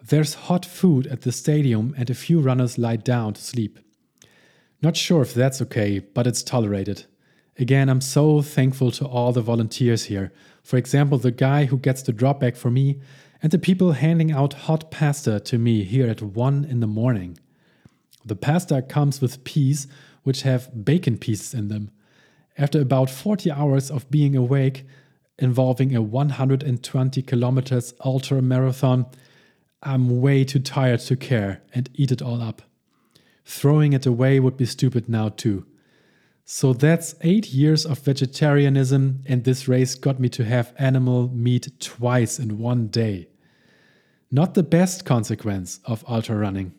There's 0.00 0.34
hot 0.34 0.64
food 0.64 1.06
at 1.08 1.22
the 1.22 1.32
stadium, 1.32 1.94
and 1.98 2.08
a 2.08 2.14
few 2.14 2.40
runners 2.40 2.78
lie 2.78 2.96
down 2.96 3.34
to 3.34 3.42
sleep. 3.42 3.80
Not 4.80 4.96
sure 4.96 5.22
if 5.22 5.34
that's 5.34 5.62
okay, 5.62 5.98
but 5.98 6.26
it's 6.26 6.42
tolerated. 6.42 7.06
Again, 7.58 7.88
I'm 7.88 8.00
so 8.00 8.42
thankful 8.42 8.90
to 8.92 9.06
all 9.06 9.32
the 9.32 9.40
volunteers 9.40 10.04
here. 10.04 10.32
For 10.62 10.76
example, 10.76 11.18
the 11.18 11.30
guy 11.30 11.66
who 11.66 11.78
gets 11.78 12.02
the 12.02 12.12
drop 12.12 12.40
bag 12.40 12.56
for 12.56 12.70
me, 12.70 13.00
and 13.42 13.52
the 13.52 13.58
people 13.58 13.92
handing 13.92 14.32
out 14.32 14.54
hot 14.54 14.90
pasta 14.90 15.38
to 15.38 15.58
me 15.58 15.84
here 15.84 16.08
at 16.08 16.22
1 16.22 16.64
in 16.64 16.80
the 16.80 16.86
morning. 16.86 17.38
The 18.24 18.34
pasta 18.36 18.82
comes 18.82 19.20
with 19.20 19.44
peas, 19.44 19.86
which 20.22 20.42
have 20.42 20.84
bacon 20.84 21.18
pieces 21.18 21.54
in 21.54 21.68
them. 21.68 21.90
After 22.56 22.80
about 22.80 23.10
40 23.10 23.50
hours 23.50 23.90
of 23.90 24.10
being 24.10 24.34
awake, 24.34 24.86
involving 25.38 25.94
a 25.94 26.00
120 26.00 27.22
kilometers 27.22 27.94
ultra 28.04 28.40
marathon, 28.40 29.06
I'm 29.82 30.20
way 30.20 30.44
too 30.44 30.60
tired 30.60 31.00
to 31.00 31.16
care 31.16 31.62
and 31.74 31.90
eat 31.94 32.10
it 32.10 32.22
all 32.22 32.40
up. 32.40 32.62
Throwing 33.44 33.92
it 33.92 34.06
away 34.06 34.40
would 34.40 34.56
be 34.56 34.64
stupid 34.64 35.08
now, 35.08 35.28
too. 35.28 35.66
So 36.46 36.74
that's 36.74 37.14
eight 37.22 37.54
years 37.54 37.86
of 37.86 38.00
vegetarianism, 38.00 39.22
and 39.26 39.44
this 39.44 39.66
race 39.66 39.94
got 39.94 40.20
me 40.20 40.28
to 40.30 40.44
have 40.44 40.74
animal 40.78 41.28
meat 41.28 41.70
twice 41.80 42.38
in 42.38 42.58
one 42.58 42.88
day. 42.88 43.28
Not 44.30 44.52
the 44.52 44.62
best 44.62 45.06
consequence 45.06 45.80
of 45.86 46.04
ultra 46.06 46.36
running. 46.36 46.74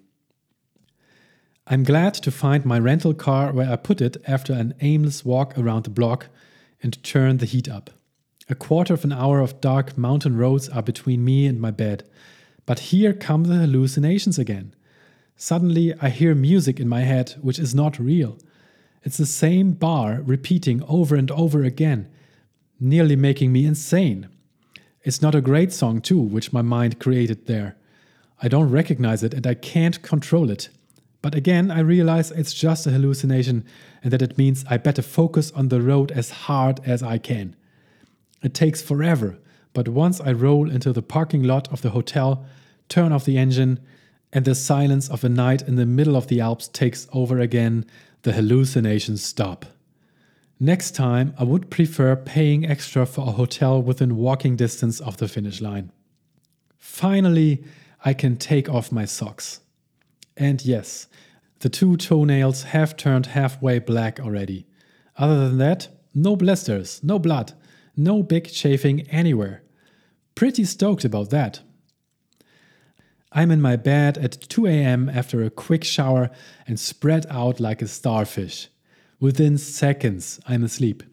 I'm 1.65 1.83
glad 1.83 2.13
to 2.15 2.29
find 2.29 2.63
my 2.63 2.77
rental 2.77 3.15
car 3.15 3.51
where 3.51 3.67
I 3.67 3.75
put 3.75 4.01
it 4.01 4.17
after 4.27 4.53
an 4.53 4.75
aimless 4.81 5.25
walk 5.25 5.57
around 5.57 5.85
the 5.85 5.89
block 5.89 6.27
and 6.83 7.01
turn 7.03 7.37
the 7.37 7.47
heat 7.47 7.67
up. 7.67 7.89
A 8.47 8.53
quarter 8.53 8.93
of 8.93 9.03
an 9.03 9.11
hour 9.11 9.39
of 9.39 9.61
dark 9.61 9.97
mountain 9.97 10.37
roads 10.37 10.69
are 10.69 10.83
between 10.83 11.25
me 11.25 11.47
and 11.47 11.59
my 11.59 11.71
bed, 11.71 12.07
but 12.67 12.91
here 12.91 13.13
come 13.13 13.45
the 13.45 13.55
hallucinations 13.55 14.37
again. 14.37 14.75
Suddenly, 15.35 15.95
I 15.99 16.09
hear 16.09 16.35
music 16.35 16.79
in 16.79 16.87
my 16.87 17.01
head 17.01 17.31
which 17.41 17.57
is 17.57 17.73
not 17.73 17.97
real. 17.97 18.37
It's 19.05 19.17
the 19.17 19.25
same 19.27 19.73
bar 19.73 20.21
repeating 20.25 20.83
over 20.87 21.15
and 21.15 21.29
over 21.29 21.63
again, 21.63 22.09
nearly 22.79 23.15
making 23.15 23.53
me 23.53 23.65
insane. 23.65 24.27
It's 25.03 25.21
not 25.21 25.35
a 25.35 25.41
great 25.41 25.71
song, 25.71 26.01
too, 26.01 26.19
which 26.19 26.51
my 26.51 26.63
mind 26.63 26.99
created 26.99 27.45
there. 27.45 27.75
I 28.41 28.47
don't 28.47 28.71
recognize 28.71 29.21
it 29.21 29.35
and 29.35 29.45
I 29.45 29.53
can't 29.53 30.01
control 30.01 30.49
it. 30.49 30.69
But 31.21 31.35
again, 31.35 31.69
I 31.69 31.79
realize 31.79 32.31
it's 32.31 32.53
just 32.53 32.87
a 32.87 32.91
hallucination 32.91 33.63
and 34.03 34.11
that 34.11 34.23
it 34.23 34.39
means 34.39 34.65
I 34.69 34.77
better 34.77 35.03
focus 35.03 35.51
on 35.51 35.69
the 35.69 35.81
road 35.81 36.11
as 36.11 36.31
hard 36.31 36.79
as 36.83 37.03
I 37.03 37.19
can. 37.19 37.55
It 38.41 38.55
takes 38.55 38.81
forever, 38.81 39.37
but 39.73 39.87
once 39.87 40.19
I 40.19 40.31
roll 40.31 40.69
into 40.69 40.91
the 40.91 41.03
parking 41.03 41.43
lot 41.43 41.71
of 41.71 41.83
the 41.83 41.91
hotel, 41.91 42.43
turn 42.89 43.11
off 43.11 43.25
the 43.25 43.37
engine, 43.37 43.79
and 44.33 44.45
the 44.45 44.55
silence 44.55 45.09
of 45.09 45.23
a 45.23 45.29
night 45.29 45.61
in 45.61 45.75
the 45.75 45.85
middle 45.85 46.15
of 46.15 46.27
the 46.27 46.41
Alps 46.41 46.67
takes 46.67 47.07
over 47.13 47.39
again, 47.39 47.85
the 48.25 48.33
hallucinations 48.33 49.23
stop. 49.23 49.67
Next 50.59 50.95
time, 50.95 51.35
I 51.37 51.43
would 51.43 51.69
prefer 51.69 52.15
paying 52.15 52.65
extra 52.65 53.05
for 53.05 53.27
a 53.27 53.33
hotel 53.33 53.79
within 53.79 54.17
walking 54.17 54.55
distance 54.55 54.99
of 54.99 55.17
the 55.17 55.27
finish 55.27 55.61
line. 55.61 55.91
Finally, 56.79 57.63
I 58.03 58.15
can 58.15 58.37
take 58.37 58.67
off 58.67 58.91
my 58.91 59.05
socks. 59.05 59.59
And 60.35 60.65
yes, 60.65 61.05
the 61.59 61.69
two 61.69 61.97
toenails 61.97 62.63
have 62.63 62.97
turned 62.97 63.27
halfway 63.27 63.77
black 63.77 64.19
already. 64.19 64.65
Other 65.17 65.47
than 65.47 65.59
that, 65.59 65.89
no 66.15 66.35
blisters, 66.35 67.03
no 67.03 67.19
blood, 67.19 67.53
no 67.95 68.23
big 68.23 68.51
chafing 68.51 69.01
anywhere. 69.01 69.61
Pretty 70.33 70.65
stoked 70.65 71.05
about 71.05 71.29
that. 71.29 71.59
I'm 73.37 73.51
in 73.51 73.61
my 73.61 73.75
bed 73.75 74.17
at 74.17 74.39
2 74.47 74.65
a.m. 74.65 75.09
after 75.09 75.43
a 75.43 75.49
quick 75.49 75.83
shower 75.83 76.29
and 76.65 76.79
spread 76.79 77.25
out 77.29 77.59
like 77.59 77.81
a 77.81 77.87
starfish. 77.87 78.69
Within 79.19 79.57
seconds, 79.57 80.39
I'm 80.47 80.63
asleep. 80.63 81.03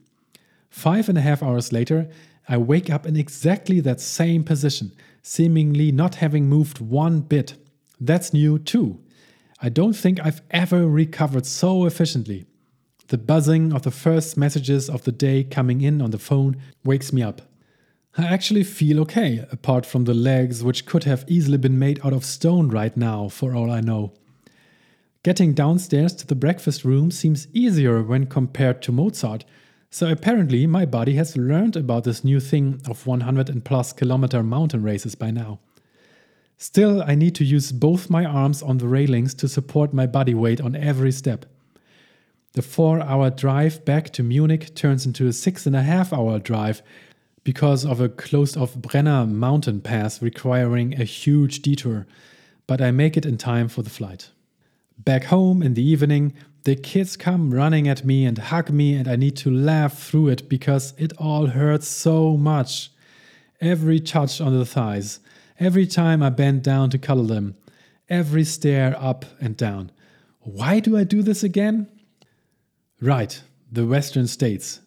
Five 0.70 1.08
and 1.08 1.18
a 1.18 1.20
half 1.20 1.42
hours 1.42 1.72
later, 1.72 2.08
I 2.48 2.58
wake 2.58 2.88
up 2.90 3.06
in 3.06 3.16
exactly 3.16 3.80
that 3.80 4.00
same 4.00 4.44
position, 4.44 4.92
seemingly 5.22 5.90
not 5.90 6.14
having 6.16 6.48
moved 6.48 6.78
one 6.78 7.22
bit. 7.22 7.54
That's 8.00 8.32
new 8.32 8.60
too. 8.60 9.00
I 9.60 9.68
don't 9.68 9.94
think 9.94 10.20
I've 10.20 10.42
ever 10.52 10.86
recovered 10.86 11.44
so 11.44 11.86
efficiently. 11.86 12.46
The 13.08 13.18
buzzing 13.18 13.72
of 13.72 13.82
the 13.82 13.90
first 13.90 14.36
messages 14.36 14.88
of 14.88 15.02
the 15.02 15.12
day 15.12 15.42
coming 15.42 15.80
in 15.80 16.00
on 16.00 16.12
the 16.12 16.18
phone 16.18 16.56
wakes 16.84 17.12
me 17.12 17.20
up. 17.22 17.42
I 18.16 18.24
actually 18.24 18.64
feel 18.64 19.00
okay, 19.00 19.42
apart 19.50 19.86
from 19.86 20.04
the 20.04 20.12
legs, 20.12 20.62
which 20.62 20.84
could 20.84 21.04
have 21.04 21.24
easily 21.28 21.56
been 21.56 21.78
made 21.78 22.04
out 22.04 22.12
of 22.12 22.26
stone 22.26 22.68
right 22.68 22.94
now, 22.94 23.28
for 23.28 23.54
all 23.54 23.70
I 23.70 23.80
know. 23.80 24.12
Getting 25.22 25.54
downstairs 25.54 26.14
to 26.16 26.26
the 26.26 26.34
breakfast 26.34 26.84
room 26.84 27.10
seems 27.10 27.48
easier 27.54 28.02
when 28.02 28.26
compared 28.26 28.82
to 28.82 28.92
Mozart, 28.92 29.46
so 29.88 30.10
apparently 30.10 30.66
my 30.66 30.84
body 30.84 31.14
has 31.14 31.38
learned 31.38 31.74
about 31.74 32.04
this 32.04 32.22
new 32.22 32.38
thing 32.38 32.82
of 32.86 33.06
100 33.06 33.48
and 33.48 33.64
plus 33.64 33.94
kilometer 33.94 34.42
mountain 34.42 34.82
races 34.82 35.14
by 35.14 35.30
now. 35.30 35.58
Still, 36.58 37.02
I 37.02 37.14
need 37.14 37.34
to 37.36 37.44
use 37.44 37.72
both 37.72 38.10
my 38.10 38.26
arms 38.26 38.62
on 38.62 38.76
the 38.76 38.88
railings 38.88 39.32
to 39.34 39.48
support 39.48 39.94
my 39.94 40.06
body 40.06 40.34
weight 40.34 40.60
on 40.60 40.76
every 40.76 41.12
step. 41.12 41.46
The 42.52 42.62
four 42.62 43.00
hour 43.00 43.30
drive 43.30 43.86
back 43.86 44.10
to 44.10 44.22
Munich 44.22 44.74
turns 44.74 45.06
into 45.06 45.26
a 45.26 45.32
six 45.32 45.66
and 45.66 45.74
a 45.74 45.82
half 45.82 46.12
hour 46.12 46.38
drive 46.38 46.82
because 47.44 47.84
of 47.84 48.00
a 48.00 48.08
closed 48.08 48.56
off 48.56 48.74
Brenner 48.74 49.26
mountain 49.26 49.80
pass 49.80 50.22
requiring 50.22 51.00
a 51.00 51.04
huge 51.04 51.62
detour, 51.62 52.06
but 52.66 52.80
I 52.80 52.90
make 52.90 53.16
it 53.16 53.26
in 53.26 53.36
time 53.36 53.68
for 53.68 53.82
the 53.82 53.90
flight. 53.90 54.30
Back 54.98 55.24
home 55.24 55.62
in 55.62 55.74
the 55.74 55.82
evening, 55.82 56.34
the 56.64 56.76
kids 56.76 57.16
come 57.16 57.52
running 57.52 57.88
at 57.88 58.04
me 58.04 58.24
and 58.24 58.38
hug 58.38 58.70
me, 58.70 58.94
and 58.94 59.08
I 59.08 59.16
need 59.16 59.36
to 59.38 59.50
laugh 59.50 59.98
through 59.98 60.28
it 60.28 60.48
because 60.48 60.94
it 60.96 61.12
all 61.18 61.46
hurts 61.46 61.88
so 61.88 62.36
much. 62.36 62.90
Every 63.60 63.98
touch 63.98 64.40
on 64.40 64.56
the 64.56 64.64
thighs, 64.64 65.18
every 65.58 65.86
time 65.86 66.22
I 66.22 66.30
bend 66.30 66.62
down 66.62 66.90
to 66.90 66.98
cuddle 66.98 67.24
them, 67.24 67.56
every 68.08 68.44
stare 68.44 68.96
up 68.98 69.24
and 69.40 69.56
down. 69.56 69.90
Why 70.40 70.78
do 70.78 70.96
I 70.96 71.02
do 71.02 71.22
this 71.22 71.42
again? 71.42 71.88
Right, 73.00 73.42
the 73.70 73.86
Western 73.86 74.28
States. 74.28 74.80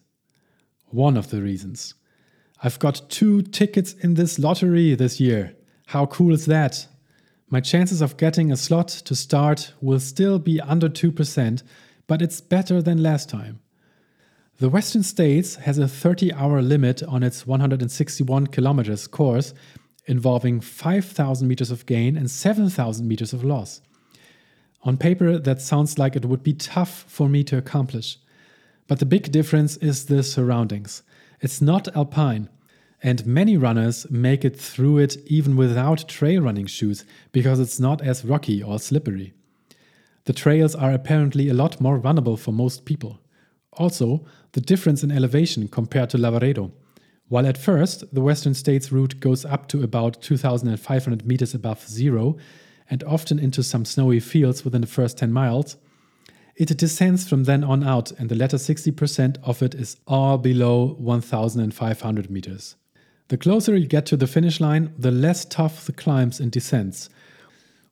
One 0.86 1.18
of 1.18 1.30
the 1.30 1.42
reasons. 1.42 1.94
I've 2.62 2.78
got 2.78 3.10
two 3.10 3.42
tickets 3.42 3.92
in 3.94 4.14
this 4.14 4.38
lottery 4.38 4.94
this 4.94 5.20
year. 5.20 5.54
How 5.86 6.06
cool 6.06 6.32
is 6.32 6.46
that? 6.46 6.86
My 7.48 7.60
chances 7.60 8.00
of 8.00 8.16
getting 8.16 8.50
a 8.50 8.56
slot 8.56 8.88
to 8.88 9.14
start 9.14 9.72
will 9.80 10.00
still 10.00 10.38
be 10.38 10.60
under 10.60 10.88
2%, 10.88 11.62
but 12.06 12.22
it's 12.22 12.40
better 12.40 12.80
than 12.80 13.02
last 13.02 13.28
time. 13.28 13.60
The 14.58 14.70
Western 14.70 15.02
States 15.02 15.56
has 15.56 15.76
a 15.76 15.86
30 15.86 16.32
hour 16.32 16.62
limit 16.62 17.02
on 17.02 17.22
its 17.22 17.46
161 17.46 18.46
kilometers 18.46 19.06
course, 19.06 19.52
involving 20.06 20.60
5,000 20.60 21.46
meters 21.46 21.70
of 21.70 21.84
gain 21.84 22.16
and 22.16 22.30
7,000 22.30 23.06
meters 23.06 23.34
of 23.34 23.44
loss. 23.44 23.82
On 24.82 24.96
paper, 24.96 25.38
that 25.38 25.60
sounds 25.60 25.98
like 25.98 26.16
it 26.16 26.24
would 26.24 26.42
be 26.42 26.54
tough 26.54 27.04
for 27.06 27.28
me 27.28 27.44
to 27.44 27.58
accomplish. 27.58 28.18
But 28.86 28.98
the 28.98 29.06
big 29.06 29.30
difference 29.30 29.76
is 29.76 30.06
the 30.06 30.22
surroundings. 30.22 31.02
It's 31.40 31.60
not 31.60 31.94
alpine, 31.96 32.48
and 33.02 33.26
many 33.26 33.56
runners 33.56 34.06
make 34.10 34.44
it 34.44 34.58
through 34.58 34.98
it 34.98 35.16
even 35.26 35.56
without 35.56 36.08
trail 36.08 36.42
running 36.42 36.66
shoes 36.66 37.04
because 37.32 37.60
it's 37.60 37.78
not 37.78 38.00
as 38.00 38.24
rocky 38.24 38.62
or 38.62 38.78
slippery. 38.78 39.34
The 40.24 40.32
trails 40.32 40.74
are 40.74 40.92
apparently 40.92 41.48
a 41.48 41.54
lot 41.54 41.80
more 41.80 42.00
runnable 42.00 42.38
for 42.38 42.52
most 42.52 42.84
people. 42.84 43.20
Also, 43.74 44.24
the 44.52 44.60
difference 44.60 45.02
in 45.02 45.12
elevation 45.12 45.68
compared 45.68 46.10
to 46.10 46.18
Lavaredo. 46.18 46.72
While 47.28 47.46
at 47.46 47.58
first 47.58 48.14
the 48.14 48.20
Western 48.22 48.54
States 48.54 48.90
route 48.90 49.20
goes 49.20 49.44
up 49.44 49.68
to 49.68 49.82
about 49.82 50.22
2,500 50.22 51.26
meters 51.26 51.54
above 51.54 51.86
zero 51.86 52.36
and 52.88 53.02
often 53.04 53.38
into 53.38 53.62
some 53.62 53.84
snowy 53.84 54.20
fields 54.20 54.64
within 54.64 54.80
the 54.80 54.86
first 54.86 55.18
10 55.18 55.32
miles, 55.32 55.76
it 56.56 56.76
descends 56.78 57.28
from 57.28 57.44
then 57.44 57.62
on 57.62 57.84
out, 57.84 58.12
and 58.12 58.28
the 58.28 58.34
latter 58.34 58.56
60% 58.56 59.36
of 59.42 59.62
it 59.62 59.74
is 59.74 59.98
all 60.06 60.38
below 60.38 60.94
1,500 60.98 62.30
meters. 62.30 62.76
The 63.28 63.36
closer 63.36 63.76
you 63.76 63.86
get 63.86 64.06
to 64.06 64.16
the 64.16 64.26
finish 64.26 64.60
line, 64.60 64.94
the 64.98 65.10
less 65.10 65.44
tough 65.44 65.84
the 65.84 65.92
climbs 65.92 66.40
and 66.40 66.50
descents, 66.50 67.10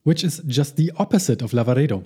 which 0.05 0.25
is 0.25 0.39
just 0.47 0.77
the 0.77 0.93
opposite 0.97 1.43
of 1.43 1.51
Lavaredo. 1.51 2.05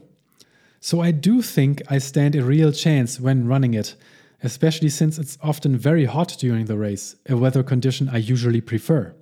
So 0.80 1.00
I 1.00 1.10
do 1.10 1.42
think 1.42 1.82
I 1.88 1.98
stand 1.98 2.34
a 2.34 2.44
real 2.44 2.72
chance 2.72 3.20
when 3.20 3.46
running 3.46 3.74
it, 3.74 3.94
especially 4.42 4.88
since 4.88 5.18
it's 5.18 5.38
often 5.42 5.76
very 5.76 6.06
hot 6.06 6.36
during 6.38 6.66
the 6.66 6.78
race, 6.78 7.16
a 7.28 7.36
weather 7.36 7.62
condition 7.62 8.08
I 8.08 8.18
usually 8.18 8.60
prefer. 8.60 9.14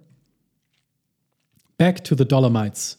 Back 1.78 2.04
to 2.04 2.14
the 2.14 2.24
Dolomites. 2.24 2.96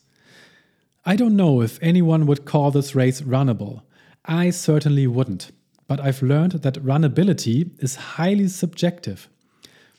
I 1.05 1.15
don't 1.15 1.35
know 1.35 1.61
if 1.61 1.79
anyone 1.81 2.25
would 2.25 2.45
call 2.45 2.69
this 2.69 2.93
race 2.93 3.21
runnable. 3.21 3.81
I 4.27 4.49
certainly 4.49 5.07
wouldn't, 5.07 5.51
but 5.87 6.01
I've 6.01 6.21
learned 6.21 6.51
that 6.63 6.83
runnability 6.83 7.71
is 7.81 7.95
highly 7.95 8.49
subjective. 8.49 9.29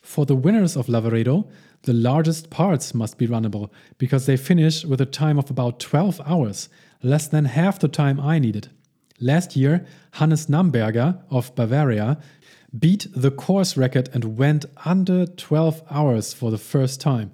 For 0.02 0.26
the 0.26 0.36
winners 0.36 0.76
of 0.76 0.86
Lavaredo, 0.86 1.48
the 1.82 1.94
largest 1.94 2.50
parts 2.50 2.94
must 2.94 3.16
be 3.16 3.26
runnable 3.26 3.70
because 3.96 4.26
they 4.26 4.36
finish 4.36 4.84
with 4.84 5.00
a 5.00 5.06
time 5.06 5.38
of 5.38 5.50
about 5.50 5.80
12 5.80 6.20
hours, 6.26 6.68
less 7.02 7.26
than 7.26 7.46
half 7.46 7.78
the 7.78 7.88
time 7.88 8.20
I 8.20 8.38
needed. 8.38 8.68
Last 9.18 9.56
year, 9.56 9.86
Hannes 10.12 10.46
Namberger 10.46 11.22
of 11.30 11.54
Bavaria 11.54 12.18
beat 12.78 13.06
the 13.16 13.30
course 13.30 13.78
record 13.78 14.10
and 14.12 14.36
went 14.36 14.66
under 14.84 15.24
12 15.24 15.82
hours 15.90 16.34
for 16.34 16.50
the 16.50 16.58
first 16.58 17.00
time. 17.00 17.32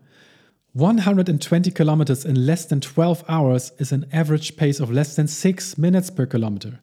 120 0.75 1.71
kilometers 1.71 2.25
in 2.25 2.47
less 2.47 2.65
than 2.67 2.81
12 2.81 3.25
hours 3.29 3.73
is 3.79 3.93
an 3.93 4.07
average 4.13 4.57
pace 4.57 4.81
of 4.81 4.91
less 4.91 5.17
than 5.17 5.27
6 5.27 5.79
minutes 5.79 6.11
per 6.11 6.27
kilometer. 6.27 6.81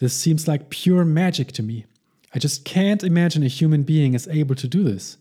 This 0.00 0.14
seems 0.14 0.48
like 0.48 0.70
pure 0.70 1.04
magic 1.04 1.52
to 1.52 1.62
me. 1.62 1.86
I 2.34 2.38
just 2.38 2.64
can't 2.64 3.04
imagine 3.04 3.42
a 3.42 3.48
human 3.48 3.82
being 3.82 4.14
is 4.14 4.28
able 4.28 4.54
to 4.56 4.68
do 4.68 4.82
this. 4.82 5.18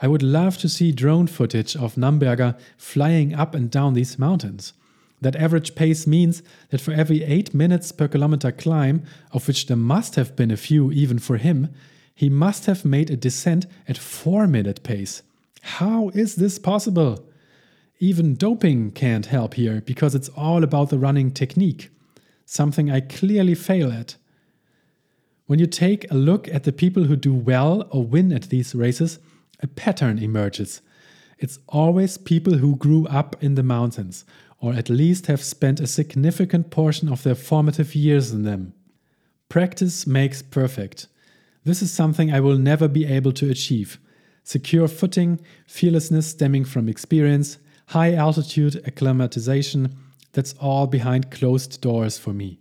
I 0.00 0.08
would 0.08 0.22
love 0.22 0.58
to 0.58 0.68
see 0.68 0.92
drone 0.92 1.26
footage 1.26 1.74
of 1.74 1.96
Namberger 1.96 2.58
flying 2.76 3.34
up 3.34 3.54
and 3.54 3.70
down 3.70 3.94
these 3.94 4.18
mountains. 4.18 4.72
That 5.22 5.36
average 5.36 5.74
pace 5.74 6.06
means 6.06 6.42
that 6.68 6.80
for 6.80 6.92
every 6.92 7.24
8 7.24 7.54
minutes 7.54 7.90
per 7.90 8.06
kilometer 8.06 8.52
climb, 8.52 9.02
of 9.32 9.48
which 9.48 9.66
there 9.66 9.76
must 9.76 10.14
have 10.16 10.36
been 10.36 10.50
a 10.50 10.56
few 10.56 10.92
even 10.92 11.18
for 11.18 11.38
him, 11.38 11.72
he 12.14 12.28
must 12.28 12.66
have 12.66 12.84
made 12.84 13.10
a 13.10 13.16
descent 13.16 13.66
at 13.88 13.98
4 13.98 14.46
minute 14.46 14.82
pace. 14.82 15.22
How 15.62 16.10
is 16.10 16.36
this 16.36 16.58
possible? 16.58 17.24
Even 17.98 18.34
doping 18.34 18.92
can't 18.92 19.26
help 19.26 19.54
here 19.54 19.80
because 19.80 20.14
it's 20.14 20.28
all 20.28 20.62
about 20.62 20.90
the 20.90 20.98
running 20.98 21.30
technique, 21.30 21.88
something 22.46 22.90
I 22.90 23.00
clearly 23.00 23.54
fail 23.54 23.92
at. 23.92 24.16
When 25.46 25.58
you 25.58 25.66
take 25.66 26.10
a 26.10 26.14
look 26.14 26.48
at 26.48 26.64
the 26.64 26.72
people 26.72 27.04
who 27.04 27.16
do 27.16 27.34
well 27.34 27.86
or 27.90 28.04
win 28.04 28.32
at 28.32 28.44
these 28.44 28.74
races, 28.74 29.18
a 29.60 29.66
pattern 29.66 30.18
emerges. 30.18 30.80
It's 31.38 31.58
always 31.68 32.16
people 32.16 32.54
who 32.54 32.76
grew 32.76 33.06
up 33.08 33.36
in 33.42 33.54
the 33.54 33.62
mountains, 33.62 34.24
or 34.58 34.72
at 34.72 34.88
least 34.88 35.26
have 35.26 35.42
spent 35.42 35.80
a 35.80 35.86
significant 35.86 36.70
portion 36.70 37.08
of 37.08 37.22
their 37.22 37.34
formative 37.34 37.94
years 37.94 38.32
in 38.32 38.44
them. 38.44 38.72
Practice 39.48 40.06
makes 40.06 40.42
perfect. 40.42 41.08
This 41.64 41.82
is 41.82 41.92
something 41.92 42.32
I 42.32 42.40
will 42.40 42.58
never 42.58 42.88
be 42.88 43.04
able 43.04 43.32
to 43.32 43.50
achieve. 43.50 43.98
Secure 44.42 44.88
footing, 44.88 45.40
fearlessness 45.66 46.28
stemming 46.28 46.64
from 46.64 46.88
experience, 46.88 47.58
high 47.88 48.14
altitude 48.14 48.82
acclimatization, 48.86 49.96
that's 50.36 50.52
all 50.60 50.86
behind 50.86 51.30
closed 51.30 51.80
doors 51.80 52.18
for 52.18 52.34
me. 52.34 52.60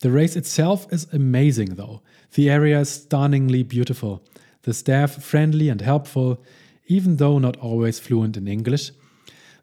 The 0.00 0.10
race 0.10 0.34
itself 0.34 0.92
is 0.92 1.06
amazing 1.12 1.76
though. 1.76 2.02
The 2.34 2.50
area 2.50 2.80
is 2.80 2.88
stunningly 2.90 3.62
beautiful, 3.62 4.20
the 4.62 4.74
staff 4.74 5.22
friendly 5.22 5.68
and 5.68 5.80
helpful, 5.80 6.42
even 6.88 7.18
though 7.18 7.38
not 7.38 7.56
always 7.58 8.00
fluent 8.00 8.36
in 8.36 8.48
English. 8.48 8.90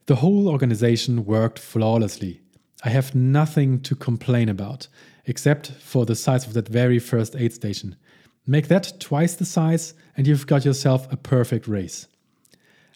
The 0.06 0.16
whole 0.16 0.48
organization 0.48 1.26
worked 1.26 1.60
flawlessly. 1.60 2.40
I 2.86 2.90
have 2.90 3.14
nothing 3.14 3.82
to 3.82 3.96
complain 3.96 4.48
about, 4.48 4.88
except 5.26 5.72
for 5.72 6.06
the 6.06 6.16
size 6.16 6.48
of 6.48 6.54
that 6.54 6.70
very 6.70 7.00
first 7.00 7.36
aid 7.36 7.52
station. 7.52 7.98
Make 8.48 8.70
that 8.70 8.94
twice 9.02 9.36
the 9.36 9.44
size, 9.44 9.94
and 10.16 10.26
you've 10.26 10.48
got 10.48 10.64
yourself 10.64 11.12
a 11.12 11.18
perfect 11.18 11.68
race. 11.68 12.08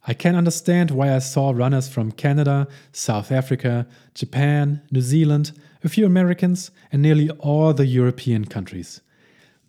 I 0.05 0.13
can 0.13 0.35
understand 0.35 0.91
why 0.91 1.15
I 1.15 1.19
saw 1.19 1.51
runners 1.51 1.88
from 1.88 2.11
Canada, 2.11 2.67
South 2.91 3.31
Africa, 3.31 3.88
Japan, 4.13 4.81
New 4.91 5.01
Zealand, 5.01 5.53
a 5.84 5.89
few 5.89 6.05
Americans, 6.05 6.71
and 6.91 7.01
nearly 7.01 7.30
all 7.30 7.73
the 7.73 7.85
European 7.85 8.45
countries. 8.45 9.01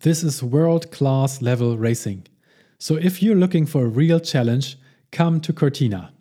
This 0.01 0.25
is 0.25 0.43
world 0.43 0.91
class 0.91 1.41
level 1.41 1.79
racing. 1.79 2.27
So 2.79 2.97
if 2.97 3.23
you're 3.23 3.37
looking 3.37 3.65
for 3.65 3.85
a 3.85 3.89
real 3.89 4.19
challenge, 4.19 4.77
come 5.13 5.41
to 5.41 5.53
Cortina. 5.53 6.13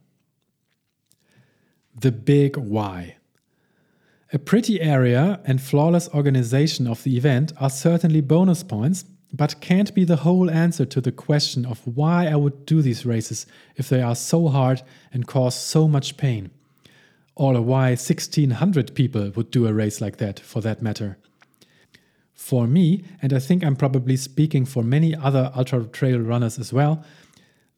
The 1.95 2.11
big 2.11 2.55
why. 2.55 3.17
A 4.31 4.39
pretty 4.39 4.79
area 4.79 5.41
and 5.45 5.61
flawless 5.61 6.07
organization 6.09 6.87
of 6.87 7.03
the 7.03 7.17
event 7.17 7.51
are 7.59 7.69
certainly 7.69 8.21
bonus 8.21 8.63
points, 8.63 9.05
but 9.33 9.59
can't 9.59 9.93
be 9.95 10.05
the 10.05 10.17
whole 10.17 10.49
answer 10.49 10.85
to 10.85 11.01
the 11.01 11.11
question 11.11 11.65
of 11.65 11.81
why 11.87 12.27
I 12.27 12.35
would 12.35 12.67
do 12.67 12.83
these 12.83 13.05
races 13.05 13.47
if 13.75 13.89
they 13.89 14.01
are 14.01 14.15
so 14.15 14.47
hard 14.47 14.83
and 15.11 15.25
cause 15.25 15.55
so 15.55 15.87
much 15.87 16.17
pain. 16.17 16.51
Or 17.35 17.59
why 17.59 17.89
1600 17.91 18.93
people 18.93 19.31
would 19.35 19.49
do 19.49 19.65
a 19.65 19.73
race 19.73 19.99
like 19.99 20.17
that, 20.17 20.39
for 20.39 20.61
that 20.61 20.83
matter. 20.83 21.17
For 22.35 22.67
me, 22.67 23.03
and 23.23 23.33
I 23.33 23.39
think 23.39 23.63
I'm 23.63 23.75
probably 23.75 24.17
speaking 24.17 24.65
for 24.65 24.83
many 24.83 25.15
other 25.15 25.51
ultra 25.55 25.85
trail 25.85 26.19
runners 26.19 26.59
as 26.59 26.71
well, 26.71 27.03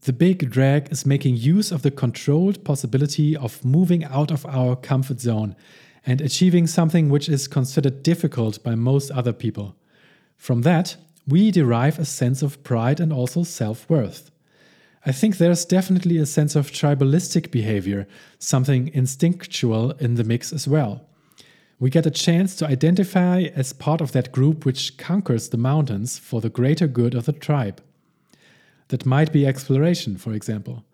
the 0.01 0.11
big 0.11 0.51
drag 0.51 0.91
is 0.91 1.05
making 1.05 1.37
use 1.37 1.71
of 1.71 1.83
the 1.83 1.91
controlled 1.91 2.65
possibility 2.65 3.35
of 3.35 3.63
moving 3.63 4.03
out 4.03 4.29
of 4.29 4.45
our 4.45 4.75
comfort 4.75 5.21
zone 5.21 5.55
and 6.05 6.19
achieving 6.19 6.67
something 6.67 7.09
which 7.09 7.29
is 7.29 7.47
considered 7.47 8.03
difficult 8.03 8.61
by 8.61 8.75
most 8.75 9.09
other 9.09 9.33
people. 9.33 9.75
From 10.37 10.61
that, 10.61 10.97
we 11.27 11.51
derive 11.51 11.99
a 11.99 12.05
sense 12.05 12.41
of 12.41 12.63
pride 12.63 12.99
and 12.99 13.11
also 13.11 13.43
self 13.43 13.89
worth. 13.89 14.31
I 15.05 15.11
think 15.11 15.37
there's 15.37 15.65
definitely 15.65 16.17
a 16.17 16.25
sense 16.25 16.55
of 16.55 16.71
tribalistic 16.71 17.51
behavior, 17.51 18.07
something 18.39 18.89
instinctual 18.93 19.91
in 19.91 20.15
the 20.15 20.23
mix 20.23 20.51
as 20.51 20.67
well. 20.67 21.07
We 21.79 21.89
get 21.89 22.05
a 22.05 22.11
chance 22.11 22.55
to 22.55 22.67
identify 22.67 23.43
as 23.53 23.73
part 23.73 24.01
of 24.01 24.13
that 24.13 24.31
group 24.31 24.65
which 24.65 24.97
conquers 24.97 25.49
the 25.49 25.57
mountains 25.57 26.17
for 26.17 26.41
the 26.41 26.49
greater 26.49 26.87
good 26.87 27.13
of 27.13 27.25
the 27.25 27.33
tribe. 27.33 27.81
That 28.87 29.05
might 29.05 29.31
be 29.31 29.45
exploration, 29.45 30.17
for 30.17 30.33
example 30.33 30.85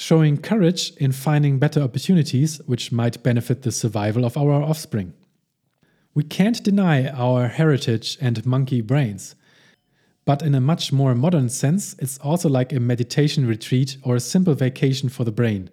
showing 0.00 0.38
courage 0.38 0.92
in 0.96 1.12
finding 1.12 1.58
better 1.58 1.82
opportunities 1.82 2.58
which 2.64 2.90
might 2.90 3.22
benefit 3.22 3.60
the 3.60 3.70
survival 3.70 4.24
of 4.24 4.34
our 4.34 4.62
offspring. 4.62 5.12
We 6.14 6.24
can't 6.24 6.64
deny 6.64 7.06
our 7.08 7.48
heritage 7.48 8.16
and 8.18 8.46
monkey 8.46 8.80
brains. 8.80 9.34
But 10.30 10.42
in 10.42 10.54
a 10.54 10.60
much 10.60 10.92
more 10.92 11.16
modern 11.16 11.48
sense, 11.48 11.96
it's 11.98 12.16
also 12.18 12.48
like 12.48 12.72
a 12.72 12.78
meditation 12.78 13.48
retreat 13.48 13.96
or 14.04 14.14
a 14.14 14.20
simple 14.20 14.54
vacation 14.54 15.08
for 15.08 15.24
the 15.24 15.32
brain. 15.32 15.70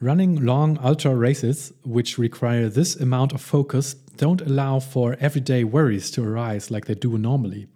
Running 0.00 0.46
long 0.46 0.78
ultra 0.82 1.14
races, 1.14 1.74
which 1.84 2.16
require 2.16 2.70
this 2.70 2.96
amount 2.96 3.34
of 3.34 3.42
focus, 3.42 3.96
don't 4.16 4.40
allow 4.40 4.80
for 4.80 5.18
everyday 5.20 5.62
worries 5.62 6.10
to 6.12 6.26
arise 6.26 6.70
like 6.70 6.86
they 6.86 6.94
do 6.94 7.18
normally. 7.18 7.66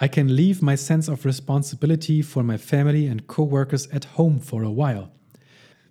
I 0.00 0.06
can 0.06 0.36
leave 0.36 0.62
my 0.62 0.76
sense 0.76 1.08
of 1.08 1.24
responsibility 1.24 2.22
for 2.22 2.44
my 2.44 2.56
family 2.56 3.08
and 3.08 3.26
co 3.26 3.42
workers 3.42 3.88
at 3.88 4.04
home 4.16 4.38
for 4.38 4.62
a 4.62 4.70
while. 4.70 5.10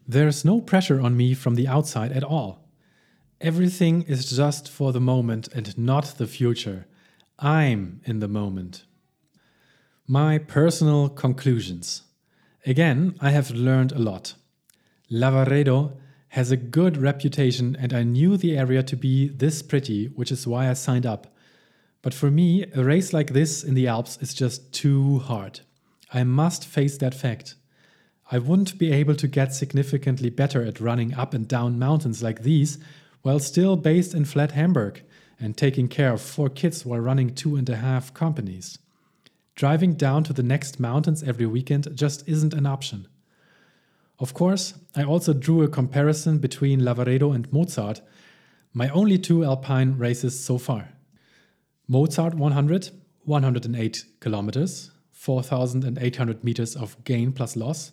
There's 0.07 0.45
no 0.45 0.61
pressure 0.61 1.01
on 1.01 1.17
me 1.17 1.33
from 1.33 1.55
the 1.55 1.67
outside 1.67 2.13
at 2.13 2.23
all. 2.23 2.69
Everything 3.41 4.03
is 4.03 4.29
just 4.29 4.69
for 4.69 4.93
the 4.93 5.01
moment 5.01 5.49
and 5.49 5.77
not 5.77 6.17
the 6.17 6.25
future. 6.25 6.87
I'm 7.37 7.99
in 8.05 8.19
the 8.19 8.29
moment. 8.29 8.85
My 10.07 10.37
personal 10.37 11.07
conclusions. 11.07 12.01
Again, 12.65 13.15
I 13.21 13.29
have 13.31 13.51
learned 13.51 13.93
a 13.93 13.99
lot. 13.99 14.33
Lavaredo 15.09 15.95
has 16.29 16.51
a 16.51 16.57
good 16.57 16.97
reputation, 16.97 17.77
and 17.79 17.93
I 17.93 18.03
knew 18.03 18.35
the 18.35 18.57
area 18.57 18.83
to 18.83 18.97
be 18.97 19.29
this 19.29 19.61
pretty, 19.61 20.07
which 20.07 20.29
is 20.29 20.45
why 20.45 20.69
I 20.69 20.73
signed 20.73 21.05
up. 21.05 21.33
But 22.01 22.13
for 22.13 22.29
me, 22.29 22.65
a 22.75 22.83
race 22.83 23.13
like 23.13 23.31
this 23.31 23.63
in 23.63 23.75
the 23.75 23.87
Alps 23.87 24.17
is 24.21 24.33
just 24.33 24.73
too 24.73 25.19
hard. 25.19 25.61
I 26.13 26.25
must 26.25 26.65
face 26.65 26.97
that 26.97 27.15
fact. 27.15 27.55
I 28.29 28.39
wouldn't 28.39 28.77
be 28.77 28.91
able 28.91 29.15
to 29.15 29.27
get 29.29 29.53
significantly 29.53 30.29
better 30.29 30.65
at 30.65 30.81
running 30.81 31.13
up 31.13 31.33
and 31.33 31.47
down 31.47 31.79
mountains 31.79 32.21
like 32.21 32.43
these 32.43 32.77
while 33.21 33.39
still 33.39 33.77
based 33.77 34.13
in 34.13 34.25
flat 34.25 34.51
Hamburg 34.51 35.01
and 35.39 35.55
taking 35.55 35.87
care 35.87 36.11
of 36.11 36.21
four 36.21 36.49
kids 36.49 36.85
while 36.85 36.99
running 36.99 37.33
two 37.33 37.55
and 37.55 37.69
a 37.69 37.77
half 37.77 38.13
companies. 38.13 38.79
Driving 39.55 39.93
down 39.93 40.23
to 40.23 40.33
the 40.33 40.43
next 40.43 40.79
mountains 40.79 41.23
every 41.23 41.45
weekend 41.45 41.87
just 41.95 42.27
isn't 42.27 42.53
an 42.53 42.65
option. 42.65 43.07
Of 44.19 44.33
course, 44.33 44.73
I 44.95 45.03
also 45.03 45.33
drew 45.33 45.61
a 45.63 45.67
comparison 45.67 46.39
between 46.39 46.81
Lavaredo 46.81 47.33
and 47.35 47.51
Mozart, 47.51 48.01
my 48.73 48.89
only 48.89 49.17
two 49.17 49.43
alpine 49.43 49.97
races 49.97 50.43
so 50.43 50.57
far. 50.57 50.89
Mozart 51.87 52.33
100, 52.33 52.89
108 53.25 54.05
kilometers, 54.19 54.91
4,800 55.11 56.43
meters 56.43 56.75
of 56.75 57.01
gain 57.03 57.31
plus 57.31 57.55
loss, 57.55 57.91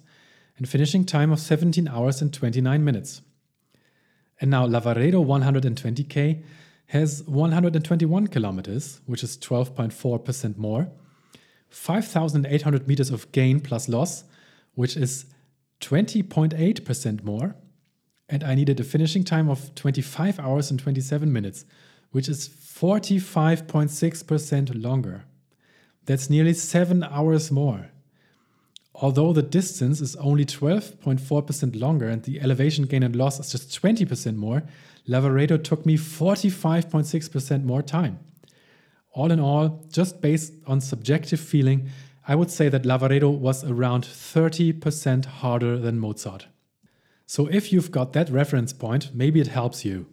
and 0.56 0.68
finishing 0.68 1.04
time 1.04 1.30
of 1.30 1.40
17 1.40 1.88
hours 1.88 2.22
and 2.22 2.32
29 2.32 2.82
minutes. 2.82 3.22
And 4.40 4.50
now 4.50 4.66
Lavaredo 4.66 5.24
120k 5.24 6.42
has 6.86 7.22
121 7.24 8.26
kilometers, 8.28 9.00
which 9.06 9.22
is 9.22 9.36
12.4% 9.36 10.56
more, 10.56 10.90
5,800 11.70 12.86
meters 12.86 13.10
of 13.10 13.32
gain 13.32 13.58
plus 13.60 13.88
loss, 13.88 14.24
which 14.74 14.96
is 14.96 15.24
20.8% 15.80 17.24
more, 17.24 17.56
and 18.28 18.44
I 18.44 18.54
needed 18.54 18.78
a 18.80 18.84
finishing 18.84 19.24
time 19.24 19.48
of 19.48 19.74
25 19.74 20.38
hours 20.38 20.70
and 20.70 20.78
27 20.78 21.32
minutes, 21.32 21.64
which 22.10 22.28
is 22.28 22.46
45.6% 22.48 24.82
longer. 24.82 25.24
That's 26.06 26.30
nearly 26.30 26.54
seven 26.54 27.04
hours 27.04 27.50
more. 27.50 27.90
Although 28.94 29.32
the 29.32 29.42
distance 29.42 30.00
is 30.00 30.14
only 30.16 30.44
12.4% 30.44 31.80
longer 31.80 32.08
and 32.08 32.24
the 32.24 32.40
elevation 32.40 32.84
gain 32.84 33.02
and 33.02 33.16
loss 33.16 33.40
is 33.40 33.50
just 33.50 33.70
20% 33.80 34.36
more, 34.36 34.62
Lavaredo 35.08 35.56
took 35.62 35.86
me 35.86 35.96
45.6% 35.96 37.64
more 37.64 37.82
time. 37.82 38.18
All 39.12 39.32
in 39.32 39.40
all, 39.40 39.84
just 39.90 40.20
based 40.20 40.54
on 40.66 40.80
subjective 40.80 41.40
feeling, 41.40 41.90
I 42.28 42.34
would 42.36 42.50
say 42.50 42.68
that 42.68 42.84
Lavaredo 42.84 43.30
was 43.30 43.64
around 43.64 44.04
30% 44.04 45.24
harder 45.24 45.78
than 45.78 45.98
Mozart. 45.98 46.46
So 47.26 47.46
if 47.46 47.72
you've 47.72 47.90
got 47.90 48.12
that 48.12 48.30
reference 48.30 48.72
point, 48.72 49.14
maybe 49.14 49.40
it 49.40 49.48
helps 49.48 49.84
you. 49.84 50.06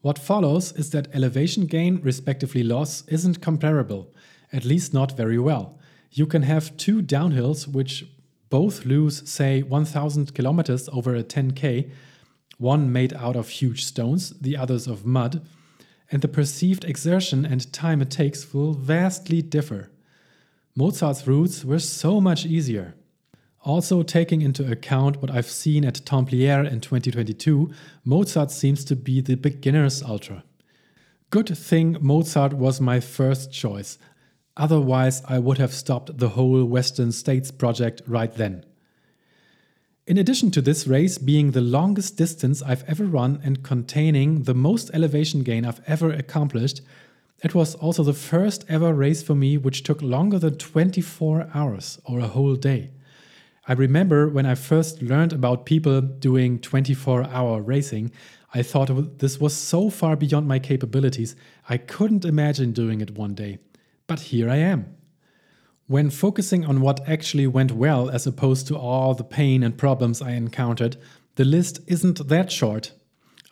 What 0.00 0.18
follows 0.18 0.72
is 0.72 0.90
that 0.90 1.08
elevation 1.14 1.66
gain, 1.66 2.00
respectively 2.02 2.62
loss, 2.62 3.02
isn't 3.08 3.42
comparable, 3.42 4.14
at 4.52 4.64
least 4.64 4.94
not 4.94 5.16
very 5.16 5.38
well. 5.38 5.78
You 6.12 6.26
can 6.26 6.42
have 6.42 6.76
two 6.76 7.02
downhills 7.02 7.66
which 7.66 8.06
both 8.48 8.84
lose, 8.84 9.28
say, 9.28 9.62
1000 9.62 10.34
kilometers 10.34 10.88
over 10.92 11.14
a 11.14 11.24
10k, 11.24 11.90
one 12.58 12.92
made 12.92 13.12
out 13.14 13.36
of 13.36 13.48
huge 13.48 13.84
stones, 13.84 14.30
the 14.40 14.56
others 14.56 14.86
of 14.86 15.04
mud, 15.04 15.44
and 16.10 16.22
the 16.22 16.28
perceived 16.28 16.84
exertion 16.84 17.44
and 17.44 17.72
time 17.72 18.00
it 18.00 18.10
takes 18.10 18.52
will 18.54 18.72
vastly 18.72 19.42
differ. 19.42 19.90
Mozart's 20.74 21.26
routes 21.26 21.64
were 21.64 21.78
so 21.78 22.20
much 22.20 22.44
easier. 22.44 22.94
Also, 23.64 24.02
taking 24.02 24.42
into 24.42 24.70
account 24.70 25.20
what 25.20 25.30
I've 25.30 25.50
seen 25.50 25.84
at 25.84 26.04
Templiers 26.04 26.70
in 26.70 26.80
2022, 26.80 27.72
Mozart 28.04 28.52
seems 28.52 28.84
to 28.84 28.94
be 28.94 29.20
the 29.20 29.34
beginner's 29.34 30.02
ultra. 30.02 30.44
Good 31.30 31.48
thing 31.58 31.96
Mozart 32.00 32.52
was 32.52 32.80
my 32.80 33.00
first 33.00 33.52
choice, 33.52 33.98
otherwise, 34.56 35.22
I 35.28 35.40
would 35.40 35.58
have 35.58 35.74
stopped 35.74 36.18
the 36.18 36.30
whole 36.30 36.64
Western 36.64 37.10
States 37.10 37.50
project 37.50 38.02
right 38.06 38.32
then. 38.32 38.64
In 40.06 40.18
addition 40.18 40.52
to 40.52 40.62
this 40.62 40.86
race 40.86 41.18
being 41.18 41.50
the 41.50 41.60
longest 41.60 42.16
distance 42.16 42.62
I've 42.62 42.84
ever 42.84 43.04
run 43.04 43.40
and 43.42 43.64
containing 43.64 44.44
the 44.44 44.54
most 44.54 44.88
elevation 44.94 45.42
gain 45.42 45.64
I've 45.64 45.80
ever 45.84 46.12
accomplished, 46.12 46.80
it 47.42 47.56
was 47.56 47.74
also 47.74 48.04
the 48.04 48.12
first 48.12 48.64
ever 48.68 48.94
race 48.94 49.24
for 49.24 49.34
me 49.34 49.56
which 49.56 49.82
took 49.82 50.00
longer 50.00 50.38
than 50.38 50.58
24 50.58 51.50
hours 51.52 52.00
or 52.04 52.20
a 52.20 52.28
whole 52.28 52.54
day. 52.54 52.90
I 53.66 53.72
remember 53.72 54.28
when 54.28 54.46
I 54.46 54.54
first 54.54 55.02
learned 55.02 55.32
about 55.32 55.66
people 55.66 56.00
doing 56.00 56.60
24 56.60 57.24
hour 57.24 57.60
racing, 57.60 58.12
I 58.54 58.62
thought 58.62 59.18
this 59.18 59.40
was 59.40 59.56
so 59.56 59.90
far 59.90 60.14
beyond 60.14 60.46
my 60.46 60.60
capabilities, 60.60 61.34
I 61.68 61.78
couldn't 61.78 62.24
imagine 62.24 62.70
doing 62.70 63.00
it 63.00 63.18
one 63.18 63.34
day. 63.34 63.58
But 64.06 64.20
here 64.20 64.48
I 64.48 64.58
am. 64.58 64.95
When 65.88 66.10
focusing 66.10 66.64
on 66.64 66.80
what 66.80 67.08
actually 67.08 67.46
went 67.46 67.70
well 67.70 68.10
as 68.10 68.26
opposed 68.26 68.66
to 68.66 68.76
all 68.76 69.14
the 69.14 69.22
pain 69.22 69.62
and 69.62 69.78
problems 69.78 70.20
I 70.20 70.32
encountered, 70.32 70.96
the 71.36 71.44
list 71.44 71.78
isn't 71.86 72.26
that 72.26 72.50
short. 72.50 72.92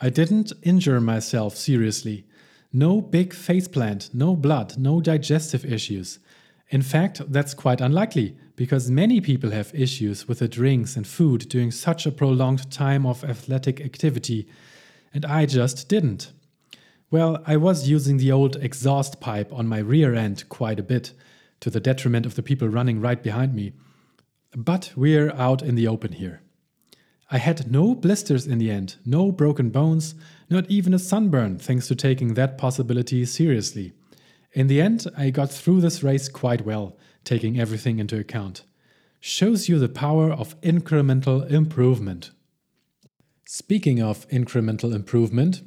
I 0.00 0.10
didn't 0.10 0.52
injure 0.62 1.00
myself 1.00 1.56
seriously. 1.56 2.26
No 2.72 3.00
big 3.00 3.32
faceplant, 3.32 4.12
no 4.12 4.34
blood, 4.34 4.76
no 4.76 5.00
digestive 5.00 5.64
issues. 5.64 6.18
In 6.70 6.82
fact, 6.82 7.22
that's 7.30 7.54
quite 7.54 7.80
unlikely 7.80 8.36
because 8.56 8.90
many 8.90 9.20
people 9.20 9.50
have 9.50 9.72
issues 9.72 10.26
with 10.26 10.40
the 10.40 10.48
drinks 10.48 10.96
and 10.96 11.06
food 11.06 11.48
during 11.48 11.70
such 11.70 12.04
a 12.04 12.10
prolonged 12.10 12.68
time 12.72 13.06
of 13.06 13.22
athletic 13.22 13.80
activity, 13.80 14.48
and 15.12 15.24
I 15.24 15.46
just 15.46 15.88
didn't. 15.88 16.32
Well, 17.12 17.40
I 17.46 17.58
was 17.58 17.88
using 17.88 18.16
the 18.16 18.32
old 18.32 18.56
exhaust 18.56 19.20
pipe 19.20 19.52
on 19.52 19.68
my 19.68 19.78
rear 19.78 20.16
end 20.16 20.48
quite 20.48 20.80
a 20.80 20.82
bit, 20.82 21.12
to 21.64 21.70
the 21.70 21.80
detriment 21.80 22.26
of 22.26 22.34
the 22.34 22.42
people 22.42 22.68
running 22.68 23.00
right 23.00 23.22
behind 23.22 23.54
me. 23.54 23.72
But 24.54 24.92
we're 24.94 25.32
out 25.32 25.62
in 25.62 25.76
the 25.76 25.88
open 25.88 26.12
here. 26.12 26.42
I 27.30 27.38
had 27.38 27.72
no 27.72 27.94
blisters 27.94 28.46
in 28.46 28.58
the 28.58 28.70
end, 28.70 28.96
no 29.06 29.32
broken 29.32 29.70
bones, 29.70 30.14
not 30.50 30.70
even 30.70 30.92
a 30.92 30.98
sunburn, 30.98 31.58
thanks 31.58 31.88
to 31.88 31.94
taking 31.94 32.34
that 32.34 32.58
possibility 32.58 33.24
seriously. 33.24 33.94
In 34.52 34.66
the 34.66 34.82
end, 34.82 35.06
I 35.16 35.30
got 35.30 35.50
through 35.50 35.80
this 35.80 36.02
race 36.02 36.28
quite 36.28 36.66
well, 36.66 36.98
taking 37.24 37.58
everything 37.58 37.98
into 37.98 38.18
account. 38.18 38.64
Shows 39.20 39.66
you 39.66 39.78
the 39.78 39.88
power 39.88 40.30
of 40.30 40.60
incremental 40.60 41.50
improvement. 41.50 42.30
Speaking 43.46 44.02
of 44.02 44.28
incremental 44.28 44.94
improvement, 44.94 45.62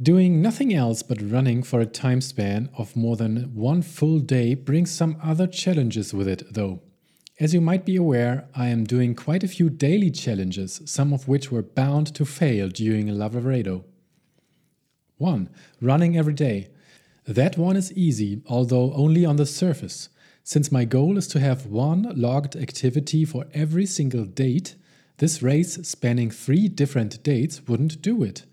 doing 0.00 0.40
nothing 0.40 0.72
else 0.72 1.02
but 1.02 1.20
running 1.20 1.62
for 1.62 1.80
a 1.80 1.86
time 1.86 2.20
span 2.20 2.70
of 2.78 2.94
more 2.94 3.16
than 3.16 3.54
one 3.54 3.82
full 3.82 4.20
day 4.20 4.54
brings 4.54 4.90
some 4.90 5.16
other 5.22 5.46
challenges 5.46 6.14
with 6.14 6.28
it, 6.28 6.42
though. 6.52 6.80
As 7.40 7.54
you 7.54 7.60
might 7.60 7.84
be 7.84 7.96
aware, 7.96 8.48
I 8.54 8.68
am 8.68 8.84
doing 8.84 9.14
quite 9.14 9.44
a 9.44 9.48
few 9.48 9.70
daily 9.70 10.10
challenges, 10.10 10.80
some 10.84 11.12
of 11.12 11.28
which 11.28 11.50
were 11.50 11.62
bound 11.62 12.14
to 12.14 12.24
fail 12.24 12.68
during 12.68 13.06
Lavaredo. 13.06 13.84
1. 15.18 15.48
Running 15.80 16.16
every 16.16 16.34
day. 16.34 16.68
That 17.26 17.58
one 17.58 17.76
is 17.76 17.92
easy, 17.92 18.42
although 18.46 18.92
only 18.94 19.24
on 19.24 19.36
the 19.36 19.46
surface. 19.46 20.08
Since 20.42 20.72
my 20.72 20.84
goal 20.84 21.18
is 21.18 21.28
to 21.28 21.40
have 21.40 21.66
one 21.66 22.12
logged 22.16 22.56
activity 22.56 23.24
for 23.24 23.46
every 23.52 23.84
single 23.84 24.24
date, 24.24 24.76
this 25.18 25.42
race 25.42 25.74
spanning 25.86 26.30
three 26.30 26.68
different 26.68 27.22
dates 27.22 27.66
wouldn't 27.66 28.00
do 28.00 28.22
it. 28.22 28.44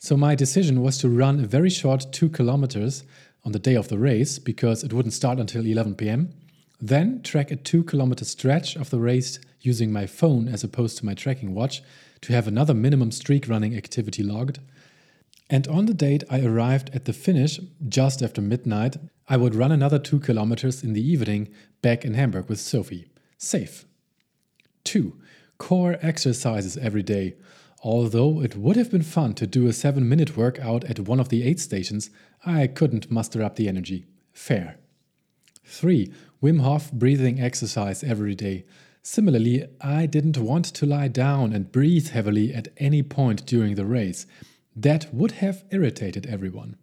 So 0.00 0.16
my 0.16 0.34
decision 0.34 0.82
was 0.82 0.98
to 0.98 1.08
run 1.08 1.38
a 1.38 1.46
very 1.46 1.70
short 1.70 2.06
2 2.10 2.30
kilometers 2.30 3.04
on 3.44 3.52
the 3.52 3.58
day 3.60 3.76
of 3.76 3.86
the 3.88 3.98
race 3.98 4.40
because 4.40 4.82
it 4.82 4.92
wouldn't 4.92 5.14
start 5.14 5.38
until 5.38 5.64
11 5.64 5.94
pm 5.94 6.34
then 6.80 7.20
track 7.22 7.50
a 7.50 7.56
2 7.56 7.84
kilometer 7.84 8.24
stretch 8.24 8.76
of 8.76 8.90
the 8.90 8.98
race 8.98 9.38
using 9.60 9.92
my 9.92 10.06
phone 10.06 10.48
as 10.48 10.64
opposed 10.64 10.96
to 10.96 11.04
my 11.04 11.14
tracking 11.14 11.54
watch 11.54 11.82
to 12.22 12.32
have 12.32 12.48
another 12.48 12.72
minimum 12.72 13.12
streak 13.12 13.48
running 13.48 13.76
activity 13.76 14.22
logged. 14.22 14.58
And 15.50 15.68
on 15.68 15.86
the 15.86 15.94
date 15.94 16.24
I 16.30 16.40
arrived 16.40 16.90
at 16.94 17.04
the 17.04 17.12
finish, 17.12 17.60
just 17.86 18.22
after 18.22 18.40
midnight, 18.40 18.96
I 19.28 19.36
would 19.36 19.54
run 19.54 19.72
another 19.72 19.98
2 19.98 20.20
kilometers 20.20 20.82
in 20.82 20.94
the 20.94 21.06
evening 21.06 21.48
back 21.82 22.04
in 22.04 22.14
Hamburg 22.14 22.48
with 22.48 22.60
Sophie. 22.60 23.10
Safe. 23.36 23.84
2. 24.84 25.14
Core 25.58 25.98
exercises 26.00 26.78
every 26.78 27.02
day. 27.02 27.34
Although 27.82 28.42
it 28.42 28.56
would 28.56 28.76
have 28.76 28.90
been 28.90 29.02
fun 29.02 29.34
to 29.34 29.46
do 29.46 29.66
a 29.66 29.72
7 29.72 30.06
minute 30.06 30.36
workout 30.36 30.84
at 30.84 31.00
one 31.00 31.18
of 31.18 31.30
the 31.30 31.42
aid 31.44 31.58
stations, 31.60 32.10
I 32.44 32.66
couldn't 32.66 33.10
muster 33.10 33.42
up 33.42 33.56
the 33.56 33.68
energy. 33.68 34.06
Fair. 34.32 34.76
3. 35.64 36.12
Wim 36.42 36.60
Hof 36.60 36.92
breathing 36.92 37.40
exercise 37.40 38.04
every 38.04 38.34
day. 38.34 38.64
Similarly, 39.02 39.66
I 39.80 40.04
didn't 40.06 40.36
want 40.36 40.66
to 40.66 40.84
lie 40.84 41.08
down 41.08 41.54
and 41.54 41.72
breathe 41.72 42.08
heavily 42.08 42.52
at 42.52 42.68
any 42.76 43.02
point 43.02 43.46
during 43.46 43.76
the 43.76 43.86
race. 43.86 44.26
That 44.76 45.12
would 45.14 45.32
have 45.32 45.64
irritated 45.70 46.26
everyone. 46.26 46.76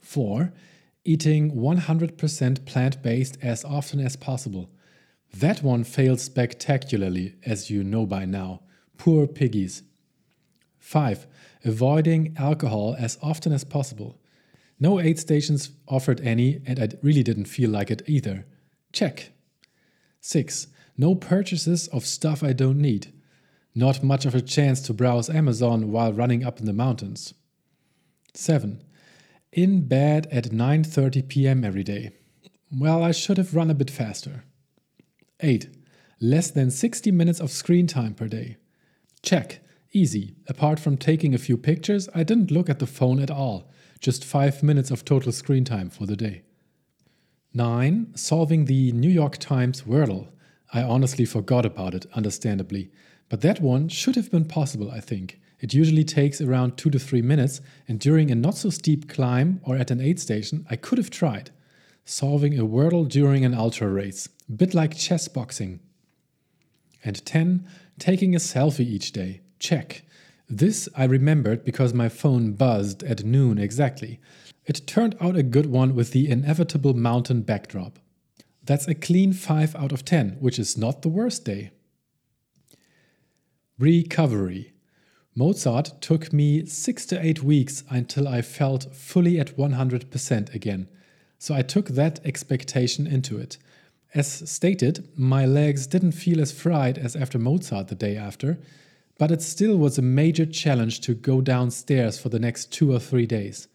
4. 0.00 0.52
Eating 1.04 1.52
100% 1.52 2.64
plant 2.64 3.02
based 3.02 3.36
as 3.42 3.64
often 3.64 4.00
as 4.00 4.16
possible. 4.16 4.70
That 5.34 5.62
one 5.62 5.84
failed 5.84 6.20
spectacularly, 6.20 7.34
as 7.44 7.68
you 7.68 7.84
know 7.84 8.06
by 8.06 8.24
now. 8.24 8.62
Poor 8.96 9.26
piggies. 9.26 9.82
5. 10.88 11.26
Avoiding 11.66 12.34
alcohol 12.38 12.96
as 12.98 13.18
often 13.20 13.52
as 13.52 13.62
possible. 13.62 14.18
No 14.80 14.98
aid 14.98 15.18
stations 15.18 15.72
offered 15.86 16.18
any, 16.22 16.62
and 16.64 16.80
I 16.80 16.88
really 17.02 17.22
didn't 17.22 17.44
feel 17.44 17.68
like 17.68 17.90
it 17.90 18.00
either. 18.06 18.46
Check. 18.90 19.32
6. 20.22 20.68
No 20.96 21.14
purchases 21.14 21.88
of 21.88 22.06
stuff 22.06 22.42
I 22.42 22.54
don't 22.54 22.78
need. 22.78 23.12
Not 23.74 24.02
much 24.02 24.24
of 24.24 24.34
a 24.34 24.40
chance 24.40 24.80
to 24.82 24.94
browse 24.94 25.28
Amazon 25.28 25.92
while 25.92 26.14
running 26.14 26.42
up 26.42 26.58
in 26.58 26.64
the 26.64 26.72
mountains. 26.72 27.34
7. 28.32 28.82
In 29.52 29.86
bed 29.86 30.26
at 30.32 30.52
9:30 30.52 31.28
p.m. 31.28 31.64
every 31.64 31.84
day. 31.84 32.12
Well, 32.72 33.04
I 33.04 33.12
should 33.12 33.36
have 33.36 33.54
run 33.54 33.70
a 33.70 33.74
bit 33.74 33.90
faster. 33.90 34.44
8. 35.40 35.68
Less 36.18 36.50
than 36.50 36.70
60 36.70 37.10
minutes 37.10 37.40
of 37.40 37.50
screen 37.50 37.86
time 37.86 38.14
per 38.14 38.26
day. 38.26 38.56
Check. 39.22 39.60
Easy. 39.92 40.34
Apart 40.46 40.78
from 40.78 40.98
taking 40.98 41.34
a 41.34 41.38
few 41.38 41.56
pictures, 41.56 42.08
I 42.14 42.22
didn't 42.22 42.50
look 42.50 42.68
at 42.68 42.78
the 42.78 42.86
phone 42.86 43.20
at 43.20 43.30
all. 43.30 43.70
Just 44.00 44.24
5 44.24 44.62
minutes 44.62 44.90
of 44.90 45.04
total 45.04 45.32
screen 45.32 45.64
time 45.64 45.88
for 45.88 46.04
the 46.04 46.16
day. 46.16 46.42
9. 47.54 48.12
Solving 48.14 48.66
the 48.66 48.92
New 48.92 49.08
York 49.08 49.38
Times 49.38 49.82
Wordle. 49.82 50.28
I 50.72 50.82
honestly 50.82 51.24
forgot 51.24 51.64
about 51.64 51.94
it, 51.94 52.04
understandably. 52.12 52.90
But 53.30 53.40
that 53.40 53.60
one 53.60 53.88
should 53.88 54.16
have 54.16 54.30
been 54.30 54.44
possible, 54.44 54.90
I 54.90 55.00
think. 55.00 55.40
It 55.60 55.74
usually 55.74 56.04
takes 56.04 56.40
around 56.40 56.76
2 56.76 56.90
to 56.90 56.98
3 56.98 57.22
minutes, 57.22 57.62
and 57.88 57.98
during 57.98 58.30
a 58.30 58.34
not 58.34 58.56
so 58.56 58.68
steep 58.70 59.08
climb 59.08 59.60
or 59.64 59.76
at 59.76 59.90
an 59.90 60.00
aid 60.00 60.20
station, 60.20 60.66
I 60.70 60.76
could 60.76 60.98
have 60.98 61.10
tried. 61.10 61.50
Solving 62.04 62.58
a 62.58 62.64
Wordle 62.64 63.08
during 63.08 63.44
an 63.44 63.54
ultra 63.54 63.88
race, 63.88 64.28
a 64.48 64.52
bit 64.52 64.74
like 64.74 64.96
chess 64.96 65.26
boxing. 65.28 65.80
And 67.02 67.24
10. 67.24 67.66
Taking 67.98 68.34
a 68.34 68.38
selfie 68.38 68.80
each 68.86 69.12
day. 69.12 69.40
Check. 69.58 70.02
This 70.48 70.88
I 70.96 71.04
remembered 71.04 71.64
because 71.64 71.92
my 71.92 72.08
phone 72.08 72.52
buzzed 72.52 73.02
at 73.02 73.24
noon 73.24 73.58
exactly. 73.58 74.18
It 74.64 74.86
turned 74.86 75.16
out 75.20 75.36
a 75.36 75.42
good 75.42 75.66
one 75.66 75.94
with 75.94 76.12
the 76.12 76.28
inevitable 76.30 76.94
mountain 76.94 77.42
backdrop. 77.42 77.98
That's 78.64 78.86
a 78.86 78.94
clean 78.94 79.32
5 79.32 79.76
out 79.76 79.92
of 79.92 80.04
10, 80.04 80.36
which 80.40 80.58
is 80.58 80.76
not 80.76 81.02
the 81.02 81.08
worst 81.08 81.44
day. 81.44 81.70
Recovery. 83.78 84.72
Mozart 85.34 86.00
took 86.00 86.32
me 86.32 86.66
6 86.66 87.06
to 87.06 87.24
8 87.24 87.42
weeks 87.42 87.84
until 87.88 88.26
I 88.26 88.42
felt 88.42 88.94
fully 88.94 89.38
at 89.38 89.56
100% 89.56 90.54
again, 90.54 90.88
so 91.38 91.54
I 91.54 91.62
took 91.62 91.88
that 91.90 92.20
expectation 92.26 93.06
into 93.06 93.38
it. 93.38 93.56
As 94.14 94.50
stated, 94.50 95.08
my 95.16 95.46
legs 95.46 95.86
didn't 95.86 96.12
feel 96.12 96.40
as 96.40 96.52
fried 96.52 96.98
as 96.98 97.14
after 97.14 97.38
Mozart 97.38 97.88
the 97.88 97.94
day 97.94 98.16
after, 98.16 98.58
but 99.18 99.32
it 99.32 99.42
still 99.42 99.76
was 99.76 99.98
a 99.98 100.02
major 100.02 100.46
challenge 100.46 101.00
to 101.00 101.12
go 101.12 101.40
downstairs 101.40 102.18
for 102.18 102.28
the 102.28 102.38
next 102.38 102.72
two 102.72 102.92
or 102.92 103.00
three 103.00 103.26
days. 103.26 103.68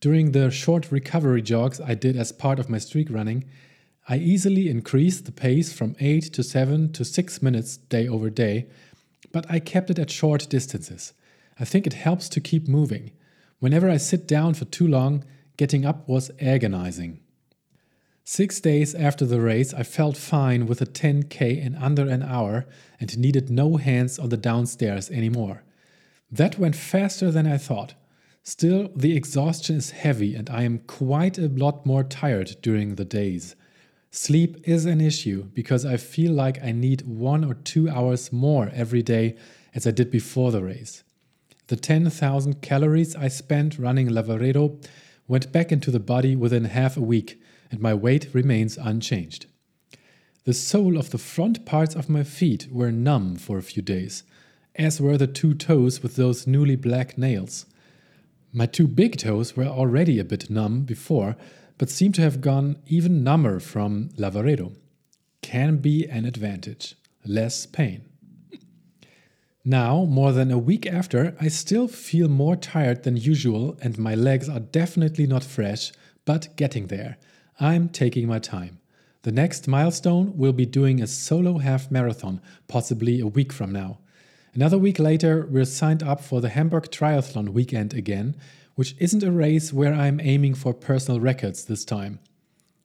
During 0.00 0.32
the 0.32 0.50
short 0.50 0.92
recovery 0.92 1.42
jogs 1.42 1.80
I 1.80 1.94
did 1.94 2.16
as 2.16 2.30
part 2.30 2.58
of 2.58 2.70
my 2.70 2.78
streak 2.78 3.10
running, 3.10 3.44
I 4.08 4.18
easily 4.18 4.68
increased 4.68 5.24
the 5.24 5.32
pace 5.32 5.72
from 5.72 5.96
8 5.98 6.32
to 6.34 6.42
7 6.42 6.92
to 6.92 7.04
6 7.04 7.42
minutes 7.42 7.78
day 7.78 8.06
over 8.06 8.30
day, 8.30 8.66
but 9.32 9.50
I 9.50 9.58
kept 9.58 9.90
it 9.90 9.98
at 9.98 10.10
short 10.10 10.46
distances. 10.48 11.12
I 11.58 11.64
think 11.64 11.86
it 11.86 11.94
helps 11.94 12.28
to 12.30 12.40
keep 12.40 12.68
moving. 12.68 13.12
Whenever 13.60 13.88
I 13.88 13.96
sit 13.96 14.28
down 14.28 14.54
for 14.54 14.66
too 14.66 14.86
long, 14.86 15.24
getting 15.56 15.86
up 15.86 16.06
was 16.06 16.30
agonizing. 16.40 17.20
Six 18.26 18.58
days 18.58 18.94
after 18.94 19.26
the 19.26 19.42
race, 19.42 19.74
I 19.74 19.82
felt 19.82 20.16
fine 20.16 20.64
with 20.64 20.80
a 20.80 20.86
10k 20.86 21.62
in 21.62 21.74
under 21.74 22.08
an 22.08 22.22
hour 22.22 22.64
and 22.98 23.18
needed 23.18 23.50
no 23.50 23.76
hands 23.76 24.18
on 24.18 24.30
the 24.30 24.38
downstairs 24.38 25.10
anymore. 25.10 25.62
That 26.32 26.58
went 26.58 26.74
faster 26.74 27.30
than 27.30 27.46
I 27.46 27.58
thought. 27.58 27.92
Still, 28.42 28.90
the 28.96 29.14
exhaustion 29.14 29.76
is 29.76 29.90
heavy 29.90 30.34
and 30.34 30.48
I 30.48 30.62
am 30.62 30.78
quite 30.86 31.36
a 31.36 31.48
lot 31.48 31.84
more 31.84 32.02
tired 32.02 32.56
during 32.62 32.94
the 32.94 33.04
days. 33.04 33.56
Sleep 34.10 34.56
is 34.66 34.86
an 34.86 35.02
issue 35.02 35.44
because 35.52 35.84
I 35.84 35.98
feel 35.98 36.32
like 36.32 36.64
I 36.64 36.72
need 36.72 37.02
one 37.02 37.44
or 37.44 37.52
two 37.52 37.90
hours 37.90 38.32
more 38.32 38.70
every 38.72 39.02
day 39.02 39.36
as 39.74 39.86
I 39.86 39.90
did 39.90 40.10
before 40.10 40.50
the 40.50 40.64
race. 40.64 41.04
The 41.66 41.76
10,000 41.76 42.62
calories 42.62 43.14
I 43.14 43.28
spent 43.28 43.78
running 43.78 44.08
Lavaredo 44.08 44.82
went 45.28 45.52
back 45.52 45.70
into 45.70 45.90
the 45.90 46.00
body 46.00 46.34
within 46.34 46.64
half 46.64 46.96
a 46.96 47.02
week 47.02 47.38
and 47.70 47.80
my 47.80 47.94
weight 47.94 48.28
remains 48.32 48.76
unchanged. 48.76 49.46
The 50.44 50.52
sole 50.52 50.98
of 50.98 51.10
the 51.10 51.18
front 51.18 51.64
parts 51.64 51.94
of 51.94 52.10
my 52.10 52.22
feet 52.22 52.68
were 52.70 52.92
numb 52.92 53.36
for 53.36 53.56
a 53.56 53.62
few 53.62 53.82
days, 53.82 54.24
as 54.76 55.00
were 55.00 55.16
the 55.16 55.26
two 55.26 55.54
toes 55.54 56.02
with 56.02 56.16
those 56.16 56.46
newly 56.46 56.76
black 56.76 57.16
nails. 57.16 57.66
My 58.52 58.66
two 58.66 58.86
big 58.86 59.16
toes 59.16 59.56
were 59.56 59.64
already 59.64 60.18
a 60.18 60.24
bit 60.24 60.50
numb 60.50 60.82
before, 60.82 61.36
but 61.78 61.90
seem 61.90 62.12
to 62.12 62.22
have 62.22 62.40
gone 62.40 62.76
even 62.86 63.24
number 63.24 63.58
from 63.58 64.10
Lavaredo. 64.18 64.76
Can 65.42 65.78
be 65.78 66.06
an 66.08 66.24
advantage. 66.24 66.94
Less 67.24 67.66
pain. 67.66 68.04
Now, 69.64 70.04
more 70.04 70.32
than 70.32 70.50
a 70.50 70.58
week 70.58 70.86
after, 70.86 71.34
I 71.40 71.48
still 71.48 71.88
feel 71.88 72.28
more 72.28 72.54
tired 72.54 73.02
than 73.02 73.16
usual 73.16 73.78
and 73.80 73.96
my 73.96 74.14
legs 74.14 74.46
are 74.46 74.60
definitely 74.60 75.26
not 75.26 75.42
fresh, 75.42 75.90
but 76.26 76.54
getting 76.56 76.88
there. 76.88 77.16
I'm 77.60 77.88
taking 77.88 78.26
my 78.26 78.38
time. 78.38 78.80
The 79.22 79.32
next 79.32 79.68
milestone 79.68 80.36
will 80.36 80.52
be 80.52 80.66
doing 80.66 81.00
a 81.00 81.06
solo 81.06 81.58
half 81.58 81.90
marathon, 81.90 82.40
possibly 82.68 83.20
a 83.20 83.26
week 83.26 83.52
from 83.52 83.72
now. 83.72 83.98
Another 84.54 84.78
week 84.78 84.98
later, 84.98 85.46
we're 85.50 85.64
signed 85.64 86.02
up 86.02 86.20
for 86.20 86.40
the 86.40 86.50
Hamburg 86.50 86.90
Triathlon 86.90 87.48
weekend 87.50 87.94
again, 87.94 88.36
which 88.74 88.94
isn't 88.98 89.22
a 89.22 89.32
race 89.32 89.72
where 89.72 89.94
I'm 89.94 90.20
aiming 90.20 90.54
for 90.54 90.74
personal 90.74 91.20
records 91.20 91.64
this 91.64 91.84
time. 91.84 92.18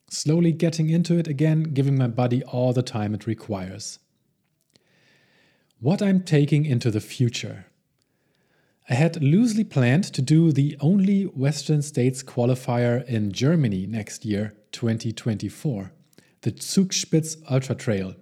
Slowly 0.09 0.51
getting 0.51 0.89
into 0.89 1.17
it 1.17 1.27
again, 1.27 1.63
giving 1.63 1.97
my 1.97 2.07
body 2.07 2.43
all 2.43 2.73
the 2.73 2.83
time 2.83 3.13
it 3.13 3.27
requires. 3.27 3.99
what 5.79 6.01
I'm 6.01 6.21
taking 6.23 6.65
into 6.65 6.91
the 6.91 6.99
future. 6.99 7.65
I 8.89 8.95
had 8.95 9.21
loosely 9.21 9.63
planned 9.63 10.05
to 10.05 10.21
do 10.21 10.51
the 10.51 10.75
only 10.79 11.23
Western 11.23 11.81
States 11.81 12.23
qualifier 12.23 13.05
in 13.05 13.31
Germany 13.31 13.85
next 13.85 14.25
year, 14.25 14.55
2024, 14.71 15.91
the 16.41 16.51
Zugspitz 16.51 17.37
Ultra 17.49 17.75
Trail. 17.75 18.15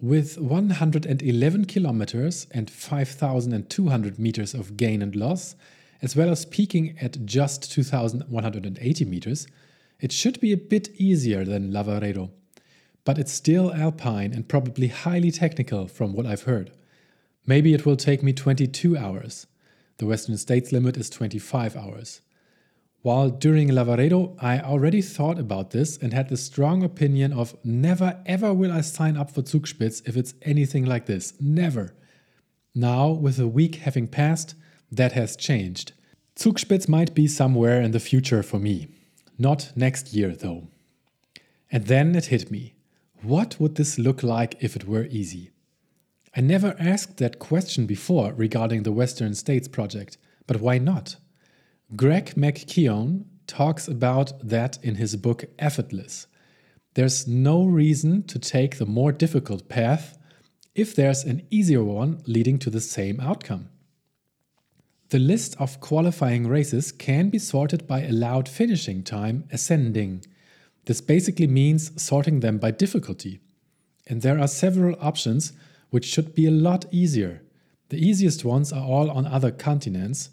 With 0.00 0.38
111 0.38 1.64
kilometers 1.64 2.46
and 2.52 2.70
5,200 2.70 4.18
meters 4.18 4.54
of 4.54 4.76
gain 4.76 5.02
and 5.02 5.16
loss, 5.16 5.56
as 6.00 6.14
well 6.14 6.30
as 6.30 6.44
peaking 6.44 6.96
at 7.00 7.26
just 7.26 7.72
2,180 7.72 9.04
meters, 9.04 9.46
it 10.00 10.12
should 10.12 10.40
be 10.40 10.52
a 10.52 10.56
bit 10.56 10.88
easier 10.98 11.44
than 11.44 11.72
Lavaredo 11.72 12.30
but 13.04 13.18
it's 13.18 13.32
still 13.32 13.72
alpine 13.72 14.32
and 14.32 14.48
probably 14.48 14.88
highly 14.88 15.30
technical 15.30 15.86
from 15.86 16.12
what 16.12 16.26
I've 16.26 16.42
heard. 16.42 16.70
Maybe 17.46 17.74
it 17.74 17.84
will 17.84 17.96
take 17.96 18.22
me 18.22 18.32
22 18.32 18.96
hours. 18.96 19.46
The 19.98 20.06
Western 20.06 20.36
States 20.36 20.72
limit 20.72 20.96
is 20.96 21.10
25 21.10 21.76
hours. 21.76 22.20
While 23.02 23.30
during 23.30 23.68
Lavaredo, 23.68 24.36
I 24.40 24.60
already 24.60 25.02
thought 25.02 25.38
about 25.38 25.70
this 25.70 25.96
and 25.96 26.12
had 26.12 26.28
the 26.28 26.36
strong 26.36 26.82
opinion 26.84 27.32
of 27.32 27.56
never 27.64 28.22
ever 28.26 28.54
will 28.54 28.70
I 28.70 28.80
sign 28.80 29.16
up 29.16 29.30
for 29.30 29.42
Zugspitz 29.42 30.06
if 30.08 30.16
it's 30.16 30.34
anything 30.42 30.84
like 30.84 31.06
this. 31.06 31.34
Never. 31.40 31.94
Now, 32.74 33.10
with 33.10 33.38
a 33.38 33.48
week 33.48 33.76
having 33.76 34.06
passed, 34.06 34.54
that 34.90 35.12
has 35.12 35.36
changed. 35.36 35.92
Zugspitz 36.36 36.88
might 36.88 37.14
be 37.14 37.26
somewhere 37.26 37.80
in 37.80 37.90
the 37.90 38.00
future 38.00 38.42
for 38.42 38.58
me. 38.58 38.88
Not 39.38 39.72
next 39.74 40.14
year, 40.14 40.34
though. 40.34 40.68
And 41.70 41.86
then 41.86 42.14
it 42.14 42.26
hit 42.26 42.50
me. 42.50 42.74
What 43.22 43.58
would 43.58 43.76
this 43.76 43.98
look 43.98 44.22
like 44.22 44.56
if 44.60 44.76
it 44.76 44.86
were 44.86 45.06
easy? 45.06 45.51
I 46.34 46.40
never 46.40 46.74
asked 46.78 47.18
that 47.18 47.38
question 47.38 47.84
before 47.84 48.32
regarding 48.32 48.82
the 48.82 48.92
Western 48.92 49.34
States 49.34 49.68
project, 49.68 50.16
but 50.46 50.60
why 50.60 50.78
not? 50.78 51.16
Greg 51.94 52.34
McKeown 52.36 53.24
talks 53.46 53.86
about 53.86 54.32
that 54.48 54.78
in 54.82 54.94
his 54.94 55.14
book 55.16 55.44
Effortless. 55.58 56.26
There's 56.94 57.26
no 57.28 57.64
reason 57.64 58.22
to 58.24 58.38
take 58.38 58.78
the 58.78 58.86
more 58.86 59.12
difficult 59.12 59.68
path 59.68 60.16
if 60.74 60.94
there's 60.94 61.24
an 61.24 61.46
easier 61.50 61.84
one 61.84 62.22
leading 62.26 62.58
to 62.60 62.70
the 62.70 62.80
same 62.80 63.20
outcome. 63.20 63.68
The 65.10 65.18
list 65.18 65.54
of 65.58 65.80
qualifying 65.80 66.46
races 66.46 66.92
can 66.92 67.28
be 67.28 67.38
sorted 67.38 67.86
by 67.86 68.02
allowed 68.02 68.48
finishing 68.48 69.02
time 69.02 69.44
ascending. 69.52 70.24
This 70.86 71.02
basically 71.02 71.46
means 71.46 72.02
sorting 72.02 72.40
them 72.40 72.56
by 72.56 72.70
difficulty. 72.70 73.40
And 74.06 74.22
there 74.22 74.38
are 74.38 74.48
several 74.48 74.96
options 74.98 75.52
which 75.92 76.06
should 76.06 76.34
be 76.34 76.46
a 76.46 76.50
lot 76.50 76.86
easier. 76.90 77.42
The 77.90 77.98
easiest 77.98 78.46
ones 78.46 78.72
are 78.72 78.82
all 78.82 79.10
on 79.10 79.26
other 79.26 79.50
continents, 79.50 80.30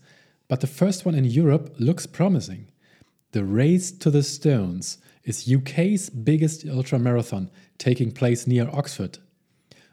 but 0.48 0.61
the 0.61 0.68
first 0.68 1.06
one 1.06 1.15
in 1.15 1.26
Europe 1.26 1.76
looks 1.77 2.06
promising. 2.07 2.72
The 3.34 3.44
Race 3.44 3.91
to 3.91 4.10
the 4.10 4.23
Stones 4.23 4.98
is 5.26 5.53
UK's 5.53 6.10
biggest 6.10 6.65
ultramarathon 6.65 7.49
taking 7.77 8.11
place 8.11 8.48
near 8.48 8.69
Oxford. 8.72 9.19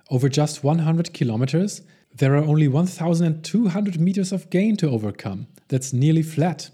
Over 0.09 0.29
just 0.29 0.63
100 0.63 1.13
kilometers, 1.13 1.83
there 2.15 2.35
are 2.37 2.45
only 2.45 2.69
1,200 2.69 4.01
meters 4.01 4.31
of 4.31 4.49
gain 4.51 4.77
to 4.77 4.89
overcome. 4.89 5.49
That's 5.67 5.93
nearly 5.93 6.23
flat. 6.23 6.71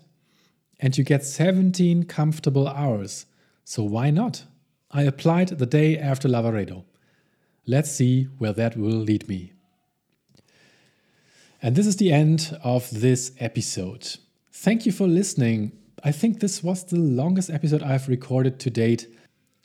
And 0.79 0.97
you 0.99 1.03
get 1.03 1.25
17 1.25 2.05
comfortable 2.05 2.69
hours. 2.69 3.25
So 3.65 3.83
why 3.85 4.11
not? 4.11 4.45
I 4.91 5.05
applied 5.05 5.49
the 5.49 5.65
day 5.65 5.97
after 5.99 6.29
Lavaredo. 6.29 6.85
Let's 7.67 7.91
see 7.93 8.25
where 8.39 8.53
that 8.53 8.77
will 8.77 8.91
lead 8.91 9.29
me. 9.29 9.53
And 11.63 11.77
this 11.77 11.87
is 11.87 11.97
the 11.97 12.13
end 12.13 12.59
of 12.65 12.91
this 12.91 13.31
episode. 13.39 14.17
Thank 14.51 14.85
you 14.85 14.91
for 14.91 15.07
listening. 15.07 15.73
I 16.03 16.11
think 16.11 16.41
this 16.41 16.65
was 16.65 16.85
the 16.85 16.99
longest 16.99 17.51
episode 17.51 17.83
I've 17.85 18.09
recorded 18.09 18.59
to 18.61 18.71
date, 18.71 19.07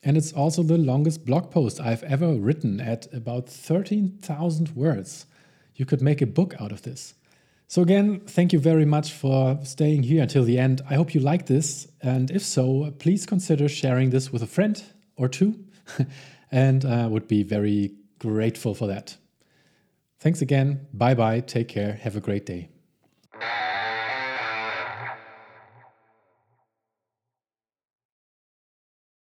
and 0.03 0.15
it's 0.15 0.31
also 0.31 0.61
the 0.61 0.77
longest 0.77 1.25
blog 1.25 1.49
post 1.49 1.81
I've 1.81 2.03
ever 2.03 2.35
written 2.35 2.79
at 2.79 3.11
about 3.11 3.49
13,000 3.49 4.75
words. 4.75 5.25
You 5.75 5.85
could 5.85 6.01
make 6.03 6.21
a 6.21 6.27
book 6.27 6.53
out 6.59 6.71
of 6.71 6.83
this. 6.83 7.15
So, 7.67 7.81
again, 7.81 8.21
thank 8.21 8.53
you 8.53 8.59
very 8.59 8.85
much 8.85 9.11
for 9.11 9.59
staying 9.63 10.03
here 10.03 10.21
until 10.21 10.43
the 10.43 10.59
end. 10.59 10.81
I 10.87 10.93
hope 10.93 11.15
you 11.15 11.19
like 11.19 11.47
this. 11.47 11.87
And 12.01 12.29
if 12.29 12.43
so, 12.43 12.93
please 12.99 13.25
consider 13.25 13.67
sharing 13.67 14.11
this 14.11 14.31
with 14.31 14.43
a 14.43 14.47
friend 14.47 14.81
or 15.15 15.27
two. 15.27 15.65
and 16.51 16.85
I 16.85 17.03
uh, 17.03 17.09
would 17.09 17.27
be 17.27 17.43
very 17.43 17.95
grateful 18.19 18.73
for 18.73 18.87
that. 18.87 19.17
Thanks 20.19 20.41
again. 20.41 20.87
Bye 20.93 21.13
bye. 21.13 21.41
Take 21.41 21.67
care. 21.67 21.93
Have 21.93 22.15
a 22.15 22.21
great 22.21 22.45
day. 22.45 22.69